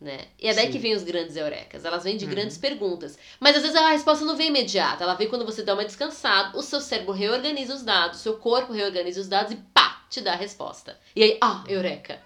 Né? 0.00 0.26
E 0.38 0.46
é 0.46 0.54
daí 0.54 0.66
Sim. 0.66 0.72
que 0.72 0.78
vem 0.78 0.94
os 0.94 1.02
grandes 1.02 1.34
eurecas. 1.34 1.84
Elas 1.84 2.04
vêm 2.04 2.16
de 2.16 2.24
uhum. 2.24 2.30
grandes 2.30 2.56
perguntas. 2.56 3.18
Mas 3.40 3.56
às 3.56 3.62
vezes 3.62 3.76
a 3.76 3.90
resposta 3.90 4.24
não 4.24 4.36
vem 4.36 4.48
imediata. 4.48 5.02
Ela 5.02 5.14
vem 5.14 5.28
quando 5.28 5.44
você 5.44 5.62
dá 5.62 5.74
uma 5.74 5.84
descansada, 5.84 6.56
o 6.56 6.62
seu 6.62 6.80
cérebro 6.80 7.12
reorganiza 7.12 7.74
os 7.74 7.82
dados, 7.82 8.20
o 8.20 8.22
seu 8.22 8.36
corpo 8.36 8.72
reorganiza 8.72 9.20
os 9.20 9.28
dados 9.28 9.52
e 9.52 9.56
pá, 9.74 10.04
te 10.08 10.20
dá 10.20 10.34
a 10.34 10.36
resposta. 10.36 10.96
E 11.16 11.22
aí, 11.22 11.38
ah, 11.40 11.64
eureka. 11.66 12.20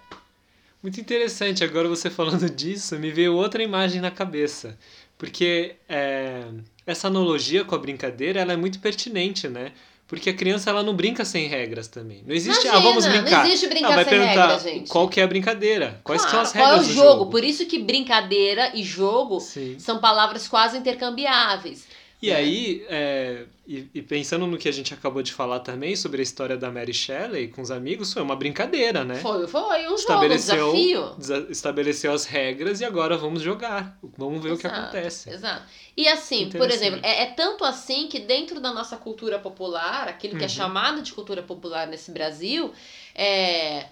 Muito 0.83 0.99
interessante. 0.99 1.63
Agora 1.63 1.87
você 1.87 2.09
falando 2.09 2.47
disso, 2.51 2.99
me 2.99 3.09
veio 3.09 3.33
outra 3.33 3.63
imagem 3.63 4.01
na 4.01 4.11
cabeça. 4.11 4.77
Porque 5.23 5.77
é, 5.87 6.43
essa 6.85 7.07
analogia 7.07 7.63
com 7.63 7.73
a 7.73 7.77
brincadeira 7.77 8.41
ela 8.41 8.51
é 8.51 8.57
muito 8.57 8.77
pertinente, 8.79 9.47
né? 9.47 9.71
Porque 10.05 10.29
a 10.29 10.33
criança 10.33 10.69
ela 10.69 10.83
não 10.83 10.93
brinca 10.93 11.23
sem 11.23 11.47
regras 11.47 11.87
também. 11.87 12.21
Não 12.27 12.35
existe, 12.35 12.67
Imagina, 12.67 12.77
ah, 12.77 12.91
vamos 12.91 13.05
brincar. 13.05 13.37
Não 13.37 13.45
existe 13.45 13.67
brincar 13.67 13.87
não, 13.87 13.95
vai 13.95 14.03
sem 14.03 14.13
perguntar 14.13 14.47
regras, 14.47 14.63
gente. 14.63 14.89
Qual 14.89 15.07
que 15.07 15.21
é 15.21 15.23
a 15.23 15.27
brincadeira? 15.27 16.01
Quais 16.03 16.23
claro, 16.23 16.35
são 16.35 16.41
as 16.41 16.51
regras 16.51 16.71
qual 16.71 16.77
é 16.77 16.83
o 16.83 16.87
do 16.87 16.93
jogo? 16.93 17.19
jogo? 17.19 17.31
Por 17.31 17.41
isso 17.41 17.65
que 17.65 17.79
brincadeira 17.79 18.71
e 18.75 18.83
jogo 18.83 19.39
Sim. 19.39 19.79
são 19.79 19.99
palavras 19.99 20.45
quase 20.45 20.77
intercambiáveis. 20.77 21.87
E 22.23 22.31
aí, 22.31 22.85
é, 22.87 23.43
e, 23.67 23.89
e, 23.93 24.01
pensando 24.01 24.47
no 24.47 24.57
que 24.57 24.69
a 24.69 24.71
gente 24.71 24.93
acabou 24.93 25.21
de 25.21 25.33
falar 25.33 25.59
também 25.59 25.93
sobre 25.93 26.21
a 26.21 26.23
história 26.23 26.55
da 26.55 26.71
Mary 26.71 26.93
Shelley 26.93 27.49
com 27.49 27.61
os 27.61 27.69
amigos, 27.69 28.13
foi 28.13 28.21
uma 28.21 28.33
brincadeira, 28.33 29.03
né? 29.03 29.15
Foi, 29.15 29.45
foi 29.45 29.89
um 29.89 29.95
estabeleceu, 29.95 30.57
jogo, 30.57 30.77
um 30.77 31.17
desafio. 31.17 31.51
Estabeleceu 31.51 32.13
as 32.13 32.23
regras 32.23 32.79
e 32.79 32.85
agora 32.85 33.17
vamos 33.17 33.41
jogar. 33.41 33.97
Vamos 34.17 34.41
ver 34.41 34.53
exato, 34.53 34.55
o 34.55 34.57
que 34.57 34.67
acontece. 34.67 35.29
Exato. 35.31 35.63
E 35.97 36.07
assim, 36.07 36.49
por 36.49 36.71
exemplo, 36.71 37.01
é, 37.03 37.23
é, 37.23 37.25
tanto 37.25 37.65
assim 37.65 38.07
que 38.07 38.19
dentro 38.21 38.61
da 38.61 38.71
nossa 38.71 38.95
cultura 38.95 39.37
popular, 39.37 40.07
aquilo 40.07 40.37
que 40.37 40.45
é 40.45 40.47
uhum. 40.47 40.53
é 40.53 40.55
chamado 40.55 41.01
de 41.01 41.11
cultura 41.11 41.43
popular 41.43 41.87
nesse 41.87 42.09
Brasil, 42.09 42.71
é, 43.13 43.87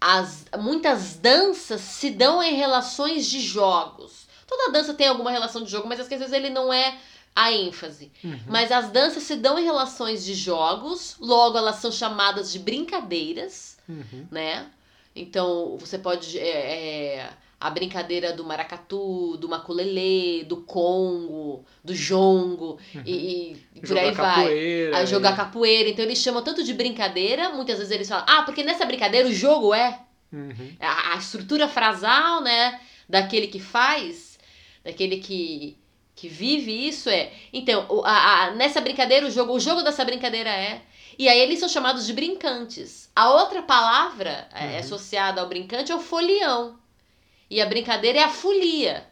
as, 0.00 0.44
muitas 0.58 1.14
danças 1.14 1.80
se 1.82 2.10
dão 2.10 2.42
em 2.42 2.56
relações 2.56 3.30
de 3.30 3.40
jogos. 3.40 4.26
Toda 4.44 4.72
dança 4.72 4.92
tem 4.92 5.06
alguma 5.06 5.30
relação 5.30 5.62
de 5.62 5.70
jogo, 5.70 5.86
mas 5.86 6.00
às 6.00 6.08
vezes 6.08 6.32
ele 6.32 6.50
não 6.50 6.72
é 6.72 6.98
a 7.34 7.52
ênfase. 7.52 8.10
Uhum. 8.22 8.38
Mas 8.46 8.70
as 8.72 8.90
danças 8.90 9.22
se 9.22 9.36
dão 9.36 9.58
em 9.58 9.64
relações 9.64 10.24
de 10.24 10.34
jogos, 10.34 11.16
logo 11.20 11.56
elas 11.56 11.76
são 11.76 11.90
chamadas 11.90 12.52
de 12.52 12.58
brincadeiras, 12.58 13.78
uhum. 13.88 14.26
né? 14.30 14.66
Então 15.14 15.76
você 15.78 15.98
pode. 15.98 16.38
É, 16.38 17.16
é, 17.16 17.30
a 17.60 17.68
brincadeira 17.68 18.32
do 18.32 18.42
maracatu, 18.42 19.36
do 19.36 19.46
maculelê, 19.46 20.44
do 20.44 20.62
congo, 20.62 21.62
do 21.84 21.94
jongo 21.94 22.78
uhum. 22.94 23.02
e, 23.04 23.56
e 23.74 23.80
por 23.80 23.98
aí 23.98 24.12
vai. 24.12 24.92
A 24.94 25.04
jogar 25.04 25.36
capoeira. 25.36 25.90
Então 25.90 26.02
eles 26.02 26.18
chamam 26.18 26.42
tanto 26.42 26.64
de 26.64 26.72
brincadeira, 26.72 27.50
muitas 27.50 27.76
vezes 27.76 27.92
eles 27.92 28.08
falam, 28.08 28.24
ah, 28.26 28.42
porque 28.44 28.62
nessa 28.62 28.86
brincadeira 28.86 29.28
o 29.28 29.32
jogo 29.32 29.74
é. 29.74 30.00
Uhum. 30.32 30.74
A, 30.80 31.14
a 31.14 31.16
estrutura 31.18 31.68
frasal, 31.68 32.40
né? 32.40 32.80
Daquele 33.06 33.48
que 33.48 33.60
faz, 33.60 34.38
daquele 34.82 35.18
que 35.18 35.76
que 36.20 36.28
vive 36.28 36.86
isso 36.86 37.08
é. 37.08 37.32
Então, 37.50 37.86
a, 38.04 38.44
a, 38.44 38.50
nessa 38.50 38.78
brincadeira, 38.78 39.26
o 39.26 39.30
jogo, 39.30 39.54
o 39.54 39.60
jogo 39.60 39.80
dessa 39.80 40.04
brincadeira 40.04 40.50
é. 40.50 40.82
E 41.18 41.26
aí 41.26 41.40
eles 41.40 41.58
são 41.58 41.68
chamados 41.68 42.06
de 42.06 42.12
brincantes. 42.12 43.10
A 43.16 43.30
outra 43.30 43.62
palavra 43.62 44.46
é, 44.52 44.64
uhum. 44.64 44.70
é, 44.72 44.78
associada 44.80 45.40
ao 45.40 45.48
brincante 45.48 45.90
é 45.90 45.94
o 45.94 46.00
folião. 46.00 46.78
E 47.48 47.58
a 47.58 47.64
brincadeira 47.64 48.18
é 48.18 48.22
a 48.22 48.28
folia. 48.28 49.08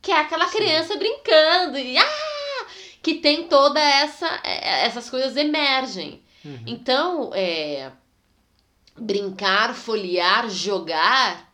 Que 0.00 0.10
é 0.10 0.18
aquela 0.18 0.48
Sim. 0.48 0.56
criança 0.56 0.96
brincando 0.96 1.78
e 1.78 1.98
ah! 1.98 2.66
que 3.02 3.16
tem 3.16 3.46
toda 3.46 3.78
essa 3.78 4.26
é, 4.42 4.68
é, 4.68 4.86
essas 4.86 5.10
coisas 5.10 5.36
emergem. 5.36 6.22
Uhum. 6.42 6.62
Então, 6.66 7.30
é, 7.34 7.92
brincar, 8.96 9.74
foliar, 9.74 10.48
jogar 10.48 11.52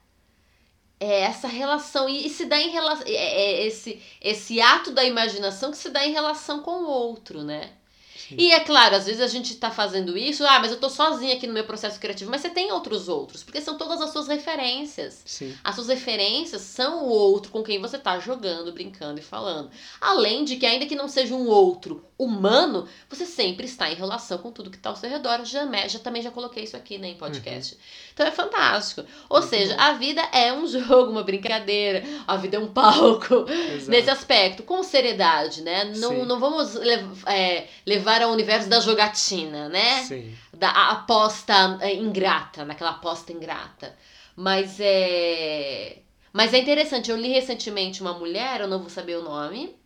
é 1.03 1.23
essa 1.23 1.49
relação 1.49 2.09
e, 2.09 2.27
e 2.27 2.31
se 2.31 2.45
dá 2.47 2.57
em 2.59 2.71
relação 2.71 3.05
é, 3.07 3.13
é, 3.13 3.67
esse 3.67 4.01
esse 4.21 4.61
ato 4.61 4.93
da 4.93 5.05
imaginação 5.05 5.71
que 5.71 5.77
se 5.77 5.91
dá 5.91 6.07
em 6.07 6.13
relação 6.13 6.63
com 6.63 6.71
o 6.85 6.87
outro, 6.87 7.43
né? 7.43 7.73
E 8.39 8.53
é 8.53 8.61
claro, 8.61 8.97
às 8.97 9.07
vezes 9.07 9.21
a 9.21 9.27
gente 9.27 9.55
tá 9.57 9.71
fazendo 9.71 10.17
isso, 10.17 10.45
ah, 10.47 10.59
mas 10.61 10.71
eu 10.71 10.79
tô 10.81 10.89
sozinha 10.89 11.35
aqui 11.35 11.47
no 11.47 11.53
meu 11.53 11.65
processo 11.65 11.99
criativo, 12.01 12.31
mas 12.31 12.41
você 12.41 12.51
tem 12.51 12.71
outros 12.73 13.09
outros, 13.09 13.43
porque 13.43 13.61
são 13.61 13.77
todas 13.77 14.01
as 14.01 14.11
suas 14.11 14.29
referências. 14.29 15.23
Sim. 15.25 15.55
As 15.65 15.75
suas 15.75 15.89
referências 15.89 16.63
são 16.63 17.05
o 17.05 17.09
outro 17.09 17.51
com 17.51 17.63
quem 17.63 17.81
você 17.81 17.99
tá 17.99 18.19
jogando, 18.19 18.73
brincando 18.73 19.19
e 19.21 19.23
falando. 19.23 19.71
Além 20.01 20.45
de 20.45 20.57
que, 20.57 20.67
ainda 20.67 20.87
que 20.87 20.95
não 20.95 21.09
seja 21.09 21.35
um 21.35 21.47
outro 21.49 22.05
humano, 22.19 22.87
você 23.09 23.27
sempre 23.27 23.67
está 23.67 23.91
em 23.91 23.95
relação 23.97 24.39
com 24.39 24.53
tudo 24.53 24.71
que 24.71 24.79
tá 24.79 24.91
ao 24.91 24.97
seu 24.97 25.11
redor. 25.11 25.41
Eu 25.41 25.45
Já, 25.45 25.67
já 25.89 25.99
também 25.99 26.23
já 26.23 26.31
coloquei 26.31 26.63
isso 26.63 26.77
aqui 26.77 26.97
né, 26.97 27.09
em 27.09 27.15
podcast. 27.17 27.77
Então 28.15 28.25
é 28.25 28.31
fantástico. 28.31 29.05
Ou 29.29 29.41
Muito 29.41 29.51
seja, 29.51 29.75
bom. 29.75 29.83
a 29.83 29.93
vida 29.95 30.21
é 30.33 30.53
um 30.53 30.65
jogo, 30.69 31.11
uma 31.11 31.25
brincadeira, 31.25 32.05
a 32.27 32.37
vida 32.37 32.57
é 32.57 32.61
um 32.61 32.69
palco 32.69 33.45
Exato. 33.51 33.91
nesse 33.91 34.09
aspecto, 34.11 34.63
com 34.63 34.83
seriedade, 34.85 35.63
né? 35.63 35.85
Não, 35.97 36.11
Sim. 36.11 36.25
não 36.25 36.39
vamos 36.39 36.75
lev- 36.75 37.25
é, 37.27 37.67
levar 37.85 38.22
ao 38.23 38.33
universo 38.33 38.69
da 38.69 38.81
jogatina, 38.81 39.69
né? 39.69 40.03
Sim. 40.05 40.35
Da 40.53 40.71
a- 40.71 40.91
aposta 40.93 41.79
é, 41.81 41.95
ingrata, 41.95 42.65
naquela 42.65 42.91
aposta 42.91 43.33
ingrata. 43.33 43.95
Mas 44.37 44.79
é. 44.81 45.99
Mas 46.33 46.55
é 46.55 46.59
interessante, 46.59 47.11
eu 47.11 47.17
li 47.17 47.29
recentemente 47.29 48.01
uma 48.01 48.15
mulher, 48.15 48.61
eu 48.63 48.69
não 48.69 48.79
vou 48.81 48.89
saber 48.89 49.17
o 49.17 49.23
nome, 49.23 49.77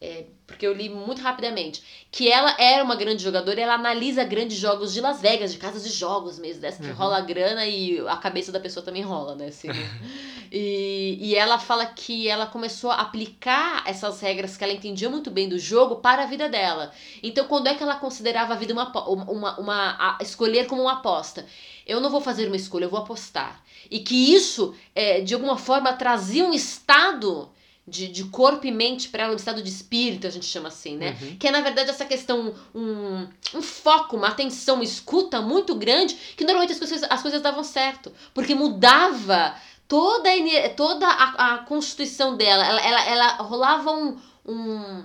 é, 0.00 0.24
porque 0.46 0.66
eu 0.66 0.72
li 0.74 0.88
muito 0.88 1.22
rapidamente, 1.22 1.82
que 2.12 2.30
ela 2.30 2.54
era 2.60 2.84
uma 2.84 2.94
grande 2.96 3.22
jogadora 3.22 3.58
e 3.58 3.62
ela 3.62 3.74
analisa 3.74 4.22
grandes 4.24 4.56
jogos 4.58 4.92
de 4.92 5.00
Las 5.00 5.20
Vegas, 5.20 5.52
de 5.52 5.58
casas 5.58 5.82
de 5.84 5.90
jogos 5.90 6.38
mesmo, 6.38 6.60
dessa 6.60 6.82
que 6.82 6.88
Uhum. 6.90 6.94
rola 6.94 7.20
grana 7.22 7.66
e 7.66 7.98
a 8.06 8.16
cabeça 8.16 8.52
da 8.52 8.60
pessoa 8.60 8.84
também 8.84 9.02
rola, 9.02 9.34
né? 9.34 9.46
Assim, 9.46 9.68
e, 10.52 11.18
e 11.20 11.34
ela 11.34 11.58
fala 11.58 11.86
que 11.86 12.28
ela 12.28 12.46
começou 12.46 12.90
a 12.90 12.96
aplicar 13.00 13.82
essas 13.86 14.20
regras 14.20 14.56
que 14.56 14.64
ela 14.64 14.72
entendia 14.72 15.08
muito 15.10 15.30
bem 15.30 15.48
do 15.48 15.58
jogo 15.58 15.96
para 15.96 16.22
a 16.22 16.26
vida 16.26 16.48
dela. 16.48 16.92
Então, 17.22 17.46
quando 17.46 17.66
é 17.68 17.74
que 17.74 17.82
ela 17.82 17.96
considerava 17.96 18.54
a 18.54 18.56
vida 18.56 18.72
uma, 18.72 18.90
uma, 19.08 19.58
uma, 19.60 19.96
a- 19.98 20.18
escolher 20.20 20.66
como 20.66 20.82
uma 20.82 20.94
aposta? 20.94 21.46
Eu 21.86 22.00
não 22.00 22.10
vou 22.10 22.20
fazer 22.20 22.46
uma 22.46 22.56
escolha, 22.56 22.84
eu 22.84 22.90
vou 22.90 23.00
apostar. 23.00 23.62
E 23.90 24.00
que 24.00 24.34
isso, 24.34 24.74
é, 24.94 25.20
de 25.20 25.34
alguma 25.34 25.56
forma, 25.56 25.92
trazia 25.92 26.44
um 26.44 26.52
estado 26.52 27.48
de, 27.86 28.08
de 28.08 28.24
corpo 28.24 28.66
e 28.66 28.72
mente 28.72 29.08
para 29.08 29.24
ela, 29.24 29.32
um 29.32 29.36
estado 29.36 29.62
de 29.62 29.68
espírito, 29.68 30.26
a 30.26 30.30
gente 30.30 30.46
chama 30.46 30.68
assim, 30.68 30.96
né? 30.96 31.16
Uhum. 31.22 31.36
Que 31.38 31.46
é, 31.46 31.50
na 31.52 31.60
verdade, 31.60 31.88
essa 31.88 32.04
questão, 32.04 32.52
um, 32.74 33.28
um 33.54 33.62
foco, 33.62 34.16
uma 34.16 34.28
atenção, 34.28 34.74
uma 34.74 34.84
escuta 34.84 35.40
muito 35.40 35.74
grande, 35.74 36.14
que 36.36 36.44
normalmente 36.44 36.72
as 36.72 36.78
coisas, 36.78 37.02
as 37.08 37.22
coisas 37.22 37.40
davam 37.40 37.62
certo. 37.62 38.12
Porque 38.34 38.56
mudava 38.56 39.54
toda 39.86 40.28
a, 40.28 40.68
toda 40.70 41.06
a, 41.06 41.54
a 41.54 41.58
constituição 41.58 42.36
dela. 42.36 42.66
Ela, 42.66 42.80
ela, 42.80 43.04
ela 43.06 43.28
rolava 43.36 43.92
um, 43.92 44.18
um, 44.44 45.04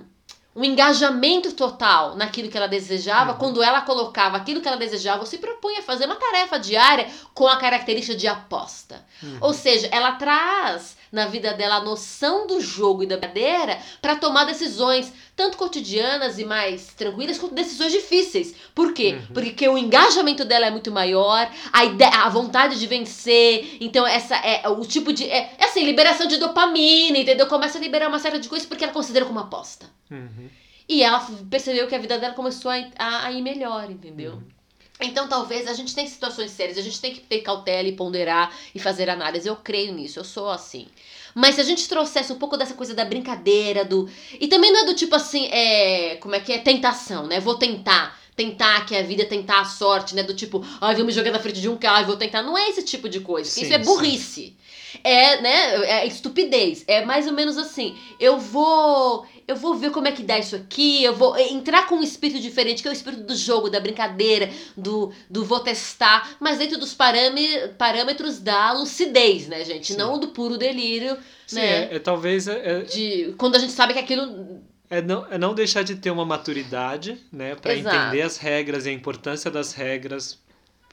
um 0.56 0.64
engajamento 0.64 1.52
total 1.52 2.16
naquilo 2.16 2.48
que 2.48 2.56
ela 2.56 2.66
desejava. 2.66 3.32
Uhum. 3.32 3.38
Quando 3.38 3.62
ela 3.62 3.82
colocava 3.82 4.38
aquilo 4.38 4.60
que 4.60 4.66
ela 4.66 4.76
desejava, 4.76 5.20
ou 5.20 5.26
se 5.26 5.38
propunha 5.38 5.78
a 5.78 5.84
fazer 5.84 6.06
uma 6.06 6.16
tarefa 6.16 6.58
diária 6.58 7.08
com 7.32 7.46
a 7.46 7.58
característica 7.58 8.18
de 8.18 8.26
aposta. 8.26 9.06
Uhum. 9.22 9.38
Ou 9.40 9.52
seja, 9.54 9.88
ela 9.92 10.16
traz 10.16 11.00
na 11.12 11.26
vida 11.26 11.52
dela 11.52 11.76
a 11.76 11.84
noção 11.84 12.46
do 12.46 12.60
jogo 12.60 13.02
e 13.02 13.06
da 13.06 13.18
brincadeira 13.18 13.78
para 14.00 14.16
tomar 14.16 14.44
decisões, 14.44 15.12
tanto 15.36 15.56
cotidianas 15.56 16.38
e 16.38 16.44
mais 16.44 16.94
tranquilas, 16.94 17.38
quanto 17.38 17.54
decisões 17.54 17.92
difíceis. 17.92 18.54
Por 18.74 18.92
quê? 18.92 19.14
Uhum. 19.14 19.34
Porque 19.34 19.68
o 19.68 19.78
engajamento 19.78 20.44
dela 20.44 20.66
é 20.66 20.70
muito 20.70 20.90
maior, 20.90 21.50
a, 21.72 21.84
ideia, 21.84 22.10
a 22.10 22.28
vontade 22.28 22.78
de 22.78 22.86
vencer, 22.86 23.76
então 23.80 24.06
essa 24.06 24.36
é 24.36 24.68
o 24.68 24.80
tipo 24.80 25.12
de. 25.12 25.28
É, 25.28 25.54
é 25.58 25.64
assim, 25.64 25.84
liberação 25.84 26.26
de 26.26 26.36
dopamina, 26.38 27.18
entendeu? 27.18 27.46
Começa 27.46 27.78
a 27.78 27.80
liberar 27.80 28.08
uma 28.08 28.18
série 28.18 28.38
de 28.38 28.48
coisas 28.48 28.66
porque 28.66 28.84
ela 28.84 28.92
considera 28.92 29.24
como 29.24 29.38
aposta. 29.38 29.86
Uhum. 30.10 30.48
E 30.88 31.02
ela 31.02 31.24
percebeu 31.48 31.86
que 31.86 31.94
a 31.94 31.98
vida 31.98 32.18
dela 32.18 32.34
começou 32.34 32.70
a, 32.70 32.76
a, 32.98 33.26
a 33.26 33.32
ir 33.32 33.42
melhor, 33.42 33.90
entendeu? 33.90 34.34
Uhum. 34.34 34.61
Então, 35.00 35.28
talvez 35.28 35.66
a 35.66 35.72
gente 35.72 35.94
tem 35.94 36.06
situações 36.06 36.50
sérias, 36.50 36.78
a 36.78 36.82
gente 36.82 37.00
tem 37.00 37.12
que 37.12 37.20
ter 37.20 37.40
cautela 37.40 37.88
e 37.88 37.92
ponderar 37.92 38.54
e 38.74 38.78
fazer 38.78 39.10
análise. 39.10 39.48
Eu 39.48 39.56
creio 39.56 39.92
nisso, 39.92 40.18
eu 40.18 40.24
sou 40.24 40.48
assim. 40.48 40.86
Mas 41.34 41.54
se 41.54 41.60
a 41.60 41.64
gente 41.64 41.88
trouxesse 41.88 42.32
um 42.32 42.38
pouco 42.38 42.56
dessa 42.56 42.74
coisa 42.74 42.94
da 42.94 43.04
brincadeira, 43.04 43.84
do. 43.84 44.08
E 44.38 44.48
também 44.48 44.72
não 44.72 44.80
é 44.80 44.84
do 44.84 44.94
tipo 44.94 45.14
assim, 45.14 45.46
é. 45.46 46.16
Como 46.16 46.34
é 46.34 46.40
que 46.40 46.52
é? 46.52 46.58
Tentação, 46.58 47.26
né? 47.26 47.40
Vou 47.40 47.56
tentar. 47.56 48.20
Tentar 48.34 48.86
que 48.86 48.96
a 48.96 49.02
vida, 49.02 49.26
tentar 49.26 49.60
a 49.60 49.64
sorte, 49.64 50.14
né? 50.14 50.22
Do 50.22 50.34
tipo, 50.34 50.64
ai, 50.80 50.94
vou 50.94 51.04
me 51.04 51.12
jogar 51.12 51.30
na 51.30 51.38
frente 51.38 51.60
de 51.60 51.68
um 51.68 51.76
carro 51.76 52.02
e 52.02 52.06
vou 52.06 52.16
tentar. 52.16 52.42
Não 52.42 52.56
é 52.56 52.68
esse 52.68 52.82
tipo 52.82 53.08
de 53.08 53.20
coisa. 53.20 53.50
Sim, 53.50 53.62
Isso 53.62 53.74
é 53.74 53.78
sim. 53.78 53.84
burrice. 53.84 54.56
É, 55.04 55.40
né? 55.40 55.84
É 55.84 56.06
estupidez. 56.06 56.84
É 56.86 57.04
mais 57.04 57.26
ou 57.26 57.32
menos 57.32 57.56
assim. 57.58 57.96
Eu 58.18 58.38
vou. 58.38 59.26
Eu 59.46 59.56
vou 59.56 59.74
ver 59.74 59.90
como 59.90 60.06
é 60.08 60.12
que 60.12 60.22
dá 60.22 60.38
isso 60.38 60.54
aqui. 60.56 61.02
Eu 61.02 61.14
vou 61.14 61.36
entrar 61.36 61.86
com 61.86 61.96
um 61.96 62.02
espírito 62.02 62.40
diferente, 62.40 62.80
que 62.82 62.88
é 62.88 62.90
o 62.90 62.94
espírito 62.94 63.24
do 63.24 63.34
jogo, 63.34 63.68
da 63.68 63.80
brincadeira, 63.80 64.50
do, 64.76 65.12
do 65.28 65.44
vou 65.44 65.60
testar, 65.60 66.36
mas 66.40 66.58
dentro 66.58 66.78
dos 66.78 66.94
parâme- 66.94 67.68
parâmetros 67.78 68.38
da 68.38 68.72
lucidez, 68.72 69.48
né, 69.48 69.64
gente? 69.64 69.92
Sim. 69.92 69.98
Não 69.98 70.18
do 70.18 70.28
puro 70.28 70.56
delírio, 70.56 71.16
Sim, 71.46 71.56
né? 71.56 71.84
é, 71.92 71.96
é 71.96 71.98
talvez 71.98 72.46
é, 72.48 72.80
é- 72.80 72.82
De 72.82 73.34
quando 73.36 73.56
a 73.56 73.58
gente 73.58 73.72
sabe 73.72 73.92
que 73.92 73.98
aquilo. 73.98 74.60
é 74.88 75.02
não, 75.02 75.26
é 75.30 75.36
não 75.38 75.54
deixar 75.54 75.82
de 75.82 75.96
ter 75.96 76.10
uma 76.10 76.24
maturidade, 76.24 77.18
né, 77.32 77.54
para 77.54 77.74
entender 77.74 78.22
as 78.22 78.36
regras 78.36 78.86
e 78.86 78.90
a 78.90 78.92
importância 78.92 79.50
das 79.50 79.72
regras 79.72 80.38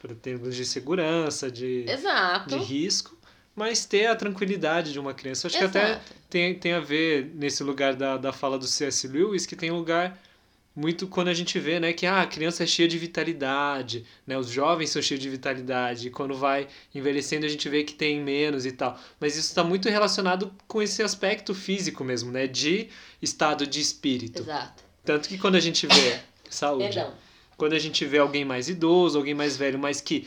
para 0.01 0.15
termos 0.15 0.55
de 0.55 0.63
segurança, 0.63 1.51
de, 1.51 1.83
Exato. 1.87 2.57
de 2.57 2.63
risco, 2.63 3.17
mas 3.59 3.85
ter 3.85 4.05
a 4.05 4.15
tranquilidade 4.15 4.93
de 4.93 4.99
uma 4.99 5.13
criança. 5.13 5.47
Acho 5.47 5.57
que 5.57 5.63
até 5.65 5.91
Exato. 5.91 6.13
tem, 6.29 6.55
tem 6.55 6.71
a 6.71 6.79
ver 6.79 7.29
nesse 7.35 7.61
lugar 7.61 7.93
da, 7.93 8.15
da 8.15 8.31
fala 8.31 8.57
do 8.57 8.65
C.S. 8.65 9.05
Lewis, 9.05 9.45
que 9.45 9.53
tem 9.53 9.69
um 9.69 9.75
lugar 9.75 10.17
muito 10.73 11.07
quando 11.07 11.27
a 11.27 11.33
gente 11.33 11.59
vê, 11.59 11.77
né, 11.77 11.91
que 11.91 12.05
ah, 12.05 12.21
a 12.21 12.25
criança 12.25 12.63
é 12.63 12.65
cheia 12.65 12.87
de 12.87 12.97
vitalidade, 12.97 14.05
né, 14.25 14.37
os 14.37 14.47
jovens 14.47 14.91
são 14.91 15.01
cheios 15.01 15.21
de 15.21 15.29
vitalidade, 15.29 16.07
e 16.07 16.09
quando 16.09 16.35
vai 16.35 16.69
envelhecendo 16.95 17.45
a 17.45 17.49
gente 17.49 17.67
vê 17.67 17.83
que 17.83 17.93
tem 17.93 18.21
menos 18.21 18.65
e 18.65 18.71
tal. 18.71 18.97
Mas 19.19 19.35
isso 19.35 19.49
está 19.49 19.61
muito 19.61 19.89
relacionado 19.89 20.53
com 20.65 20.81
esse 20.81 21.03
aspecto 21.03 21.53
físico 21.53 22.01
mesmo, 22.05 22.31
né, 22.31 22.47
de 22.47 22.87
estado 23.21 23.67
de 23.67 23.81
espírito. 23.81 24.41
Exato. 24.41 24.85
Tanto 25.03 25.27
que 25.27 25.37
quando 25.37 25.55
a 25.55 25.59
gente 25.59 25.85
vê 25.85 26.19
saúde, 26.49 26.95
Perdão. 26.95 27.13
quando 27.57 27.73
a 27.73 27.79
gente 27.79 28.05
vê 28.05 28.19
alguém 28.19 28.45
mais 28.45 28.69
idoso, 28.69 29.17
alguém 29.17 29.33
mais 29.33 29.57
velho, 29.57 29.77
mas 29.77 29.99
que 29.99 30.25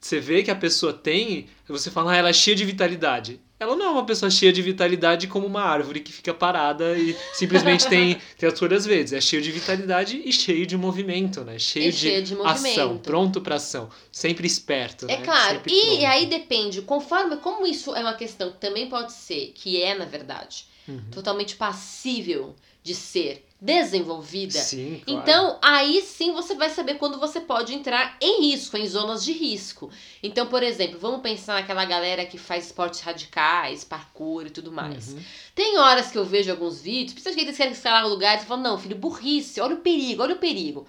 você 0.00 0.20
vê 0.20 0.42
que 0.42 0.50
a 0.50 0.54
pessoa 0.54 0.92
tem, 0.92 1.46
você 1.66 1.90
fala, 1.90 2.12
ah, 2.12 2.16
ela 2.16 2.28
é 2.28 2.32
cheia 2.32 2.56
de 2.56 2.64
vitalidade. 2.64 3.40
Ela 3.58 3.74
não 3.74 3.86
é 3.86 3.88
uma 3.88 4.04
pessoa 4.04 4.30
cheia 4.30 4.52
de 4.52 4.60
vitalidade 4.60 5.26
como 5.26 5.46
uma 5.46 5.62
árvore 5.62 6.00
que 6.00 6.12
fica 6.12 6.34
parada 6.34 6.96
e 6.98 7.16
simplesmente 7.32 7.88
tem, 7.88 8.18
tem 8.36 8.48
as 8.50 8.58
folhas 8.58 8.84
verdes. 8.84 9.14
É 9.14 9.20
cheio 9.20 9.40
de 9.40 9.50
vitalidade 9.50 10.20
e 10.22 10.30
cheio 10.30 10.66
de 10.66 10.76
movimento, 10.76 11.42
né? 11.42 11.58
Cheio, 11.58 11.88
E 11.88 11.92
cheio 11.92 12.22
de 12.22 12.36
ação, 12.42 12.98
pronto 12.98 13.40
para 13.40 13.54
ação. 13.56 13.88
Sempre 14.12 14.46
esperto, 14.46 15.06
É 15.08 15.16
né? 15.16 15.24
claro. 15.24 15.62
E, 15.66 15.80
pronto. 15.86 16.06
aí 16.06 16.26
depende, 16.26 16.82
conforme. 16.82 17.38
Como 17.38 17.66
isso 17.66 17.94
é 17.94 18.00
uma 18.00 18.12
questão 18.14 18.52
que 18.52 18.58
também 18.58 18.90
pode 18.90 19.14
ser, 19.14 19.52
que 19.54 19.80
é, 19.82 19.94
na 19.94 20.04
verdade, 20.04 20.66
Uhum. 20.88 21.10
totalmente 21.10 21.56
passível 21.56 22.54
de 22.82 22.94
ser 22.94 23.44
desenvolvida. 23.60 24.58
Sim, 24.58 25.02
claro. 25.04 25.20
Então, 25.20 25.58
aí 25.62 26.00
sim 26.02 26.32
você 26.32 26.54
vai 26.54 26.70
saber 26.70 26.94
quando 26.94 27.18
você 27.18 27.40
pode 27.40 27.74
entrar 27.74 28.16
em 28.20 28.50
risco, 28.50 28.76
em 28.76 28.86
zonas 28.86 29.24
de 29.24 29.32
risco. 29.32 29.90
Então, 30.22 30.46
por 30.46 30.62
exemplo, 30.62 30.98
vamos 30.98 31.20
pensar 31.20 31.54
naquela 31.54 31.84
galera 31.84 32.24
que 32.26 32.38
faz 32.38 32.66
esportes 32.66 33.00
radicais, 33.00 33.82
parkour 33.82 34.46
e 34.46 34.50
tudo 34.50 34.70
mais. 34.70 35.14
Uhum. 35.14 35.22
Tem 35.54 35.78
horas 35.78 36.10
que 36.10 36.18
eu 36.18 36.24
vejo 36.24 36.50
alguns 36.50 36.80
vídeos, 36.82 37.14
principalmente 37.14 37.38
que 37.38 37.48
eles 37.48 37.56
querem 37.56 37.72
escalar 37.72 38.06
lugares 38.06 38.44
e 38.44 38.46
falam, 38.46 38.62
não, 38.62 38.78
filho, 38.78 38.96
burrice, 38.96 39.60
olha 39.60 39.74
o 39.74 39.80
perigo, 39.80 40.22
olha 40.22 40.34
o 40.34 40.38
perigo. 40.38 40.86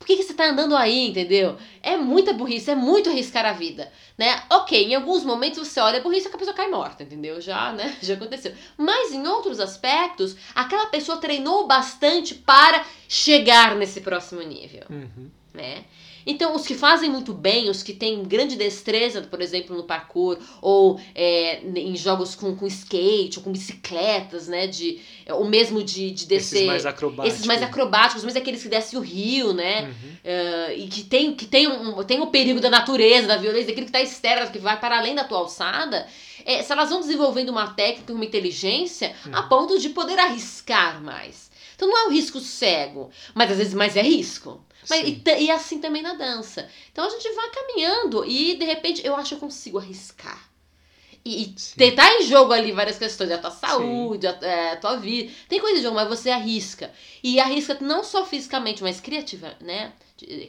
Por 0.00 0.06
que, 0.06 0.16
que 0.16 0.22
você 0.22 0.32
tá 0.32 0.46
andando 0.46 0.74
aí, 0.74 1.10
entendeu? 1.10 1.58
É 1.82 1.94
muita 1.94 2.32
burrice, 2.32 2.70
é 2.70 2.74
muito 2.74 3.10
arriscar 3.10 3.44
a 3.44 3.52
vida, 3.52 3.92
né? 4.16 4.42
Ok, 4.48 4.86
em 4.86 4.94
alguns 4.94 5.22
momentos 5.24 5.68
você 5.68 5.78
olha 5.78 5.98
a 6.00 6.02
burrice 6.02 6.26
e 6.26 6.34
a 6.34 6.38
pessoa 6.38 6.56
cai 6.56 6.68
morta, 6.70 7.02
entendeu? 7.02 7.38
Já, 7.38 7.70
né? 7.70 7.94
Já 8.00 8.14
aconteceu. 8.14 8.54
Mas 8.78 9.12
em 9.12 9.26
outros 9.28 9.60
aspectos, 9.60 10.34
aquela 10.54 10.86
pessoa 10.86 11.18
treinou 11.18 11.66
bastante 11.66 12.34
para 12.34 12.82
chegar 13.06 13.76
nesse 13.76 14.00
próximo 14.00 14.40
nível 14.40 14.84
Uhum. 14.88 15.30
né? 15.52 15.84
Então, 16.26 16.54
os 16.54 16.66
que 16.66 16.74
fazem 16.74 17.08
muito 17.10 17.32
bem, 17.32 17.68
os 17.70 17.82
que 17.82 17.92
têm 17.92 18.22
grande 18.24 18.56
destreza, 18.56 19.22
por 19.22 19.40
exemplo, 19.40 19.76
no 19.76 19.84
parkour, 19.84 20.38
ou 20.60 21.00
é, 21.14 21.60
em 21.76 21.96
jogos 21.96 22.34
com, 22.34 22.54
com 22.54 22.66
skate, 22.66 23.38
ou 23.38 23.44
com 23.44 23.52
bicicletas, 23.52 24.48
né? 24.48 24.66
De, 24.66 25.00
ou 25.30 25.44
mesmo 25.44 25.82
de, 25.82 26.10
de 26.10 26.26
descer. 26.26 26.56
Esses 26.56 26.66
mais 26.66 26.86
acrobáticos. 26.86 27.34
esses 27.34 27.46
mais 27.46 27.62
acrobáticos, 27.62 28.24
mesmo 28.24 28.38
aqueles 28.38 28.62
que 28.62 28.68
descem 28.68 28.98
o 28.98 29.02
rio, 29.02 29.52
né? 29.52 29.82
Uhum. 29.82 30.10
Ah, 30.24 30.74
e 30.74 30.86
que 30.88 31.02
tem, 31.04 31.34
que 31.34 31.46
tem, 31.46 31.66
um, 31.68 32.02
tem 32.04 32.20
o 32.20 32.26
perigo 32.26 32.60
da 32.60 32.70
natureza, 32.70 33.26
da 33.28 33.36
violência, 33.36 33.68
daquilo 33.68 33.86
que 33.86 33.90
está 33.96 34.00
externo, 34.00 34.50
que 34.50 34.58
vai 34.58 34.78
para 34.78 34.98
além 34.98 35.14
da 35.14 35.24
tua 35.24 35.38
alçada. 35.38 36.06
é, 36.44 36.62
se 36.62 36.72
elas 36.72 36.88
vão 36.90 37.00
desenvolvendo 37.00 37.50
uma 37.50 37.68
técnica, 37.74 38.12
uma 38.12 38.24
inteligência, 38.24 39.14
a 39.32 39.40
Uhum. 39.42 39.48
ponto 39.48 39.78
de 39.78 39.90
poder 39.90 40.18
arriscar 40.18 41.02
mais. 41.02 41.50
Então 41.76 41.88
não 41.88 41.96
é 41.98 42.06
um 42.08 42.10
risco 42.10 42.40
cego, 42.40 43.10
mas 43.34 43.50
às 43.50 43.58
vezes 43.58 43.74
mais 43.74 43.96
é 43.96 44.02
risco. 44.02 44.60
Mas, 44.90 45.06
e, 45.06 45.44
e 45.44 45.50
assim 45.50 45.80
também 45.80 46.02
na 46.02 46.14
dança. 46.14 46.68
Então 46.92 47.06
a 47.06 47.10
gente 47.10 47.32
vai 47.32 47.50
caminhando 47.50 48.24
e 48.24 48.56
de 48.56 48.64
repente 48.64 49.06
eu 49.06 49.16
acho 49.16 49.30
que 49.30 49.34
eu 49.36 49.40
consigo 49.40 49.78
arriscar. 49.78 50.50
E, 51.24 51.54
e 51.78 51.92
tá 51.92 52.14
em 52.14 52.22
jogo 52.22 52.52
ali 52.52 52.72
várias 52.72 52.98
questões, 52.98 53.30
a 53.30 53.38
tua 53.38 53.50
saúde, 53.50 54.26
a, 54.26 54.38
é, 54.40 54.72
a, 54.72 54.76
tua 54.76 54.96
vida. 54.96 55.30
Tem 55.48 55.60
coisa 55.60 55.78
em 55.78 55.82
jogo, 55.82 55.94
mas 55.94 56.08
você 56.08 56.30
arrisca. 56.30 56.90
E 57.22 57.38
arrisca 57.38 57.76
não 57.80 58.02
só 58.02 58.24
fisicamente, 58.24 58.82
mas 58.82 59.00
criativa, 59.00 59.54
né? 59.60 59.92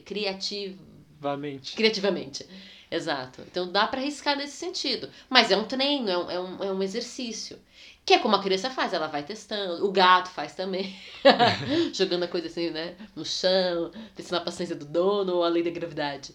Criativamente. 0.06 1.76
Criativamente. 1.76 2.46
Exato. 2.89 3.42
Então 3.50 3.72
dá 3.72 3.86
para 3.86 4.02
arriscar 4.02 4.38
nesse 4.38 4.58
sentido. 4.58 5.10
Mas 5.30 5.52
é 5.52 5.58
um 5.58 5.66
treino, 5.66 6.10
é 6.10 6.18
um, 6.18 6.32
é 6.32 6.39
um, 6.39 6.64
é 6.64 6.72
um 6.72 6.84
exercício. 6.84 7.60
Que 8.06 8.16
é 8.16 8.20
como 8.20 8.36
a 8.36 8.41
criança 8.41 8.70
faz, 8.70 8.93
ela 8.93 9.08
vai 9.08 9.24
testando. 9.24 9.86
O 9.86 9.91
gato 9.91 10.30
faz 10.30 10.56
também. 10.56 10.95
Jogando 11.93 12.24
a 12.24 12.28
coisa 12.28 12.47
assim, 12.47 12.72
né? 12.72 12.95
No 13.16 13.24
chão, 13.24 13.91
testando 14.16 14.41
a 14.41 14.45
paciência 14.45 14.76
do 14.76 14.86
dono 14.86 15.36
ou 15.36 15.43
a 15.43 15.49
lei 15.49 15.62
da 15.62 15.70
gravidade. 15.70 16.34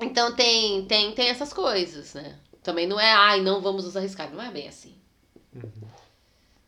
Então 0.00 0.34
tem, 0.34 0.84
tem, 0.86 1.12
tem 1.12 1.28
essas 1.28 1.52
coisas, 1.52 2.14
né? 2.14 2.38
Também 2.62 2.86
não 2.86 3.00
é, 3.00 3.12
ai, 3.12 3.40
não 3.40 3.60
vamos 3.60 3.84
nos 3.84 3.96
arriscar. 3.96 4.30
Não 4.32 4.42
é 4.42 4.50
bem 4.50 4.68
assim. 4.68 4.94
Uhum. 5.54 5.88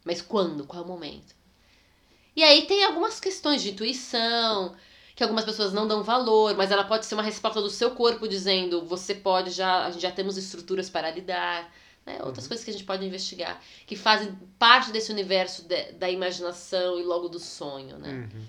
Mas 0.05 0.21
quando? 0.21 0.67
Qual 0.67 0.83
é 0.83 0.85
o 0.85 0.89
momento? 0.89 1.35
E 2.37 2.43
aí 2.43 2.67
tem 2.67 2.85
algumas 2.85 3.21
questões 3.21 3.63
de 3.63 3.71
intuição, 3.71 4.75
que 5.15 5.23
algumas 5.23 5.45
pessoas 5.45 5.73
não 5.73 5.87
dão 5.87 6.03
valor, 6.03 6.57
mas 6.57 6.71
ela 6.71 6.85
pode 6.85 7.07
ser 7.07 7.15
uma 7.15 7.23
resposta 7.23 7.61
do 7.61 7.71
seu 7.71 7.93
corpo 7.93 8.29
dizendo, 8.29 8.85
você 8.85 9.15
pode 9.15 9.51
já, 9.51 9.87
a 9.87 9.91
gente 9.91 10.03
já 10.03 10.11
temos 10.11 10.37
estruturas 10.37 10.91
para 10.91 11.11
lidar. 11.11 11.73
Né? 12.07 12.19
Outras 12.23 12.45
uhum. 12.45 12.49
coisas 12.49 12.65
que 12.65 12.71
a 12.71 12.75
gente 12.75 12.85
pode 12.85 13.05
investigar, 13.05 13.61
que 13.87 13.97
fazem 13.97 14.35
parte 14.59 14.93
desse 14.93 15.11
universo 15.11 15.67
de, 15.67 15.93
da 15.93 16.11
imaginação 16.11 16.99
e 16.99 17.03
logo 17.03 17.29
do 17.29 17.39
sonho, 17.39 17.99
né? 17.99 18.29
Uhum. 18.33 18.43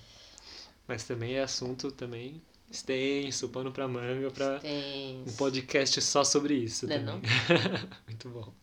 Mas 0.87 1.03
também 1.03 1.35
é 1.35 1.41
assunto 1.41 1.91
também 1.91 2.41
extenso, 2.69 3.49
pano 3.49 3.71
para 3.71 3.87
manga, 3.87 4.29
para 4.31 4.59
um 4.63 5.31
podcast 5.37 6.01
só 6.01 6.23
sobre 6.23 6.55
isso. 6.55 6.87
Não, 6.87 6.95
é 6.95 6.99
também. 6.99 7.21
não? 7.21 7.21
Muito 8.07 8.29
bom. 8.29 8.53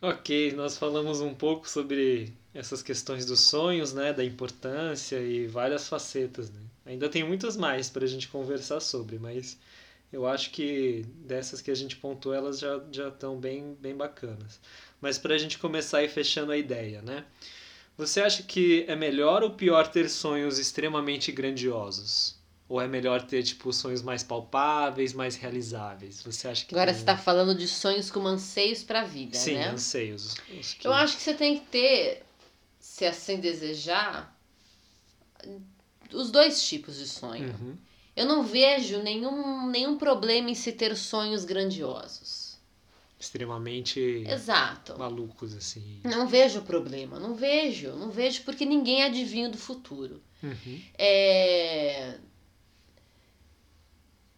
Ok, 0.00 0.52
nós 0.52 0.76
falamos 0.76 1.20
um 1.20 1.32
pouco 1.32 1.68
sobre 1.68 2.32
essas 2.52 2.82
questões 2.82 3.24
dos 3.24 3.38
sonhos, 3.40 3.92
né, 3.92 4.12
da 4.12 4.24
importância 4.24 5.20
e 5.20 5.46
várias 5.46 5.88
facetas. 5.88 6.50
Né? 6.50 6.60
Ainda 6.86 7.08
tem 7.08 7.22
muitas 7.22 7.56
mais 7.56 7.88
para 7.88 8.04
a 8.04 8.08
gente 8.08 8.28
conversar 8.28 8.80
sobre, 8.80 9.18
mas 9.18 9.56
eu 10.12 10.26
acho 10.26 10.50
que 10.50 11.06
dessas 11.16 11.62
que 11.62 11.70
a 11.70 11.74
gente 11.74 11.96
pontuou, 11.96 12.34
elas 12.34 12.58
já, 12.58 12.80
já 12.92 13.08
estão 13.08 13.38
bem, 13.38 13.76
bem 13.80 13.96
bacanas. 13.96 14.60
Mas 15.00 15.16
para 15.16 15.34
a 15.34 15.38
gente 15.38 15.58
começar 15.58 16.02
e 16.02 16.08
fechando 16.08 16.52
a 16.52 16.56
ideia, 16.56 17.00
né? 17.00 17.24
Você 17.96 18.20
acha 18.20 18.42
que 18.42 18.84
é 18.86 18.94
melhor 18.94 19.42
ou 19.42 19.50
pior 19.50 19.88
ter 19.88 20.08
sonhos 20.10 20.58
extremamente 20.58 21.32
grandiosos? 21.32 22.36
Ou 22.68 22.80
é 22.80 22.86
melhor 22.86 23.22
ter, 23.22 23.42
tipo, 23.42 23.72
sonhos 23.72 24.02
mais 24.02 24.22
palpáveis, 24.22 25.12
mais 25.12 25.36
realizáveis? 25.36 26.22
Você 26.22 26.48
acha 26.48 26.64
que. 26.64 26.74
Agora 26.74 26.90
tem... 26.90 26.94
você 26.94 27.02
está 27.02 27.16
falando 27.16 27.54
de 27.54 27.68
sonhos 27.68 28.10
como 28.10 28.28
anseios 28.28 28.82
para 28.82 29.00
a 29.00 29.04
vida, 29.04 29.36
Sim, 29.36 29.54
né? 29.54 29.64
Sim, 29.64 29.74
anseios. 29.74 30.34
Que... 30.34 30.86
Eu 30.86 30.92
acho 30.92 31.16
que 31.16 31.22
você 31.22 31.34
tem 31.34 31.58
que 31.58 31.66
ter, 31.66 32.22
se 32.78 33.04
assim 33.04 33.40
desejar, 33.40 34.34
os 36.12 36.30
dois 36.30 36.62
tipos 36.66 36.96
de 36.96 37.06
sonho. 37.06 37.48
Uhum. 37.48 37.76
Eu 38.14 38.26
não 38.26 38.42
vejo 38.42 39.02
nenhum, 39.02 39.66
nenhum 39.68 39.96
problema 39.96 40.50
em 40.50 40.54
se 40.54 40.72
ter 40.72 40.96
sonhos 40.96 41.44
grandiosos. 41.44 42.58
Extremamente 43.18 44.00
Exato. 44.28 44.98
malucos, 44.98 45.54
assim. 45.54 46.00
Não 46.04 46.26
vejo 46.26 46.62
problema, 46.62 47.20
não 47.20 47.34
vejo, 47.34 47.92
não 47.92 48.10
vejo 48.10 48.42
porque 48.42 48.64
ninguém 48.64 49.04
adivinha 49.04 49.48
do 49.48 49.56
futuro. 49.56 50.20
Uhum. 50.42 50.82
É... 50.98 52.18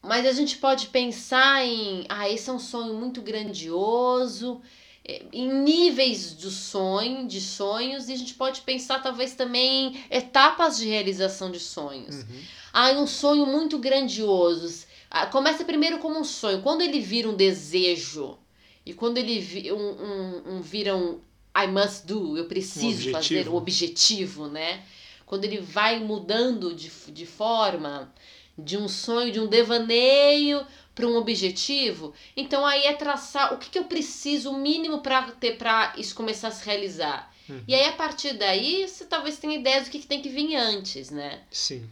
Mas 0.03 0.27
a 0.27 0.33
gente 0.33 0.59
pode 0.59 0.89
pensar 0.89 1.65
em, 1.65 2.05
ah, 2.11 2.29
esse 2.29 2.51
é 2.51 2.53
um 2.53 2.59
sonho 2.59 2.93
muito 2.93 3.23
grandioso, 3.23 4.61
é, 5.03 5.23
em 5.33 5.51
níveis 5.63 6.35
do 6.35 6.51
sonho, 6.51 7.27
de 7.27 7.41
sonhos, 7.41 8.09
e 8.09 8.13
a 8.13 8.17
gente 8.17 8.35
pode 8.35 8.61
pensar 8.61 9.03
talvez 9.03 9.35
também 9.35 9.95
em 9.95 10.05
etapas 10.11 10.77
de 10.77 10.87
realização 10.87 11.51
de 11.51 11.59
sonhos. 11.59 12.17
Uhum. 12.17 12.43
Ah, 12.77 12.91
um 12.91 13.07
sonho 13.07 13.47
muito 13.47 13.79
grandioso. 13.79 14.85
Ah, 15.09 15.27
começa 15.29 15.65
primeiro 15.65 16.01
como 16.01 16.19
um 16.19 16.25
sonho. 16.25 16.61
Quando 16.61 16.81
ele 16.81 16.99
vira 16.99 17.29
um 17.29 17.37
desejo 17.37 18.37
e 18.85 18.93
quando 18.93 19.17
ele 19.17 19.39
vi, 19.39 19.71
um, 19.71 19.77
um, 19.77 20.43
um, 20.57 20.61
vira 20.61 20.97
um 20.97 21.21
I 21.57 21.69
must 21.69 22.05
do, 22.05 22.37
eu 22.37 22.47
preciso 22.47 23.11
um 23.11 23.13
fazer 23.13 23.49
o 23.49 23.55
objetivo, 23.55 24.49
né? 24.49 24.83
Quando 25.25 25.45
ele 25.45 25.59
vai 25.61 26.01
mudando 26.01 26.75
de, 26.75 26.91
de 27.13 27.25
forma, 27.25 28.13
de 28.59 28.77
um 28.77 28.89
sonho, 28.89 29.31
de 29.31 29.39
um 29.39 29.47
devaneio 29.47 30.67
para 30.97 31.07
um 31.07 31.17
objetivo, 31.17 32.13
então 32.37 32.67
aí 32.67 32.87
é 32.87 32.93
traçar 32.93 33.55
o 33.55 33.59
que, 33.59 33.71
que 33.71 33.79
eu 33.79 33.85
preciso, 33.85 34.51
o 34.51 34.59
mínimo 34.59 35.01
para 35.01 35.31
ter 35.31 35.57
para 35.57 35.95
isso 35.97 36.13
começar 36.13 36.49
a 36.49 36.51
se 36.51 36.65
realizar. 36.67 37.33
Uhum. 37.49 37.63
E 37.69 37.75
aí, 37.75 37.85
a 37.85 37.93
partir 37.93 38.33
daí, 38.33 38.89
você 38.89 39.05
talvez 39.05 39.39
tenha 39.39 39.55
ideias 39.55 39.85
do 39.85 39.91
que, 39.91 40.01
que 40.01 40.07
tem 40.07 40.21
que 40.21 40.29
vir 40.29 40.57
antes, 40.57 41.11
né? 41.11 41.43
Sim. 41.53 41.89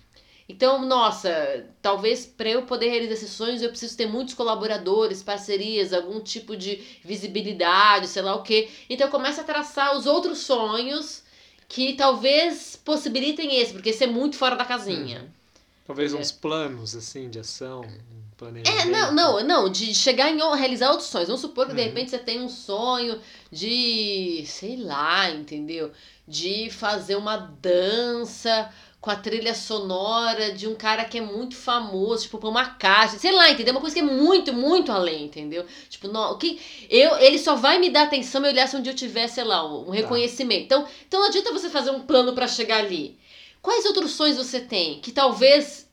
Então, 0.53 0.85
nossa, 0.85 1.65
talvez 1.81 2.27
para 2.27 2.51
eu 2.51 2.63
poder 2.63 2.91
realizar 2.91 3.15
esses 3.15 3.31
sonhos 3.31 3.63
eu 3.63 3.71
preciso 3.71 3.97
ter 3.97 4.07
muitos 4.07 4.35
colaboradores, 4.35 5.23
parcerias, 5.23 5.95
algum 5.95 6.21
tipo 6.21 6.55
de 6.55 6.77
visibilidade, 7.03 8.07
sei 8.07 8.21
lá 8.21 8.35
o 8.35 8.43
quê. 8.43 8.69
Então, 8.89 9.09
começa 9.09 9.41
a 9.41 9.45
traçar 9.45 9.97
os 9.97 10.05
outros 10.05 10.41
sonhos 10.41 11.23
que 11.67 11.95
talvez 11.95 12.79
possibilitem 12.85 13.57
esse, 13.57 13.73
porque 13.73 13.89
esse 13.89 14.05
é 14.05 14.07
muito 14.07 14.37
fora 14.37 14.55
da 14.55 14.65
casinha. 14.67 15.23
Hum. 15.23 15.43
Talvez 15.87 16.13
é. 16.13 16.17
uns 16.19 16.31
planos, 16.31 16.95
assim, 16.95 17.31
de 17.31 17.39
ação, 17.39 17.81
um 17.81 18.37
planejamento. 18.37 18.89
É, 18.89 18.91
não, 18.91 19.13
não, 19.15 19.43
não, 19.43 19.69
de 19.71 19.95
chegar 19.95 20.31
em 20.31 20.37
realizar 20.55 20.91
outros 20.91 21.09
sonhos. 21.09 21.29
Vamos 21.29 21.41
supor 21.41 21.65
que, 21.65 21.73
uhum. 21.73 21.77
de 21.77 21.83
repente, 21.83 22.11
você 22.11 22.19
tem 22.19 22.43
um 22.43 22.49
sonho 22.49 23.19
de, 23.51 24.45
sei 24.47 24.77
lá, 24.77 25.31
entendeu? 25.31 25.91
De 26.29 26.69
fazer 26.71 27.17
uma 27.17 27.39
dança 27.39 28.71
com 29.03 29.11
a 29.11 29.17
trilha 29.17 29.53
sonora 29.53 30.53
de 30.53 30.69
um 30.69 30.77
cara 30.77 31.05
que 31.05 31.19
é 31.19 31.21
muito 31.21 31.57
famoso, 31.57 32.23
tipo, 32.23 32.39
uma 32.49 32.67
caixa, 32.77 33.19
sei 33.19 33.33
lá, 33.33 33.51
entendeu? 33.51 33.75
Uma 33.75 33.81
coisa 33.81 33.95
que 33.95 34.01
é 34.01 34.05
muito, 34.05 34.53
muito 34.53 34.93
além, 34.93 35.25
entendeu? 35.25 35.67
Tipo, 35.89 36.07
não, 36.07 36.31
o 36.31 36.39
que 36.39 36.61
eu, 36.89 37.17
ele 37.17 37.37
só 37.37 37.57
vai 37.57 37.81
me 37.81 37.91
dar 37.91 38.05
atenção 38.05 38.41
me 38.41 38.47
olhar 38.47 38.69
se 38.69 38.81
dia 38.81 38.93
eu 38.93 38.97
tiver, 38.97 39.27
sei 39.27 39.43
lá, 39.43 39.67
um, 39.67 39.87
tá. 39.87 39.93
reconhecimento. 39.93 40.63
Então, 40.63 40.87
então 41.05 41.19
não 41.19 41.27
adianta 41.27 41.53
você 41.53 41.69
fazer 41.69 41.91
um 41.91 42.03
plano 42.03 42.33
para 42.33 42.47
chegar 42.47 42.79
ali. 42.79 43.19
Quais 43.61 43.85
outros 43.87 44.13
sonhos 44.13 44.37
você 44.37 44.61
tem 44.61 45.01
que 45.01 45.11
talvez 45.11 45.91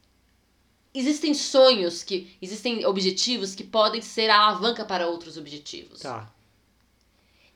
existem 0.93 1.33
sonhos 1.33 2.03
que 2.03 2.31
existem 2.39 2.85
objetivos 2.85 3.55
que 3.55 3.63
podem 3.63 4.01
ser 4.01 4.29
a 4.29 4.37
alavanca 4.37 4.85
para 4.85 5.07
outros 5.07 5.35
objetivos? 5.35 6.01
Tá. 6.01 6.31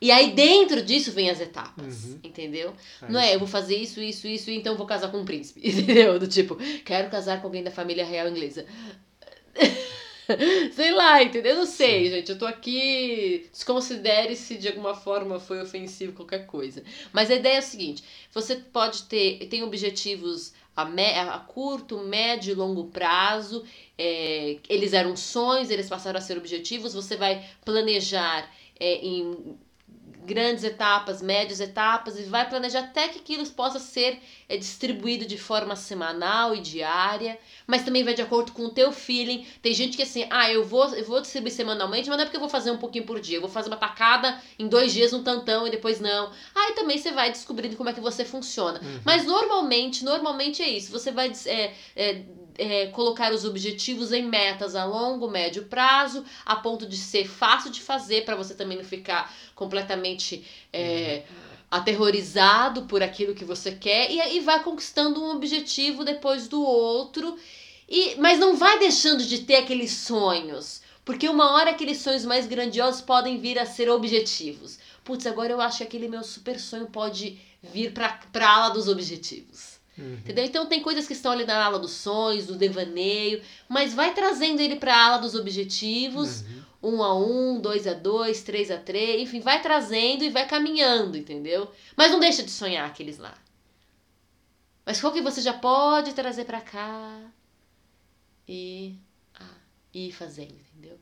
E 0.04 0.12
aí 0.12 0.32
dentro 0.32 0.84
disso 0.84 1.14
vem 1.14 1.30
as 1.30 1.40
etapas, 1.40 2.04
uhum. 2.04 2.20
entendeu? 2.22 2.74
É 3.02 3.10
não 3.10 3.18
é, 3.18 3.36
eu 3.36 3.40
vou 3.40 3.48
fazer 3.48 3.78
isso, 3.78 4.02
isso, 4.02 4.28
isso, 4.28 4.52
e 4.52 4.58
então 4.58 4.76
vou 4.76 4.86
casar 4.86 5.10
com 5.10 5.20
um 5.20 5.24
príncipe, 5.24 5.62
entendeu? 5.64 6.20
Do 6.20 6.28
tipo, 6.28 6.58
quero 6.84 7.10
casar 7.10 7.40
com 7.40 7.48
alguém 7.48 7.64
da 7.64 7.72
família 7.72 8.04
real 8.04 8.28
inglesa. 8.28 8.66
sei 10.76 10.92
lá, 10.92 11.24
entendeu? 11.24 11.54
Eu 11.54 11.60
não 11.60 11.66
sei, 11.66 12.04
Sim. 12.04 12.16
gente. 12.18 12.32
Eu 12.32 12.38
tô 12.38 12.46
aqui. 12.46 13.48
Desconsidere 13.50 14.36
se 14.36 14.58
de 14.58 14.68
alguma 14.68 14.94
forma 14.94 15.40
foi 15.40 15.62
ofensivo 15.62 16.12
qualquer 16.12 16.48
coisa. 16.48 16.84
Mas 17.14 17.32
a 17.32 17.36
ideia 17.36 17.56
é 17.56 17.60
a 17.60 17.62
seguinte: 17.62 18.04
você 18.34 18.58
pode 18.58 19.04
ter. 19.04 19.48
Tem 19.48 19.64
objetivos 19.64 20.52
a, 20.76 20.84
me, 20.84 21.18
a 21.18 21.40
curto, 21.40 22.00
médio 22.00 22.52
e 22.52 22.56
longo 22.56 22.88
prazo. 22.88 23.64
É, 23.98 24.58
eles 24.68 24.92
eram 24.92 25.16
sonhos, 25.16 25.70
eles 25.70 25.88
passaram 25.88 26.20
a 26.20 26.22
ser 26.22 26.38
objetivos. 26.38 26.94
Você 26.94 27.16
vai 27.16 27.42
planejar 27.64 28.52
é, 28.78 28.96
em 28.96 29.58
grandes 30.26 30.64
etapas, 30.64 31.22
médias 31.22 31.60
etapas 31.60 32.20
e 32.20 32.24
vai 32.24 32.48
planejar 32.50 32.80
até 32.80 33.08
que 33.08 33.20
aquilo 33.20 33.46
possa 33.52 33.80
ser 33.80 34.20
é, 34.48 34.58
distribuído 34.58 35.26
de 35.26 35.38
forma 35.38 35.76
semanal 35.76 36.56
e 36.56 36.62
diária, 36.62 37.38
mas 37.68 37.84
também 37.84 38.04
vai 38.04 38.14
de 38.14 38.22
acordo 38.22 38.52
com 38.52 38.66
o 38.66 38.70
teu 38.70 38.92
feeling. 38.92 39.46
Tem 39.62 39.74
gente 39.74 39.98
que 39.98 40.04
assim, 40.04 40.26
ah, 40.30 40.52
eu 40.52 40.64
vou, 40.64 40.86
eu 40.96 41.06
vou 41.06 41.22
distribuir 41.22 41.54
semanalmente, 41.54 42.10
mas 42.10 42.18
não 42.18 42.24
é 42.24 42.26
porque 42.26 42.38
eu 42.38 42.42
vou 42.42 42.50
fazer 42.50 42.72
um 42.72 42.78
pouquinho 42.78 43.06
por 43.06 43.20
dia, 43.20 43.38
eu 43.38 43.42
vou 43.42 43.50
fazer 43.50 43.70
uma 43.70 43.78
tacada 43.78 44.42
em 44.58 44.68
dois 44.68 44.94
dias 44.94 45.14
um 45.14 45.24
tantão 45.24 45.68
e 45.68 45.72
depois 45.72 46.00
não. 46.00 46.32
Aí 46.56 46.74
também 46.74 46.98
você 46.98 47.12
vai 47.12 47.32
descobrindo 47.32 47.76
como 47.76 47.90
é 47.90 47.94
que 47.94 48.02
você 48.02 48.24
funciona. 48.24 48.80
Uhum. 48.80 49.02
Mas 49.06 49.26
normalmente, 49.26 50.04
normalmente 50.04 50.62
é 50.62 50.70
isso. 50.70 50.92
Você 50.92 51.12
vai 51.12 51.32
é, 51.46 51.74
é, 51.96 52.22
é, 52.58 52.88
colocar 52.88 53.34
os 53.34 53.46
objetivos 53.46 54.12
em 54.12 54.24
metas 54.24 54.76
a 54.76 54.86
longo, 54.86 55.30
médio 55.30 55.64
prazo, 55.66 56.24
a 56.46 56.56
ponto 56.56 56.86
de 56.86 56.98
ser 56.98 57.28
fácil 57.28 57.72
de 57.72 57.82
fazer 57.82 58.26
para 58.26 58.36
você 58.36 58.54
também 58.54 58.78
não 58.78 58.86
ficar 58.86 59.34
completamente 59.56 60.46
é, 60.72 61.24
aterrorizado 61.70 62.84
por 62.84 63.02
aquilo 63.02 63.34
que 63.34 63.44
você 63.44 63.72
quer 63.72 64.12
e 64.12 64.22
aí 64.22 64.40
vai 64.40 64.62
conquistando 64.64 65.24
um 65.24 65.32
objetivo 65.32 66.04
depois 66.04 66.48
do 66.48 66.62
outro. 66.62 67.38
E, 67.90 68.16
mas 68.16 68.40
não 68.40 68.56
vai 68.56 68.80
deixando 68.80 69.24
de 69.24 69.40
ter 69.40 69.56
aqueles 69.56 69.92
sonhos, 69.92 70.82
porque 71.04 71.28
uma 71.28 71.52
hora 71.52 71.72
aqueles 71.72 71.98
sonhos 71.98 72.26
mais 72.26 72.48
grandiosos 72.48 73.02
podem 73.02 73.38
vir 73.38 73.60
a 73.60 73.66
ser 73.66 73.90
objetivos. 73.90 74.80
Putz, 75.04 75.26
agora 75.26 75.52
eu 75.52 75.60
acho 75.60 75.80
que 75.80 75.84
aquele 75.84 76.08
meu 76.08 76.24
super 76.24 76.60
sonho 76.60 76.88
pode 76.88 77.40
vir 77.62 77.92
para 77.94 78.20
a 78.34 78.50
ala 78.50 78.70
dos 78.70 78.88
objetivos. 78.88 79.73
Uhum. 79.98 80.16
Entendeu? 80.16 80.46
Então 80.46 80.66
tem 80.66 80.82
coisas 80.82 81.06
que 81.06 81.14
estão 81.14 81.32
ali 81.32 81.46
na 81.46 81.64
ala 81.64 81.80
dos 81.80 81.92
sonhos, 81.92 82.48
do 82.48 82.56
devaneio, 82.56 83.42
mas 83.70 83.94
vai 83.94 84.14
trazendo 84.14 84.60
ele 84.60 84.78
para 84.78 84.96
a 84.96 85.06
ala 85.06 85.18
dos 85.18 85.36
objetivos. 85.36 86.42
Uhum. 86.42 86.64
um 86.96 87.04
a 87.04 87.18
um, 87.18 87.62
dois 87.62 87.88
a 87.88 87.94
dois, 87.94 88.44
três 88.44 88.70
a 88.70 88.78
três, 88.78 89.22
enfim, 89.22 89.40
vai 89.40 89.62
trazendo 89.62 90.24
e 90.24 90.30
vai 90.30 90.48
caminhando, 90.48 91.18
entendeu? 91.18 91.72
Mas 91.96 92.12
não 92.12 92.20
deixa 92.20 92.44
de 92.44 92.52
sonhar 92.52 92.86
aqueles 92.88 93.18
lá. 93.18 93.38
Mas 94.86 95.00
qual 95.00 95.14
que 95.14 95.22
você 95.22 95.42
já 95.42 95.54
pode 95.54 96.14
trazer 96.14 96.44
para 96.44 96.60
cá 96.60 97.22
e 98.48 98.96
ah, 99.40 99.56
ir 99.94 100.12
fazendo, 100.12 100.56
entendeu? 100.56 101.00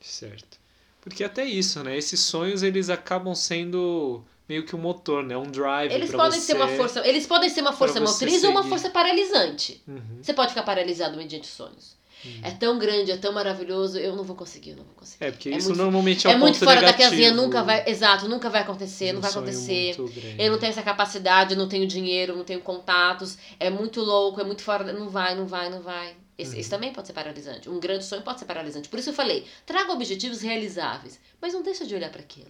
Certo. 0.00 0.58
Porque 1.00 1.22
até 1.22 1.44
isso, 1.44 1.82
né? 1.84 1.96
Esses 1.96 2.20
sonhos 2.20 2.62
eles 2.62 2.90
acabam 2.90 3.34
sendo 3.34 4.24
meio 4.48 4.64
que 4.64 4.74
um 4.76 4.78
motor, 4.78 5.22
né? 5.22 5.36
Um 5.36 5.44
drive 5.50 5.92
Eles 5.92 6.10
podem 6.10 6.40
ser 6.40 6.54
uma 6.56 6.68
força, 6.68 7.06
eles 7.06 7.26
podem 7.26 7.48
ser 7.48 7.60
uma 7.62 7.72
força 7.72 8.00
motriz 8.00 8.42
ou 8.44 8.50
uma 8.50 8.62
força 8.64 8.90
paralisante. 8.90 9.82
Uhum. 9.86 10.18
Você 10.22 10.32
pode 10.32 10.50
ficar 10.50 10.62
paralisado 10.62 11.16
mediante 11.16 11.46
sonhos. 11.46 11.94
É 12.42 12.50
tão 12.52 12.78
grande, 12.78 13.10
é 13.12 13.18
tão 13.18 13.34
maravilhoso, 13.34 13.98
eu 13.98 14.16
não 14.16 14.24
vou 14.24 14.34
conseguir, 14.34 14.70
eu 14.70 14.76
não 14.76 14.84
vou 14.84 14.94
conseguir. 14.94 15.24
É, 15.26 15.30
porque 15.30 15.50
é 15.50 15.58
isso 15.58 15.68
muito, 15.68 15.82
normalmente 15.82 16.26
é 16.26 16.30
um 16.30 16.32
É 16.32 16.36
muito 16.38 16.58
fora 16.58 16.76
negativo. 16.80 17.02
da 17.02 17.10
casinha, 17.10 17.32
nunca 17.34 17.62
vai. 17.62 17.84
Exato, 17.86 18.26
nunca 18.30 18.48
vai 18.48 18.62
acontecer, 18.62 19.12
não 19.12 19.18
Um 19.18 19.20
vai 19.22 19.30
sonho 19.30 19.44
acontecer. 19.44 19.94
Eu 20.38 20.50
não 20.52 20.58
tenho 20.58 20.70
essa 20.70 20.82
capacidade, 20.82 21.54
não 21.54 21.68
tenho 21.68 21.86
dinheiro, 21.86 22.34
não 22.34 22.42
tenho 22.44 22.60
contatos. 22.62 23.36
É 23.60 23.68
muito 23.68 24.00
louco, 24.00 24.40
é 24.40 24.44
muito 24.44 24.62
fora. 24.62 24.90
Não 24.90 25.10
vai, 25.10 25.34
não 25.34 25.46
vai, 25.46 25.68
não 25.68 25.82
vai. 25.82 26.16
Esse, 26.38 26.54
Uhum. 26.54 26.60
esse 26.60 26.70
também 26.70 26.94
pode 26.94 27.06
ser 27.08 27.12
paralisante. 27.12 27.68
Um 27.68 27.78
grande 27.78 28.04
sonho 28.06 28.22
pode 28.22 28.38
ser 28.38 28.46
paralisante. 28.46 28.88
Por 28.88 28.98
isso 28.98 29.10
eu 29.10 29.14
falei, 29.14 29.44
traga 29.66 29.92
objetivos 29.92 30.40
realizáveis, 30.40 31.20
mas 31.42 31.52
não 31.52 31.62
deixa 31.62 31.84
de 31.84 31.94
olhar 31.94 32.10
para 32.10 32.22
aquilo. 32.22 32.48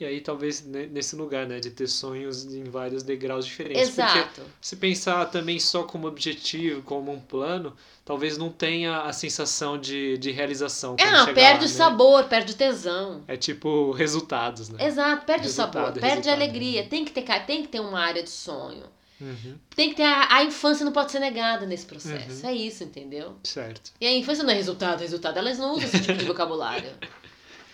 E 0.00 0.04
aí 0.04 0.20
talvez 0.20 0.64
ne- 0.64 0.86
nesse 0.86 1.14
lugar, 1.14 1.46
né? 1.46 1.60
De 1.60 1.70
ter 1.70 1.86
sonhos 1.86 2.44
em 2.52 2.64
vários 2.64 3.02
degraus 3.04 3.46
diferentes. 3.46 3.90
Porque 3.90 4.02
Exato. 4.02 4.42
se 4.60 4.74
pensar 4.76 5.26
também 5.26 5.60
só 5.60 5.84
como 5.84 6.08
objetivo, 6.08 6.82
como 6.82 7.12
um 7.12 7.20
plano, 7.20 7.76
talvez 8.04 8.36
não 8.36 8.50
tenha 8.50 9.02
a 9.02 9.12
sensação 9.12 9.78
de, 9.78 10.18
de 10.18 10.32
realização. 10.32 10.96
É, 10.98 11.08
não, 11.10 11.26
perde 11.26 11.40
lá, 11.42 11.56
o 11.58 11.60
né? 11.60 11.68
sabor, 11.68 12.24
perde 12.24 12.52
o 12.52 12.56
tesão. 12.56 13.22
É 13.28 13.36
tipo 13.36 13.92
resultados, 13.92 14.68
né? 14.70 14.84
Exato, 14.84 15.24
perde 15.24 15.44
Resultado, 15.44 15.70
o 15.70 15.72
sabor, 15.86 15.92
perde 15.92 16.06
a 16.06 16.08
resultado. 16.08 16.34
alegria. 16.34 16.84
Tem 16.88 17.04
que 17.04 17.12
ter, 17.12 17.22
tem 17.46 17.62
que 17.62 17.68
ter 17.68 17.80
uma 17.80 18.00
área 18.00 18.22
de 18.22 18.30
sonho. 18.30 18.84
Uhum, 19.20 19.54
Tem 19.76 19.90
que 19.90 19.94
ter 19.94 20.02
a, 20.02 20.34
a 20.34 20.42
infância 20.42 20.84
não 20.84 20.90
pode 20.90 21.12
ser 21.12 21.20
negada 21.20 21.64
nesse 21.64 21.86
processo. 21.86 22.42
Uhum. 22.44 22.50
É 22.50 22.54
isso, 22.54 22.82
entendeu? 22.82 23.36
certo. 23.44 23.92
E 24.00 24.06
a 24.06 24.12
infância 24.12 24.42
não 24.42 24.50
é 24.50 24.54
resultado, 24.54 24.98
resultado. 24.98 25.38
Elas 25.38 25.58
não 25.58 25.74
usam 25.74 25.84
esse 25.84 26.00
tipo 26.00 26.14
de 26.18 26.24
vocabulário. 26.26 26.90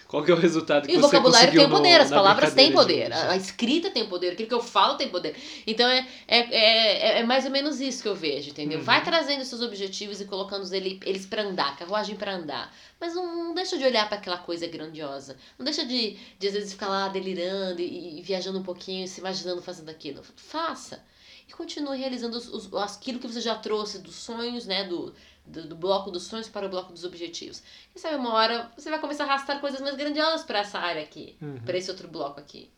Qual 0.09 0.25
que 0.25 0.31
é 0.31 0.35
o 0.35 0.39
resultado 0.39 0.87
que 0.89 0.95
E 0.95 0.97
o 0.97 1.01
você 1.01 1.17
vocabulário 1.19 1.51
tem 1.53 1.59
conseguiu 1.61 1.69
o 1.77 1.79
poder, 1.79 1.99
no- 1.99 2.03
as 2.05 2.11
na 2.11 2.17
palavras 2.17 2.55
têm 2.55 2.73
poder, 2.73 3.07
de 3.09 3.13
a, 3.13 3.31
a 3.33 3.37
escrita 3.37 3.91
tem 3.91 4.07
poder, 4.09 4.33
aquilo 4.33 4.49
que 4.49 4.55
eu 4.55 4.63
falo 4.63 4.97
tem 4.97 5.11
poder. 5.11 5.37
Então 5.67 5.87
é, 5.87 6.09
é, 6.27 6.39
é, 6.39 7.19
é 7.21 7.23
mais 7.25 7.45
ou 7.45 7.51
menos 7.51 7.79
isso 7.79 8.03
que 8.03 8.09
eu 8.09 8.15
vejo, 8.17 8.49
entendeu? 8.51 8.79
Uhum. 8.79 8.85
Vai 8.85 9.05
trazendo 9.05 9.45
seus 9.45 9.61
objetivos 9.61 10.19
e 10.21 10.25
colocando 10.25 10.65
ele- 10.75 10.99
eles 11.05 11.27
pra 11.27 11.43
andar, 11.43 11.77
carruagem 11.77 12.17
pra 12.17 12.35
andar. 12.35 12.75
Mas 12.99 13.15
não, 13.15 13.45
não 13.49 13.55
deixa 13.55 13.77
de 13.77 13.85
olhar 13.85 14.09
para 14.09 14.17
aquela 14.17 14.39
coisa 14.39 14.67
grandiosa. 14.67 15.37
Não 15.59 15.65
deixa 15.65 15.85
de, 15.85 16.17
de 16.39 16.49
às 16.49 16.55
vezes 16.55 16.73
ficar 16.73 16.89
lá 16.89 17.09
delirando 17.09 17.81
e, 17.83 18.19
e 18.19 18.23
viajando 18.23 18.59
um 18.59 18.63
pouquinho, 18.63 19.07
se 19.07 19.21
imaginando 19.21 19.61
fazendo 19.61 19.91
aquilo. 19.91 20.23
Faça. 20.37 21.05
E 21.47 21.53
continue 21.53 21.97
realizando 21.99 22.37
os, 22.37 22.49
os, 22.49 22.75
aquilo 22.75 23.19
que 23.19 23.27
você 23.27 23.41
já 23.41 23.55
trouxe 23.55 23.99
dos 24.01 24.15
sonhos, 24.17 24.67
né? 24.67 24.85
Do, 24.85 25.15
do, 25.49 25.69
do 25.69 25.77
bloco 25.77 26.11
dos 26.11 26.25
sonhos 26.25 26.49
para 26.49 26.67
o 26.67 26.71
bloco 26.71 26.93
dos 26.93 27.05
objetivos. 27.05 27.63
Quem 27.93 28.01
sabe 28.03 28.17
uma 28.17 28.33
hora 28.35 28.71
você 28.77 28.91
vai 28.91 29.01
começar 29.01 29.25
a 29.25 29.27
arrastar 29.29 29.61
coisas 29.61 29.81
mais 29.81 29.97
grandiosas 29.97 30.45
para 30.45 30.61
essa 30.61 30.79
área 30.79 31.03
aqui 31.03 31.37
Uhum, 31.43 31.59
para 31.65 31.77
esse 31.79 31.91
outro 31.91 32.09
bloco 32.09 32.41
aqui, 32.41 32.71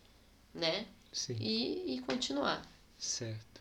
né? 0.54 0.86
Sim, 1.12 1.36
E, 1.40 1.94
e 1.96 2.00
continuar. 2.02 2.62
certo. 2.98 3.60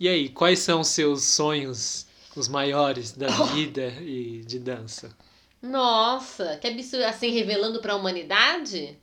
E 0.00 0.08
aí, 0.08 0.28
quais 0.28 0.60
são 0.60 0.80
os 0.80 0.88
seus 0.88 1.24
sonhos, 1.24 2.06
os 2.36 2.48
maiores 2.48 3.12
da 3.12 3.28
vida 3.54 3.88
e 4.00 4.42
de 4.44 4.58
dança? 4.58 5.14
Nossa, 5.62 6.56
que 6.58 6.66
absurdo, 6.66 7.04
assim, 7.04 7.30
revelando 7.30 7.80
para 7.80 7.92
a 7.92 7.96
humanidade? 7.96 8.98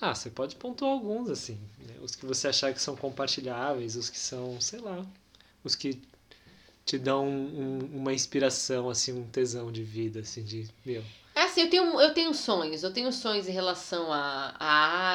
Ah, 0.00 0.14
você 0.14 0.30
pode 0.30 0.56
pontuar 0.56 0.90
alguns, 0.92 1.30
assim. 1.30 1.58
né? 1.78 1.94
Os 2.02 2.14
que 2.14 2.26
você 2.26 2.48
achar 2.48 2.72
que 2.72 2.80
são 2.80 2.96
compartilháveis, 2.96 3.96
os 3.96 4.10
que 4.10 4.18
são, 4.18 4.60
sei 4.60 4.78
lá, 4.78 5.04
os 5.64 5.74
que 5.74 6.00
te 6.86 6.96
dão 6.98 7.26
um- 7.26 7.90
uma 7.92 8.14
inspiração, 8.14 8.88
assim, 8.88 9.12
um 9.12 9.24
tesão 9.24 9.70
de 9.72 9.82
vida, 9.82 10.20
assim, 10.20 10.42
de, 10.42 10.68
meu, 10.84 11.02
É 11.34 11.42
assim, 11.42 11.60
eu 11.62 11.68
tenho, 11.68 12.00
eu 12.00 12.14
tenho 12.14 12.32
sonhos. 12.32 12.82
Eu 12.82 12.90
tenho 12.94 13.12
sonhos 13.12 13.46
em 13.46 13.52
relação 13.52 14.10
à, 14.10 14.54
à 14.58 14.66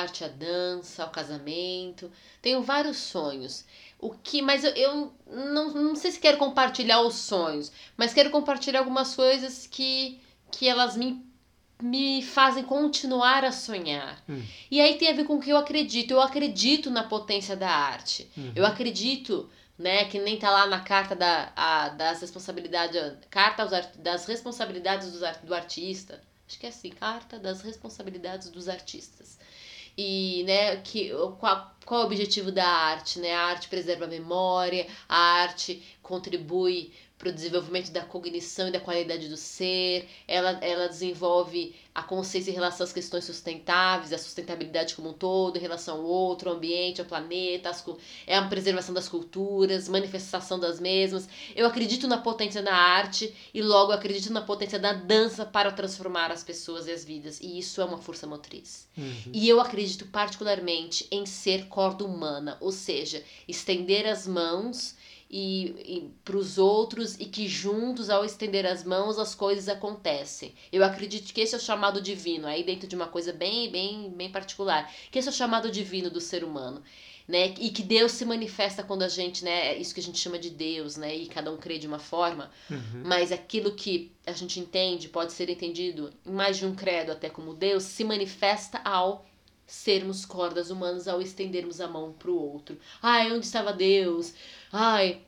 arte, 0.01 0.23
à 0.23 0.27
dança, 0.27 1.01
ao 1.03 1.09
casamento. 1.09 2.11
Tenho 2.43 2.61
vários 2.61 2.97
sonhos. 2.97 3.65
O 3.97 4.11
que, 4.11 4.39
mas 4.41 4.63
eu, 4.63 4.71
eu 4.71 5.13
não, 5.27 5.73
não 5.73 5.95
sei 5.95 6.11
se 6.11 6.19
quero 6.19 6.37
compartilhar 6.37 7.01
os 7.01 7.15
sonhos, 7.15 7.71
mas 7.97 8.13
quero 8.13 8.29
compartilhar 8.29 8.79
algumas 8.81 9.15
coisas 9.15 9.65
que, 9.65 10.19
que 10.51 10.67
elas 10.67 10.95
me, 10.95 11.25
me 11.81 12.21
fazem 12.21 12.63
continuar 12.65 13.43
a 13.43 13.51
sonhar. 13.51 14.21
Hum. 14.29 14.43
E 14.69 14.79
aí 14.79 14.97
tem 14.99 15.09
a 15.09 15.13
ver 15.13 15.23
com 15.25 15.37
o 15.37 15.41
que 15.41 15.49
eu 15.51 15.57
acredito. 15.57 16.11
Eu 16.11 16.21
acredito 16.21 16.91
na 16.91 17.03
potência 17.03 17.55
da 17.55 17.69
arte. 17.69 18.29
Uhum. 18.37 18.51
Eu 18.55 18.65
acredito, 18.65 19.49
né, 19.81 20.05
que 20.05 20.19
nem 20.19 20.37
tá 20.37 20.49
lá 20.51 20.67
na 20.67 20.81
carta 20.81 21.15
da, 21.15 21.51
a, 21.55 21.89
das 21.89 22.21
responsabilidades, 22.21 23.01
carta 23.29 23.65
das 23.97 24.25
responsabilidades 24.25 25.21
ar- 25.23 25.39
do 25.43 25.53
artista. 25.53 26.21
Acho 26.47 26.59
que 26.59 26.65
é 26.65 26.69
assim, 26.69 26.89
carta 26.91 27.39
das 27.39 27.61
responsabilidades 27.61 28.49
dos 28.49 28.67
artistas. 28.69 29.39
E, 29.97 30.43
né, 30.45 30.77
que, 30.77 31.11
qual, 31.39 31.75
qual 31.85 32.01
é 32.01 32.03
o 32.03 32.07
objetivo 32.07 32.51
da 32.51 32.65
arte, 32.67 33.19
né? 33.19 33.33
A 33.33 33.45
arte 33.47 33.67
preserva 33.67 34.05
a 34.05 34.07
memória, 34.07 34.87
a 35.07 35.17
arte 35.43 35.83
contribui 36.01 36.93
para 37.21 37.29
o 37.29 37.31
desenvolvimento 37.31 37.91
da 37.91 38.01
cognição 38.01 38.67
e 38.67 38.71
da 38.71 38.79
qualidade 38.79 39.29
do 39.29 39.37
ser, 39.37 40.09
ela, 40.27 40.57
ela 40.59 40.87
desenvolve 40.87 41.75
a 41.93 42.01
consciência 42.01 42.49
em 42.49 42.53
relação 42.53 42.83
às 42.83 42.91
questões 42.91 43.25
sustentáveis, 43.25 44.11
a 44.11 44.17
sustentabilidade 44.17 44.95
como 44.95 45.09
um 45.09 45.13
todo, 45.13 45.55
em 45.55 45.61
relação 45.61 45.97
ao 45.97 46.03
outro, 46.03 46.49
ao 46.49 46.55
ambiente, 46.55 46.99
ao 46.99 47.05
planeta, 47.05 47.69
as 47.69 47.85
é 48.25 48.35
a 48.35 48.47
preservação 48.47 48.93
das 48.93 49.07
culturas, 49.07 49.87
manifestação 49.87 50.59
das 50.59 50.79
mesmas. 50.79 51.29
Eu 51.55 51.67
acredito 51.67 52.07
na 52.07 52.17
potência 52.17 52.63
da 52.63 52.73
arte 52.73 53.31
e 53.53 53.61
logo 53.61 53.91
acredito 53.91 54.33
na 54.33 54.41
potência 54.41 54.79
da 54.79 54.93
dança 54.93 55.45
para 55.45 55.71
transformar 55.71 56.31
as 56.31 56.43
pessoas 56.43 56.87
e 56.87 56.91
as 56.91 57.05
vidas. 57.05 57.39
E 57.39 57.59
isso 57.59 57.81
é 57.81 57.85
uma 57.85 57.99
força 57.99 58.25
motriz. 58.25 58.87
Uhum. 58.97 59.31
E 59.31 59.47
eu 59.47 59.61
acredito 59.61 60.07
particularmente 60.07 61.05
em 61.11 61.27
ser 61.27 61.67
corda 61.67 62.03
humana, 62.03 62.57
ou 62.59 62.71
seja, 62.71 63.23
estender 63.47 64.07
as 64.07 64.25
mãos 64.25 64.95
e, 65.31 65.73
e 65.85 66.09
para 66.25 66.35
os 66.35 66.57
outros 66.57 67.15
e 67.17 67.25
que 67.25 67.47
juntos, 67.47 68.09
ao 68.09 68.25
estender 68.25 68.65
as 68.65 68.83
mãos, 68.83 69.17
as 69.17 69.33
coisas 69.33 69.69
acontecem. 69.69 70.53
Eu 70.71 70.83
acredito 70.83 71.33
que 71.33 71.39
esse 71.39 71.55
é 71.55 71.57
o 71.57 71.61
chamado 71.61 72.01
divino, 72.01 72.45
aí 72.45 72.63
dentro 72.63 72.85
de 72.85 72.95
uma 72.97 73.07
coisa 73.07 73.31
bem, 73.31 73.71
bem, 73.71 74.09
bem 74.09 74.29
particular, 74.29 74.93
que 75.09 75.17
esse 75.17 75.29
é 75.29 75.31
o 75.31 75.33
chamado 75.33 75.71
divino 75.71 76.09
do 76.09 76.19
ser 76.19 76.43
humano. 76.43 76.83
Né? 77.27 77.53
E 77.59 77.69
que 77.69 77.81
Deus 77.81 78.11
se 78.11 78.25
manifesta 78.25 78.83
quando 78.83 79.03
a 79.03 79.07
gente, 79.07 79.45
né? 79.45 79.67
É 79.67 79.77
isso 79.77 79.93
que 79.93 80.01
a 80.01 80.03
gente 80.03 80.17
chama 80.17 80.37
de 80.37 80.49
Deus, 80.49 80.97
né? 80.97 81.15
E 81.15 81.27
cada 81.27 81.49
um 81.49 81.55
crê 81.55 81.77
de 81.77 81.87
uma 81.87 81.99
forma. 81.99 82.51
Uhum. 82.69 83.03
Mas 83.05 83.31
aquilo 83.31 83.71
que 83.71 84.11
a 84.25 84.33
gente 84.33 84.59
entende 84.59 85.07
pode 85.07 85.31
ser 85.31 85.49
entendido 85.49 86.11
em 86.25 86.31
mais 86.31 86.57
de 86.57 86.65
um 86.65 86.75
credo, 86.75 87.11
até 87.11 87.29
como 87.29 87.53
Deus, 87.53 87.83
se 87.83 88.03
manifesta 88.03 88.81
ao 88.83 89.25
sermos 89.71 90.25
cordas 90.25 90.69
humanas, 90.69 91.07
ao 91.07 91.21
estendermos 91.21 91.79
a 91.81 91.87
mão 91.87 92.13
para 92.13 92.29
o 92.31 92.35
outro. 92.35 92.77
Ai, 93.01 93.31
onde 93.31 93.45
estava 93.45 93.71
Deus? 93.73 94.33
Ai, 94.71 95.21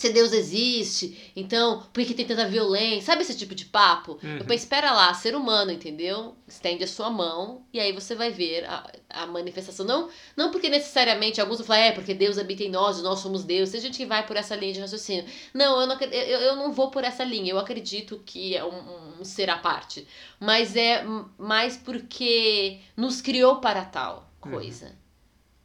se 0.00 0.10
Deus 0.10 0.32
existe, 0.32 1.32
então 1.36 1.82
por 1.92 2.04
que 2.04 2.14
tem 2.14 2.26
tanta 2.26 2.48
violência? 2.48 3.02
Sabe 3.02 3.22
esse 3.22 3.36
tipo 3.36 3.54
de 3.54 3.66
papo? 3.66 4.18
Uhum. 4.22 4.38
Eu 4.38 4.44
penso, 4.46 4.64
espera 4.64 4.92
lá, 4.92 5.12
ser 5.12 5.36
humano, 5.36 5.70
entendeu? 5.70 6.34
Estende 6.48 6.84
a 6.84 6.86
sua 6.86 7.10
mão 7.10 7.64
e 7.72 7.78
aí 7.78 7.92
você 7.92 8.14
vai 8.14 8.30
ver 8.30 8.64
a, 8.64 8.90
a 9.10 9.26
manifestação. 9.26 9.84
Não, 9.84 10.08
não 10.36 10.50
porque 10.50 10.70
necessariamente 10.70 11.40
alguns 11.40 11.58
vão 11.58 11.66
falar, 11.66 11.80
é 11.80 11.92
porque 11.92 12.14
Deus 12.14 12.38
habita 12.38 12.62
em 12.62 12.70
nós, 12.70 13.02
nós 13.02 13.18
somos 13.18 13.44
Deus. 13.44 13.70
Tem 13.70 13.80
gente 13.80 13.98
que 13.98 14.06
vai 14.06 14.26
por 14.26 14.36
essa 14.36 14.56
linha 14.56 14.72
de 14.72 14.80
raciocínio. 14.80 15.24
Não, 15.52 15.80
eu 15.80 15.86
não, 15.86 16.00
eu, 16.00 16.38
eu 16.40 16.56
não 16.56 16.72
vou 16.72 16.90
por 16.90 17.04
essa 17.04 17.22
linha. 17.22 17.52
Eu 17.52 17.58
acredito 17.58 18.22
que 18.24 18.56
é 18.56 18.64
um, 18.64 19.20
um 19.20 19.24
ser 19.24 19.50
à 19.50 19.58
parte. 19.58 20.06
Mas 20.38 20.76
é 20.76 21.04
mais 21.38 21.76
porque 21.76 22.78
nos 22.96 23.20
criou 23.20 23.56
para 23.56 23.84
tal 23.84 24.30
coisa. 24.40 24.98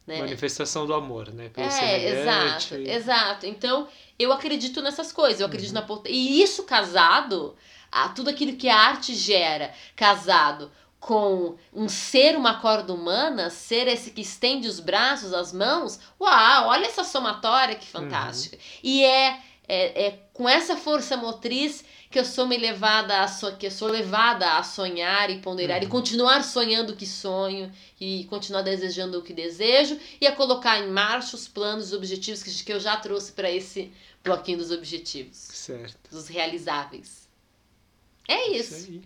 Né? 0.06 0.20
Manifestação 0.20 0.86
do 0.86 0.94
amor, 0.94 1.32
né? 1.32 1.48
Pelo 1.48 1.66
É, 1.66 2.20
exato, 2.20 2.74
exato. 2.76 3.46
Então, 3.46 3.88
eu 4.18 4.32
acredito 4.32 4.80
nessas 4.80 5.10
coisas, 5.10 5.40
eu 5.40 5.46
acredito 5.46 5.72
na 5.72 5.82
potência. 5.82 6.16
E 6.16 6.40
isso 6.40 6.62
casado, 6.62 7.56
a, 7.90 8.08
tudo 8.10 8.30
aquilo 8.30 8.56
que 8.56 8.68
a 8.68 8.76
arte 8.76 9.14
gera, 9.14 9.72
casado 9.96 10.70
com 11.00 11.56
um 11.72 11.88
ser, 11.88 12.36
uma 12.36 12.60
corda 12.60 12.92
humana, 12.92 13.50
ser 13.50 13.86
esse 13.88 14.10
que 14.10 14.20
estende 14.20 14.66
os 14.66 14.80
braços, 14.80 15.32
as 15.32 15.52
mãos, 15.52 16.00
uau, 16.20 16.68
olha 16.68 16.86
essa 16.86 17.04
somatória 17.04 17.74
que 17.74 17.86
fantástica. 17.86 18.58
E 18.82 19.04
é, 19.04 19.40
é, 19.68 20.06
é 20.06 20.18
com 20.32 20.48
essa 20.48 20.76
força 20.76 21.16
motriz 21.16 21.84
que 22.16 22.20
eu 22.20 22.24
sou 22.24 22.46
me 22.46 22.56
levada 22.56 23.20
a 23.20 23.28
so, 23.28 23.54
que 23.58 23.66
eu 23.66 23.70
sou 23.70 23.88
levada 23.88 24.56
a 24.56 24.62
sonhar 24.62 25.28
e 25.28 25.38
ponderar 25.40 25.82
e 25.82 25.84
Uhum. 25.84 25.90
continuar 25.90 26.42
sonhando 26.42 26.94
o 26.94 26.96
que 26.96 27.04
sonho 27.04 27.70
e 28.00 28.24
continuar 28.24 28.62
desejando 28.62 29.18
o 29.18 29.22
que 29.22 29.34
desejo 29.34 29.98
e 30.18 30.26
a 30.26 30.32
colocar 30.34 30.78
em 30.82 30.88
marcha 30.88 31.36
os 31.36 31.46
planos, 31.46 31.88
os 31.88 31.92
objetivos 31.92 32.42
que, 32.42 32.64
que 32.64 32.72
eu 32.72 32.80
já 32.80 32.96
trouxe 32.96 33.32
para 33.32 33.50
esse 33.50 33.92
bloquinho 34.24 34.56
dos 34.56 34.70
objetivos, 34.70 35.36
Certo. 35.36 36.08
dos 36.10 36.26
realizáveis. 36.28 37.28
É 38.26 38.50
isso. 38.52 38.74
aí. 38.90 39.02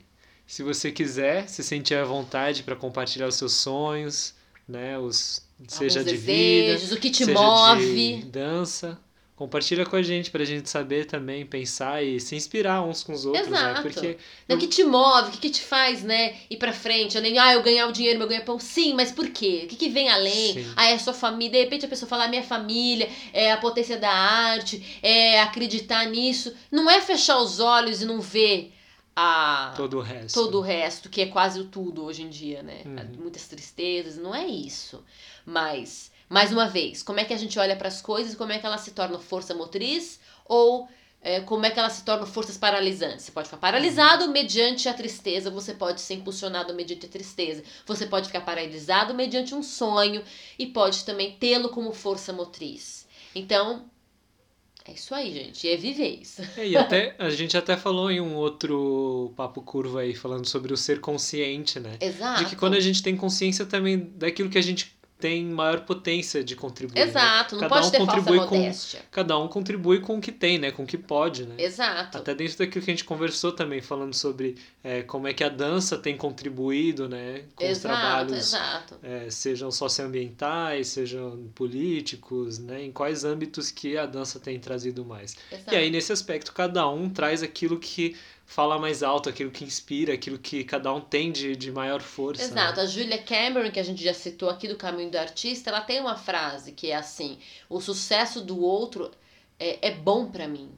Se 0.47 0.63
você 0.63 0.93
quiser, 0.93 1.49
se 1.49 1.65
sentir 1.65 1.97
à 1.97 2.05
vontade 2.05 2.63
para 2.63 2.77
compartilhar 2.77 3.27
os 3.27 3.35
seus 3.35 3.55
sonhos, 3.55 4.35
né? 4.69 4.97
Os, 5.01 5.43
seja 5.67 5.99
Alguns 5.99 6.13
de 6.13 6.17
vida, 6.17 6.73
desejos, 6.75 6.93
o 6.93 7.01
que 7.01 7.11
te 7.11 7.25
seja 7.25 7.41
move. 7.41 8.17
de 8.21 8.23
dança. 8.27 8.97
Compartilha 9.41 9.86
com 9.86 9.97
a 9.97 10.03
gente 10.03 10.30
pra 10.30 10.45
gente 10.45 10.68
saber 10.68 11.07
também, 11.07 11.47
pensar 11.47 12.05
e 12.05 12.20
se 12.20 12.36
inspirar 12.36 12.82
uns 12.82 13.03
com 13.03 13.14
os 13.14 13.24
outros, 13.24 13.49
Exato. 13.49 13.74
né? 13.74 13.80
Porque 13.80 14.18
Né, 14.47 14.55
O 14.55 14.59
que 14.59 14.66
te 14.66 14.84
move, 14.84 15.28
o 15.28 15.32
que, 15.32 15.38
que 15.38 15.49
te 15.49 15.62
faz, 15.62 16.03
né, 16.03 16.36
ir 16.51 16.59
pra 16.59 16.74
frente? 16.74 17.16
Eu 17.16 17.22
nem, 17.22 17.38
ah, 17.38 17.55
eu 17.55 17.62
ganhar 17.62 17.86
o 17.86 17.93
dinheiro, 17.93 18.18
meu 18.18 18.28
ganha 18.28 18.43
pão. 18.43 18.59
Sim, 18.59 18.93
mas 18.93 19.11
por 19.11 19.30
quê? 19.30 19.62
O 19.64 19.68
que, 19.68 19.76
que 19.76 19.88
vem 19.88 20.11
além? 20.11 20.53
Sim. 20.53 20.70
Ah, 20.76 20.91
é 20.91 20.93
a 20.93 20.99
sua 20.99 21.14
família. 21.14 21.53
De 21.53 21.64
repente 21.64 21.86
a 21.86 21.88
pessoa 21.88 22.07
fala, 22.07 22.24
"Ah, 22.24 22.28
minha 22.28 22.43
família, 22.43 23.09
é 23.32 23.51
a 23.51 23.57
potência 23.57 23.97
da 23.97 24.11
arte, 24.12 25.01
é 25.03 25.41
acreditar 25.41 26.05
nisso. 26.05 26.55
Não 26.70 26.91
é 26.91 27.01
fechar 27.01 27.38
os 27.38 27.61
olhos 27.61 28.03
e 28.03 28.05
não 28.05 28.20
ver 28.20 28.74
a 29.16 29.72
todo 29.74 29.97
o 29.97 30.03
resto. 30.03 30.34
todo 30.34 30.59
o 30.59 30.61
resto, 30.61 31.09
que 31.09 31.22
é 31.22 31.26
quase 31.26 31.59
o 31.61 31.64
tudo 31.64 32.05
hoje 32.05 32.20
em 32.24 32.28
dia, 32.28 32.62
né? 32.62 32.82
Uhum. 32.84 33.22
Muitas 33.22 33.49
tristezas, 33.49 34.18
não 34.18 34.34
é 34.34 34.47
isso. 34.47 35.03
Mas, 35.47 36.10
mais 36.31 36.53
uma 36.53 36.68
vez, 36.68 37.03
como 37.03 37.18
é 37.18 37.24
que 37.24 37.35
a 37.35 37.37
gente 37.37 37.59
olha 37.59 37.74
para 37.74 37.89
as 37.89 38.01
coisas, 38.01 38.37
como 38.37 38.53
é 38.53 38.59
que 38.59 38.64
elas 38.64 38.83
se 38.83 38.93
tornam 38.93 39.18
força 39.18 39.53
motriz 39.53 40.20
ou 40.47 40.89
é, 41.20 41.41
como 41.41 41.66
é 41.66 41.70
que 41.70 41.78
elas 41.78 41.95
se 41.95 42.05
tornam 42.05 42.24
forças 42.24 42.57
paralisantes? 42.57 43.24
Você 43.24 43.33
pode 43.33 43.49
ficar 43.49 43.59
paralisado 43.59 44.28
mediante 44.28 44.89
a 44.89 44.95
tristeza, 44.95 45.51
você 45.51 45.74
pode 45.74 46.01
ser 46.01 46.14
impulsionado 46.14 46.72
mediante 46.72 47.05
a 47.05 47.09
tristeza, 47.09 47.64
você 47.85 48.07
pode 48.07 48.28
ficar 48.28 48.43
paralisado 48.43 49.12
mediante 49.12 49.57
um 49.57 49.62
sonho 49.62 50.22
e 50.57 50.66
pode 50.66 51.05
também 51.05 51.33
tê-lo 51.33 51.68
como 51.70 51.93
força 51.93 52.33
motriz. 52.33 53.09
Então, 53.35 53.91
é 54.87 54.93
isso 54.93 55.12
aí, 55.12 55.33
gente. 55.33 55.68
É 55.68 55.76
viver 55.76 56.20
isso. 56.22 56.43
É, 56.57 56.66
e 56.66 56.76
até 56.76 57.16
a 57.18 57.28
gente 57.28 57.57
até 57.57 57.76
falou 57.76 58.09
em 58.09 58.20
um 58.20 58.37
outro 58.37 59.33
papo 59.37 59.61
curvo 59.62 59.99
aí 59.99 60.14
falando 60.14 60.47
sobre 60.47 60.72
o 60.72 60.76
ser 60.76 61.01
consciente, 61.01 61.81
né? 61.81 61.97
Exato. 62.01 62.45
De 62.45 62.51
que 62.51 62.57
quando 62.57 62.74
a 62.74 62.81
gente 62.81 63.03
tem 63.03 63.16
consciência 63.16 63.66
também 63.66 63.99
daquilo 64.14 64.49
que 64.49 64.57
a 64.57 64.62
gente 64.62 64.99
tem 65.21 65.45
maior 65.45 65.81
potência 65.83 66.43
de 66.43 66.57
contribuir. 66.57 66.99
né? 66.99 67.03
Exato, 67.09 67.55
não 67.55 67.61
Cada 67.61 67.75
pode 67.75 67.87
um 67.87 67.91
ter 67.91 67.99
falsa 67.99 68.12
contribui 68.16 68.47
com- 68.47 68.57
modéstia. 68.57 69.01
Cada 69.11 69.39
um 69.39 69.47
contribui 69.49 70.01
com 70.01 70.16
o 70.16 70.21
que 70.21 70.33
tem, 70.33 70.59
né? 70.59 70.71
Com 70.71 70.83
o 70.85 70.87
que 70.87 70.97
pode, 70.99 71.45
né? 71.47 71.55
Exato. 71.59 72.18
Até 72.18 72.35
dentro 72.35 72.57
daquilo 72.59 72.85
que 72.85 72.91
a 72.91 72.95
gente 72.95 73.05
conversou 73.05 73.53
também, 73.53 73.81
falando 73.81 74.14
sobre 74.14 74.57
é, 74.83 75.03
como 75.03 75.29
é 75.29 75.35
que 75.35 75.45
a 75.45 75.49
dança 75.49 75.99
tem 75.99 76.16
contribuído, 76.16 77.09
né? 77.09 77.45
Com 77.55 77.64
os 77.64 77.71
exato, 77.71 77.81
trabalhos, 77.95 78.33
exato. 78.39 78.95
é, 79.03 79.29
sejam 79.31 79.71
socioambientais, 79.71 80.89
sejam 80.89 81.49
políticos, 81.55 82.59
né? 82.59 82.85
Em 82.85 82.93
quais 82.93 83.25
âmbitos 83.25 83.71
que 83.71 83.97
a 83.97 84.07
dança 84.07 84.39
tem 84.41 84.59
trazido 84.59 85.05
mais. 85.05 85.37
exato. 85.51 85.73
E 85.75 85.77
aí, 85.77 85.91
nesse 85.91 86.12
aspecto, 86.12 86.53
cada 86.53 86.89
um 86.89 87.09
traz 87.11 87.43
aquilo 87.43 87.79
que 87.79 88.16
fala 88.51 88.80
mais 88.80 89.01
alto, 89.01 89.28
aquilo 89.28 89.48
que 89.48 89.62
inspira, 89.62 90.12
aquilo 90.12 90.36
que 90.36 90.64
cada 90.64 90.92
um 90.92 91.01
tem 91.01 91.30
de, 91.30 91.55
de 91.55 91.70
maior 91.70 92.03
força. 92.03 92.42
né? 92.42 92.48
Exato, 92.48 92.80
a 92.80 92.84
Julia 92.86 93.22
Cameron, 93.22 93.70
que 93.70 93.78
a 93.78 93.82
gente 93.84 94.03
já 94.03 94.12
citou 94.12 94.51
aqui 94.51 94.66
do 94.66 94.74
Caminho 94.74 95.09
do 95.09 95.16
Artista, 95.16 95.70
ela 95.70 95.80
tem 95.80 96.01
uma 96.01 96.16
frase 96.16 96.72
que 96.72 96.90
é 96.90 96.96
assim: 96.96 97.38
o 97.68 97.80
sucesso 97.80 98.40
do 98.40 98.61
outro 98.61 99.12
é, 99.57 99.88
é 99.88 99.94
bom 99.94 100.28
pra 100.32 100.48
mim. 100.48 100.68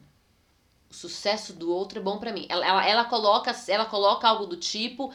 O 0.91 0.95
sucesso 0.95 1.55
do 1.55 1.73
outro 1.73 1.99
é 1.99 2.03
bom 2.03 2.19
pra 2.19 2.31
mim. 2.31 2.45
Ela, 2.51 2.67
ela, 2.67 2.87
ela 2.87 3.05
coloca 3.07 3.57
ela 3.67 3.87
coloca 3.87 4.29
algo 4.29 4.45
do 4.45 4.59
tipo. 4.59 5.11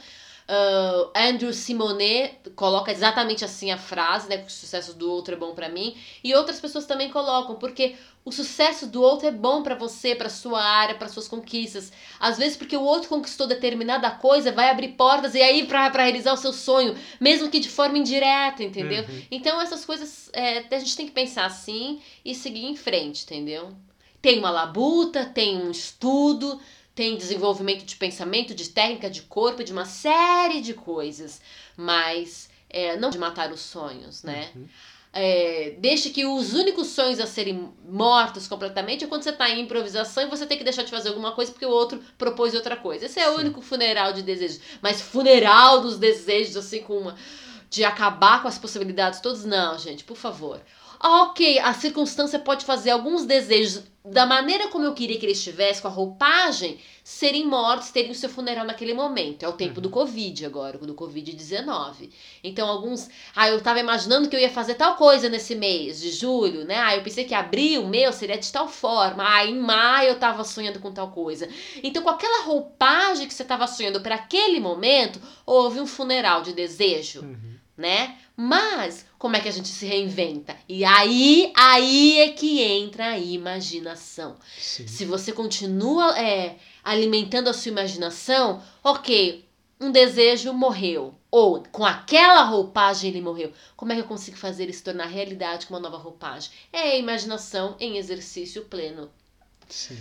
Ah, 0.47 1.11
Andrew 1.13 1.51
Simonet 1.51 2.39
coloca 2.55 2.91
exatamente 2.91 3.43
assim 3.43 3.71
a 3.71 3.77
frase, 3.77 4.29
né? 4.29 4.37
Que 4.37 4.47
o 4.47 4.51
sucesso 4.51 4.93
do 4.93 5.11
outro 5.11 5.33
é 5.35 5.37
bom 5.37 5.53
pra 5.53 5.67
mim. 5.67 5.95
E 6.23 6.33
outras 6.33 6.59
pessoas 6.59 6.85
também 6.85 7.09
colocam, 7.09 7.55
porque 7.55 7.95
o 8.23 8.31
sucesso 8.31 8.87
do 8.87 9.01
outro 9.01 9.27
é 9.27 9.31
bom 9.31 9.61
pra 9.61 9.75
você, 9.75 10.15
pra 10.15 10.29
sua 10.29 10.63
área, 10.63 10.95
pra 10.95 11.09
suas 11.09 11.27
conquistas. 11.27 11.91
Às 12.19 12.37
vezes 12.37 12.57
porque 12.57 12.77
o 12.77 12.81
outro 12.81 13.09
conquistou 13.09 13.45
determinada 13.45 14.09
coisa, 14.11 14.51
vai 14.51 14.69
abrir 14.69 14.89
portas 14.89 15.35
e 15.35 15.41
aí 15.41 15.65
pra, 15.65 15.89
pra 15.89 16.03
realizar 16.03 16.33
o 16.33 16.37
seu 16.37 16.53
sonho, 16.53 16.95
mesmo 17.19 17.49
que 17.49 17.59
de 17.59 17.69
forma 17.69 17.97
indireta, 17.97 18.63
entendeu? 18.63 19.03
Uhum. 19.03 19.21
Então 19.29 19.61
essas 19.61 19.83
coisas 19.83 20.29
é, 20.33 20.63
a 20.73 20.79
gente 20.79 20.95
tem 20.95 21.05
que 21.05 21.11
pensar 21.11 21.45
assim 21.45 22.01
e 22.23 22.33
seguir 22.33 22.65
em 22.65 22.75
frente, 22.75 23.23
entendeu? 23.23 23.73
Tem 24.21 24.39
uma 24.39 24.49
labuta, 24.49 25.25
tem 25.25 25.57
um 25.57 25.71
estudo, 25.71 26.59
tem 26.97 27.15
desenvolvimento 27.15 27.85
de 27.85 27.95
pensamento, 27.95 28.55
de 28.55 28.69
técnica, 28.69 29.07
de 29.07 29.21
corpo, 29.21 29.63
de 29.63 29.71
uma 29.71 29.85
série 29.85 30.61
de 30.61 30.73
coisas, 30.73 31.39
mas 31.77 32.49
é, 32.67 32.97
não 32.97 33.11
de 33.11 33.19
matar 33.19 33.51
os 33.51 33.59
sonhos, 33.59 34.23
né? 34.23 34.49
Uhum. 34.55 34.65
É, 35.13 35.75
deixe 35.77 36.09
que 36.09 36.25
os 36.25 36.53
únicos 36.53 36.87
sonhos 36.87 37.19
a 37.19 37.27
serem 37.27 37.71
mortos 37.87 38.47
completamente 38.47 39.03
é 39.03 39.07
quando 39.07 39.21
você 39.21 39.31
tá 39.31 39.47
em 39.47 39.61
improvisação 39.61 40.23
e 40.23 40.29
você 40.29 40.47
tem 40.47 40.57
que 40.57 40.63
deixar 40.63 40.81
de 40.81 40.89
fazer 40.89 41.09
alguma 41.09 41.33
coisa 41.33 41.51
porque 41.51 41.67
o 41.67 41.69
outro 41.69 42.01
propôs 42.17 42.55
outra 42.55 42.75
coisa. 42.75 43.05
Esse 43.05 43.19
é 43.19 43.29
o 43.29 43.35
Sim. 43.35 43.41
único 43.41 43.61
funeral 43.61 44.11
de 44.11 44.23
desejos. 44.23 44.59
Mas 44.81 44.99
funeral 44.99 45.81
dos 45.81 45.99
desejos, 45.99 46.57
assim, 46.57 46.81
com 46.81 46.97
uma. 46.97 47.15
de 47.69 47.83
acabar 47.83 48.41
com 48.41 48.47
as 48.47 48.57
possibilidades 48.57 49.19
todas, 49.19 49.45
não, 49.45 49.77
gente, 49.77 50.03
por 50.03 50.17
favor. 50.17 50.59
Ah, 50.99 51.23
Ok, 51.23 51.59
a 51.59 51.73
circunstância 51.73 52.39
pode 52.39 52.65
fazer 52.65 52.91
alguns 52.91 53.25
desejos 53.25 53.83
da 54.03 54.25
maneira 54.25 54.69
como 54.69 54.85
eu 54.85 54.93
queria 54.93 55.19
que 55.19 55.25
ele 55.25 55.33
estivesse, 55.33 55.81
com 55.81 55.89
a 55.89 55.91
roupagem, 55.91 56.79
serem 57.03 57.45
mortos, 57.45 57.89
terem 57.91 58.11
o 58.11 58.15
seu 58.15 58.29
funeral 58.29 58.65
naquele 58.65 58.93
momento. 58.93 59.43
É 59.43 59.47
o 59.49 59.53
tempo 59.53 59.75
Uhum. 59.75 59.81
do 59.81 59.89
Covid 59.89 60.45
agora, 60.45 60.77
do 60.77 60.93
Covid-19. 60.95 62.09
Então, 62.43 62.67
alguns. 62.69 63.09
Ah, 63.35 63.49
eu 63.49 63.61
tava 63.61 63.79
imaginando 63.79 64.29
que 64.29 64.35
eu 64.35 64.39
ia 64.39 64.49
fazer 64.49 64.75
tal 64.75 64.95
coisa 64.95 65.27
nesse 65.29 65.55
mês 65.55 65.99
de 65.99 66.11
julho, 66.11 66.63
né? 66.65 66.77
Ah, 66.77 66.95
eu 66.95 67.03
pensei 67.03 67.25
que 67.25 67.33
abril, 67.33 67.85
meu, 67.87 68.13
seria 68.13 68.37
de 68.37 68.51
tal 68.51 68.67
forma. 68.69 69.23
Ah, 69.27 69.45
em 69.45 69.59
maio 69.59 70.09
eu 70.09 70.19
tava 70.19 70.43
sonhando 70.43 70.79
com 70.79 70.91
tal 70.93 71.11
coisa. 71.11 71.47
Então, 71.83 72.01
com 72.01 72.09
aquela 72.09 72.43
roupagem 72.45 73.27
que 73.27 73.33
você 73.33 73.43
tava 73.43 73.67
sonhando 73.67 73.99
para 74.01 74.15
aquele 74.15 74.59
momento, 74.59 75.19
houve 75.45 75.79
um 75.81 75.87
funeral 75.87 76.41
de 76.43 76.53
desejo 76.53 77.21
Uhum. 77.23 77.55
né? 77.75 78.15
Mas 78.35 79.05
como 79.17 79.35
é 79.35 79.39
que 79.39 79.47
a 79.47 79.51
gente 79.51 79.69
se 79.69 79.85
reinventa? 79.85 80.55
E 80.69 80.85
aí, 80.85 81.51
aí 81.55 82.19
é 82.19 82.31
que 82.31 82.61
entra 82.61 83.07
a 83.07 83.19
imaginação. 83.19 84.35
Sim. 84.57 84.87
Se 84.87 85.05
você 85.05 85.31
continua 85.31 86.17
é, 86.19 86.57
alimentando 86.83 87.49
a 87.49 87.53
sua 87.53 87.71
imaginação, 87.71 88.61
ok, 88.83 89.43
um 89.79 89.91
desejo 89.91 90.53
morreu. 90.53 91.15
Ou 91.31 91.63
com 91.71 91.85
aquela 91.85 92.43
roupagem 92.43 93.09
ele 93.09 93.21
morreu. 93.21 93.51
Como 93.75 93.91
é 93.91 93.95
que 93.95 94.01
eu 94.01 94.07
consigo 94.07 94.37
fazer 94.37 94.63
ele 94.63 94.73
se 94.73 94.83
tornar 94.83 95.07
realidade 95.07 95.65
com 95.65 95.73
uma 95.73 95.79
nova 95.79 95.97
roupagem? 95.97 96.51
É 96.71 96.91
a 96.91 96.97
imaginação 96.97 97.75
em 97.79 97.97
exercício 97.97 98.65
pleno, 98.65 99.09
Sim. 99.67 99.97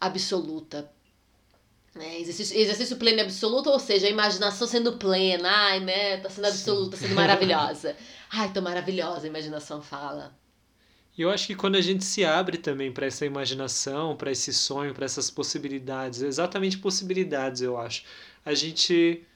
absoluta. 0.00 0.90
É, 1.96 2.20
exercício, 2.20 2.56
exercício 2.56 2.96
pleno 2.96 3.18
e 3.18 3.22
absoluto, 3.22 3.68
ou 3.68 3.78
seja, 3.80 4.06
a 4.06 4.10
imaginação 4.10 4.66
sendo 4.66 4.92
plena, 4.96 5.48
ai, 5.50 5.80
né? 5.80 6.18
Tá 6.18 6.30
sendo 6.30 6.46
absoluta, 6.46 6.96
sendo 6.96 7.14
maravilhosa. 7.14 7.96
Ai, 8.30 8.52
tô 8.52 8.62
maravilhosa, 8.62 9.26
a 9.26 9.28
imaginação 9.28 9.82
fala. 9.82 10.38
E 11.18 11.22
eu 11.22 11.30
acho 11.30 11.48
que 11.48 11.56
quando 11.56 11.74
a 11.74 11.80
gente 11.80 12.04
se 12.04 12.24
abre 12.24 12.58
também 12.58 12.92
para 12.92 13.06
essa 13.06 13.26
imaginação, 13.26 14.16
para 14.16 14.30
esse 14.30 14.54
sonho, 14.54 14.94
para 14.94 15.04
essas 15.04 15.30
possibilidades, 15.30 16.22
exatamente 16.22 16.78
possibilidades, 16.78 17.60
eu 17.60 17.76
acho, 17.76 18.04
a 18.44 18.54
gente 18.54 19.26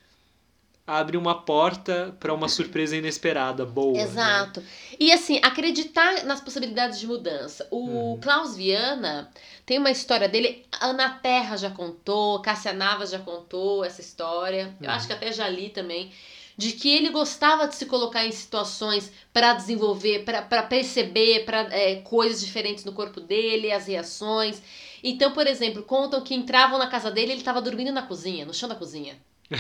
abre 0.86 1.16
uma 1.16 1.42
porta 1.44 2.16
para 2.20 2.32
uma 2.34 2.48
surpresa 2.48 2.96
inesperada, 2.96 3.64
boa. 3.64 4.10
né? 4.10 4.10
Exato. 4.10 4.62
E 4.98 5.12
assim, 5.12 5.38
acreditar 5.42 6.24
nas 6.24 6.40
possibilidades 6.40 6.98
de 7.00 7.06
mudança. 7.06 7.66
O 7.70 7.78
Uhum. 7.78 8.20
Klaus 8.20 8.56
Viana 8.56 9.30
tem 9.64 9.78
uma 9.78 9.90
história 9.90 10.28
dele, 10.28 10.66
a 10.72 10.86
Ana 10.88 11.08
Terra 11.10 11.56
já 11.56 11.70
contou, 11.70 12.40
Cássia 12.42 12.72
Navas 12.72 13.10
já 13.10 13.18
contou 13.18 13.84
essa 13.84 14.00
história. 14.00 14.76
Eu 14.82 14.90
Uhum. 14.90 14.96
acho 14.96 15.06
que 15.06 15.12
até 15.12 15.32
já 15.32 15.48
li 15.48 15.70
também. 15.70 16.12
De 16.56 16.72
que 16.72 16.88
ele 16.94 17.10
gostava 17.10 17.66
de 17.66 17.74
se 17.74 17.86
colocar 17.86 18.24
em 18.24 18.30
situações 18.32 19.10
para 19.32 19.54
desenvolver, 19.54 20.24
para 20.24 20.62
perceber 20.62 21.44
pra, 21.44 21.60
é, 21.72 21.96
coisas 22.02 22.40
diferentes 22.40 22.84
no 22.84 22.92
corpo 22.92 23.20
dele, 23.20 23.72
as 23.72 23.86
reações. 23.88 24.62
Então, 25.02 25.32
por 25.32 25.46
exemplo, 25.48 25.82
contam 25.82 26.20
que 26.22 26.34
entravam 26.34 26.78
na 26.78 26.86
casa 26.86 27.10
dele 27.10 27.28
e 27.28 27.32
ele 27.32 27.40
estava 27.40 27.60
dormindo 27.60 27.90
na 27.92 28.02
cozinha, 28.02 28.44
no 28.46 28.54
chão 28.54 28.68
da 28.68 28.74
cozinha. 28.76 29.16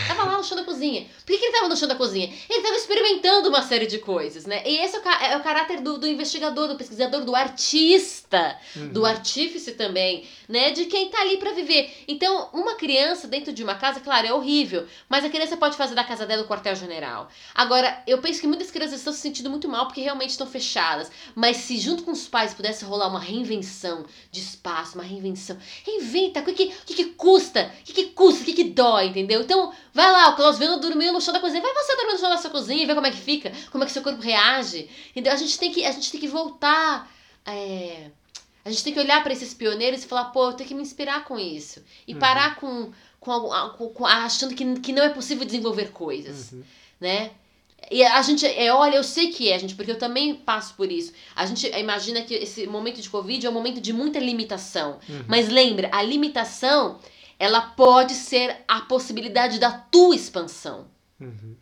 Tava 0.08 0.24
lá 0.24 0.38
no 0.38 0.44
chão 0.44 0.56
da 0.56 0.64
cozinha. 0.64 1.02
Por 1.02 1.26
que, 1.26 1.38
que 1.38 1.44
ele 1.44 1.52
tava 1.52 1.68
no 1.68 1.76
chão 1.76 1.86
da 1.86 1.94
cozinha? 1.94 2.32
Ele 2.48 2.62
tava 2.62 2.74
experimentando 2.74 3.48
uma 3.50 3.62
série 3.62 3.86
de 3.86 3.98
coisas, 3.98 4.46
né? 4.46 4.62
E 4.66 4.78
esse 4.78 4.96
é 4.96 4.98
o, 5.00 5.08
é 5.08 5.36
o 5.36 5.42
caráter 5.42 5.80
do, 5.82 5.98
do 5.98 6.06
investigador, 6.06 6.68
do 6.68 6.76
pesquisador, 6.76 7.22
do 7.24 7.34
artista, 7.36 8.58
Uhum. 8.74 8.88
do 8.88 9.06
artífice 9.06 9.72
também, 9.72 10.26
né? 10.48 10.70
De 10.72 10.86
quem 10.86 11.08
tá 11.08 11.20
ali 11.20 11.36
pra 11.36 11.52
viver. 11.52 11.92
Então, 12.08 12.48
uma 12.52 12.74
criança 12.74 13.28
dentro 13.28 13.52
de 13.52 13.62
uma 13.62 13.74
casa, 13.76 14.00
claro, 14.00 14.26
é 14.26 14.32
horrível, 14.32 14.86
mas 15.08 15.24
a 15.24 15.28
criança 15.30 15.56
pode 15.56 15.76
fazer 15.76 15.94
da 15.94 16.02
casa 16.02 16.26
dela 16.26 16.42
o 16.42 16.48
quartel-general. 16.48 17.28
Agora, 17.54 18.02
eu 18.06 18.18
penso 18.18 18.40
que 18.40 18.46
muitas 18.46 18.70
crianças 18.70 18.98
estão 18.98 19.12
se 19.12 19.20
sentindo 19.20 19.48
muito 19.50 19.68
mal 19.68 19.86
porque 19.86 20.00
realmente 20.00 20.30
estão 20.30 20.46
fechadas. 20.46 21.10
Mas 21.34 21.58
se 21.58 21.78
junto 21.78 22.02
com 22.02 22.10
os 22.10 22.26
pais 22.26 22.54
pudesse 22.54 22.84
rolar 22.84 23.08
uma 23.08 23.20
reinvenção 23.20 24.04
de 24.32 24.40
espaço, 24.40 24.94
uma 24.96 25.04
reinvenção. 25.04 25.56
Reinventa, 25.84 26.40
o 26.40 26.44
que, 26.44 26.52
que, 26.54 26.66
que, 26.86 26.94
que 26.94 27.04
custa? 27.10 27.70
O 27.80 27.84
que, 27.84 27.92
que 27.92 28.04
custa? 28.06 28.42
O 28.42 28.44
que, 28.44 28.52
que 28.54 28.64
dói, 28.64 29.06
entendeu? 29.08 29.42
Então, 29.42 29.72
vai 29.92 30.10
lá, 30.10 30.30
o 30.30 30.36
Klaus 30.36 30.58
dormiu 30.58 31.12
no 31.12 31.20
chão 31.20 31.32
da 31.34 31.40
cozinha. 31.40 31.62
Vai 31.62 31.72
você 31.74 31.96
dormir 31.96 32.12
no 32.12 32.18
chão 32.18 32.30
da 32.30 32.36
sua 32.38 32.50
cozinha 32.50 32.82
e 32.82 32.86
ver 32.86 32.94
como 32.94 33.06
é 33.06 33.10
que 33.10 33.16
fica, 33.16 33.52
como 33.70 33.84
é 33.84 33.86
que 33.86 33.92
seu 33.92 34.02
corpo 34.02 34.20
reage. 34.20 34.88
Entendeu? 35.10 35.32
A 35.32 35.36
gente 35.36 35.58
tem 35.58 35.72
que, 35.72 35.84
a 35.84 35.92
gente 35.92 36.10
tem 36.10 36.20
que 36.20 36.28
voltar. 36.28 37.10
é, 37.46 38.10
A 38.64 38.70
gente 38.70 38.82
tem 38.84 38.92
que 38.94 39.00
olhar 39.00 39.22
para 39.22 39.32
esses 39.32 39.52
pioneiros 39.54 40.02
e 40.04 40.06
falar, 40.08 40.26
pô, 40.26 40.46
eu 40.48 40.52
tenho 40.54 40.68
que 40.68 40.74
me 40.74 40.82
inspirar 40.82 41.24
com 41.24 41.38
isso. 41.38 41.82
E 42.08 42.14
Uhum. 42.14 42.18
parar 42.18 42.56
com, 42.56 42.92
com, 43.20 43.50
com, 43.76 43.88
com 43.90 44.06
achando 44.06 44.54
que, 44.54 44.80
que 44.80 44.92
não 44.92 45.02
é 45.02 45.10
possível 45.10 45.44
desenvolver 45.44 45.90
coisas, 45.92 46.52
uhum. 46.52 46.62
né? 47.00 47.30
E 47.90 48.02
a 48.02 48.22
gente, 48.22 48.46
é, 48.46 48.72
olha, 48.72 48.96
eu 48.96 49.04
sei 49.04 49.30
que 49.30 49.50
é, 49.52 49.58
gente, 49.58 49.74
porque 49.74 49.90
eu 49.90 49.98
também 49.98 50.34
passo 50.34 50.72
por 50.74 50.90
isso. 50.90 51.12
A 51.36 51.44
gente 51.44 51.66
imagina 51.78 52.22
que 52.22 52.32
esse 52.32 52.66
momento 52.66 52.98
de 53.02 53.10
Covid 53.10 53.44
é 53.46 53.50
um 53.50 53.52
momento 53.52 53.78
de 53.78 53.92
muita 53.92 54.18
limitação. 54.18 54.98
Uhum. 55.06 55.24
Mas 55.28 55.50
lembra, 55.50 55.90
a 55.92 56.02
limitação, 56.02 56.98
ela 57.38 57.60
pode 57.60 58.14
ser 58.14 58.64
a 58.66 58.80
possibilidade 58.82 59.58
da 59.58 59.70
tua 59.70 60.14
expansão. 60.14 60.86
Uhum. 61.20 61.56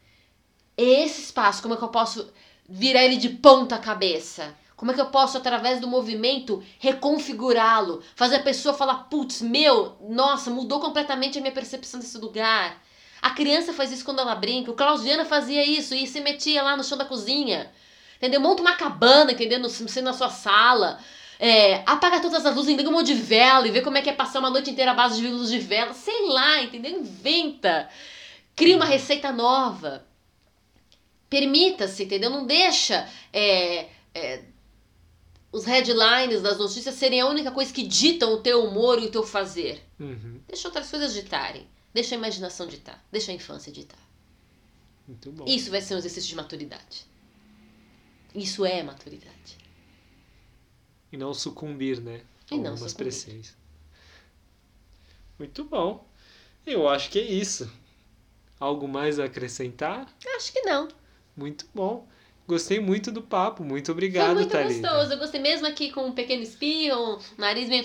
Esse 0.77 1.23
espaço, 1.23 1.63
como 1.63 1.75
é 1.75 1.77
que 1.77 1.85
eu 1.85 1.89
posso 1.89 2.33
virar 2.69 3.05
ele 3.05 3.17
de 3.17 3.29
ponta 3.29 3.79
cabeça? 3.79 4.55
Como 4.77 4.91
é 4.91 4.95
que 4.95 5.01
eu 5.01 5.07
posso, 5.07 5.39
através 5.39 5.81
do 5.81 5.87
movimento, 5.87 6.61
reconfigurá-lo? 6.81 8.03
Fazer 8.17 8.37
a 8.37 8.43
pessoa 8.43 8.75
falar, 8.75 9.05
putz, 9.05 9.41
meu, 9.41 9.97
nossa, 10.11 10.51
mudou 10.51 10.81
completamente 10.81 11.39
a 11.39 11.41
minha 11.41 11.53
percepção 11.53 12.01
desse 12.01 12.19
lugar. 12.19 12.83
A 13.21 13.31
criança 13.31 13.73
faz 13.73 13.93
isso 13.93 14.05
quando 14.05 14.19
ela 14.19 14.35
brinca. 14.35 14.73
O 14.73 14.75
Claudiana 14.75 15.25
fazia 15.25 15.65
isso 15.65 15.95
e 15.95 16.05
se 16.09 16.21
metia 16.21 16.65
lá 16.65 16.77
no 16.77 16.83
chão 16.83 16.99
da 16.99 17.05
cozinha. 17.05 17.71
Entendeu? 18.17 18.41
Monta 18.41 18.63
uma 18.63 18.75
cabana, 18.75 19.31
entendeu? 19.31 19.61
No, 19.61 19.69
na 20.03 20.13
sua 20.13 20.29
sala. 20.29 20.99
É, 21.45 21.83
apaga 21.87 22.21
todas 22.21 22.47
as 22.47 22.55
luzes, 22.55 22.77
liga 22.77 22.89
um 22.89 22.93
monte 22.93 23.09
de 23.09 23.15
vela 23.15 23.67
e 23.67 23.73
vê 23.73 23.81
como 23.81 23.99
é 23.99 24.03
que 24.03 24.09
é 24.09 24.13
passar 24.13 24.39
uma 24.39 24.49
noite 24.49 24.71
inteira 24.71 24.93
à 24.93 24.95
base 24.95 25.21
de 25.21 25.27
luz 25.27 25.51
de 25.51 25.59
vela. 25.59 25.93
Sei 25.93 26.29
lá, 26.29 26.63
entendeu? 26.63 27.01
Inventa. 27.01 27.91
Cria 28.55 28.77
uma 28.77 28.85
receita 28.85 29.33
nova. 29.33 30.07
Permita-se, 31.29 32.05
entendeu? 32.05 32.31
Não 32.31 32.47
deixa 32.47 33.11
é, 33.33 33.89
é, 34.15 34.45
os 35.51 35.65
headlines 35.65 36.43
das 36.43 36.59
notícias 36.59 36.95
serem 36.95 37.21
a 37.21 37.27
única 37.27 37.51
coisa 37.51 37.73
que 37.73 37.83
ditam 37.83 38.35
o 38.35 38.41
teu 38.41 38.65
humor 38.65 39.03
e 39.03 39.07
o 39.07 39.11
teu 39.11 39.25
fazer. 39.25 39.83
Uhum. 39.99 40.41
Deixa 40.47 40.69
outras 40.69 40.89
coisas 40.89 41.13
ditarem. 41.13 41.67
Deixa 41.93 42.15
a 42.15 42.19
imaginação 42.19 42.69
ditar. 42.69 43.05
Deixa 43.11 43.33
a 43.33 43.35
infância 43.35 43.73
ditar. 43.73 43.99
Isso 45.45 45.73
vai 45.73 45.81
ser 45.81 45.97
um 45.97 45.99
exercício 45.99 46.31
de 46.31 46.37
maturidade. 46.37 47.05
Isso 48.33 48.65
é 48.65 48.81
maturidade. 48.85 49.62
E 51.13 51.17
não 51.17 51.35
sucumbir, 51.35 52.01
né? 52.01 52.23
E 52.51 52.57
não 52.57 52.71
Algumas 52.73 52.95
pressões. 52.95 53.55
Muito 55.39 55.65
bom. 55.65 56.07
Eu 56.67 56.89
acho 56.89 57.11
que 57.11 57.19
é 57.19 57.23
isso. 57.23 57.71
Algo 58.59 58.89
mais 58.89 59.19
a 59.19 59.25
acrescentar? 59.25 60.07
Acho 60.37 60.53
que 60.53 60.63
não. 60.63 60.89
Muito 61.37 61.67
bom. 61.75 62.07
Gostei 62.47 62.81
muito 62.81 63.11
do 63.11 63.23
papo. 63.23 63.65
Muito 63.65 63.93
obrigado, 63.93 64.27
Foi 64.27 64.35
muito 64.37 64.51
Thalita. 64.51 64.89
gostoso. 64.89 65.13
Eu 65.13 65.19
gostei 65.19 65.41
mesmo 65.41 65.67
aqui 65.67 65.91
com 65.91 66.07
um 66.07 66.13
pequeno 66.13 66.43
espio, 66.43 66.97
um 66.97 67.19
nariz 67.39 67.69
meio, 67.69 67.85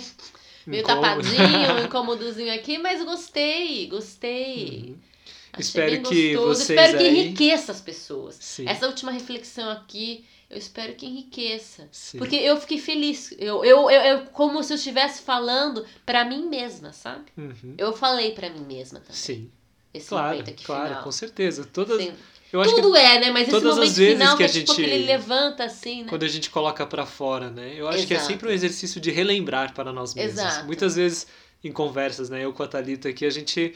meio 0.66 0.84
tapadinho, 0.84 1.74
um 1.76 1.84
incômodozinho 1.86 2.54
aqui, 2.54 2.78
mas 2.78 3.04
gostei, 3.04 3.88
gostei. 3.88 4.90
Uhum. 4.90 4.98
Espero 5.60 6.02
que 6.04 6.36
vocês 6.36 6.70
Espero 6.70 6.98
que 6.98 7.04
aí... 7.04 7.20
enriqueça 7.20 7.72
as 7.72 7.82
pessoas. 7.82 8.36
Sim. 8.36 8.68
Essa 8.68 8.88
última 8.88 9.12
reflexão 9.12 9.70
aqui, 9.70 10.26
eu 10.50 10.58
espero 10.58 10.94
que 10.96 11.06
enriqueça. 11.06 11.90
Sim. 11.92 12.18
Porque 12.18 12.36
eu 12.36 12.60
fiquei 12.60 12.78
feliz. 12.78 13.34
Eu, 13.38 13.66
eu, 13.66 13.90
eu, 13.90 14.02
eu, 14.02 14.26
como 14.28 14.64
se 14.64 14.74
eu 14.74 14.78
estivesse 14.78 15.22
falando 15.22 15.86
para 16.06 16.24
mim 16.24 16.48
mesma, 16.48 16.94
sabe? 16.94 17.26
Uhum. 17.38 17.76
Eu 17.78 17.92
falei 17.94 18.32
para 18.32 18.50
mim 18.50 18.62
mesma 18.62 19.00
também. 19.00 19.16
Sim. 19.16 19.52
Esse 19.94 20.10
claro, 20.10 20.32
momento 20.32 20.50
aqui 20.50 20.66
claro, 20.66 20.88
final. 20.88 21.04
com 21.04 21.12
certeza. 21.12 21.66
Todas, 21.66 22.02
Sim. 22.02 22.14
Eu 22.52 22.64
Tudo 22.64 22.96
é, 22.96 23.20
né? 23.20 23.32
Mas 23.32 23.50
esse 23.50 23.60
momento 23.60 23.94
final 23.94 24.38
que, 24.38 24.44
a 24.44 24.46
é 24.46 24.50
tipo 24.50 24.74
gente, 24.74 24.82
ele 24.82 25.06
levanta 25.06 25.66
assim, 25.66 26.04
né? 26.04 26.10
Quando 26.10 26.24
a 26.24 26.28
gente 26.30 26.50
coloca 26.50 26.86
para 26.86 27.06
fora, 27.06 27.50
né? 27.50 27.74
Eu 27.76 27.88
acho 27.90 27.98
Exato. 27.98 28.08
que 28.08 28.14
é 28.14 28.20
sempre 28.20 28.48
um 28.48 28.52
exercício 28.52 29.02
de 29.02 29.12
relembrar 29.12 29.74
para 29.74 29.92
nós 29.92 30.14
mesmos. 30.16 30.40
Exato. 30.40 30.66
Muitas 30.66 30.96
vezes 30.96 31.28
em 31.62 31.74
conversas, 31.74 32.30
né? 32.30 32.46
Eu 32.46 32.54
com 32.54 32.64
a 32.64 32.68
Thalita 32.68 33.10
aqui, 33.10 33.26
a 33.26 33.30
gente 33.30 33.74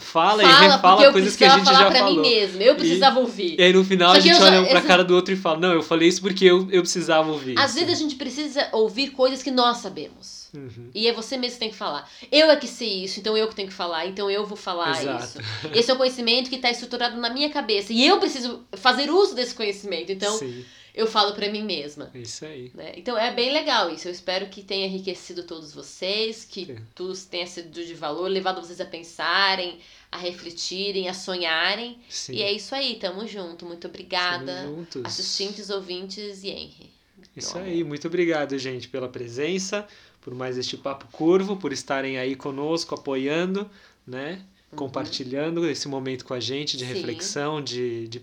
fala, 0.00 0.42
fala 0.42 0.64
e 0.64 0.68
refala 0.68 1.12
coisas 1.12 1.36
que 1.36 1.44
a 1.44 1.58
gente 1.58 1.66
já 1.66 1.90
falou. 1.90 2.14
Mim 2.14 2.20
mesmo. 2.20 2.62
Eu 2.62 2.74
precisava 2.74 3.18
e, 3.18 3.22
ouvir. 3.22 3.58
E 3.58 3.62
aí 3.62 3.72
no 3.72 3.84
final 3.84 4.12
Só 4.12 4.16
a 4.16 4.20
gente 4.20 4.38
já, 4.38 4.44
olha 4.44 4.62
pra 4.62 4.78
essa... 4.78 4.86
cara 4.86 5.04
do 5.04 5.14
outro 5.14 5.34
e 5.34 5.36
fala: 5.36 5.58
Não, 5.58 5.72
eu 5.72 5.82
falei 5.82 6.08
isso 6.08 6.20
porque 6.20 6.44
eu, 6.44 6.68
eu 6.70 6.82
precisava 6.82 7.30
ouvir. 7.30 7.58
Às 7.58 7.74
vezes 7.74 7.90
a 7.90 7.94
gente 7.94 8.16
precisa 8.16 8.68
ouvir 8.72 9.10
coisas 9.10 9.42
que 9.42 9.50
nós 9.50 9.78
sabemos. 9.78 10.42
Uhum. 10.54 10.90
E 10.94 11.06
é 11.08 11.12
você 11.12 11.36
mesmo 11.36 11.54
que 11.54 11.60
tem 11.60 11.70
que 11.70 11.76
falar. 11.76 12.08
Eu 12.30 12.50
é 12.50 12.56
que 12.56 12.66
sei 12.66 13.04
isso, 13.04 13.18
então 13.20 13.36
eu 13.36 13.48
que 13.48 13.54
tenho 13.54 13.68
que 13.68 13.74
falar, 13.74 14.06
então 14.06 14.30
eu 14.30 14.44
vou 14.46 14.56
falar 14.56 15.00
Exato. 15.00 15.24
isso. 15.24 15.38
Esse 15.74 15.90
é 15.90 15.94
o 15.94 15.96
conhecimento 15.96 16.50
que 16.50 16.56
está 16.56 16.70
estruturado 16.70 17.18
na 17.18 17.30
minha 17.30 17.50
cabeça. 17.50 17.92
E 17.92 18.06
eu 18.06 18.18
preciso 18.18 18.62
fazer 18.72 19.10
uso 19.10 19.34
desse 19.34 19.54
conhecimento. 19.54 20.12
Então, 20.12 20.36
Sim. 20.36 20.64
Eu 20.94 21.06
falo 21.06 21.34
para 21.34 21.50
mim 21.50 21.62
mesma. 21.62 22.10
Isso 22.14 22.44
aí. 22.44 22.70
Né? 22.74 22.92
Então, 22.96 23.16
é 23.16 23.32
bem 23.32 23.52
legal 23.52 23.90
isso. 23.90 24.08
Eu 24.08 24.12
espero 24.12 24.48
que 24.48 24.62
tenha 24.62 24.86
enriquecido 24.86 25.42
todos 25.44 25.72
vocês, 25.72 26.44
que 26.44 26.66
Sim. 26.66 26.76
tudo 26.94 27.16
tenha 27.30 27.46
sido 27.46 27.70
de 27.70 27.94
valor, 27.94 28.28
levado 28.28 28.60
vocês 28.60 28.80
a 28.80 28.84
pensarem, 28.84 29.78
a 30.10 30.18
refletirem, 30.18 31.08
a 31.08 31.14
sonharem. 31.14 31.98
Sim. 32.08 32.34
E 32.34 32.42
é 32.42 32.52
isso 32.52 32.74
aí. 32.74 32.96
Tamo 32.96 33.26
junto. 33.26 33.64
Muito 33.64 33.86
obrigada. 33.88 34.68
Assistentes, 35.04 35.70
ouvintes 35.70 36.42
e 36.42 36.48
Henry. 36.48 36.90
Isso 37.36 37.56
aí. 37.56 37.82
Muito 37.82 38.06
obrigado, 38.06 38.58
gente, 38.58 38.88
pela 38.88 39.08
presença 39.08 39.86
por 40.22 40.34
mais 40.34 40.56
este 40.56 40.76
papo 40.76 41.06
curvo, 41.12 41.56
por 41.56 41.72
estarem 41.72 42.16
aí 42.16 42.34
conosco, 42.34 42.94
apoiando, 42.94 43.68
né? 44.06 44.40
Uhum. 44.70 44.78
Compartilhando 44.78 45.68
esse 45.68 45.88
momento 45.88 46.24
com 46.24 46.32
a 46.32 46.40
gente 46.40 46.76
de 46.76 46.86
Sim. 46.86 46.92
reflexão, 46.92 47.60
de, 47.60 48.08
de 48.08 48.22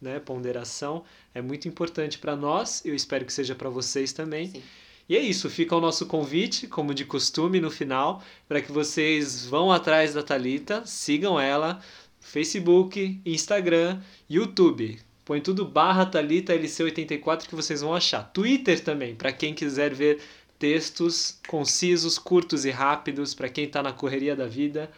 né, 0.00 0.18
ponderação. 0.18 1.04
É 1.34 1.42
muito 1.42 1.68
importante 1.68 2.18
para 2.18 2.34
nós, 2.34 2.84
eu 2.84 2.94
espero 2.94 3.24
que 3.24 3.32
seja 3.32 3.54
para 3.54 3.68
vocês 3.68 4.12
também. 4.12 4.48
Sim. 4.48 4.62
E 5.08 5.16
é 5.16 5.20
isso, 5.20 5.50
fica 5.50 5.74
o 5.74 5.80
nosso 5.80 6.06
convite, 6.06 6.68
como 6.68 6.94
de 6.94 7.04
costume, 7.04 7.60
no 7.60 7.68
final, 7.68 8.22
para 8.46 8.62
que 8.62 8.70
vocês 8.70 9.44
vão 9.44 9.72
atrás 9.72 10.14
da 10.14 10.22
Talita, 10.22 10.86
sigam 10.86 11.38
ela, 11.38 11.82
Facebook, 12.20 13.20
Instagram, 13.26 14.00
YouTube. 14.28 15.00
Põe 15.24 15.40
tudo 15.40 15.64
barra 15.64 16.06
Talita 16.06 16.54
LC84 16.56 17.48
que 17.48 17.56
vocês 17.56 17.80
vão 17.80 17.92
achar. 17.92 18.22
Twitter 18.32 18.82
também, 18.82 19.16
para 19.16 19.32
quem 19.32 19.52
quiser 19.52 19.92
ver 19.92 20.20
textos 20.60 21.40
concisos, 21.48 22.18
curtos 22.18 22.64
e 22.64 22.70
rápidos 22.70 23.34
para 23.34 23.48
quem 23.48 23.64
está 23.64 23.82
na 23.82 23.92
correria 23.92 24.36
da 24.36 24.46
vida. 24.46 24.90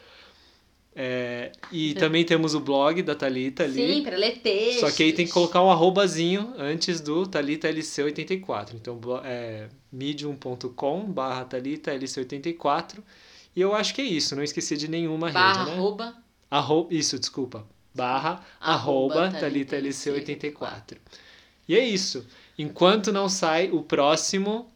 É, 0.95 1.53
e 1.71 1.95
também 1.95 2.23
temos 2.23 2.55
o 2.55 2.61
blog 2.61 3.03
da 3.03 3.15
Talita 3.15 3.65
ali. 3.65 3.95
Sim, 3.95 4.03
para 4.03 4.17
ler 4.17 4.39
textos. 4.39 4.81
Só 4.81 4.91
que 4.91 5.03
aí 5.03 5.13
tem 5.13 5.27
que 5.27 5.33
colocar 5.33 5.63
um 5.63 5.71
arrobazinho 5.71 6.53
antes 6.59 7.01
do 7.01 7.27
Talita 7.27 7.69
LC84. 7.69 8.75
Então 8.75 9.01
é 9.25 9.69
medium.com 9.91 11.11
barra 11.11 11.45
Talita 11.45 11.93
LC84. 11.93 12.99
E 13.55 13.61
eu 13.61 13.75
acho 13.75 13.95
que 13.95 14.03
é 14.03 14.05
isso, 14.05 14.35
não 14.37 14.43
esqueci 14.43 14.77
de 14.77 14.89
nenhuma 14.89 15.31
barra 15.31 15.65
rede, 15.65 15.71
né? 15.71 15.77
Arroba. 15.77 16.17
Arroba, 16.51 16.95
isso, 16.95 17.19
desculpa. 17.19 17.67
Barra 17.95 18.45
arroba, 18.61 19.25
arroba 19.25 19.41
Talita 19.41 19.77
LC84. 19.77 20.97
E 21.69 21.77
é 21.77 21.87
isso. 21.87 22.27
Enquanto 22.59 23.13
não 23.13 23.29
sai 23.29 23.71
o 23.71 23.83
próximo 23.83 24.72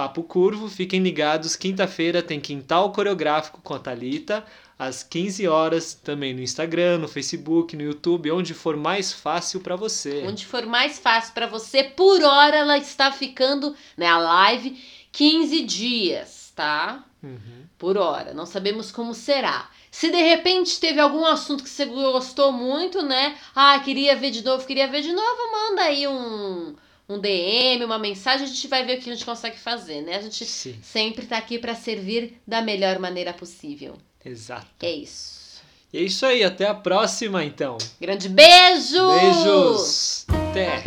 Papo 0.00 0.22
Curvo, 0.22 0.66
fiquem 0.66 1.02
ligados, 1.02 1.54
quinta-feira 1.54 2.22
tem 2.22 2.40
Quintal 2.40 2.90
Coreográfico 2.90 3.60
com 3.60 3.74
a 3.74 3.78
Thalita, 3.78 4.42
às 4.78 5.02
15 5.02 5.46
horas, 5.46 5.92
também 5.92 6.32
no 6.32 6.40
Instagram, 6.40 6.96
no 6.96 7.06
Facebook, 7.06 7.76
no 7.76 7.82
YouTube, 7.82 8.30
onde 8.30 8.54
for 8.54 8.78
mais 8.78 9.12
fácil 9.12 9.60
para 9.60 9.76
você. 9.76 10.24
Onde 10.26 10.46
for 10.46 10.64
mais 10.64 10.98
fácil 10.98 11.34
para 11.34 11.46
você, 11.46 11.84
por 11.84 12.22
hora 12.22 12.56
ela 12.56 12.78
está 12.78 13.12
ficando, 13.12 13.76
né, 13.94 14.06
a 14.06 14.16
live, 14.16 14.82
15 15.12 15.64
dias, 15.64 16.50
tá? 16.56 17.04
Uhum. 17.22 17.66
Por 17.76 17.98
hora, 17.98 18.32
não 18.32 18.46
sabemos 18.46 18.90
como 18.90 19.12
será. 19.12 19.68
Se 19.90 20.10
de 20.10 20.22
repente 20.22 20.80
teve 20.80 20.98
algum 20.98 21.26
assunto 21.26 21.62
que 21.62 21.68
você 21.68 21.84
gostou 21.84 22.50
muito, 22.50 23.02
né? 23.02 23.36
Ah, 23.54 23.78
queria 23.80 24.16
ver 24.16 24.30
de 24.30 24.42
novo, 24.42 24.66
queria 24.66 24.88
ver 24.88 25.02
de 25.02 25.12
novo, 25.12 25.52
manda 25.52 25.82
aí 25.82 26.08
um 26.08 26.74
um 27.10 27.18
DM, 27.18 27.84
uma 27.84 27.98
mensagem, 27.98 28.44
a 28.44 28.48
gente 28.48 28.68
vai 28.68 28.84
ver 28.86 28.98
o 28.98 29.00
que 29.00 29.10
a 29.10 29.12
gente 29.12 29.24
consegue 29.24 29.58
fazer, 29.58 30.00
né? 30.00 30.16
A 30.16 30.22
gente 30.22 30.44
Sim. 30.44 30.78
sempre 30.80 31.26
tá 31.26 31.36
aqui 31.36 31.58
para 31.58 31.74
servir 31.74 32.40
da 32.46 32.62
melhor 32.62 33.00
maneira 33.00 33.32
possível. 33.32 33.96
Exato. 34.24 34.66
É 34.80 34.92
isso. 34.92 35.60
E 35.92 35.98
é 35.98 36.02
isso 36.02 36.24
aí, 36.24 36.44
até 36.44 36.68
a 36.68 36.74
próxima 36.74 37.44
então. 37.44 37.76
Grande 38.00 38.28
beijo! 38.28 39.10
Beijos! 39.10 40.24
Até! 40.28 40.84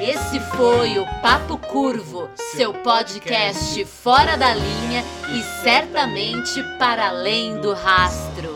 Esse 0.00 0.40
foi 0.56 0.98
o 0.98 1.04
Papo 1.20 1.58
Curvo, 1.58 2.28
seu 2.56 2.72
podcast 2.72 3.84
fora 3.84 4.36
da 4.36 4.52
linha 4.54 5.04
e 5.30 5.62
certamente 5.62 6.60
para 6.78 7.08
além 7.08 7.60
do 7.60 7.72
rastro. 7.72 8.51